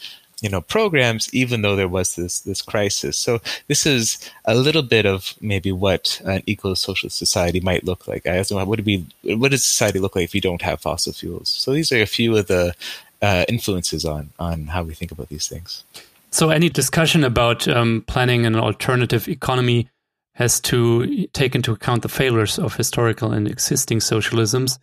you 0.44 0.50
know 0.50 0.60
programs 0.60 1.32
even 1.32 1.62
though 1.62 1.74
there 1.74 1.88
was 1.88 2.16
this 2.16 2.40
this 2.40 2.60
crisis. 2.60 3.16
So 3.16 3.40
this 3.68 3.86
is 3.86 4.18
a 4.44 4.54
little 4.54 4.82
bit 4.82 5.06
of 5.06 5.34
maybe 5.40 5.72
what 5.72 6.20
an 6.26 6.42
eco-social 6.46 7.08
society 7.08 7.60
might 7.60 7.84
look 7.84 8.06
like. 8.06 8.26
I 8.26 8.44
know 8.50 8.56
what 8.56 8.68
would 8.68 8.84
be 8.84 9.06
what 9.22 9.52
does 9.52 9.64
society 9.64 9.98
look 9.98 10.14
like 10.14 10.24
if 10.24 10.34
you 10.34 10.42
don't 10.42 10.60
have 10.60 10.80
fossil 10.80 11.14
fuels? 11.14 11.48
So 11.48 11.72
these 11.72 11.90
are 11.92 12.02
a 12.02 12.06
few 12.06 12.36
of 12.36 12.46
the 12.48 12.74
uh, 13.22 13.46
influences 13.48 14.04
on 14.04 14.30
on 14.38 14.66
how 14.66 14.82
we 14.82 14.92
think 14.92 15.12
about 15.12 15.30
these 15.30 15.48
things. 15.48 15.84
So 16.30 16.50
any 16.50 16.68
discussion 16.68 17.24
about 17.24 17.66
um, 17.68 18.04
planning 18.06 18.44
an 18.44 18.56
alternative 18.56 19.28
economy 19.28 19.88
has 20.34 20.60
to 20.60 21.26
take 21.28 21.54
into 21.54 21.72
account 21.72 22.02
the 22.02 22.08
failures 22.08 22.58
of 22.58 22.76
historical 22.76 23.32
and 23.32 23.48
existing 23.48 24.00
socialisms, 24.00 24.78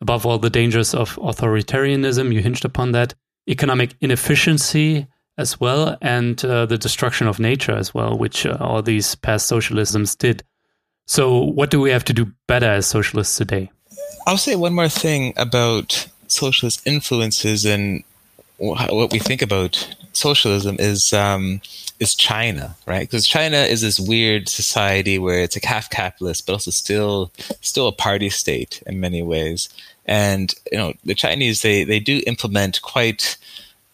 above 0.00 0.26
all, 0.26 0.38
the 0.38 0.50
dangers 0.50 0.94
of 0.94 1.16
authoritarianism. 1.16 2.32
You 2.32 2.40
hinged 2.40 2.64
upon 2.64 2.92
that, 2.92 3.14
economic 3.48 3.94
inefficiency 4.00 5.06
as 5.38 5.58
well, 5.58 5.96
and 6.02 6.42
uh, 6.44 6.66
the 6.66 6.76
destruction 6.76 7.26
of 7.26 7.38
nature 7.38 7.72
as 7.72 7.94
well, 7.94 8.16
which 8.16 8.44
uh, 8.44 8.56
all 8.60 8.82
these 8.82 9.14
past 9.14 9.50
socialisms 9.50 10.16
did. 10.16 10.44
So, 11.06 11.42
what 11.42 11.70
do 11.70 11.80
we 11.80 11.90
have 11.90 12.04
to 12.04 12.12
do 12.12 12.32
better 12.46 12.70
as 12.70 12.86
socialists 12.86 13.36
today? 13.36 13.70
I'll 14.26 14.36
say 14.36 14.54
one 14.54 14.74
more 14.74 14.88
thing 14.88 15.32
about 15.36 16.08
socialist 16.28 16.86
influences 16.86 17.64
and 17.64 18.04
what 18.58 19.10
we 19.12 19.18
think 19.18 19.40
about 19.40 19.94
socialism 20.12 20.76
is 20.78 21.12
um, 21.12 21.60
is 21.98 22.14
China, 22.14 22.76
right? 22.86 23.08
Because 23.08 23.26
China 23.26 23.58
is 23.58 23.82
this 23.82 24.00
weird 24.00 24.48
society 24.48 25.18
where 25.18 25.40
it's 25.40 25.56
like 25.56 25.64
half 25.64 25.90
capitalist, 25.90 26.46
but 26.46 26.54
also 26.54 26.70
still 26.70 27.30
still 27.60 27.88
a 27.88 27.92
party 27.92 28.30
state 28.30 28.82
in 28.86 29.00
many 29.00 29.22
ways. 29.22 29.68
And 30.06 30.54
you 30.72 30.78
know, 30.78 30.94
the 31.04 31.14
Chinese 31.14 31.62
they 31.62 31.84
they 31.84 32.00
do 32.00 32.22
implement 32.26 32.82
quite 32.82 33.36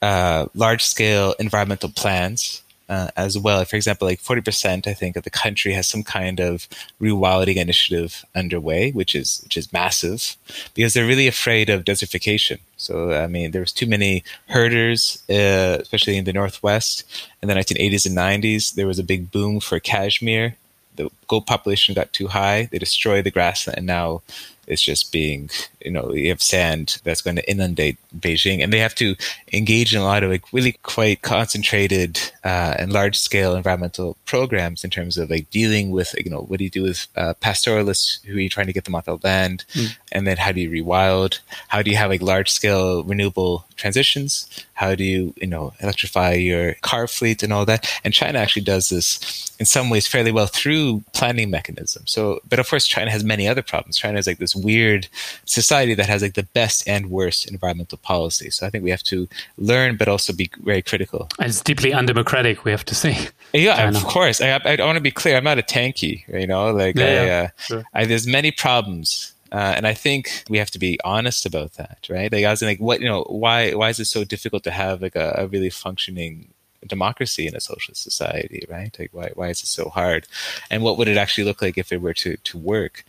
uh, 0.03 0.47
large 0.55 0.85
scale 0.85 1.35
environmental 1.39 1.91
plans 1.91 2.63
uh, 2.89 3.09
as 3.17 3.39
well. 3.39 3.65
For 3.65 3.77
example, 3.77 4.07
like 4.07 4.21
40%, 4.21 4.87
I 4.87 4.95
think, 4.95 5.17
of 5.17 5.25
the 5.25 5.31
country 5.31 5.73
has 5.73 5.87
some 5.87 6.03
kind 6.03 6.41
of 6.41 6.69
rewilding 7.01 7.57
initiative 7.57 8.25
underway, 8.35 8.93
which 8.93 9.15
is 9.15 9.41
which 9.45 9.57
is 9.57 9.73
massive, 9.73 10.37
because 10.75 10.95
they're 10.95 11.07
really 11.07 11.27
afraid 11.27 11.69
of 11.71 11.85
desertification. 11.85 12.59
So, 12.77 13.13
I 13.13 13.27
mean, 13.27 13.51
there 13.53 13.63
was 13.63 13.73
too 13.73 13.87
many 13.87 14.23
herders, 14.49 15.23
uh, 15.31 15.79
especially 15.81 16.17
in 16.19 16.25
the 16.25 16.33
Northwest. 16.33 17.05
In 17.43 17.49
the 17.49 17.55
1980s 17.55 18.07
and 18.07 18.17
90s, 18.17 18.75
there 18.75 18.87
was 18.87 18.99
a 18.99 19.05
big 19.05 19.31
boom 19.31 19.61
for 19.61 19.81
cashmere. 19.81 20.57
The 20.97 21.11
goat 21.27 21.47
population 21.47 21.95
got 21.95 22.13
too 22.13 22.29
high. 22.29 22.69
They 22.71 22.79
destroyed 22.79 23.25
the 23.25 23.31
grassland, 23.31 23.79
and 23.79 23.87
now 23.87 24.23
it's 24.67 24.83
just 24.83 25.13
being, 25.13 25.51
you 25.85 25.91
know, 25.91 26.13
you 26.13 26.31
have 26.31 26.43
sand 26.43 27.01
that's 27.05 27.21
going 27.21 27.37
to 27.37 27.51
inundate 27.51 27.99
Beijing, 28.19 28.63
and 28.63 28.73
they 28.73 28.79
have 28.79 28.95
to 28.97 29.15
engage 29.53 29.95
in 29.95 30.01
a 30.01 30.05
lot 30.05 30.23
of 30.23 30.31
like 30.31 30.53
really 30.53 30.73
quite 30.83 31.23
concentrated 31.23 32.19
uh, 32.45 32.75
and 32.79 32.93
large 32.93 33.19
scale 33.19 33.55
environmental 33.55 34.17
programs 34.25 34.85
in 34.85 34.91
terms 34.91 35.19
of 35.19 35.31
like 35.31 35.51
dealing 35.51 35.91
with, 35.91 36.15
you 36.23 36.31
know, 36.31 36.41
what 36.41 36.59
do 36.59 36.65
you 36.65 36.71
do 36.71 36.83
with 36.83 37.07
uh, 37.17 37.35
pastoralists 37.41 38.21
who 38.25 38.37
are 38.37 38.41
you 38.41 38.49
trying 38.49 38.67
to 38.67 38.73
get 38.73 38.85
them 38.85 38.95
off 38.95 39.05
the 39.05 39.19
land, 39.23 39.65
mm. 39.75 39.97
and 40.13 40.27
then 40.27 40.37
how 40.37 40.53
do 40.53 40.61
you 40.61 40.71
rewild? 40.71 41.41
How 41.69 41.83
do 41.83 41.91
you 41.91 41.97
have 41.97 42.11
like 42.11 42.23
large 42.23 42.51
scale 42.51 43.05
renewable 43.05 43.66
transitions? 43.77 44.49
How 44.75 44.95
do 44.95 45.05
you, 45.05 45.35
you 45.37 45.47
know, 45.47 45.73
electrify 45.81 46.33
your 46.33 46.75
car 46.83 47.07
fleet 47.07 47.43
and 47.43 47.53
all 47.53 47.65
that? 47.67 47.89
And 48.05 48.13
China 48.13 48.39
actually 48.39 48.63
does 48.63 48.89
this 48.89 49.55
in 49.59 49.67
some 49.67 49.91
ways 49.91 50.07
fairly 50.07 50.33
well 50.33 50.47
through 50.47 51.03
planning 51.13 51.51
mechanisms. 51.51 52.11
So, 52.11 52.41
but 52.49 52.59
of 52.59 52.69
course, 52.69 52.87
China 52.87 53.11
has 53.11 53.25
many 53.25 53.49
other 53.49 53.63
problems. 53.63 53.97
China 53.97 54.19
is 54.19 54.27
like 54.27 54.39
this 54.39 54.55
weird 54.55 55.09
society 55.45 55.95
that 55.95 56.07
has 56.07 56.23
like 56.23 56.35
the 56.35 56.43
best 56.43 56.87
and 56.87 57.11
worst 57.11 57.51
environmental 57.51 57.99
policy. 57.99 58.51
So 58.51 58.67
I 58.67 58.71
think 58.71 58.85
we 58.85 58.91
have 58.91 59.03
to 59.05 59.29
learn, 59.57 59.97
but 59.97 60.09
also 60.09 60.33
be 60.33 60.51
very 60.63 60.83
critical. 60.83 61.29
And 61.39 61.49
it's 61.49 61.63
deeply 61.63 61.93
undemocratic, 61.93 62.65
we 62.65 62.71
have 62.71 62.85
to 62.87 62.95
say. 62.95 63.29
Yeah, 63.53 63.77
China. 63.77 63.97
of 63.97 64.05
course. 64.05 64.41
I, 64.41 64.61
I, 64.65 64.77
I 64.79 64.85
want 64.85 64.97
to 64.97 65.01
be 65.01 65.11
clear. 65.11 65.37
I'm 65.37 65.45
not 65.45 65.59
a 65.59 65.63
tanky, 65.63 66.27
you 66.29 66.47
know, 66.47 66.73
like 66.73 66.97
yeah, 66.97 67.05
I. 67.07 67.31
Uh, 67.31 67.49
sure. 67.59 67.85
I, 67.95 68.05
there's 68.05 68.27
many 68.27 68.51
problems 68.51 69.33
uh, 69.53 69.75
and 69.77 69.87
I 69.87 69.95
think 69.95 70.45
we 70.49 70.59
have 70.59 70.71
to 70.73 70.79
be 70.79 70.99
honest 71.05 71.47
about 71.47 71.75
that, 71.75 72.07
right? 72.11 72.33
Like 72.33 72.45
I 72.45 72.51
was 72.51 72.63
like, 72.63 72.79
what 72.81 73.01
you 73.01 73.09
know, 73.09 73.23
why 73.25 73.73
why 73.73 73.91
is 73.91 73.99
it 73.99 74.07
so 74.07 74.25
difficult 74.25 74.65
to 74.65 74.71
have 74.71 75.03
like 75.03 75.17
a, 75.17 75.35
a 75.39 75.47
really 75.47 75.71
functioning 75.71 76.49
democracy 76.87 77.47
in 77.47 77.57
a 77.57 77.61
socialist 77.61 78.03
society, 78.03 78.65
right? 78.69 78.95
Like 78.99 79.11
why 79.13 79.31
why 79.35 79.49
is 79.49 79.63
it 79.63 79.67
so 79.67 79.89
hard? 79.89 80.27
And 80.71 80.83
what 80.83 80.99
would 80.99 81.09
it 81.09 81.17
actually 81.17 81.45
look 81.45 81.63
like 81.63 81.79
if 81.79 81.93
it 81.93 82.01
were 82.01 82.15
to 82.15 82.37
to 82.37 82.59
work? 82.59 83.05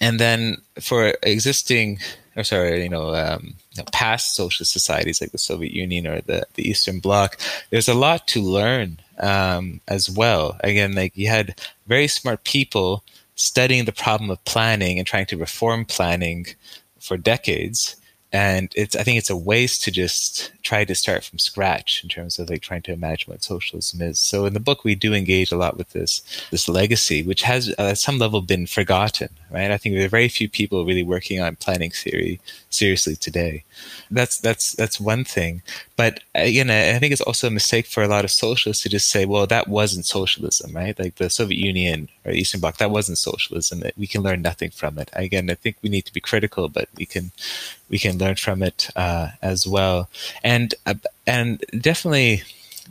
And 0.00 0.18
then 0.18 0.56
for 0.80 1.12
existing, 1.22 1.98
or 2.34 2.44
sorry, 2.44 2.82
you 2.82 2.88
know, 2.88 3.14
um, 3.14 3.56
past 3.92 4.34
socialist 4.34 4.72
societies 4.72 5.20
like 5.20 5.32
the 5.32 5.38
Soviet 5.38 5.72
Union 5.72 6.06
or 6.06 6.20
the 6.20 6.46
the 6.54 6.68
Eastern 6.68 7.00
Bloc, 7.00 7.38
there's 7.70 7.88
a 7.88 7.94
lot 7.94 8.26
to 8.28 8.40
learn 8.40 8.98
um, 9.18 9.80
as 9.88 10.08
well. 10.10 10.56
Again, 10.64 10.94
like 10.94 11.16
you 11.16 11.28
had 11.28 11.60
very 11.86 12.08
smart 12.08 12.44
people 12.44 13.04
studying 13.40 13.84
the 13.86 13.92
problem 13.92 14.30
of 14.30 14.44
planning 14.44 14.98
and 14.98 15.06
trying 15.06 15.26
to 15.26 15.36
reform 15.36 15.84
planning 15.84 16.46
for 16.98 17.16
decades 17.16 17.96
and 18.32 18.72
it's 18.76 18.96
i 18.96 19.02
think 19.02 19.18
it's 19.18 19.30
a 19.30 19.36
waste 19.36 19.82
to 19.82 19.90
just 19.90 20.52
try 20.62 20.84
to 20.84 20.94
start 20.94 21.24
from 21.24 21.38
scratch 21.38 22.02
in 22.02 22.08
terms 22.08 22.38
of 22.38 22.48
like 22.48 22.62
trying 22.62 22.82
to 22.82 22.92
imagine 22.92 23.30
what 23.30 23.42
socialism 23.42 24.00
is. 24.02 24.18
So 24.18 24.46
in 24.46 24.54
the 24.54 24.60
book 24.60 24.84
we 24.84 24.94
do 24.94 25.12
engage 25.14 25.50
a 25.50 25.56
lot 25.56 25.76
with 25.76 25.90
this 25.90 26.22
this 26.50 26.68
legacy 26.68 27.22
which 27.22 27.42
has 27.42 27.74
uh, 27.78 27.90
at 27.92 27.98
some 27.98 28.18
level 28.18 28.40
been 28.42 28.66
forgotten 28.66 29.30
right? 29.50 29.72
I 29.72 29.78
think 29.78 29.96
there 29.96 30.04
are 30.04 30.18
very 30.20 30.28
few 30.28 30.48
people 30.48 30.86
really 30.86 31.02
working 31.02 31.40
on 31.40 31.56
planning 31.56 31.90
theory 31.90 32.40
seriously 32.68 33.16
today. 33.16 33.64
That's 34.12 34.38
that's 34.38 34.72
that's 34.74 35.00
one 35.00 35.24
thing. 35.24 35.62
But 35.96 36.20
again 36.34 36.70
i 36.70 36.98
think 36.98 37.12
it's 37.12 37.28
also 37.28 37.48
a 37.48 37.58
mistake 37.60 37.86
for 37.86 38.02
a 38.02 38.08
lot 38.08 38.24
of 38.24 38.30
socialists 38.30 38.82
to 38.82 38.88
just 38.88 39.08
say 39.08 39.24
well 39.24 39.46
that 39.46 39.68
wasn't 39.68 40.06
socialism 40.06 40.72
right? 40.72 40.98
Like 40.98 41.16
the 41.16 41.30
soviet 41.30 41.58
union 41.58 42.08
or 42.24 42.32
eastern 42.32 42.60
bloc 42.60 42.76
that 42.76 42.90
wasn't 42.90 43.18
socialism. 43.18 43.82
We 43.96 44.06
can 44.06 44.22
learn 44.22 44.42
nothing 44.42 44.70
from 44.70 44.98
it. 44.98 45.10
Again 45.14 45.50
i 45.50 45.54
think 45.54 45.76
we 45.82 45.90
need 45.90 46.06
to 46.06 46.12
be 46.12 46.20
critical 46.20 46.68
but 46.68 46.88
we 46.96 47.06
can 47.06 47.32
we 47.90 47.98
can 47.98 48.18
learn 48.18 48.36
from 48.36 48.62
it 48.62 48.88
uh, 48.96 49.28
as 49.42 49.66
well. 49.66 50.08
And 50.42 50.74
uh, 50.86 50.94
and 51.26 51.62
definitely 51.80 52.42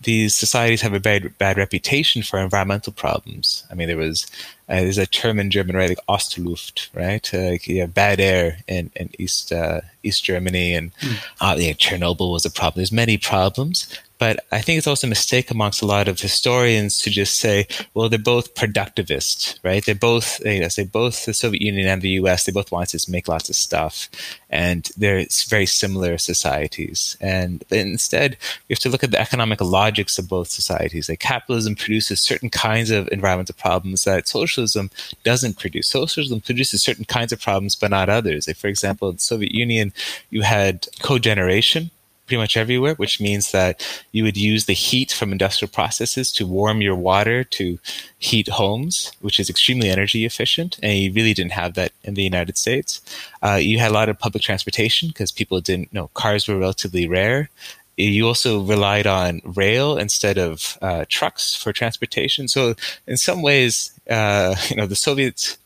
these 0.03 0.35
societies 0.35 0.81
have 0.81 0.93
a 0.93 0.99
bad 0.99 1.37
bad 1.37 1.57
reputation 1.57 2.21
for 2.21 2.39
environmental 2.39 2.93
problems. 2.93 3.65
I 3.71 3.75
mean, 3.75 3.87
there 3.87 3.97
was 3.97 4.27
uh, 4.67 4.81
there's 4.81 4.97
a 4.97 5.07
term 5.07 5.39
in 5.39 5.51
German, 5.51 5.75
right, 5.75 5.89
like 5.89 6.05
Ostluft, 6.07 6.89
right? 6.93 7.33
Uh, 7.33 7.51
like, 7.51 7.67
yeah, 7.67 7.85
bad 7.85 8.19
air 8.19 8.59
in 8.67 8.91
in 8.95 9.09
East 9.17 9.51
uh, 9.51 9.81
East 10.03 10.23
Germany, 10.23 10.73
and 10.73 10.93
mm. 10.97 11.57
yeah, 11.57 11.73
Chernobyl 11.73 12.31
was 12.31 12.45
a 12.45 12.51
problem. 12.51 12.79
There's 12.79 12.91
many 12.91 13.17
problems, 13.17 13.87
but 14.19 14.45
I 14.51 14.59
think 14.61 14.77
it's 14.77 14.87
also 14.87 15.07
a 15.07 15.09
mistake 15.09 15.49
amongst 15.49 15.81
a 15.81 15.85
lot 15.85 16.09
of 16.09 16.19
historians 16.19 16.99
to 16.99 17.09
just 17.09 17.39
say, 17.39 17.67
well, 17.93 18.09
they're 18.09 18.19
both 18.19 18.53
productivist, 18.53 19.57
right? 19.63 19.83
They're 19.83 19.95
both, 19.95 20.45
you 20.45 20.59
know, 20.59 20.67
say 20.67 20.83
both 20.83 21.25
the 21.25 21.33
Soviet 21.33 21.61
Union 21.61 21.87
and 21.87 22.01
the 22.01 22.09
US, 22.21 22.43
they 22.43 22.51
both 22.51 22.69
want 22.69 22.89
to 22.89 23.11
make 23.11 23.29
lots 23.29 23.49
of 23.49 23.55
stuff. 23.55 24.09
And 24.49 24.89
they're 24.97 25.25
very 25.47 25.65
similar 25.65 26.17
societies. 26.17 27.15
And 27.21 27.63
instead, 27.71 28.35
we 28.67 28.73
have 28.73 28.79
to 28.79 28.89
look 28.89 29.05
at 29.05 29.11
the 29.11 29.21
economic 29.21 29.61
logics 29.61 30.19
of 30.19 30.27
both 30.27 30.49
societies. 30.49 31.07
Like 31.07 31.19
capitalism 31.19 31.75
produces 31.75 32.19
certain 32.19 32.49
kinds 32.49 32.91
of 32.91 33.07
environmental 33.13 33.55
problems 33.55 34.03
that 34.03 34.27
socialism 34.27 34.91
doesn't 35.23 35.57
produce. 35.57 35.87
Socialism 35.87 36.41
produces 36.41 36.83
certain 36.83 37.05
kinds 37.05 37.31
of 37.31 37.41
problems, 37.41 37.75
but 37.75 37.91
not 37.91 38.09
others. 38.09 38.47
Like, 38.47 38.57
for 38.57 38.67
example, 38.67 39.07
in 39.07 39.15
the 39.15 39.21
Soviet 39.21 39.53
Union, 39.53 39.93
you 40.29 40.41
had 40.41 40.87
cogeneration, 41.01 41.91
pretty 42.29 42.39
much 42.39 42.55
everywhere, 42.55 42.93
which 42.95 43.19
means 43.19 43.51
that 43.51 43.81
you 44.11 44.23
would 44.23 44.37
use 44.37 44.65
the 44.65 44.73
heat 44.73 45.11
from 45.11 45.31
industrial 45.31 45.71
processes 45.71 46.31
to 46.33 46.45
warm 46.45 46.79
your 46.79 46.95
water 46.95 47.43
to 47.43 47.79
heat 48.19 48.47
homes, 48.47 49.11
which 49.19 49.39
is 49.39 49.49
extremely 49.49 49.89
energy 49.89 50.25
efficient. 50.25 50.77
And 50.83 50.95
you 50.99 51.11
really 51.11 51.33
didn't 51.33 51.53
have 51.53 51.73
that 51.73 51.91
in 52.03 52.13
the 52.13 52.21
United 52.21 52.55
States. 52.55 53.01
Uh, 53.41 53.55
you 53.55 53.79
had 53.79 53.89
a 53.89 53.95
lot 53.95 54.09
of 54.09 54.19
public 54.19 54.43
transportation 54.43 55.07
because 55.07 55.31
people 55.31 55.59
didn't 55.59 55.91
know 55.91 56.09
cars 56.13 56.47
were 56.47 56.59
relatively 56.59 57.07
rare. 57.07 57.49
You 57.97 58.27
also 58.27 58.61
relied 58.61 59.07
on 59.07 59.41
rail 59.43 59.97
instead 59.97 60.37
of 60.37 60.77
uh, 60.83 61.05
trucks 61.09 61.55
for 61.55 61.73
transportation. 61.73 62.47
So, 62.47 62.75
in 63.07 63.17
some 63.17 63.41
ways, 63.41 63.91
uh, 64.09 64.55
you 64.69 64.75
know, 64.75 64.85
the 64.85 64.95
Soviets 64.95 65.57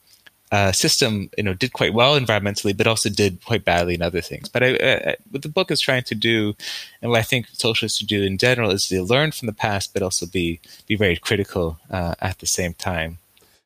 uh, 0.54 0.72
system, 0.72 1.32
you 1.36 1.44
know, 1.44 1.56
did 1.56 1.74
quite 1.74 1.96
well 1.96 2.20
environmentally, 2.20 2.78
but 2.78 2.86
also 2.86 3.10
did 3.10 3.44
quite 3.44 3.66
badly 3.66 3.96
in 3.96 4.04
other 4.04 4.22
things. 4.22 4.48
But 4.48 4.62
I, 4.62 4.68
I, 4.84 5.16
what 5.32 5.42
the 5.42 5.50
book 5.50 5.72
is 5.72 5.82
trying 5.82 6.04
to 6.04 6.14
do, 6.14 6.54
and 7.02 7.10
what 7.10 7.20
I 7.20 7.24
think 7.24 7.48
socialists 7.54 7.98
should 7.98 8.08
do 8.08 8.22
in 8.22 8.38
general, 8.38 8.70
is 8.70 8.88
to 8.90 9.02
learn 9.02 9.32
from 9.32 9.48
the 9.48 9.54
past, 9.54 9.94
but 9.94 10.04
also 10.04 10.28
be 10.28 10.60
be 10.86 10.96
very 10.96 11.18
critical 11.18 11.80
uh, 11.90 12.14
at 12.22 12.38
the 12.38 12.46
same 12.46 12.76
time. 12.76 13.18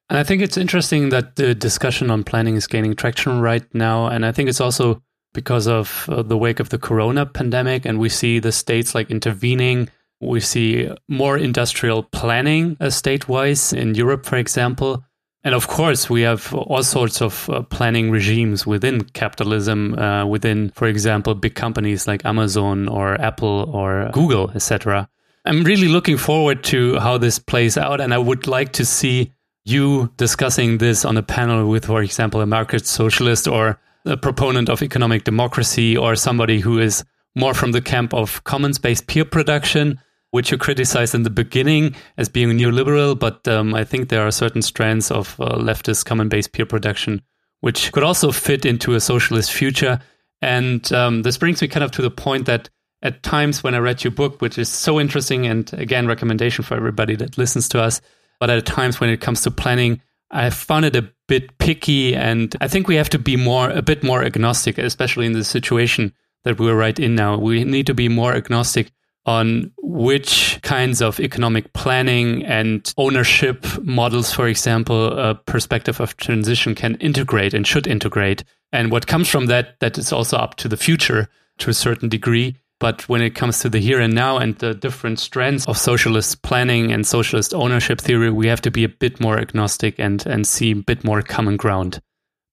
And 0.09 0.17
I 0.17 0.23
think 0.23 0.41
it's 0.41 0.55
interesting 0.55 1.09
that 1.09 1.35
the 1.35 1.53
discussion 1.53 2.09
on 2.09 2.23
planning 2.23 2.55
is 2.55 2.67
gaining 2.67 2.95
traction 2.95 3.41
right 3.41 3.65
now, 3.73 4.07
and 4.07 4.25
I 4.25 4.31
think 4.31 4.47
it's 4.47 4.61
also 4.61 5.01
because 5.33 5.67
of 5.67 6.07
uh, 6.07 6.21
the 6.21 6.37
wake 6.37 6.61
of 6.61 6.69
the 6.69 6.77
corona 6.77 7.25
pandemic 7.25 7.85
and 7.85 7.99
we 7.99 8.07
see 8.07 8.39
the 8.39 8.53
states 8.53 8.95
like 8.95 9.11
intervening 9.11 9.89
we 10.19 10.39
see 10.39 10.89
more 11.07 11.37
industrial 11.37 12.01
planning 12.01 12.75
uh, 12.79 12.89
state-wise 12.89 13.71
in 13.71 13.93
Europe 13.93 14.25
for 14.25 14.37
example 14.37 15.03
and 15.47 15.55
of 15.55 15.65
course 15.67 16.09
we 16.09 16.21
have 16.21 16.53
all 16.53 16.83
sorts 16.83 17.21
of 17.21 17.49
uh, 17.49 17.61
planning 17.75 18.11
regimes 18.11 18.67
within 18.67 19.03
capitalism 19.21 19.97
uh, 19.97 20.25
within 20.25 20.69
for 20.71 20.87
example 20.87 21.33
big 21.35 21.55
companies 21.55 22.07
like 22.07 22.25
Amazon 22.25 22.87
or 22.87 23.19
Apple 23.29 23.57
or 23.73 24.09
Google 24.11 24.51
etc 24.51 25.07
I'm 25.45 25.63
really 25.63 25.87
looking 25.87 26.17
forward 26.17 26.65
to 26.65 26.99
how 26.99 27.17
this 27.17 27.39
plays 27.39 27.77
out 27.77 28.01
and 28.01 28.13
I 28.13 28.17
would 28.17 28.47
like 28.47 28.73
to 28.73 28.85
see 28.85 29.31
you 29.63 30.11
discussing 30.17 30.77
this 30.77 31.05
on 31.05 31.17
a 31.17 31.23
panel 31.23 31.69
with, 31.69 31.85
for 31.85 32.01
example, 32.01 32.41
a 32.41 32.45
market 32.45 32.85
socialist 32.85 33.47
or 33.47 33.79
a 34.05 34.15
proponent 34.17 34.69
of 34.69 34.81
economic 34.81 35.25
democracy 35.25 35.95
or 35.95 36.15
somebody 36.15 36.59
who 36.59 36.79
is 36.79 37.03
more 37.35 37.53
from 37.53 37.73
the 37.73 37.81
camp 37.81 38.13
of 38.13 38.43
commons 38.45 38.79
based 38.79 39.07
peer 39.07 39.25
production, 39.25 39.99
which 40.31 40.51
you 40.51 40.57
criticized 40.57 41.15
in 41.15 41.23
the 41.23 41.29
beginning 41.29 41.95
as 42.17 42.29
being 42.29 42.49
neoliberal. 42.49 43.17
But 43.17 43.47
um, 43.47 43.73
I 43.73 43.83
think 43.83 44.09
there 44.09 44.25
are 44.25 44.31
certain 44.31 44.61
strands 44.61 45.11
of 45.11 45.39
uh, 45.39 45.55
leftist 45.55 46.05
common 46.05 46.29
based 46.29 46.51
peer 46.51 46.65
production 46.65 47.21
which 47.61 47.91
could 47.91 48.03
also 48.03 48.31
fit 48.31 48.65
into 48.65 48.93
a 48.93 48.99
socialist 48.99 49.51
future. 49.51 49.99
And 50.41 50.91
um, 50.93 51.23
this 51.23 51.37
brings 51.37 51.61
me 51.61 51.67
kind 51.67 51.83
of 51.83 51.91
to 51.91 52.01
the 52.01 52.11
point 52.11 52.45
that 52.45 52.69
at 53.01 53.23
times 53.23 53.63
when 53.63 53.75
I 53.75 53.79
read 53.79 54.03
your 54.03 54.11
book, 54.11 54.41
which 54.41 54.57
is 54.57 54.69
so 54.69 54.99
interesting, 54.99 55.45
and 55.45 55.71
again, 55.73 56.07
recommendation 56.07 56.63
for 56.63 56.75
everybody 56.75 57.15
that 57.15 57.37
listens 57.37 57.67
to 57.69 57.81
us, 57.81 58.01
but 58.39 58.49
at 58.49 58.65
times 58.65 58.99
when 58.99 59.09
it 59.09 59.21
comes 59.21 59.41
to 59.43 59.51
planning, 59.51 60.01
I 60.29 60.49
found 60.49 60.85
it 60.85 60.95
a 60.95 61.09
bit 61.27 61.57
picky, 61.57 62.15
and 62.15 62.55
I 62.59 62.67
think 62.67 62.87
we 62.87 62.95
have 62.95 63.09
to 63.11 63.19
be 63.19 63.37
more 63.37 63.69
a 63.69 63.81
bit 63.81 64.03
more 64.03 64.23
agnostic, 64.23 64.77
especially 64.77 65.25
in 65.25 65.31
the 65.31 65.43
situation 65.43 66.13
that 66.43 66.59
we're 66.59 66.75
right 66.75 66.99
in 66.99 67.15
now. 67.15 67.37
We 67.37 67.63
need 67.63 67.87
to 67.87 67.93
be 67.93 68.09
more 68.09 68.33
agnostic 68.33 68.91
on 69.27 69.71
which 69.77 70.57
kinds 70.63 71.01
of 71.01 71.19
economic 71.19 71.73
planning 71.73 72.45
and 72.45 72.93
ownership 72.97 73.65
models, 73.83 74.31
for 74.31 74.47
example, 74.47 75.19
a 75.19 75.35
perspective 75.35 75.99
of 75.99 76.15
transition 76.15 76.73
can 76.73 76.95
integrate 76.95 77.53
and 77.53 77.67
should 77.67 77.85
integrate. 77.85 78.45
And 78.71 78.89
what 78.89 79.05
comes 79.05 79.29
from 79.29 79.47
that, 79.47 79.79
that 79.81 79.97
is 79.97 80.13
also 80.13 80.37
up 80.37 80.55
to 80.55 80.69
the 80.69 80.77
future 80.77 81.27
to 81.59 81.69
a 81.69 81.73
certain 81.73 82.07
degree. 82.07 82.55
But 82.79 83.09
when 83.09 83.21
it 83.21 83.35
comes 83.35 83.59
to 83.59 83.69
the 83.69 83.79
here 83.79 83.99
and 83.99 84.13
now 84.13 84.37
and 84.37 84.55
the 84.59 84.73
different 84.73 85.19
strands 85.19 85.65
of 85.65 85.77
socialist 85.77 86.43
planning 86.43 86.91
and 86.91 87.05
socialist 87.05 87.53
ownership 87.53 87.99
theory, 87.99 88.29
we 88.29 88.47
have 88.47 88.61
to 88.61 88.71
be 88.71 88.83
a 88.83 88.89
bit 88.89 89.19
more 89.19 89.37
agnostic 89.37 89.99
and, 89.99 90.25
and 90.25 90.47
see 90.47 90.71
a 90.71 90.75
bit 90.75 91.03
more 91.03 91.21
common 91.21 91.57
ground. 91.57 91.99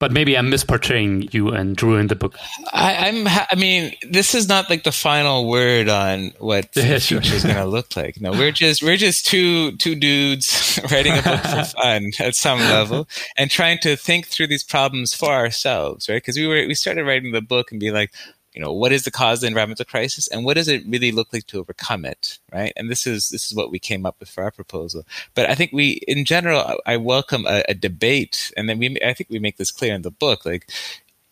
But 0.04 0.12
maybe 0.12 0.36
I'm 0.36 0.50
misportraying 0.50 1.32
you 1.32 1.48
and 1.48 1.74
Drew 1.74 1.96
in 1.96 2.08
the 2.08 2.14
book. 2.14 2.36
I, 2.74 3.08
am 3.08 3.26
I 3.26 3.54
mean, 3.56 3.94
this 4.02 4.34
is 4.34 4.46
not 4.46 4.68
like 4.68 4.82
the 4.82 4.92
final 4.92 5.48
word 5.48 5.88
on 5.88 6.34
what 6.40 6.70
the 6.74 7.00
future 7.00 7.34
is 7.34 7.42
going 7.42 7.56
to 7.56 7.64
look 7.64 7.96
like. 7.96 8.20
No, 8.20 8.32
we're 8.32 8.52
just 8.52 8.82
we're 8.82 8.98
just 8.98 9.24
two 9.24 9.72
two 9.78 9.94
dudes 9.94 10.78
writing 10.90 11.14
a 11.16 11.22
book 11.22 11.40
for 11.40 11.64
fun 11.80 12.10
at 12.20 12.36
some 12.36 12.58
level 12.58 13.08
and 13.38 13.50
trying 13.50 13.78
to 13.78 13.96
think 13.96 14.26
through 14.26 14.48
these 14.48 14.62
problems 14.62 15.14
for 15.14 15.32
ourselves, 15.32 16.06
right? 16.06 16.16
Because 16.16 16.36
we 16.36 16.46
were 16.46 16.66
we 16.66 16.74
started 16.74 17.04
writing 17.06 17.32
the 17.32 17.40
book 17.40 17.70
and 17.70 17.80
be 17.80 17.90
like, 17.90 18.12
you 18.54 18.60
know 18.60 18.72
what 18.72 18.92
is 18.92 19.04
the 19.04 19.10
cause 19.10 19.38
of 19.38 19.40
the 19.42 19.46
environmental 19.48 19.84
crisis 19.84 20.28
and 20.28 20.44
what 20.44 20.54
does 20.54 20.68
it 20.68 20.82
really 20.86 21.12
look 21.12 21.32
like 21.32 21.46
to 21.46 21.58
overcome 21.58 22.04
it 22.04 22.38
right? 22.52 22.72
And 22.76 22.90
this 22.90 23.06
is 23.06 23.30
this 23.30 23.46
is 23.46 23.54
what 23.54 23.70
we 23.70 23.78
came 23.78 24.06
up 24.06 24.16
with 24.20 24.28
for 24.28 24.44
our 24.44 24.50
proposal. 24.50 25.04
But 25.34 25.50
i 25.50 25.54
think 25.54 25.72
we 25.72 26.00
in 26.08 26.24
general 26.24 26.78
i 26.86 26.96
welcome 26.96 27.46
a, 27.46 27.62
a 27.68 27.74
debate 27.74 28.52
and 28.56 28.68
then 28.68 28.78
we 28.78 28.96
i 29.04 29.12
think 29.12 29.30
we 29.30 29.38
make 29.38 29.56
this 29.56 29.70
clear 29.70 29.94
in 29.94 30.02
the 30.02 30.10
book 30.10 30.44
like 30.44 30.70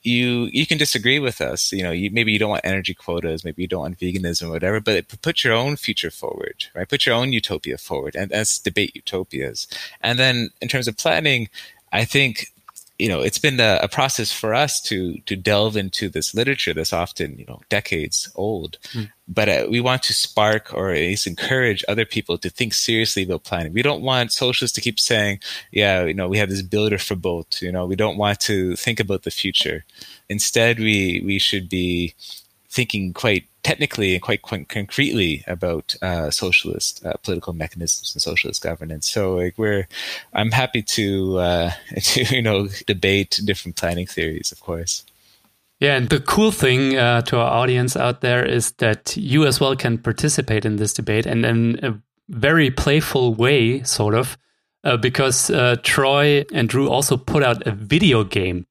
you 0.02 0.48
you 0.52 0.66
can 0.66 0.78
disagree 0.78 1.18
with 1.18 1.40
us 1.40 1.72
you 1.72 1.82
know 1.82 1.92
you, 1.92 2.10
maybe 2.10 2.32
you 2.32 2.38
don't 2.38 2.50
want 2.50 2.64
energy 2.64 2.94
quotas 2.94 3.44
maybe 3.44 3.62
you 3.62 3.68
don't 3.68 3.82
want 3.82 3.98
veganism 3.98 4.48
or 4.48 4.52
whatever 4.52 4.80
but 4.80 5.06
put 5.22 5.44
your 5.44 5.52
own 5.52 5.76
future 5.76 6.10
forward 6.10 6.64
right? 6.74 6.88
Put 6.88 7.06
your 7.06 7.14
own 7.14 7.32
utopia 7.32 7.78
forward 7.78 8.16
and 8.16 8.30
let's 8.30 8.58
debate 8.58 8.96
utopias. 8.96 9.68
And 10.00 10.18
then 10.18 10.50
in 10.60 10.68
terms 10.68 10.88
of 10.88 10.96
planning 10.96 11.48
i 11.92 12.04
think 12.04 12.48
you 12.98 13.08
know, 13.08 13.20
it's 13.20 13.38
been 13.38 13.58
a, 13.58 13.80
a, 13.82 13.88
process 13.88 14.30
for 14.30 14.54
us 14.54 14.80
to 14.82 15.18
to 15.26 15.34
delve 15.34 15.76
into 15.76 16.08
this 16.08 16.34
literature 16.34 16.74
that's 16.74 16.92
often 16.92 17.38
you 17.38 17.46
know 17.46 17.60
decades 17.68 18.30
old, 18.34 18.78
mm. 18.92 19.10
but 19.26 19.48
uh, 19.48 19.66
we 19.68 19.80
want 19.80 20.02
to 20.04 20.14
spark 20.14 20.72
or 20.74 20.90
at 20.90 20.98
least 20.98 21.26
encourage 21.26 21.84
other 21.88 22.04
people 22.04 22.38
to 22.38 22.50
think 22.50 22.74
seriously 22.74 23.22
about 23.22 23.44
planning. 23.44 23.72
We 23.72 23.82
don't 23.82 24.02
want 24.02 24.32
socialists 24.32 24.74
to 24.76 24.80
keep 24.80 25.00
saying, 25.00 25.40
"Yeah, 25.70 26.04
you 26.04 26.14
know, 26.14 26.28
we 26.28 26.38
have 26.38 26.50
this 26.50 26.62
builder 26.62 26.98
for 26.98 27.16
both." 27.16 27.62
You 27.62 27.72
know, 27.72 27.86
we 27.86 27.96
don't 27.96 28.18
want 28.18 28.40
to 28.40 28.76
think 28.76 29.00
about 29.00 29.22
the 29.22 29.30
future. 29.30 29.84
Instead, 30.28 30.78
we 30.78 31.22
we 31.24 31.38
should 31.38 31.68
be 31.68 32.14
thinking 32.68 33.12
quite 33.12 33.46
technically 33.62 34.14
and 34.14 34.22
quite, 34.22 34.42
quite 34.42 34.68
concretely 34.68 35.44
about 35.46 35.94
uh, 36.02 36.30
socialist 36.30 37.04
uh, 37.04 37.14
political 37.22 37.52
mechanisms 37.52 38.14
and 38.14 38.22
socialist 38.22 38.62
governance. 38.62 39.08
So 39.08 39.36
like 39.36 39.56
we're, 39.56 39.86
I'm 40.32 40.50
happy 40.50 40.82
to 40.82 41.38
uh, 41.38 41.70
to 42.00 42.24
you 42.34 42.42
know 42.42 42.68
debate 42.86 43.40
different 43.44 43.76
planning 43.76 44.06
theories, 44.06 44.52
of 44.52 44.60
course. 44.60 45.04
Yeah, 45.80 45.96
and 45.96 46.08
the 46.08 46.20
cool 46.20 46.52
thing 46.52 46.96
uh, 46.96 47.22
to 47.22 47.38
our 47.38 47.50
audience 47.50 47.96
out 47.96 48.20
there 48.20 48.44
is 48.44 48.70
that 48.72 49.16
you 49.16 49.44
as 49.46 49.58
well 49.58 49.74
can 49.74 49.98
participate 49.98 50.64
in 50.64 50.76
this 50.76 50.92
debate 50.92 51.26
and 51.26 51.44
in 51.44 51.80
a 51.82 51.98
very 52.28 52.70
playful 52.70 53.34
way, 53.34 53.82
sort 53.82 54.14
of, 54.14 54.38
uh, 54.84 54.96
because 54.96 55.50
uh, 55.50 55.76
Troy 55.82 56.44
and 56.52 56.68
Drew 56.68 56.88
also 56.88 57.16
put 57.16 57.42
out 57.42 57.66
a 57.66 57.72
video 57.72 58.22
game 58.22 58.64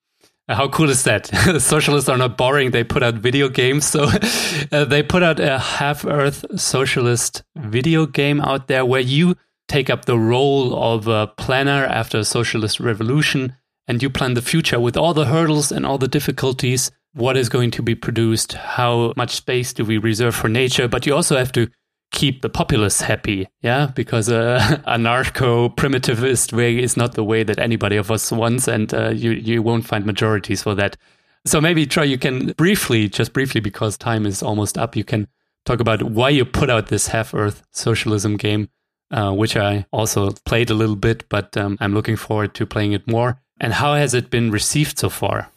how 0.55 0.67
cool 0.67 0.89
is 0.89 1.03
that? 1.03 1.27
Socialists 1.61 2.09
are 2.09 2.17
not 2.17 2.37
boring. 2.37 2.71
They 2.71 2.83
put 2.83 3.03
out 3.03 3.15
video 3.15 3.49
games. 3.49 3.85
So 3.85 4.09
uh, 4.71 4.85
they 4.85 5.03
put 5.03 5.23
out 5.23 5.39
a 5.39 5.59
half 5.59 6.05
Earth 6.05 6.45
socialist 6.59 7.43
video 7.55 8.05
game 8.05 8.41
out 8.41 8.67
there 8.67 8.85
where 8.85 9.01
you 9.01 9.35
take 9.67 9.89
up 9.89 10.05
the 10.05 10.19
role 10.19 10.75
of 10.75 11.07
a 11.07 11.27
planner 11.37 11.85
after 11.85 12.19
a 12.19 12.25
socialist 12.25 12.79
revolution 12.79 13.55
and 13.87 14.01
you 14.01 14.09
plan 14.09 14.33
the 14.33 14.41
future 14.41 14.79
with 14.79 14.97
all 14.97 15.13
the 15.13 15.25
hurdles 15.25 15.71
and 15.71 15.85
all 15.85 15.97
the 15.97 16.07
difficulties. 16.07 16.91
What 17.13 17.35
is 17.35 17.49
going 17.49 17.71
to 17.71 17.81
be 17.81 17.95
produced? 17.95 18.53
How 18.53 19.13
much 19.17 19.35
space 19.35 19.73
do 19.73 19.83
we 19.83 19.97
reserve 19.97 20.35
for 20.35 20.47
nature? 20.47 20.87
But 20.87 21.05
you 21.05 21.13
also 21.13 21.37
have 21.37 21.51
to 21.53 21.69
keep 22.11 22.41
the 22.41 22.49
populace 22.49 23.01
happy, 23.01 23.47
yeah, 23.61 23.87
because 23.95 24.29
uh, 24.29 24.59
anarcho 24.87 25.75
primitivist 25.75 26.53
way 26.53 26.77
is 26.77 26.95
not 26.95 27.13
the 27.13 27.23
way 27.23 27.43
that 27.43 27.59
anybody 27.59 27.95
of 27.95 28.11
us 28.11 28.31
wants, 28.31 28.67
and 28.67 28.93
uh, 28.93 29.09
you 29.09 29.31
you 29.31 29.61
won't 29.61 29.85
find 29.85 30.05
majorities 30.05 30.63
for 30.63 30.75
that. 30.75 30.97
So 31.45 31.59
maybe 31.59 31.85
Troy, 31.87 32.03
you 32.03 32.17
can 32.17 32.51
briefly, 32.51 33.09
just 33.09 33.33
briefly, 33.33 33.61
because 33.61 33.97
time 33.97 34.25
is 34.25 34.43
almost 34.43 34.77
up, 34.77 34.95
you 34.95 35.03
can 35.03 35.27
talk 35.65 35.79
about 35.79 36.03
why 36.03 36.29
you 36.29 36.45
put 36.45 36.69
out 36.69 36.87
this 36.87 37.07
half 37.07 37.33
Earth 37.33 37.63
socialism 37.71 38.37
game, 38.37 38.69
uh, 39.09 39.31
which 39.31 39.55
I 39.55 39.85
also 39.91 40.31
played 40.45 40.69
a 40.69 40.75
little 40.75 40.95
bit, 40.95 41.27
but 41.29 41.57
um, 41.57 41.77
I'm 41.79 41.93
looking 41.93 42.15
forward 42.15 42.53
to 42.55 42.65
playing 42.65 42.93
it 42.93 43.07
more. 43.07 43.39
And 43.59 43.73
how 43.73 43.95
has 43.95 44.13
it 44.13 44.29
been 44.29 44.51
received 44.51 44.99
so 44.99 45.09
far? 45.09 45.49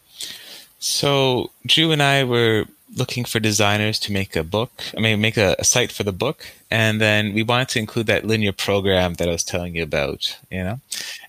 So 0.79 1.51
Drew 1.65 1.91
and 1.91 2.01
I 2.01 2.23
were 2.23 2.65
looking 2.95 3.25
for 3.25 3.39
designers 3.39 3.99
to 3.99 4.11
make 4.11 4.35
a 4.35 4.43
book, 4.43 4.71
I 4.97 5.01
mean, 5.01 5.19
make 5.19 5.37
a, 5.37 5.55
a, 5.59 5.63
site 5.65 5.91
for 5.91 6.03
the 6.03 6.13
book. 6.13 6.47
And 6.71 7.01
then 7.01 7.33
we 7.33 7.43
wanted 7.43 7.69
to 7.69 7.79
include 7.79 8.07
that 8.07 8.25
linear 8.25 8.53
program 8.53 9.15
that 9.15 9.27
I 9.27 9.31
was 9.31 9.43
telling 9.43 9.75
you 9.75 9.83
about, 9.83 10.37
you 10.49 10.63
know? 10.63 10.79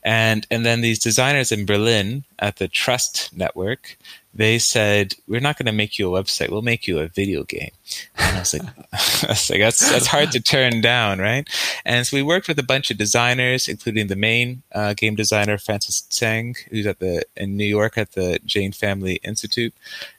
And, 0.04 0.46
and 0.50 0.64
then 0.64 0.80
these 0.80 0.98
designers 0.98 1.50
in 1.50 1.66
Berlin 1.66 2.24
at 2.38 2.56
the 2.56 2.68
Trust 2.68 3.36
Network, 3.36 3.96
they 4.36 4.58
said, 4.58 5.14
"We're 5.26 5.40
not 5.40 5.58
going 5.58 5.66
to 5.66 5.72
make 5.72 5.98
you 5.98 6.14
a 6.14 6.22
website. 6.22 6.50
We'll 6.50 6.62
make 6.62 6.86
you 6.86 6.98
a 6.98 7.08
video 7.08 7.44
game." 7.44 7.70
And 8.18 8.36
I 8.36 8.40
was 8.40 8.52
like, 8.54 8.62
I 8.92 9.26
was 9.28 9.50
like 9.50 9.60
"That's 9.60 9.90
that's 9.90 10.06
hard 10.06 10.32
to 10.32 10.40
turn 10.40 10.80
down, 10.80 11.18
right?" 11.18 11.48
And 11.84 12.06
so 12.06 12.16
we 12.16 12.22
worked 12.22 12.48
with 12.48 12.58
a 12.58 12.62
bunch 12.62 12.90
of 12.90 12.98
designers, 12.98 13.68
including 13.68 14.08
the 14.08 14.16
main 14.16 14.62
uh, 14.72 14.94
game 14.94 15.14
designer 15.14 15.58
Francis 15.58 16.02
Tseng, 16.10 16.56
who's 16.70 16.86
at 16.86 16.98
the 16.98 17.24
in 17.36 17.56
New 17.56 17.64
York 17.64 17.96
at 17.96 18.12
the 18.12 18.38
Jain 18.44 18.72
Family 18.72 19.16
Institute, 19.24 19.74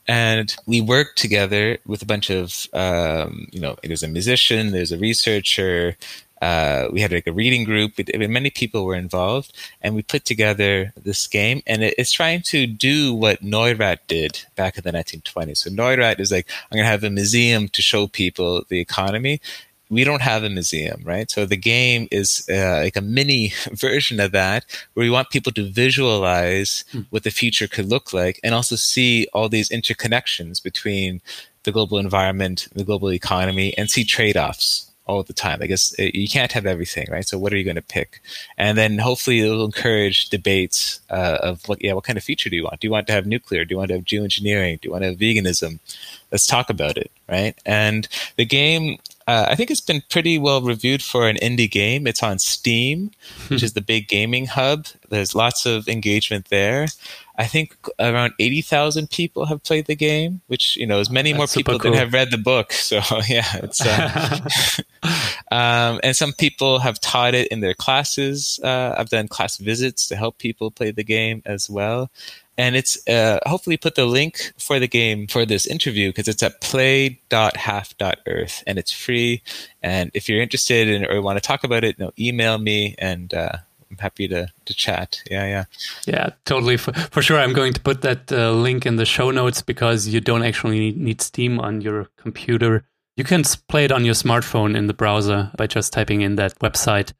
and 0.07 0.56
we 0.65 0.81
worked 0.81 1.18
together 1.18 1.77
with 1.85 2.02
a 2.02 2.06
bunch 2.06 2.30
of 2.30 2.68
um, 2.73 3.48
you 3.52 3.60
know, 3.60 3.77
there's 3.84 4.03
a 4.03 4.07
musician, 4.07 4.72
there's 4.72 4.91
a 4.91 4.98
researcher, 4.98 5.98
uh, 6.41 6.88
we 6.91 7.01
had 7.01 7.11
like 7.11 7.27
a 7.27 7.34
reading 7.34 7.64
group. 7.64 7.93
many 8.15 8.49
people 8.49 8.85
were 8.85 8.95
involved, 8.95 9.53
and 9.81 9.95
we 9.95 10.03
put 10.03 10.26
together 10.26 10.93
this 10.95 11.26
game. 11.27 11.61
And 11.65 11.84
it, 11.84 11.95
it's 11.97 12.11
trying 12.11 12.41
to 12.43 12.68
do 12.68 13.14
what 13.14 13.41
Neurath 13.41 13.99
did 14.07 14.45
back 14.55 14.77
in 14.77 14.84
the 14.84 14.91
1920s. 14.91 15.57
So 15.57 15.69
Neurath 15.69 16.19
is 16.19 16.31
like, 16.31 16.49
I'm 16.72 16.77
going 16.77 16.85
to 16.85 16.91
have 16.91 17.03
a 17.03 17.09
museum 17.09 17.68
to 17.69 17.81
show 17.81 18.07
people 18.07 18.64
the 18.69 18.80
economy. 18.80 19.41
We 19.89 20.03
don't 20.03 20.22
have 20.22 20.43
a 20.43 20.49
museum, 20.49 21.01
right? 21.05 21.31
So 21.31 21.45
the 21.45 21.55
game 21.55 22.09
is 22.11 22.45
uh, 22.49 22.81
like 22.84 22.97
a 22.97 23.01
mini 23.01 23.53
version 23.72 24.19
of 24.19 24.31
that, 24.34 24.65
where 24.93 25.05
we 25.05 25.09
want 25.09 25.30
people 25.30 25.53
to 25.53 25.69
visualize 25.72 26.84
hmm. 26.91 27.01
what 27.09 27.23
the 27.23 27.31
future 27.31 27.68
could 27.68 27.85
look 27.85 28.14
like, 28.14 28.39
and 28.43 28.53
also 28.53 28.76
see 28.76 29.27
all 29.34 29.49
these 29.49 29.69
interconnections 29.69 30.61
between 30.61 31.22
the 31.64 31.72
global 31.72 31.97
environment, 31.97 32.68
the 32.76 32.84
global 32.84 33.11
economy, 33.11 33.77
and 33.77 33.89
see 33.89 34.03
trade-offs 34.03 34.86
all 35.08 35.24
the 35.24 35.34
time. 35.34 35.60
I 35.62 35.68
guess 35.68 35.94
uh, 36.00 36.04
you 36.14 36.28
can't 36.28 36.52
have 36.52 36.66
everything, 36.66 37.08
right? 37.10 37.28
So 37.28 37.38
what 37.38 37.54
are 37.54 37.58
you 37.58 37.64
going 37.64 37.76
to 37.76 37.82
pick? 37.82 38.22
And 38.58 38.78
then 38.78 39.00
hopefully 39.00 39.40
it'll 39.40 39.66
encourage 39.66 40.30
debates 40.30 41.00
uh, 41.10 41.40
of 41.42 41.68
what, 41.68 41.84
yeah, 41.84 41.94
what 41.94 42.04
kind 42.04 42.18
of 42.18 42.24
future 42.24 42.50
do 42.50 42.56
you 42.56 42.64
want? 42.64 42.80
Do 42.80 42.88
you 42.88 42.92
want 42.92 43.08
to 43.08 43.14
have 43.14 43.26
nuclear? 43.26 43.66
Do 43.66 43.74
you 43.74 43.78
want 43.78 43.90
to 43.90 43.96
have 43.96 44.06
geoengineering? 44.06 44.82
Do 44.82 44.88
you 44.88 44.92
want 44.92 45.04
to 45.04 45.10
have 45.10 45.18
veganism? 45.18 45.80
Let's 46.32 46.46
talk 46.46 46.70
about 46.70 46.98
it, 46.98 47.12
right? 47.30 47.58
And 47.66 48.08
the 48.36 48.46
game, 48.46 49.00
uh, 49.28 49.48
I 49.49 49.56
think 49.56 49.70
it's 49.70 49.82
been 49.82 50.02
pretty 50.10 50.40
well 50.40 50.62
reviewed 50.62 51.04
for 51.04 51.28
an 51.28 51.36
indie 51.38 51.70
game. 51.70 52.08
It's 52.08 52.24
on 52.24 52.40
Steam, 52.40 53.12
which 53.49 53.62
is 53.62 53.74
the 53.74 53.82
big 53.82 54.08
gaming 54.08 54.45
hub. 54.45 54.88
There's 55.10 55.36
lots 55.36 55.66
of 55.66 55.88
engagement 55.90 56.48
there. 56.49 56.88
I 57.38 57.45
think 57.45 57.76
around 57.99 58.34
80,000 58.40 59.12
people 59.12 59.45
have 59.45 59.62
played 59.64 59.86
the 59.86 59.95
game, 59.95 60.41
which, 60.48 60.76
you 60.78 60.88
know, 60.88 60.99
is 60.99 61.10
many 61.12 61.34
That's 61.34 61.38
more 61.40 61.48
people 61.48 61.78
cool. 61.78 61.91
than 61.91 61.99
have 61.99 62.14
read 62.14 62.32
the 62.32 62.38
book. 62.38 62.74
So, 62.88 63.02
yeah, 63.28 63.45
it's, 63.56 63.86
uh, 63.86 64.48
um, 65.52 65.99
and 66.04 66.16
some 66.16 66.32
people 66.32 66.80
have 66.80 67.02
taught 67.02 67.36
it 67.36 67.49
in 67.49 67.60
their 67.60 67.74
classes. 67.74 68.62
Uh, 68.64 68.95
I've 68.98 69.10
done 69.10 69.28
class 69.28 69.58
visits 69.58 70.08
to 70.08 70.16
help 70.16 70.38
people 70.38 70.72
play 70.72 70.91
the 70.91 71.04
game 71.04 71.41
as 71.45 71.70
well. 71.70 72.10
And 72.58 72.76
it's 72.76 73.08
uh, 73.08 73.40
hopefully 73.46 73.78
put 73.78 73.96
the 73.96 74.06
link 74.06 74.54
for 74.58 74.80
the 74.80 74.88
game 74.88 75.28
for 75.28 75.46
this 75.46 75.68
interview 75.68 76.10
because 76.10 76.28
it's 76.28 76.42
at 76.42 76.62
play.half.earth 76.62 78.64
and 78.66 78.80
it's 78.80 78.92
free. 78.92 79.44
And 79.84 80.10
if 80.14 80.28
you're 80.28 80.42
interested 80.42 80.88
in 80.88 81.06
or 81.06 81.22
want 81.22 81.38
to 81.38 81.42
talk 81.42 81.64
about 81.64 81.84
it, 81.84 82.00
you 82.00 82.06
know, 82.06 82.14
email 82.18 82.58
me 82.58 82.96
and 82.98 83.34
uh, 83.34 83.58
I'm 83.90 83.98
happy 83.98 84.28
to 84.28 84.48
to 84.66 84.74
chat. 84.74 85.22
Yeah, 85.30 85.46
yeah, 85.46 85.66
yeah, 86.06 86.30
totally. 86.46 86.78
For, 86.78 86.94
for 86.94 87.22
sure, 87.22 87.40
I'm 87.40 87.54
going 87.54 87.74
to 87.74 87.82
put 87.82 88.02
that 88.02 88.32
uh, 88.32 88.52
link 88.52 88.86
in 88.86 88.98
the 88.98 89.06
show 89.06 89.32
notes 89.32 89.62
because 89.62 90.08
you 90.08 90.20
don't 90.20 90.44
actually 90.44 90.92
need 90.92 91.22
Steam 91.22 91.60
on 91.60 91.82
your 91.82 92.08
computer. 92.18 92.84
You 93.16 93.24
can 93.24 93.44
play 93.68 93.86
it 93.86 93.92
on 93.92 94.06
your 94.06 94.14
smartphone 94.14 94.76
in 94.76 94.88
the 94.88 94.94
browser 94.94 95.52
by 95.58 95.68
just 95.68 95.94
typing 95.94 96.22
in 96.22 96.36
that 96.36 96.60
website. 96.60 97.14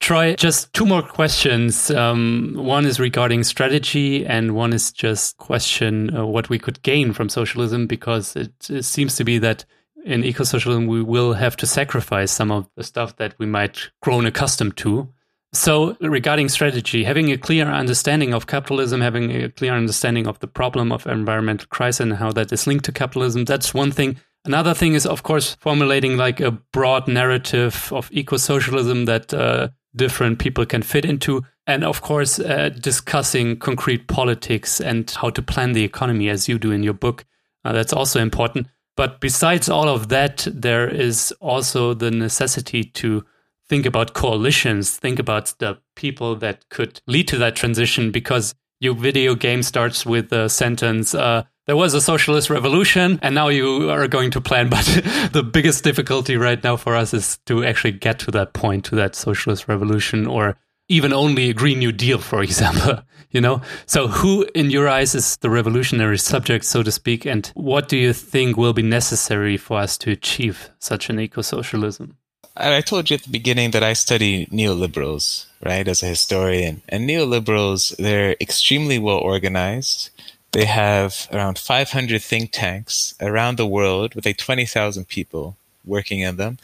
Troy, 0.00 0.34
just 0.36 0.72
two 0.72 0.86
more 0.86 1.02
questions. 1.02 1.90
Um, 1.90 2.54
one 2.56 2.86
is 2.86 3.00
regarding 3.00 3.44
strategy, 3.44 4.24
and 4.24 4.54
one 4.54 4.72
is 4.72 4.92
just 4.92 5.36
question 5.38 6.16
uh, 6.16 6.24
what 6.24 6.48
we 6.48 6.58
could 6.58 6.82
gain 6.82 7.12
from 7.12 7.28
socialism, 7.28 7.86
because 7.86 8.36
it, 8.36 8.52
it 8.70 8.84
seems 8.84 9.16
to 9.16 9.24
be 9.24 9.38
that 9.38 9.64
in 10.04 10.24
eco-socialism 10.24 10.86
we 10.86 11.02
will 11.02 11.32
have 11.32 11.56
to 11.56 11.66
sacrifice 11.66 12.30
some 12.30 12.50
of 12.52 12.68
the 12.76 12.84
stuff 12.84 13.16
that 13.16 13.34
we 13.38 13.46
might 13.46 13.90
grown 14.00 14.24
accustomed 14.24 14.76
to 14.76 15.12
so, 15.52 15.96
regarding 16.00 16.50
strategy, 16.50 17.04
having 17.04 17.32
a 17.32 17.38
clear 17.38 17.66
understanding 17.66 18.34
of 18.34 18.46
capitalism, 18.46 19.00
having 19.00 19.30
a 19.30 19.48
clear 19.48 19.72
understanding 19.72 20.26
of 20.26 20.38
the 20.40 20.46
problem 20.46 20.92
of 20.92 21.06
environmental 21.06 21.66
crisis 21.68 22.00
and 22.00 22.14
how 22.14 22.32
that 22.32 22.52
is 22.52 22.66
linked 22.66 22.84
to 22.84 22.92
capitalism, 22.92 23.46
that's 23.46 23.72
one 23.72 23.90
thing. 23.90 24.18
Another 24.44 24.74
thing 24.74 24.92
is, 24.92 25.06
of 25.06 25.22
course, 25.22 25.56
formulating 25.60 26.18
like 26.18 26.40
a 26.40 26.50
broad 26.50 27.08
narrative 27.08 27.90
of 27.92 28.10
eco 28.12 28.36
socialism 28.36 29.06
that 29.06 29.32
uh, 29.32 29.68
different 29.94 30.38
people 30.38 30.66
can 30.66 30.82
fit 30.82 31.04
into. 31.04 31.42
And 31.66 31.84
of 31.84 32.00
course, 32.00 32.38
uh, 32.38 32.70
discussing 32.70 33.58
concrete 33.58 34.08
politics 34.08 34.80
and 34.80 35.10
how 35.10 35.30
to 35.30 35.42
plan 35.42 35.72
the 35.72 35.84
economy, 35.84 36.28
as 36.28 36.48
you 36.48 36.58
do 36.58 36.70
in 36.70 36.82
your 36.82 36.94
book. 36.94 37.24
Uh, 37.64 37.72
that's 37.72 37.92
also 37.92 38.20
important. 38.20 38.68
But 38.96 39.20
besides 39.20 39.68
all 39.68 39.88
of 39.88 40.08
that, 40.08 40.46
there 40.50 40.88
is 40.88 41.32
also 41.40 41.94
the 41.94 42.10
necessity 42.10 42.84
to 42.84 43.24
think 43.68 43.86
about 43.86 44.14
coalitions, 44.14 44.96
think 44.96 45.18
about 45.18 45.54
the 45.58 45.78
people 45.94 46.34
that 46.36 46.68
could 46.70 47.00
lead 47.06 47.28
to 47.28 47.38
that 47.38 47.54
transition 47.54 48.10
because 48.10 48.54
your 48.80 48.94
video 48.94 49.34
game 49.34 49.62
starts 49.62 50.06
with 50.06 50.32
a 50.32 50.48
sentence, 50.48 51.14
uh, 51.14 51.42
there 51.68 51.76
was 51.76 51.92
a 51.92 52.00
socialist 52.00 52.48
revolution 52.48 53.20
and 53.22 53.34
now 53.34 53.48
you 53.48 53.90
are 53.90 54.08
going 54.08 54.30
to 54.30 54.40
plan. 54.40 54.70
But 54.78 54.86
the 55.32 55.42
biggest 55.42 55.84
difficulty 55.84 56.36
right 56.36 56.64
now 56.64 56.76
for 56.76 56.96
us 56.96 57.12
is 57.12 57.38
to 57.44 57.62
actually 57.62 57.92
get 57.92 58.18
to 58.20 58.30
that 58.30 58.54
point, 58.54 58.86
to 58.86 58.96
that 58.96 59.14
socialist 59.14 59.68
revolution 59.68 60.26
or 60.26 60.56
even 60.88 61.12
only 61.12 61.50
a 61.50 61.52
Green 61.52 61.78
New 61.80 61.92
Deal, 61.92 62.18
for 62.18 62.42
example, 62.48 63.02
you 63.30 63.42
know? 63.42 63.60
So 63.84 64.08
who 64.08 64.46
in 64.54 64.70
your 64.70 64.88
eyes 64.88 65.14
is 65.14 65.36
the 65.36 65.50
revolutionary 65.50 66.16
subject, 66.16 66.64
so 66.64 66.82
to 66.82 66.90
speak? 66.90 67.26
And 67.26 67.52
what 67.54 67.88
do 67.88 67.98
you 67.98 68.14
think 68.14 68.56
will 68.56 68.72
be 68.72 68.82
necessary 68.82 69.58
for 69.58 69.78
us 69.78 69.98
to 69.98 70.10
achieve 70.10 70.70
such 70.78 71.10
an 71.10 71.20
eco-socialism? 71.20 72.16
I 72.56 72.80
told 72.80 73.10
you 73.10 73.14
at 73.14 73.22
the 73.24 73.30
beginning 73.30 73.72
that 73.72 73.84
I 73.84 73.92
study 73.92 74.46
neoliberals, 74.46 75.46
right, 75.62 75.86
as 75.86 76.02
a 76.02 76.06
historian. 76.06 76.80
And 76.88 77.08
neoliberals, 77.08 77.94
they're 77.98 78.34
extremely 78.40 78.98
well 78.98 79.18
organized. 79.18 80.10
They 80.52 80.64
have 80.64 81.28
around 81.32 81.58
500 81.58 82.22
think 82.22 82.50
tanks 82.52 83.14
around 83.20 83.56
the 83.56 83.66
world 83.66 84.14
with 84.14 84.24
like 84.24 84.38
20,000 84.38 85.06
people 85.06 85.56
working 85.84 86.20
in 86.20 86.36
them, 86.36 86.58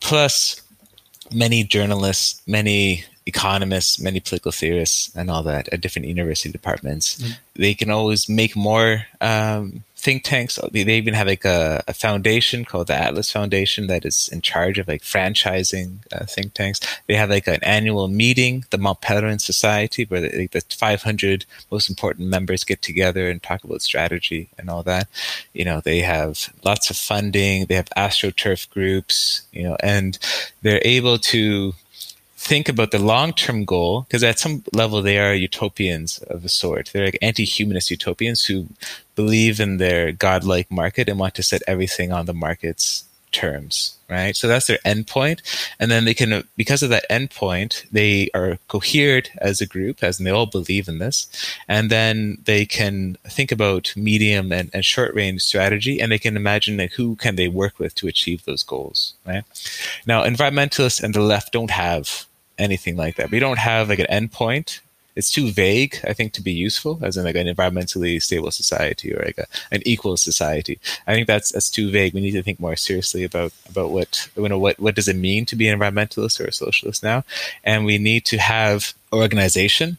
plus 0.00 0.60
many 1.32 1.64
journalists, 1.64 2.42
many 2.46 3.04
economists, 3.26 4.00
many 4.00 4.20
political 4.20 4.52
theorists, 4.52 5.14
and 5.14 5.30
all 5.30 5.42
that 5.42 5.68
at 5.68 5.80
different 5.80 6.08
university 6.08 6.50
departments. 6.50 7.20
Mm. 7.20 7.38
They 7.54 7.74
can 7.74 7.90
always 7.90 8.28
make 8.28 8.56
more 8.56 9.06
um, 9.20 9.84
think 9.98 10.22
tanks. 10.22 10.58
They 10.72 10.96
even 10.96 11.14
have 11.14 11.26
like 11.26 11.44
a, 11.44 11.82
a, 11.88 11.92
foundation 11.92 12.64
called 12.64 12.86
the 12.86 12.94
Atlas 12.94 13.32
Foundation 13.32 13.88
that 13.88 14.04
is 14.04 14.28
in 14.32 14.40
charge 14.40 14.78
of 14.78 14.86
like 14.86 15.02
franchising 15.02 15.98
uh, 16.12 16.24
think 16.24 16.54
tanks. 16.54 16.80
They 17.08 17.14
have 17.14 17.30
like 17.30 17.48
an 17.48 17.58
annual 17.64 18.06
meeting, 18.06 18.64
the 18.70 18.78
Mont 18.78 19.00
Pelerin 19.00 19.40
Society, 19.40 20.04
where 20.04 20.20
the, 20.20 20.38
like, 20.38 20.52
the 20.52 20.62
500 20.70 21.44
most 21.72 21.90
important 21.90 22.28
members 22.28 22.62
get 22.62 22.80
together 22.80 23.28
and 23.28 23.42
talk 23.42 23.64
about 23.64 23.82
strategy 23.82 24.48
and 24.56 24.70
all 24.70 24.84
that. 24.84 25.08
You 25.52 25.64
know, 25.64 25.80
they 25.80 25.98
have 25.98 26.52
lots 26.64 26.90
of 26.90 26.96
funding. 26.96 27.66
They 27.66 27.74
have 27.74 27.90
astroturf 27.96 28.70
groups. 28.70 29.42
You 29.52 29.64
know, 29.64 29.76
and 29.80 30.16
they're 30.62 30.82
able 30.84 31.18
to 31.18 31.74
think 32.36 32.68
about 32.68 32.92
the 32.92 33.00
long 33.00 33.32
term 33.32 33.64
goal, 33.64 34.02
because 34.02 34.22
at 34.22 34.38
some 34.38 34.62
level 34.72 35.02
they 35.02 35.18
are 35.18 35.34
utopians 35.34 36.18
of 36.18 36.44
a 36.44 36.48
sort. 36.48 36.90
They're 36.92 37.06
like 37.06 37.18
anti 37.20 37.44
humanist 37.44 37.90
utopians 37.90 38.44
who 38.44 38.68
believe 39.18 39.58
in 39.58 39.78
their 39.78 40.12
godlike 40.12 40.70
market 40.70 41.08
and 41.08 41.18
want 41.18 41.34
to 41.34 41.42
set 41.42 41.60
everything 41.66 42.12
on 42.12 42.26
the 42.26 42.32
market's 42.46 43.02
terms, 43.32 43.98
right? 44.08 44.36
So 44.36 44.46
that's 44.46 44.68
their 44.68 44.78
endpoint. 44.86 45.40
And 45.80 45.90
then 45.90 46.04
they 46.04 46.14
can, 46.14 46.44
because 46.56 46.84
of 46.84 46.90
that 46.90 47.04
endpoint, 47.10 47.84
they 47.90 48.30
are 48.32 48.58
cohered 48.68 49.28
as 49.38 49.60
a 49.60 49.66
group, 49.66 50.04
as 50.04 50.18
they 50.18 50.30
all 50.30 50.46
believe 50.46 50.86
in 50.86 50.98
this. 50.98 51.26
And 51.66 51.90
then 51.90 52.38
they 52.44 52.64
can 52.64 53.16
think 53.24 53.50
about 53.50 53.92
medium 53.96 54.52
and, 54.52 54.70
and 54.72 54.84
short 54.84 55.12
range 55.16 55.42
strategy 55.42 56.00
and 56.00 56.12
they 56.12 56.20
can 56.20 56.36
imagine 56.36 56.76
like 56.76 56.92
who 56.92 57.16
can 57.16 57.34
they 57.34 57.48
work 57.48 57.80
with 57.80 57.96
to 57.96 58.06
achieve 58.06 58.44
those 58.44 58.62
goals, 58.62 59.14
right? 59.26 59.42
Now, 60.06 60.22
environmentalists 60.22 61.02
and 61.02 61.12
the 61.12 61.20
left 61.20 61.52
don't 61.52 61.72
have 61.72 62.24
anything 62.56 62.96
like 62.96 63.16
that. 63.16 63.32
We 63.32 63.40
don't 63.40 63.58
have 63.58 63.88
like 63.88 63.98
an 63.98 64.28
endpoint. 64.28 64.78
It's 65.18 65.32
too 65.32 65.50
vague, 65.50 65.98
I 66.04 66.12
think, 66.12 66.32
to 66.34 66.42
be 66.42 66.52
useful 66.52 67.00
as 67.02 67.16
in 67.16 67.24
like 67.24 67.34
an 67.34 67.48
environmentally 67.48 68.22
stable 68.22 68.52
society 68.52 69.12
or 69.12 69.22
like 69.24 69.38
a, 69.38 69.46
an 69.72 69.82
equal 69.84 70.16
society. 70.16 70.78
I 71.08 71.12
think 71.12 71.26
that's 71.26 71.50
that's 71.52 71.68
too 71.68 71.90
vague. 71.90 72.14
We 72.14 72.20
need 72.20 72.38
to 72.38 72.42
think 72.44 72.60
more 72.60 72.76
seriously 72.76 73.24
about 73.24 73.52
about 73.68 73.90
what 73.90 74.28
you 74.36 74.48
know 74.48 74.60
what 74.60 74.78
what 74.78 74.94
does 74.94 75.08
it 75.08 75.16
mean 75.16 75.44
to 75.46 75.56
be 75.56 75.68
an 75.68 75.78
environmentalist 75.78 76.40
or 76.40 76.46
a 76.46 76.52
socialist 76.52 77.02
now, 77.02 77.24
and 77.64 77.84
we 77.84 77.98
need 77.98 78.24
to 78.26 78.38
have 78.38 78.94
organization 79.12 79.98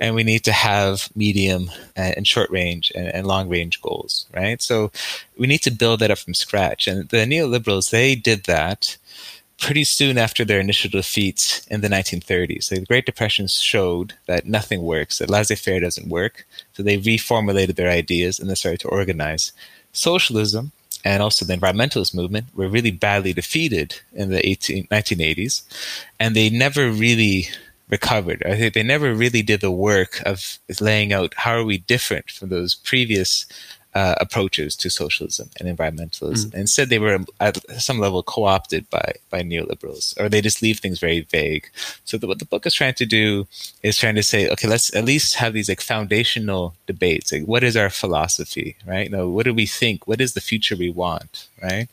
and 0.00 0.14
we 0.14 0.24
need 0.24 0.44
to 0.44 0.52
have 0.52 1.08
medium 1.14 1.70
uh, 1.96 2.12
and 2.16 2.26
short 2.26 2.50
range 2.50 2.92
and, 2.94 3.26
long 3.26 3.48
range 3.48 3.80
goals, 3.80 4.26
right? 4.34 4.60
So 4.60 4.90
we 5.38 5.46
need 5.46 5.62
to 5.62 5.70
build 5.70 6.00
that 6.00 6.10
up 6.10 6.18
from 6.18 6.34
scratch. 6.34 6.86
And 6.86 7.08
the 7.08 7.18
neoliberals, 7.18 7.90
they 7.90 8.14
did 8.14 8.44
that 8.44 8.96
pretty 9.60 9.84
soon 9.84 10.18
after 10.18 10.44
their 10.44 10.60
initial 10.60 10.90
defeats 10.90 11.66
in 11.68 11.80
the 11.80 11.88
1930s. 11.88 12.68
the 12.68 12.80
Great 12.80 13.06
Depression 13.06 13.46
showed 13.46 14.14
that 14.26 14.46
nothing 14.46 14.82
works, 14.82 15.18
that 15.18 15.30
laissez 15.30 15.54
faire 15.54 15.80
doesn't 15.80 16.08
work. 16.08 16.46
So 16.74 16.82
they 16.82 16.98
reformulated 16.98 17.76
their 17.76 17.90
ideas 17.90 18.38
and 18.38 18.50
they 18.50 18.54
started 18.54 18.80
to 18.80 18.88
organize. 18.88 19.52
Socialism 19.92 20.72
and 21.04 21.22
also 21.22 21.44
the 21.44 21.56
environmentalist 21.56 22.14
movement 22.14 22.46
were 22.54 22.68
really 22.68 22.90
badly 22.90 23.32
defeated 23.32 24.00
in 24.12 24.30
the 24.30 24.46
18, 24.46 24.86
1980s, 24.88 25.62
and 26.18 26.34
they 26.34 26.48
never 26.48 26.90
really 26.90 27.48
recovered. 27.90 28.42
I 28.46 28.56
think 28.56 28.74
they 28.74 28.82
never 28.82 29.14
really 29.14 29.42
did 29.42 29.60
the 29.60 29.70
work 29.70 30.22
of 30.24 30.58
laying 30.80 31.12
out 31.12 31.34
how 31.36 31.52
are 31.52 31.64
we 31.64 31.78
different 31.78 32.30
from 32.30 32.48
those 32.48 32.74
previous 32.74 33.46
uh, 33.94 34.14
approaches 34.20 34.76
to 34.76 34.90
socialism 34.90 35.50
and 35.58 35.68
environmentalism. 35.68 36.46
Mm. 36.46 36.54
Instead, 36.54 36.88
they 36.88 36.98
were 36.98 37.18
at 37.40 37.58
some 37.80 37.98
level 37.98 38.22
co-opted 38.22 38.88
by 38.90 39.14
by 39.30 39.42
neoliberals, 39.42 40.18
or 40.20 40.28
they 40.28 40.40
just 40.40 40.62
leave 40.62 40.80
things 40.80 40.98
very 40.98 41.20
vague. 41.20 41.68
So 42.04 42.18
the, 42.18 42.26
what 42.26 42.38
the 42.38 42.44
book 42.44 42.66
is 42.66 42.74
trying 42.74 42.94
to 42.94 43.06
do 43.06 43.46
is 43.82 43.96
trying 43.96 44.16
to 44.16 44.22
say, 44.22 44.48
okay, 44.48 44.68
let's 44.68 44.94
at 44.94 45.04
least 45.04 45.36
have 45.36 45.52
these 45.52 45.68
like 45.68 45.80
foundational 45.80 46.74
debates. 46.86 47.32
Like, 47.32 47.44
what 47.44 47.64
is 47.64 47.76
our 47.76 47.90
philosophy, 47.90 48.76
right? 48.86 49.06
You 49.06 49.16
know, 49.16 49.28
what 49.28 49.44
do 49.44 49.54
we 49.54 49.66
think? 49.66 50.06
What 50.06 50.20
is 50.20 50.34
the 50.34 50.40
future 50.40 50.76
we 50.76 50.90
want, 50.90 51.48
right? 51.62 51.88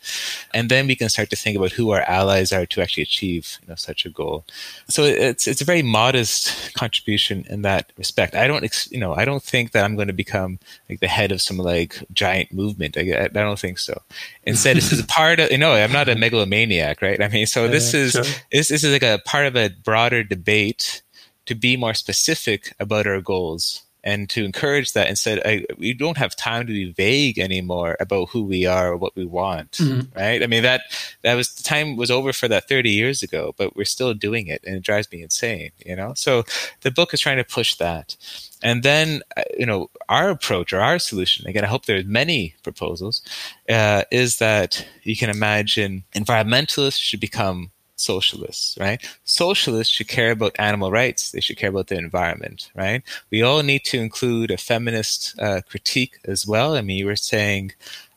And 0.54 0.70
then 0.70 0.88
we 0.88 0.96
can 0.96 1.10
start 1.10 1.30
to 1.30 1.36
think 1.36 1.58
about 1.58 1.72
who 1.72 1.92
our 1.92 2.02
allies 2.02 2.52
are 2.52 2.66
to 2.68 2.82
actually 2.82 3.04
achieve 3.04 3.58
you 3.62 3.68
know 3.68 3.76
such 3.76 4.06
a 4.06 4.10
goal. 4.10 4.46
So 4.88 5.04
it's 5.04 5.48
it's 5.48 5.62
a 5.62 5.66
very 5.66 5.82
modest 5.82 6.74
contribution 6.82 7.46
in 7.50 7.62
that 7.64 7.92
respect. 7.98 8.36
I 8.36 8.48
don't 8.48 8.64
you 8.92 9.00
know 9.00 9.14
I 9.14 9.26
don't 9.26 9.44
think 9.44 9.72
that 9.72 9.84
I'm 9.84 9.96
going 9.96 10.08
to 10.08 10.14
become 10.14 10.60
like 10.90 11.00
the 11.00 11.08
head 11.08 11.32
of 11.32 11.42
some 11.42 11.58
like 11.58 12.04
giant 12.12 12.54
movement. 12.54 12.98
I, 12.98 13.26
I 13.26 13.28
don't 13.28 13.60
think 13.60 13.80
so. 13.80 14.02
Instead, 14.44 14.78
this 14.78 14.92
is 14.92 15.00
a 15.00 15.08
part 15.20 15.40
of 15.40 15.52
you 15.52 15.58
know 15.58 15.74
I'm 15.74 15.92
not 15.92 16.10
a 16.10 16.16
megalomaniac, 16.16 17.02
right? 17.02 17.22
I 17.22 17.28
mean, 17.28 17.46
so 17.46 17.68
this 17.68 17.94
is 17.94 18.14
sure. 18.14 18.24
this, 18.52 18.70
this 18.70 18.84
is 18.84 18.92
like 18.92 19.04
a 19.04 19.22
part 19.26 19.46
of 19.46 19.56
a 19.56 19.70
broader 19.70 20.24
debate 20.24 21.04
to 21.46 21.56
be 21.56 21.76
more 21.76 21.94
specific 21.94 22.74
about 22.80 23.08
our 23.08 23.20
goals 23.20 23.84
and 24.04 24.30
to 24.30 24.44
encourage 24.44 24.94
that 24.94 25.10
instead 25.10 25.42
I, 25.46 25.66
we 25.78 25.94
don't 25.94 26.18
have 26.18 26.36
time 26.36 26.68
to 26.68 26.74
be 26.74 26.92
vague 26.92 27.40
anymore 27.40 27.98
about 28.00 28.30
who 28.30 28.44
we 28.44 28.66
are 28.66 28.94
or 28.94 28.98
what 28.98 29.16
we 29.16 29.26
want 29.26 29.72
mm-hmm. 29.74 30.18
right? 30.18 30.42
I 30.42 30.48
mean 30.48 30.64
that 30.64 30.82
that 31.22 31.36
was 31.36 31.54
the 31.54 31.64
time 31.64 31.96
was 31.96 32.12
over 32.12 32.34
for 32.34 32.48
that 32.48 32.68
30 32.68 32.90
years 32.90 33.24
ago 33.24 33.54
but 33.58 33.76
we're 33.76 33.86
still 33.86 34.14
doing 34.14 34.48
it 34.48 34.64
and 34.66 34.76
it 34.76 34.84
drives 34.84 35.12
me 35.12 35.22
insane 35.22 35.72
you 35.86 35.96
know? 35.96 36.14
So 36.16 36.44
the 36.82 36.92
book 36.92 37.14
is 37.14 37.20
trying 37.20 37.38
to 37.38 37.44
push 37.44 37.76
that. 37.76 38.16
And 38.64 38.84
then 38.84 39.22
uh, 39.36 39.44
you 39.58 39.66
know 39.66 39.90
our 40.10 40.30
approach 40.30 40.74
or 40.74 40.80
our 40.80 41.00
solution 41.00 41.48
again 41.48 41.64
i 41.64 41.68
hope 41.68 41.86
there's 41.86 42.06
many 42.06 42.56
proposals 42.64 43.22
uh, 43.70 44.04
is 44.12 44.38
that 44.38 44.86
you 45.04 45.16
can 45.16 45.30
imagine 45.30 46.04
environmentalists 46.14 47.00
should 47.00 47.20
become 47.20 47.72
socialists, 48.02 48.78
right? 48.80 49.00
Socialists 49.24 49.94
should 49.94 50.08
care 50.08 50.32
about 50.32 50.60
animal 50.60 50.92
rights. 50.92 51.32
They 51.32 51.42
should 51.42 51.58
care 51.58 51.70
about 51.70 51.88
the 51.88 51.98
environment, 51.98 52.70
right? 52.76 53.02
We 53.30 53.42
all 53.42 53.64
need 53.64 53.84
to 53.86 54.00
include 54.00 54.52
a 54.52 54.58
feminist 54.58 55.40
uh, 55.40 55.62
critique 55.70 56.20
as 56.26 56.46
well. 56.46 56.76
I 56.76 56.82
mean, 56.82 56.98
you 56.98 57.06
were 57.06 57.16
saying 57.16 57.74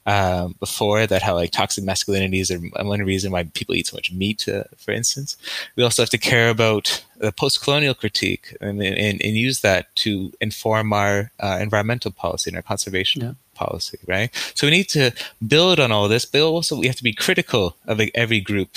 um, 0.06 0.54
before 0.60 1.06
that 1.06 1.22
how 1.22 1.34
like 1.34 1.50
toxic 1.50 1.84
masculinities 1.84 2.50
are 2.50 2.84
one 2.84 3.00
reason 3.00 3.32
why 3.32 3.44
people 3.44 3.74
eat 3.74 3.86
so 3.86 3.96
much 3.96 4.12
meat, 4.12 4.46
uh, 4.48 4.64
for 4.76 4.92
instance. 4.92 5.36
We 5.76 5.82
also 5.82 6.02
have 6.02 6.10
to 6.10 6.18
care 6.18 6.50
about 6.50 7.04
the 7.16 7.32
post-colonial 7.32 7.94
critique 7.94 8.56
and, 8.60 8.82
and, 8.82 9.22
and 9.22 9.36
use 9.36 9.60
that 9.60 9.94
to 9.96 10.32
inform 10.40 10.92
our 10.92 11.30
uh, 11.40 11.58
environmental 11.60 12.10
policy 12.10 12.50
and 12.50 12.56
our 12.56 12.62
conservation 12.62 13.22
yeah. 13.22 13.32
policy, 13.54 13.98
right? 14.06 14.30
So 14.54 14.66
we 14.66 14.72
need 14.72 14.90
to 14.90 15.12
build 15.46 15.80
on 15.80 15.90
all 15.90 16.08
this, 16.08 16.26
but 16.26 16.42
also 16.42 16.78
we 16.78 16.86
have 16.86 16.96
to 16.96 17.04
be 17.04 17.14
critical 17.14 17.76
of 17.86 17.98
like, 17.98 18.10
every 18.14 18.40
group 18.40 18.76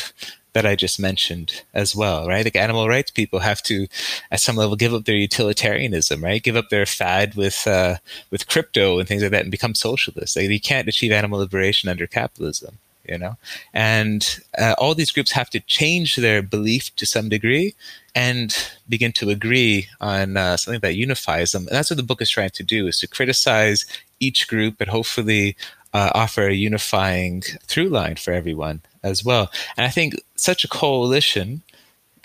that 0.58 0.66
I 0.66 0.76
just 0.76 1.00
mentioned 1.00 1.62
as 1.72 1.96
well, 1.96 2.28
right? 2.28 2.44
Like 2.44 2.56
animal 2.56 2.88
rights 2.88 3.12
people 3.12 3.42
have 3.42 3.62
to, 3.64 3.86
at 4.32 4.40
some 4.40 4.56
level, 4.56 4.76
give 4.76 4.92
up 4.92 5.06
their 5.06 5.16
utilitarianism, 5.16 6.24
right? 6.24 6.42
Give 6.42 6.56
up 6.56 6.70
their 6.70 6.88
fad 6.88 7.36
with 7.36 7.68
uh, 7.68 7.98
with 8.32 8.48
crypto 8.48 8.98
and 8.98 9.08
things 9.08 9.22
like 9.22 9.30
that, 9.32 9.44
and 9.44 9.52
become 9.52 9.76
socialists. 9.76 10.36
Like 10.36 10.50
you 10.50 10.60
can't 10.60 10.88
achieve 10.88 11.12
animal 11.12 11.38
liberation 11.38 11.90
under 11.90 12.08
capitalism, 12.08 12.80
you 13.08 13.20
know. 13.20 13.38
And 13.72 14.40
uh, 14.58 14.74
all 14.80 14.96
these 14.96 15.12
groups 15.12 15.32
have 15.34 15.52
to 15.52 15.60
change 15.60 16.16
their 16.16 16.42
belief 16.42 16.96
to 16.96 17.06
some 17.06 17.30
degree 17.30 17.76
and 18.16 18.72
begin 18.90 19.12
to 19.14 19.30
agree 19.30 19.90
on 20.02 20.38
uh, 20.38 20.58
something 20.58 20.82
that 20.82 20.96
unifies 20.96 21.52
them. 21.52 21.68
And 21.68 21.76
that's 21.76 21.92
what 21.92 21.98
the 21.98 22.04
book 22.04 22.24
is 22.24 22.32
trying 22.32 22.50
to 22.50 22.64
do: 22.64 22.88
is 22.88 22.98
to 23.02 23.08
criticize 23.08 23.86
each 24.20 24.48
group 24.48 24.82
and 24.82 24.90
hopefully 24.90 25.56
uh, 25.94 26.12
offer 26.14 26.48
a 26.48 26.54
unifying 26.54 27.42
through 27.64 27.90
line 27.90 28.16
for 28.16 28.32
everyone 28.32 28.82
as 29.04 29.24
well. 29.24 29.52
And 29.76 29.86
I 29.86 29.90
think 29.90 30.16
such 30.36 30.64
a 30.64 30.68
coalition 30.68 31.64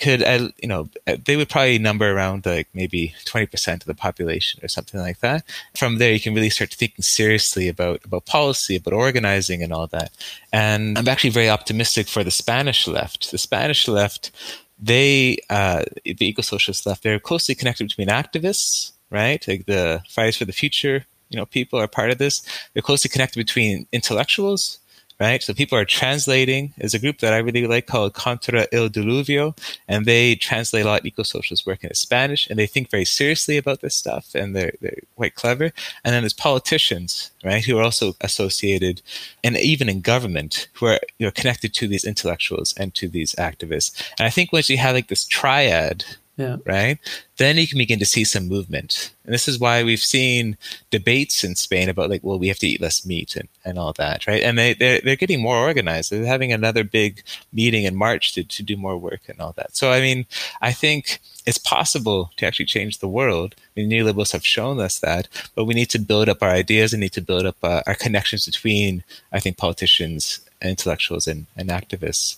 could, 0.02 0.22
uh, 0.22 0.48
you 0.60 0.68
know, 0.68 0.88
they 1.24 1.36
would 1.36 1.48
probably 1.48 1.78
number 1.78 2.10
around 2.10 2.44
like 2.44 2.68
maybe 2.74 3.14
20% 3.24 3.74
of 3.74 3.84
the 3.84 3.94
population 3.94 4.62
or 4.62 4.68
something 4.68 4.98
like 5.00 5.20
that. 5.20 5.44
From 5.76 5.98
there, 5.98 6.12
you 6.12 6.18
can 6.18 6.34
really 6.34 6.50
start 6.50 6.74
thinking 6.74 7.02
seriously 7.02 7.68
about, 7.68 8.04
about 8.04 8.26
policy, 8.26 8.76
about 8.76 8.94
organizing 8.94 9.62
and 9.62 9.72
all 9.72 9.86
that. 9.88 10.10
And 10.52 10.98
I'm 10.98 11.08
actually 11.08 11.30
very 11.30 11.48
optimistic 11.48 12.08
for 12.08 12.24
the 12.24 12.32
Spanish 12.32 12.88
left. 12.88 13.30
The 13.30 13.38
Spanish 13.38 13.86
left, 13.86 14.32
they, 14.76 15.38
uh, 15.48 15.84
the 16.04 16.26
eco-socialist 16.26 16.84
left, 16.84 17.04
they're 17.04 17.20
closely 17.20 17.54
connected 17.54 17.86
between 17.86 18.08
activists, 18.08 18.92
right? 19.10 19.46
Like 19.46 19.66
the 19.66 20.02
Fridays 20.08 20.36
for 20.36 20.46
the 20.46 20.52
Future, 20.52 21.06
you 21.32 21.38
know, 21.38 21.46
people 21.46 21.78
are 21.80 21.88
part 21.88 22.10
of 22.10 22.18
this. 22.18 22.42
They're 22.72 22.82
closely 22.82 23.08
connected 23.08 23.38
between 23.38 23.86
intellectuals 23.92 24.78
right? 25.22 25.42
So 25.42 25.54
people 25.54 25.78
are 25.78 25.84
translating. 25.84 26.74
There's 26.76 26.94
a 26.94 26.98
group 26.98 27.18
that 27.18 27.32
I 27.32 27.38
really 27.38 27.66
like 27.66 27.86
called 27.86 28.14
Contra 28.14 28.66
el 28.72 28.88
Diluvio, 28.88 29.56
and 29.86 30.04
they 30.04 30.34
translate 30.34 30.84
a 30.84 30.88
lot 30.88 31.00
of 31.00 31.06
eco-socialist 31.06 31.64
work 31.64 31.84
into 31.84 31.94
Spanish, 31.94 32.48
and 32.48 32.58
they 32.58 32.66
think 32.66 32.90
very 32.90 33.04
seriously 33.04 33.56
about 33.56 33.80
this 33.80 33.94
stuff, 33.94 34.34
and 34.34 34.54
they're, 34.54 34.72
they're 34.80 34.98
quite 35.14 35.36
clever. 35.36 35.70
And 36.04 36.12
then 36.12 36.22
there's 36.22 36.32
politicians, 36.32 37.30
right, 37.44 37.64
who 37.64 37.78
are 37.78 37.84
also 37.84 38.14
associated, 38.20 39.00
and 39.44 39.56
even 39.56 39.88
in 39.88 40.00
government, 40.00 40.68
who 40.74 40.86
are 40.86 41.00
you 41.18 41.26
know, 41.26 41.32
connected 41.32 41.72
to 41.74 41.86
these 41.86 42.04
intellectuals 42.04 42.74
and 42.76 42.92
to 42.94 43.08
these 43.08 43.34
activists. 43.36 44.02
And 44.18 44.26
I 44.26 44.30
think 44.30 44.52
once 44.52 44.68
you 44.68 44.78
have 44.78 44.94
like 44.94 45.08
this 45.08 45.24
triad, 45.24 46.04
yeah. 46.36 46.56
right? 46.64 46.98
Then 47.36 47.56
you 47.56 47.68
can 47.68 47.78
begin 47.78 47.98
to 47.98 48.06
see 48.06 48.24
some 48.24 48.48
movement. 48.48 49.12
And 49.24 49.34
this 49.34 49.48
is 49.48 49.58
why 49.58 49.82
we've 49.82 50.00
seen 50.00 50.56
debates 50.90 51.44
in 51.44 51.54
Spain 51.56 51.88
about 51.88 52.10
like, 52.10 52.22
well, 52.24 52.38
we 52.38 52.48
have 52.48 52.58
to 52.60 52.66
eat 52.66 52.80
less 52.80 53.04
meat 53.04 53.36
and, 53.36 53.48
and 53.64 53.78
all 53.78 53.92
that, 53.94 54.26
right? 54.26 54.42
And 54.42 54.58
they, 54.58 54.74
they're, 54.74 55.00
they're 55.02 55.16
getting 55.16 55.42
more 55.42 55.56
organized. 55.56 56.10
They're 56.10 56.24
having 56.24 56.52
another 56.52 56.84
big 56.84 57.22
meeting 57.52 57.84
in 57.84 57.94
March 57.96 58.32
to, 58.34 58.44
to 58.44 58.62
do 58.62 58.76
more 58.76 58.96
work 58.96 59.20
and 59.28 59.40
all 59.40 59.52
that. 59.56 59.76
So, 59.76 59.92
I 59.92 60.00
mean, 60.00 60.26
I 60.60 60.72
think 60.72 61.20
it's 61.44 61.58
possible 61.58 62.30
to 62.36 62.46
actually 62.46 62.66
change 62.66 62.98
the 62.98 63.08
world. 63.08 63.54
I 63.76 63.80
mean, 63.80 63.90
neoliberals 63.90 64.32
have 64.32 64.46
shown 64.46 64.80
us 64.80 65.00
that, 65.00 65.28
but 65.54 65.64
we 65.64 65.74
need 65.74 65.90
to 65.90 65.98
build 65.98 66.28
up 66.28 66.42
our 66.42 66.50
ideas 66.50 66.92
and 66.92 67.00
need 67.00 67.12
to 67.12 67.20
build 67.20 67.46
up 67.46 67.56
uh, 67.62 67.82
our 67.86 67.94
connections 67.94 68.46
between, 68.46 69.04
I 69.32 69.40
think, 69.40 69.58
politicians, 69.58 70.40
intellectuals, 70.62 71.26
and, 71.26 71.46
and 71.56 71.68
activists 71.68 72.36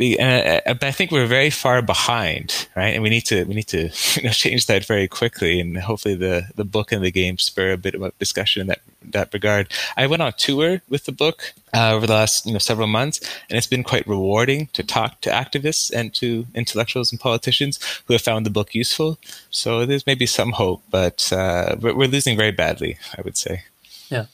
uh, 0.00 0.60
but 0.66 0.84
I 0.84 0.92
think 0.92 1.10
we're 1.10 1.26
very 1.26 1.50
far 1.50 1.82
behind, 1.82 2.68
right? 2.74 2.94
And 2.94 3.02
we 3.02 3.10
need 3.10 3.26
to 3.26 3.44
we 3.44 3.54
need 3.54 3.68
to 3.68 3.90
you 4.16 4.22
know, 4.22 4.30
change 4.30 4.66
that 4.66 4.84
very 4.84 5.06
quickly. 5.06 5.60
And 5.60 5.76
hopefully, 5.76 6.14
the 6.14 6.48
the 6.54 6.64
book 6.64 6.92
and 6.92 7.04
the 7.04 7.10
game 7.10 7.38
spur 7.38 7.72
a 7.72 7.76
bit 7.76 7.94
of 7.94 8.02
a 8.02 8.12
discussion 8.18 8.62
in 8.62 8.66
that 8.68 8.80
that 9.02 9.32
regard. 9.34 9.72
I 9.96 10.06
went 10.06 10.22
on 10.22 10.32
tour 10.32 10.80
with 10.88 11.04
the 11.04 11.12
book 11.12 11.52
uh, 11.74 11.92
over 11.92 12.06
the 12.06 12.14
last 12.14 12.46
you 12.46 12.52
know 12.52 12.58
several 12.58 12.86
months, 12.86 13.20
and 13.48 13.58
it's 13.58 13.66
been 13.66 13.84
quite 13.84 14.06
rewarding 14.06 14.68
to 14.72 14.82
talk 14.82 15.20
to 15.20 15.30
activists 15.30 15.92
and 15.92 16.14
to 16.14 16.46
intellectuals 16.54 17.12
and 17.12 17.20
politicians 17.20 17.78
who 18.06 18.14
have 18.14 18.22
found 18.22 18.46
the 18.46 18.50
book 18.50 18.74
useful. 18.74 19.18
So 19.50 19.84
there's 19.84 20.06
maybe 20.06 20.26
some 20.26 20.52
hope, 20.52 20.82
but 20.90 21.30
uh, 21.32 21.76
we're, 21.80 21.94
we're 21.94 22.08
losing 22.08 22.36
very 22.36 22.52
badly, 22.52 22.98
I 23.16 23.20
would 23.22 23.36
say. 23.36 23.64
Yeah. 24.08 24.26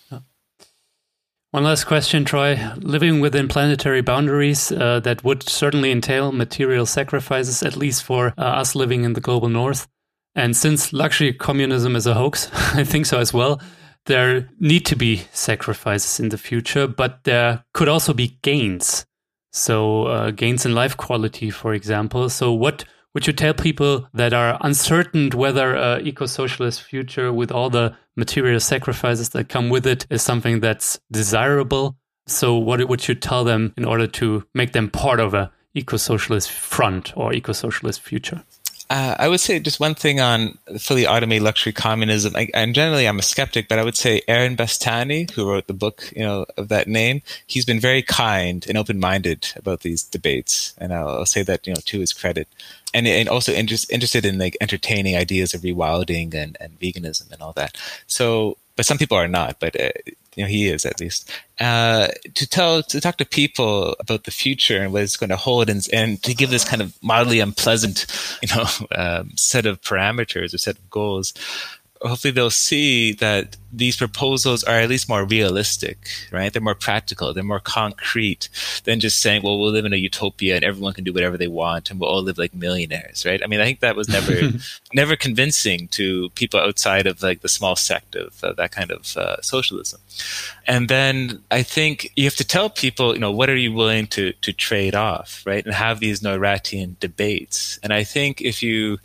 One 1.57 1.65
last 1.65 1.85
question, 1.85 2.27
Troy. 2.27 2.61
Living 2.77 3.20
within 3.20 3.49
planetary 3.49 4.03
boundaries, 4.03 4.70
uh, 4.70 5.01
that 5.01 5.24
would 5.24 5.49
certainly 5.49 5.91
entail 5.91 6.31
material 6.31 6.85
sacrifices, 6.85 7.62
at 7.62 7.78
least 7.78 8.03
for 8.03 8.35
uh, 8.37 8.43
us 8.43 8.74
living 8.74 9.05
in 9.05 9.15
the 9.15 9.23
global 9.23 9.49
north. 9.49 9.89
And 10.35 10.55
since 10.55 10.93
luxury 10.93 11.33
communism 11.33 11.97
is 11.97 12.07
a 12.07 12.12
hoax, 12.12 12.51
I 12.74 12.85
think 12.85 13.07
so 13.07 13.20
as 13.20 13.33
well, 13.33 13.59
there 14.05 14.51
need 14.61 14.85
to 14.85 14.97
be 14.97 15.23
sacrifices 15.33 16.20
in 16.20 16.28
the 16.28 16.37
future, 16.37 16.87
but 16.87 17.24
there 17.24 17.65
could 17.73 17.89
also 17.89 18.12
be 18.12 18.39
gains. 18.43 19.07
So, 19.51 20.09
uh, 20.09 20.33
gains 20.33 20.66
in 20.66 20.74
life 20.74 20.99
quality, 20.99 21.49
for 21.49 21.73
example. 21.73 22.28
So, 22.28 22.53
what 22.53 22.85
would 23.17 23.27
you 23.27 23.33
tell 23.33 23.55
people 23.55 24.07
that 24.13 24.35
are 24.35 24.59
uncertain 24.61 25.31
whether 25.31 25.75
an 25.75 26.07
eco-socialist 26.07 26.83
future 26.83 27.33
with 27.33 27.51
all 27.51 27.71
the 27.71 27.97
material 28.15 28.61
sacrifices 28.61 29.31
that 29.31 29.49
come 29.49 29.71
with 29.71 29.87
it 29.87 30.07
is 30.11 30.21
something 30.21 30.61
that's 30.61 31.01
desirable? 31.11 31.97
So 32.27 32.59
what 32.59 32.87
would 32.87 33.09
you 33.09 33.15
tell 33.15 33.43
them 33.43 33.73
in 33.79 33.87
order 33.87 34.07
to 34.07 34.45
make 34.53 34.73
them 34.73 34.91
part 34.91 35.19
of 35.19 35.33
a 35.33 35.51
eco-socialist 35.73 36.51
front 36.51 37.17
or 37.17 37.33
eco-socialist 37.33 38.03
future? 38.03 38.45
Uh, 38.89 39.17
I 39.19 39.29
would 39.29 39.41
say 39.41 39.59
just 39.59 39.81
one 39.81 39.97
thing 39.97 40.21
on 40.21 40.59
fully 40.79 41.07
automated 41.07 41.43
luxury 41.43 41.73
communism. 41.73 42.37
I, 42.37 42.49
and 42.55 42.75
generally, 42.75 43.09
I'm 43.09 43.19
a 43.19 43.23
skeptic, 43.23 43.69
but 43.69 43.81
I 43.81 43.85
would 43.85 43.97
say 43.97 44.23
Aaron 44.29 44.57
Bastani, 44.57 45.29
who 45.33 45.51
wrote 45.51 45.67
the 45.67 45.75
book, 45.75 46.13
you 46.15 46.23
know, 46.23 46.47
of 46.57 46.69
that 46.69 46.87
name, 46.87 47.23
he's 47.47 47.65
been 47.65 47.81
very 47.81 48.03
kind 48.03 48.65
and 48.69 48.79
open-minded 48.79 49.53
about 49.57 49.81
these 49.81 50.05
debates, 50.05 50.73
and 50.79 50.95
I'll, 50.95 51.09
I'll 51.09 51.27
say 51.27 51.43
that 51.43 51.67
you 51.67 51.75
know 51.75 51.81
to 51.85 51.99
his 51.99 52.13
credit 52.13 52.47
and 52.95 53.07
and 53.07 53.29
also 53.29 53.53
interest, 53.53 53.91
interested 53.91 54.25
in 54.25 54.39
like 54.39 54.57
entertaining 54.61 55.17
ideas 55.17 55.53
of 55.53 55.61
rewilding 55.63 56.35
and, 56.35 56.57
and 56.61 56.79
veganism 56.81 57.31
and 57.33 57.43
all 57.43 57.53
that. 57.53 57.77
So, 58.07 58.57
but 58.77 58.87
some 58.87 58.99
people 58.99 59.19
are 59.19 59.29
not. 59.29 59.61
But 59.61 59.79
uh, 59.79 59.91
you 60.37 60.45
know, 60.45 60.49
he 60.49 60.69
is 60.69 60.85
at 60.85 61.01
least. 61.01 61.31
Uh, 61.59 62.09
to 62.35 62.47
tell 62.47 62.83
to 62.83 63.01
talk 63.01 63.17
to 63.17 63.25
people 63.25 63.97
about 63.99 64.25
the 64.25 64.31
future 64.31 64.83
and 64.83 64.93
what 64.93 65.03
it's 65.03 65.17
going 65.17 65.31
to 65.31 65.37
hold, 65.37 65.69
and 65.69 65.87
and 65.93 66.23
to 66.23 66.35
give 66.35 66.51
this 66.51 66.65
kind 66.65 66.83
of 66.83 66.97
mildly 67.03 67.41
unpleasant, 67.41 68.07
you 68.43 68.49
know, 68.55 68.67
um, 68.95 69.31
set 69.37 69.67
of 69.67 69.81
parameters 69.81 70.55
or 70.55 70.59
set 70.59 70.79
of 70.79 70.91
goals. 70.91 71.33
Hopefully, 72.02 72.32
they'll 72.32 72.51
see 72.51 73.12
that 73.14 73.56
these 73.77 73.97
proposals 73.97 74.64
are 74.64 74.77
at 74.81 74.89
least 74.89 75.09
more 75.09 75.24
realistic, 75.24 76.09
right? 76.32 76.52
They're 76.52 76.62
more 76.62 76.74
practical, 76.74 77.35
they're 77.35 77.44
more 77.44 77.60
concrete 77.60 78.48
than 78.85 79.01
just 79.01 79.20
saying, 79.20 79.43
well, 79.43 79.59
we'll 79.59 79.70
live 79.70 79.85
in 79.85 79.93
a 79.93 79.97
utopia 79.97 80.56
and 80.56 80.64
everyone 80.64 80.94
can 80.94 81.05
do 81.05 81.12
whatever 81.12 81.36
they 81.36 81.48
want 81.48 81.90
and 81.90 82.01
we'll 82.01 82.09
all 82.09 82.23
live 82.23 82.39
like 82.39 82.55
millionaires, 82.55 83.27
right? 83.27 83.43
I 83.43 83.47
mean, 83.47 83.60
I 83.60 83.64
think 83.64 83.81
that 83.81 83.94
was 83.94 84.09
never, 84.09 84.52
never 84.94 85.14
convincing 85.14 85.89
to 85.89 86.31
people 86.31 86.59
outside 86.59 87.06
of 87.06 87.23
like 87.23 87.43
the 87.43 87.48
small 87.48 87.77
sect 87.77 88.14
of 88.14 88.43
uh, 88.43 88.55
that 88.55 88.73
kind 88.73 88.90
of 88.90 89.16
uh, 89.16 89.43
socialism. 89.43 90.01
And 90.66 90.89
then 90.89 91.43
I 91.51 91.62
think 91.62 92.12
you 92.16 92.24
have 92.24 92.36
to 92.36 92.47
tell 92.47 92.70
people, 92.70 93.12
you 93.12 93.20
know, 93.20 93.32
what 93.32 93.51
are 93.51 93.56
you 93.56 93.73
willing 93.73 94.06
to, 94.09 94.32
to 94.32 94.52
trade 94.52 94.94
off, 94.94 95.43
right? 95.44 95.64
And 95.64 95.74
have 95.74 96.01
these 96.01 96.20
Neurathian 96.20 96.98
debates. 96.98 97.78
And 97.82 97.93
I 97.93 98.05
think 98.05 98.40
if 98.40 98.62
you 98.62 98.98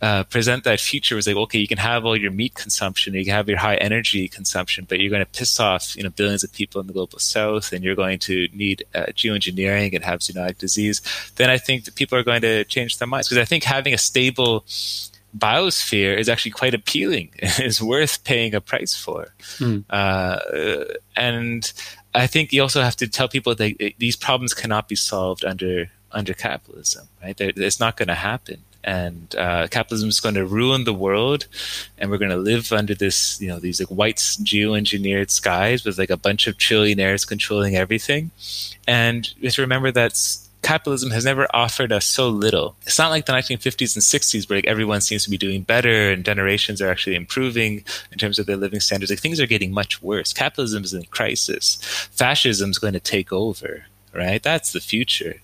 uh, 0.00 0.24
present 0.24 0.64
that 0.64 0.80
future 0.80 1.16
was 1.16 1.26
like, 1.26 1.36
okay, 1.36 1.58
you 1.58 1.68
can 1.68 1.78
have 1.78 2.04
all 2.04 2.16
your 2.16 2.30
meat 2.30 2.54
consumption, 2.54 3.14
you 3.14 3.24
can 3.24 3.34
have 3.34 3.48
your 3.48 3.58
high 3.58 3.76
energy 3.76 4.28
consumption, 4.28 4.86
but 4.88 5.00
you're 5.00 5.10
going 5.10 5.24
to 5.24 5.30
piss 5.30 5.58
off, 5.60 5.96
you 5.96 6.02
know, 6.02 6.10
billions 6.10 6.44
of 6.44 6.52
people 6.52 6.80
in 6.80 6.86
the 6.86 6.92
global 6.92 7.18
south, 7.18 7.72
and 7.72 7.84
you're 7.84 7.94
going 7.94 8.18
to 8.18 8.48
need 8.52 8.84
uh, 8.94 9.06
geoengineering 9.10 9.94
and 9.94 10.04
have 10.04 10.20
zoonotic 10.20 10.58
disease. 10.58 11.00
Then 11.36 11.48
I 11.48 11.58
think 11.58 11.84
that 11.84 11.94
people 11.94 12.18
are 12.18 12.22
going 12.22 12.42
to 12.42 12.64
change 12.64 12.98
their 12.98 13.08
minds 13.08 13.28
because 13.28 13.40
I 13.40 13.44
think 13.44 13.64
having 13.64 13.94
a 13.94 13.98
stable 13.98 14.64
biosphere 15.36 16.16
is 16.16 16.28
actually 16.28 16.52
quite 16.52 16.74
appealing. 16.74 17.30
is 17.58 17.80
worth 17.80 18.24
paying 18.24 18.54
a 18.54 18.60
price 18.60 18.94
for, 18.94 19.34
mm. 19.58 19.84
uh, 19.90 20.94
and 21.16 21.72
I 22.14 22.26
think 22.26 22.52
you 22.52 22.62
also 22.62 22.82
have 22.82 22.96
to 22.96 23.08
tell 23.08 23.28
people 23.28 23.54
that 23.54 23.94
these 23.98 24.16
problems 24.16 24.54
cannot 24.54 24.88
be 24.88 24.96
solved 24.96 25.44
under 25.44 25.90
under 26.12 26.34
capitalism. 26.34 27.08
Right? 27.22 27.40
It's 27.40 27.80
not 27.80 27.96
going 27.96 28.08
to 28.08 28.14
happen 28.14 28.62
and 28.84 29.34
uh, 29.36 29.66
capitalism 29.70 30.08
is 30.08 30.20
going 30.20 30.34
to 30.34 30.44
ruin 30.44 30.84
the 30.84 30.94
world 30.94 31.46
and 31.98 32.10
we're 32.10 32.18
going 32.18 32.30
to 32.30 32.36
live 32.36 32.72
under 32.72 32.94
this 32.94 33.40
you 33.40 33.48
know 33.48 33.58
these 33.58 33.80
like 33.80 33.88
white 33.88 34.18
geoengineered 34.18 35.30
skies 35.30 35.84
with 35.84 35.98
like 35.98 36.10
a 36.10 36.16
bunch 36.16 36.46
of 36.46 36.56
trillionaires 36.58 37.26
controlling 37.26 37.74
everything 37.74 38.30
and 38.86 39.34
have 39.40 39.58
remember 39.58 39.90
that 39.90 40.14
capitalism 40.64 41.10
has 41.10 41.24
never 41.24 41.46
offered 41.54 41.92
us 41.92 42.06
so 42.06 42.28
little. 42.28 42.74
It's 42.82 42.98
not 42.98 43.10
like 43.10 43.26
the 43.26 43.32
1950s 43.32 43.94
and 43.94 44.02
60s 44.02 44.48
where 44.48 44.58
like 44.58 44.66
everyone 44.66 45.02
seems 45.02 45.22
to 45.24 45.30
be 45.30 45.36
doing 45.36 45.62
better 45.62 46.10
and 46.10 46.24
generations 46.24 46.80
are 46.80 46.90
actually 46.90 47.14
improving 47.14 47.84
in 48.10 48.18
terms 48.18 48.38
of 48.38 48.46
their 48.46 48.56
living 48.56 48.80
standards. 48.80 49.10
Like 49.10 49.20
things 49.20 49.40
are 49.40 49.46
getting 49.46 49.72
much 49.72 50.02
worse. 50.02 50.32
Capitalism 50.32 50.82
is 50.82 50.94
in 50.94 51.04
crisis. 51.04 51.76
Fascism 52.10 52.70
is 52.70 52.78
going 52.78 52.94
to 52.94 53.00
take 53.00 53.32
over, 53.32 53.84
right? 54.12 54.42
That's 54.42 54.72
the 54.72 54.80
future. 54.80 55.36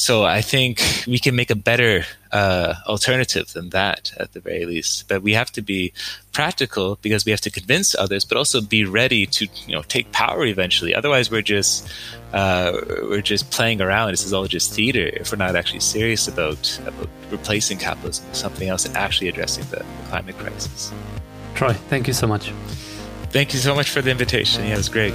So 0.00 0.24
I 0.24 0.40
think 0.40 0.80
we 1.06 1.18
can 1.18 1.36
make 1.36 1.50
a 1.50 1.54
better 1.54 2.06
uh, 2.32 2.72
alternative 2.86 3.52
than 3.52 3.68
that 3.68 4.14
at 4.16 4.32
the 4.32 4.40
very 4.40 4.64
least. 4.64 5.06
But 5.08 5.20
we 5.20 5.34
have 5.34 5.52
to 5.52 5.60
be 5.60 5.92
practical 6.32 6.96
because 7.02 7.26
we 7.26 7.32
have 7.32 7.42
to 7.42 7.50
convince 7.50 7.94
others, 7.94 8.24
but 8.24 8.38
also 8.38 8.62
be 8.62 8.86
ready 8.86 9.26
to 9.26 9.46
you 9.66 9.76
know 9.76 9.82
take 9.82 10.10
power 10.10 10.46
eventually. 10.46 10.94
Otherwise, 10.94 11.30
we're 11.30 11.42
just 11.42 11.86
uh, 12.32 12.80
we're 13.10 13.20
just 13.20 13.50
playing 13.50 13.82
around. 13.82 14.12
This 14.12 14.24
is 14.24 14.32
all 14.32 14.46
just 14.46 14.72
theater 14.72 15.06
if 15.20 15.30
we're 15.32 15.36
not 15.36 15.54
actually 15.54 15.80
serious 15.80 16.26
about 16.28 16.80
about 16.86 17.08
replacing 17.30 17.76
capitalism 17.76 18.26
with 18.26 18.36
something 18.36 18.70
else 18.70 18.86
and 18.86 18.96
actually 18.96 19.28
addressing 19.28 19.64
the, 19.64 19.80
the 19.80 20.08
climate 20.08 20.38
crisis. 20.38 20.90
Troy, 21.54 21.74
thank 21.90 22.06
you 22.06 22.14
so 22.14 22.26
much. 22.26 22.52
Thank 23.32 23.52
you 23.52 23.58
so 23.58 23.74
much 23.74 23.90
for 23.90 24.00
the 24.00 24.10
invitation. 24.10 24.64
Yeah, 24.64 24.72
it 24.72 24.78
was 24.78 24.88
great. 24.88 25.12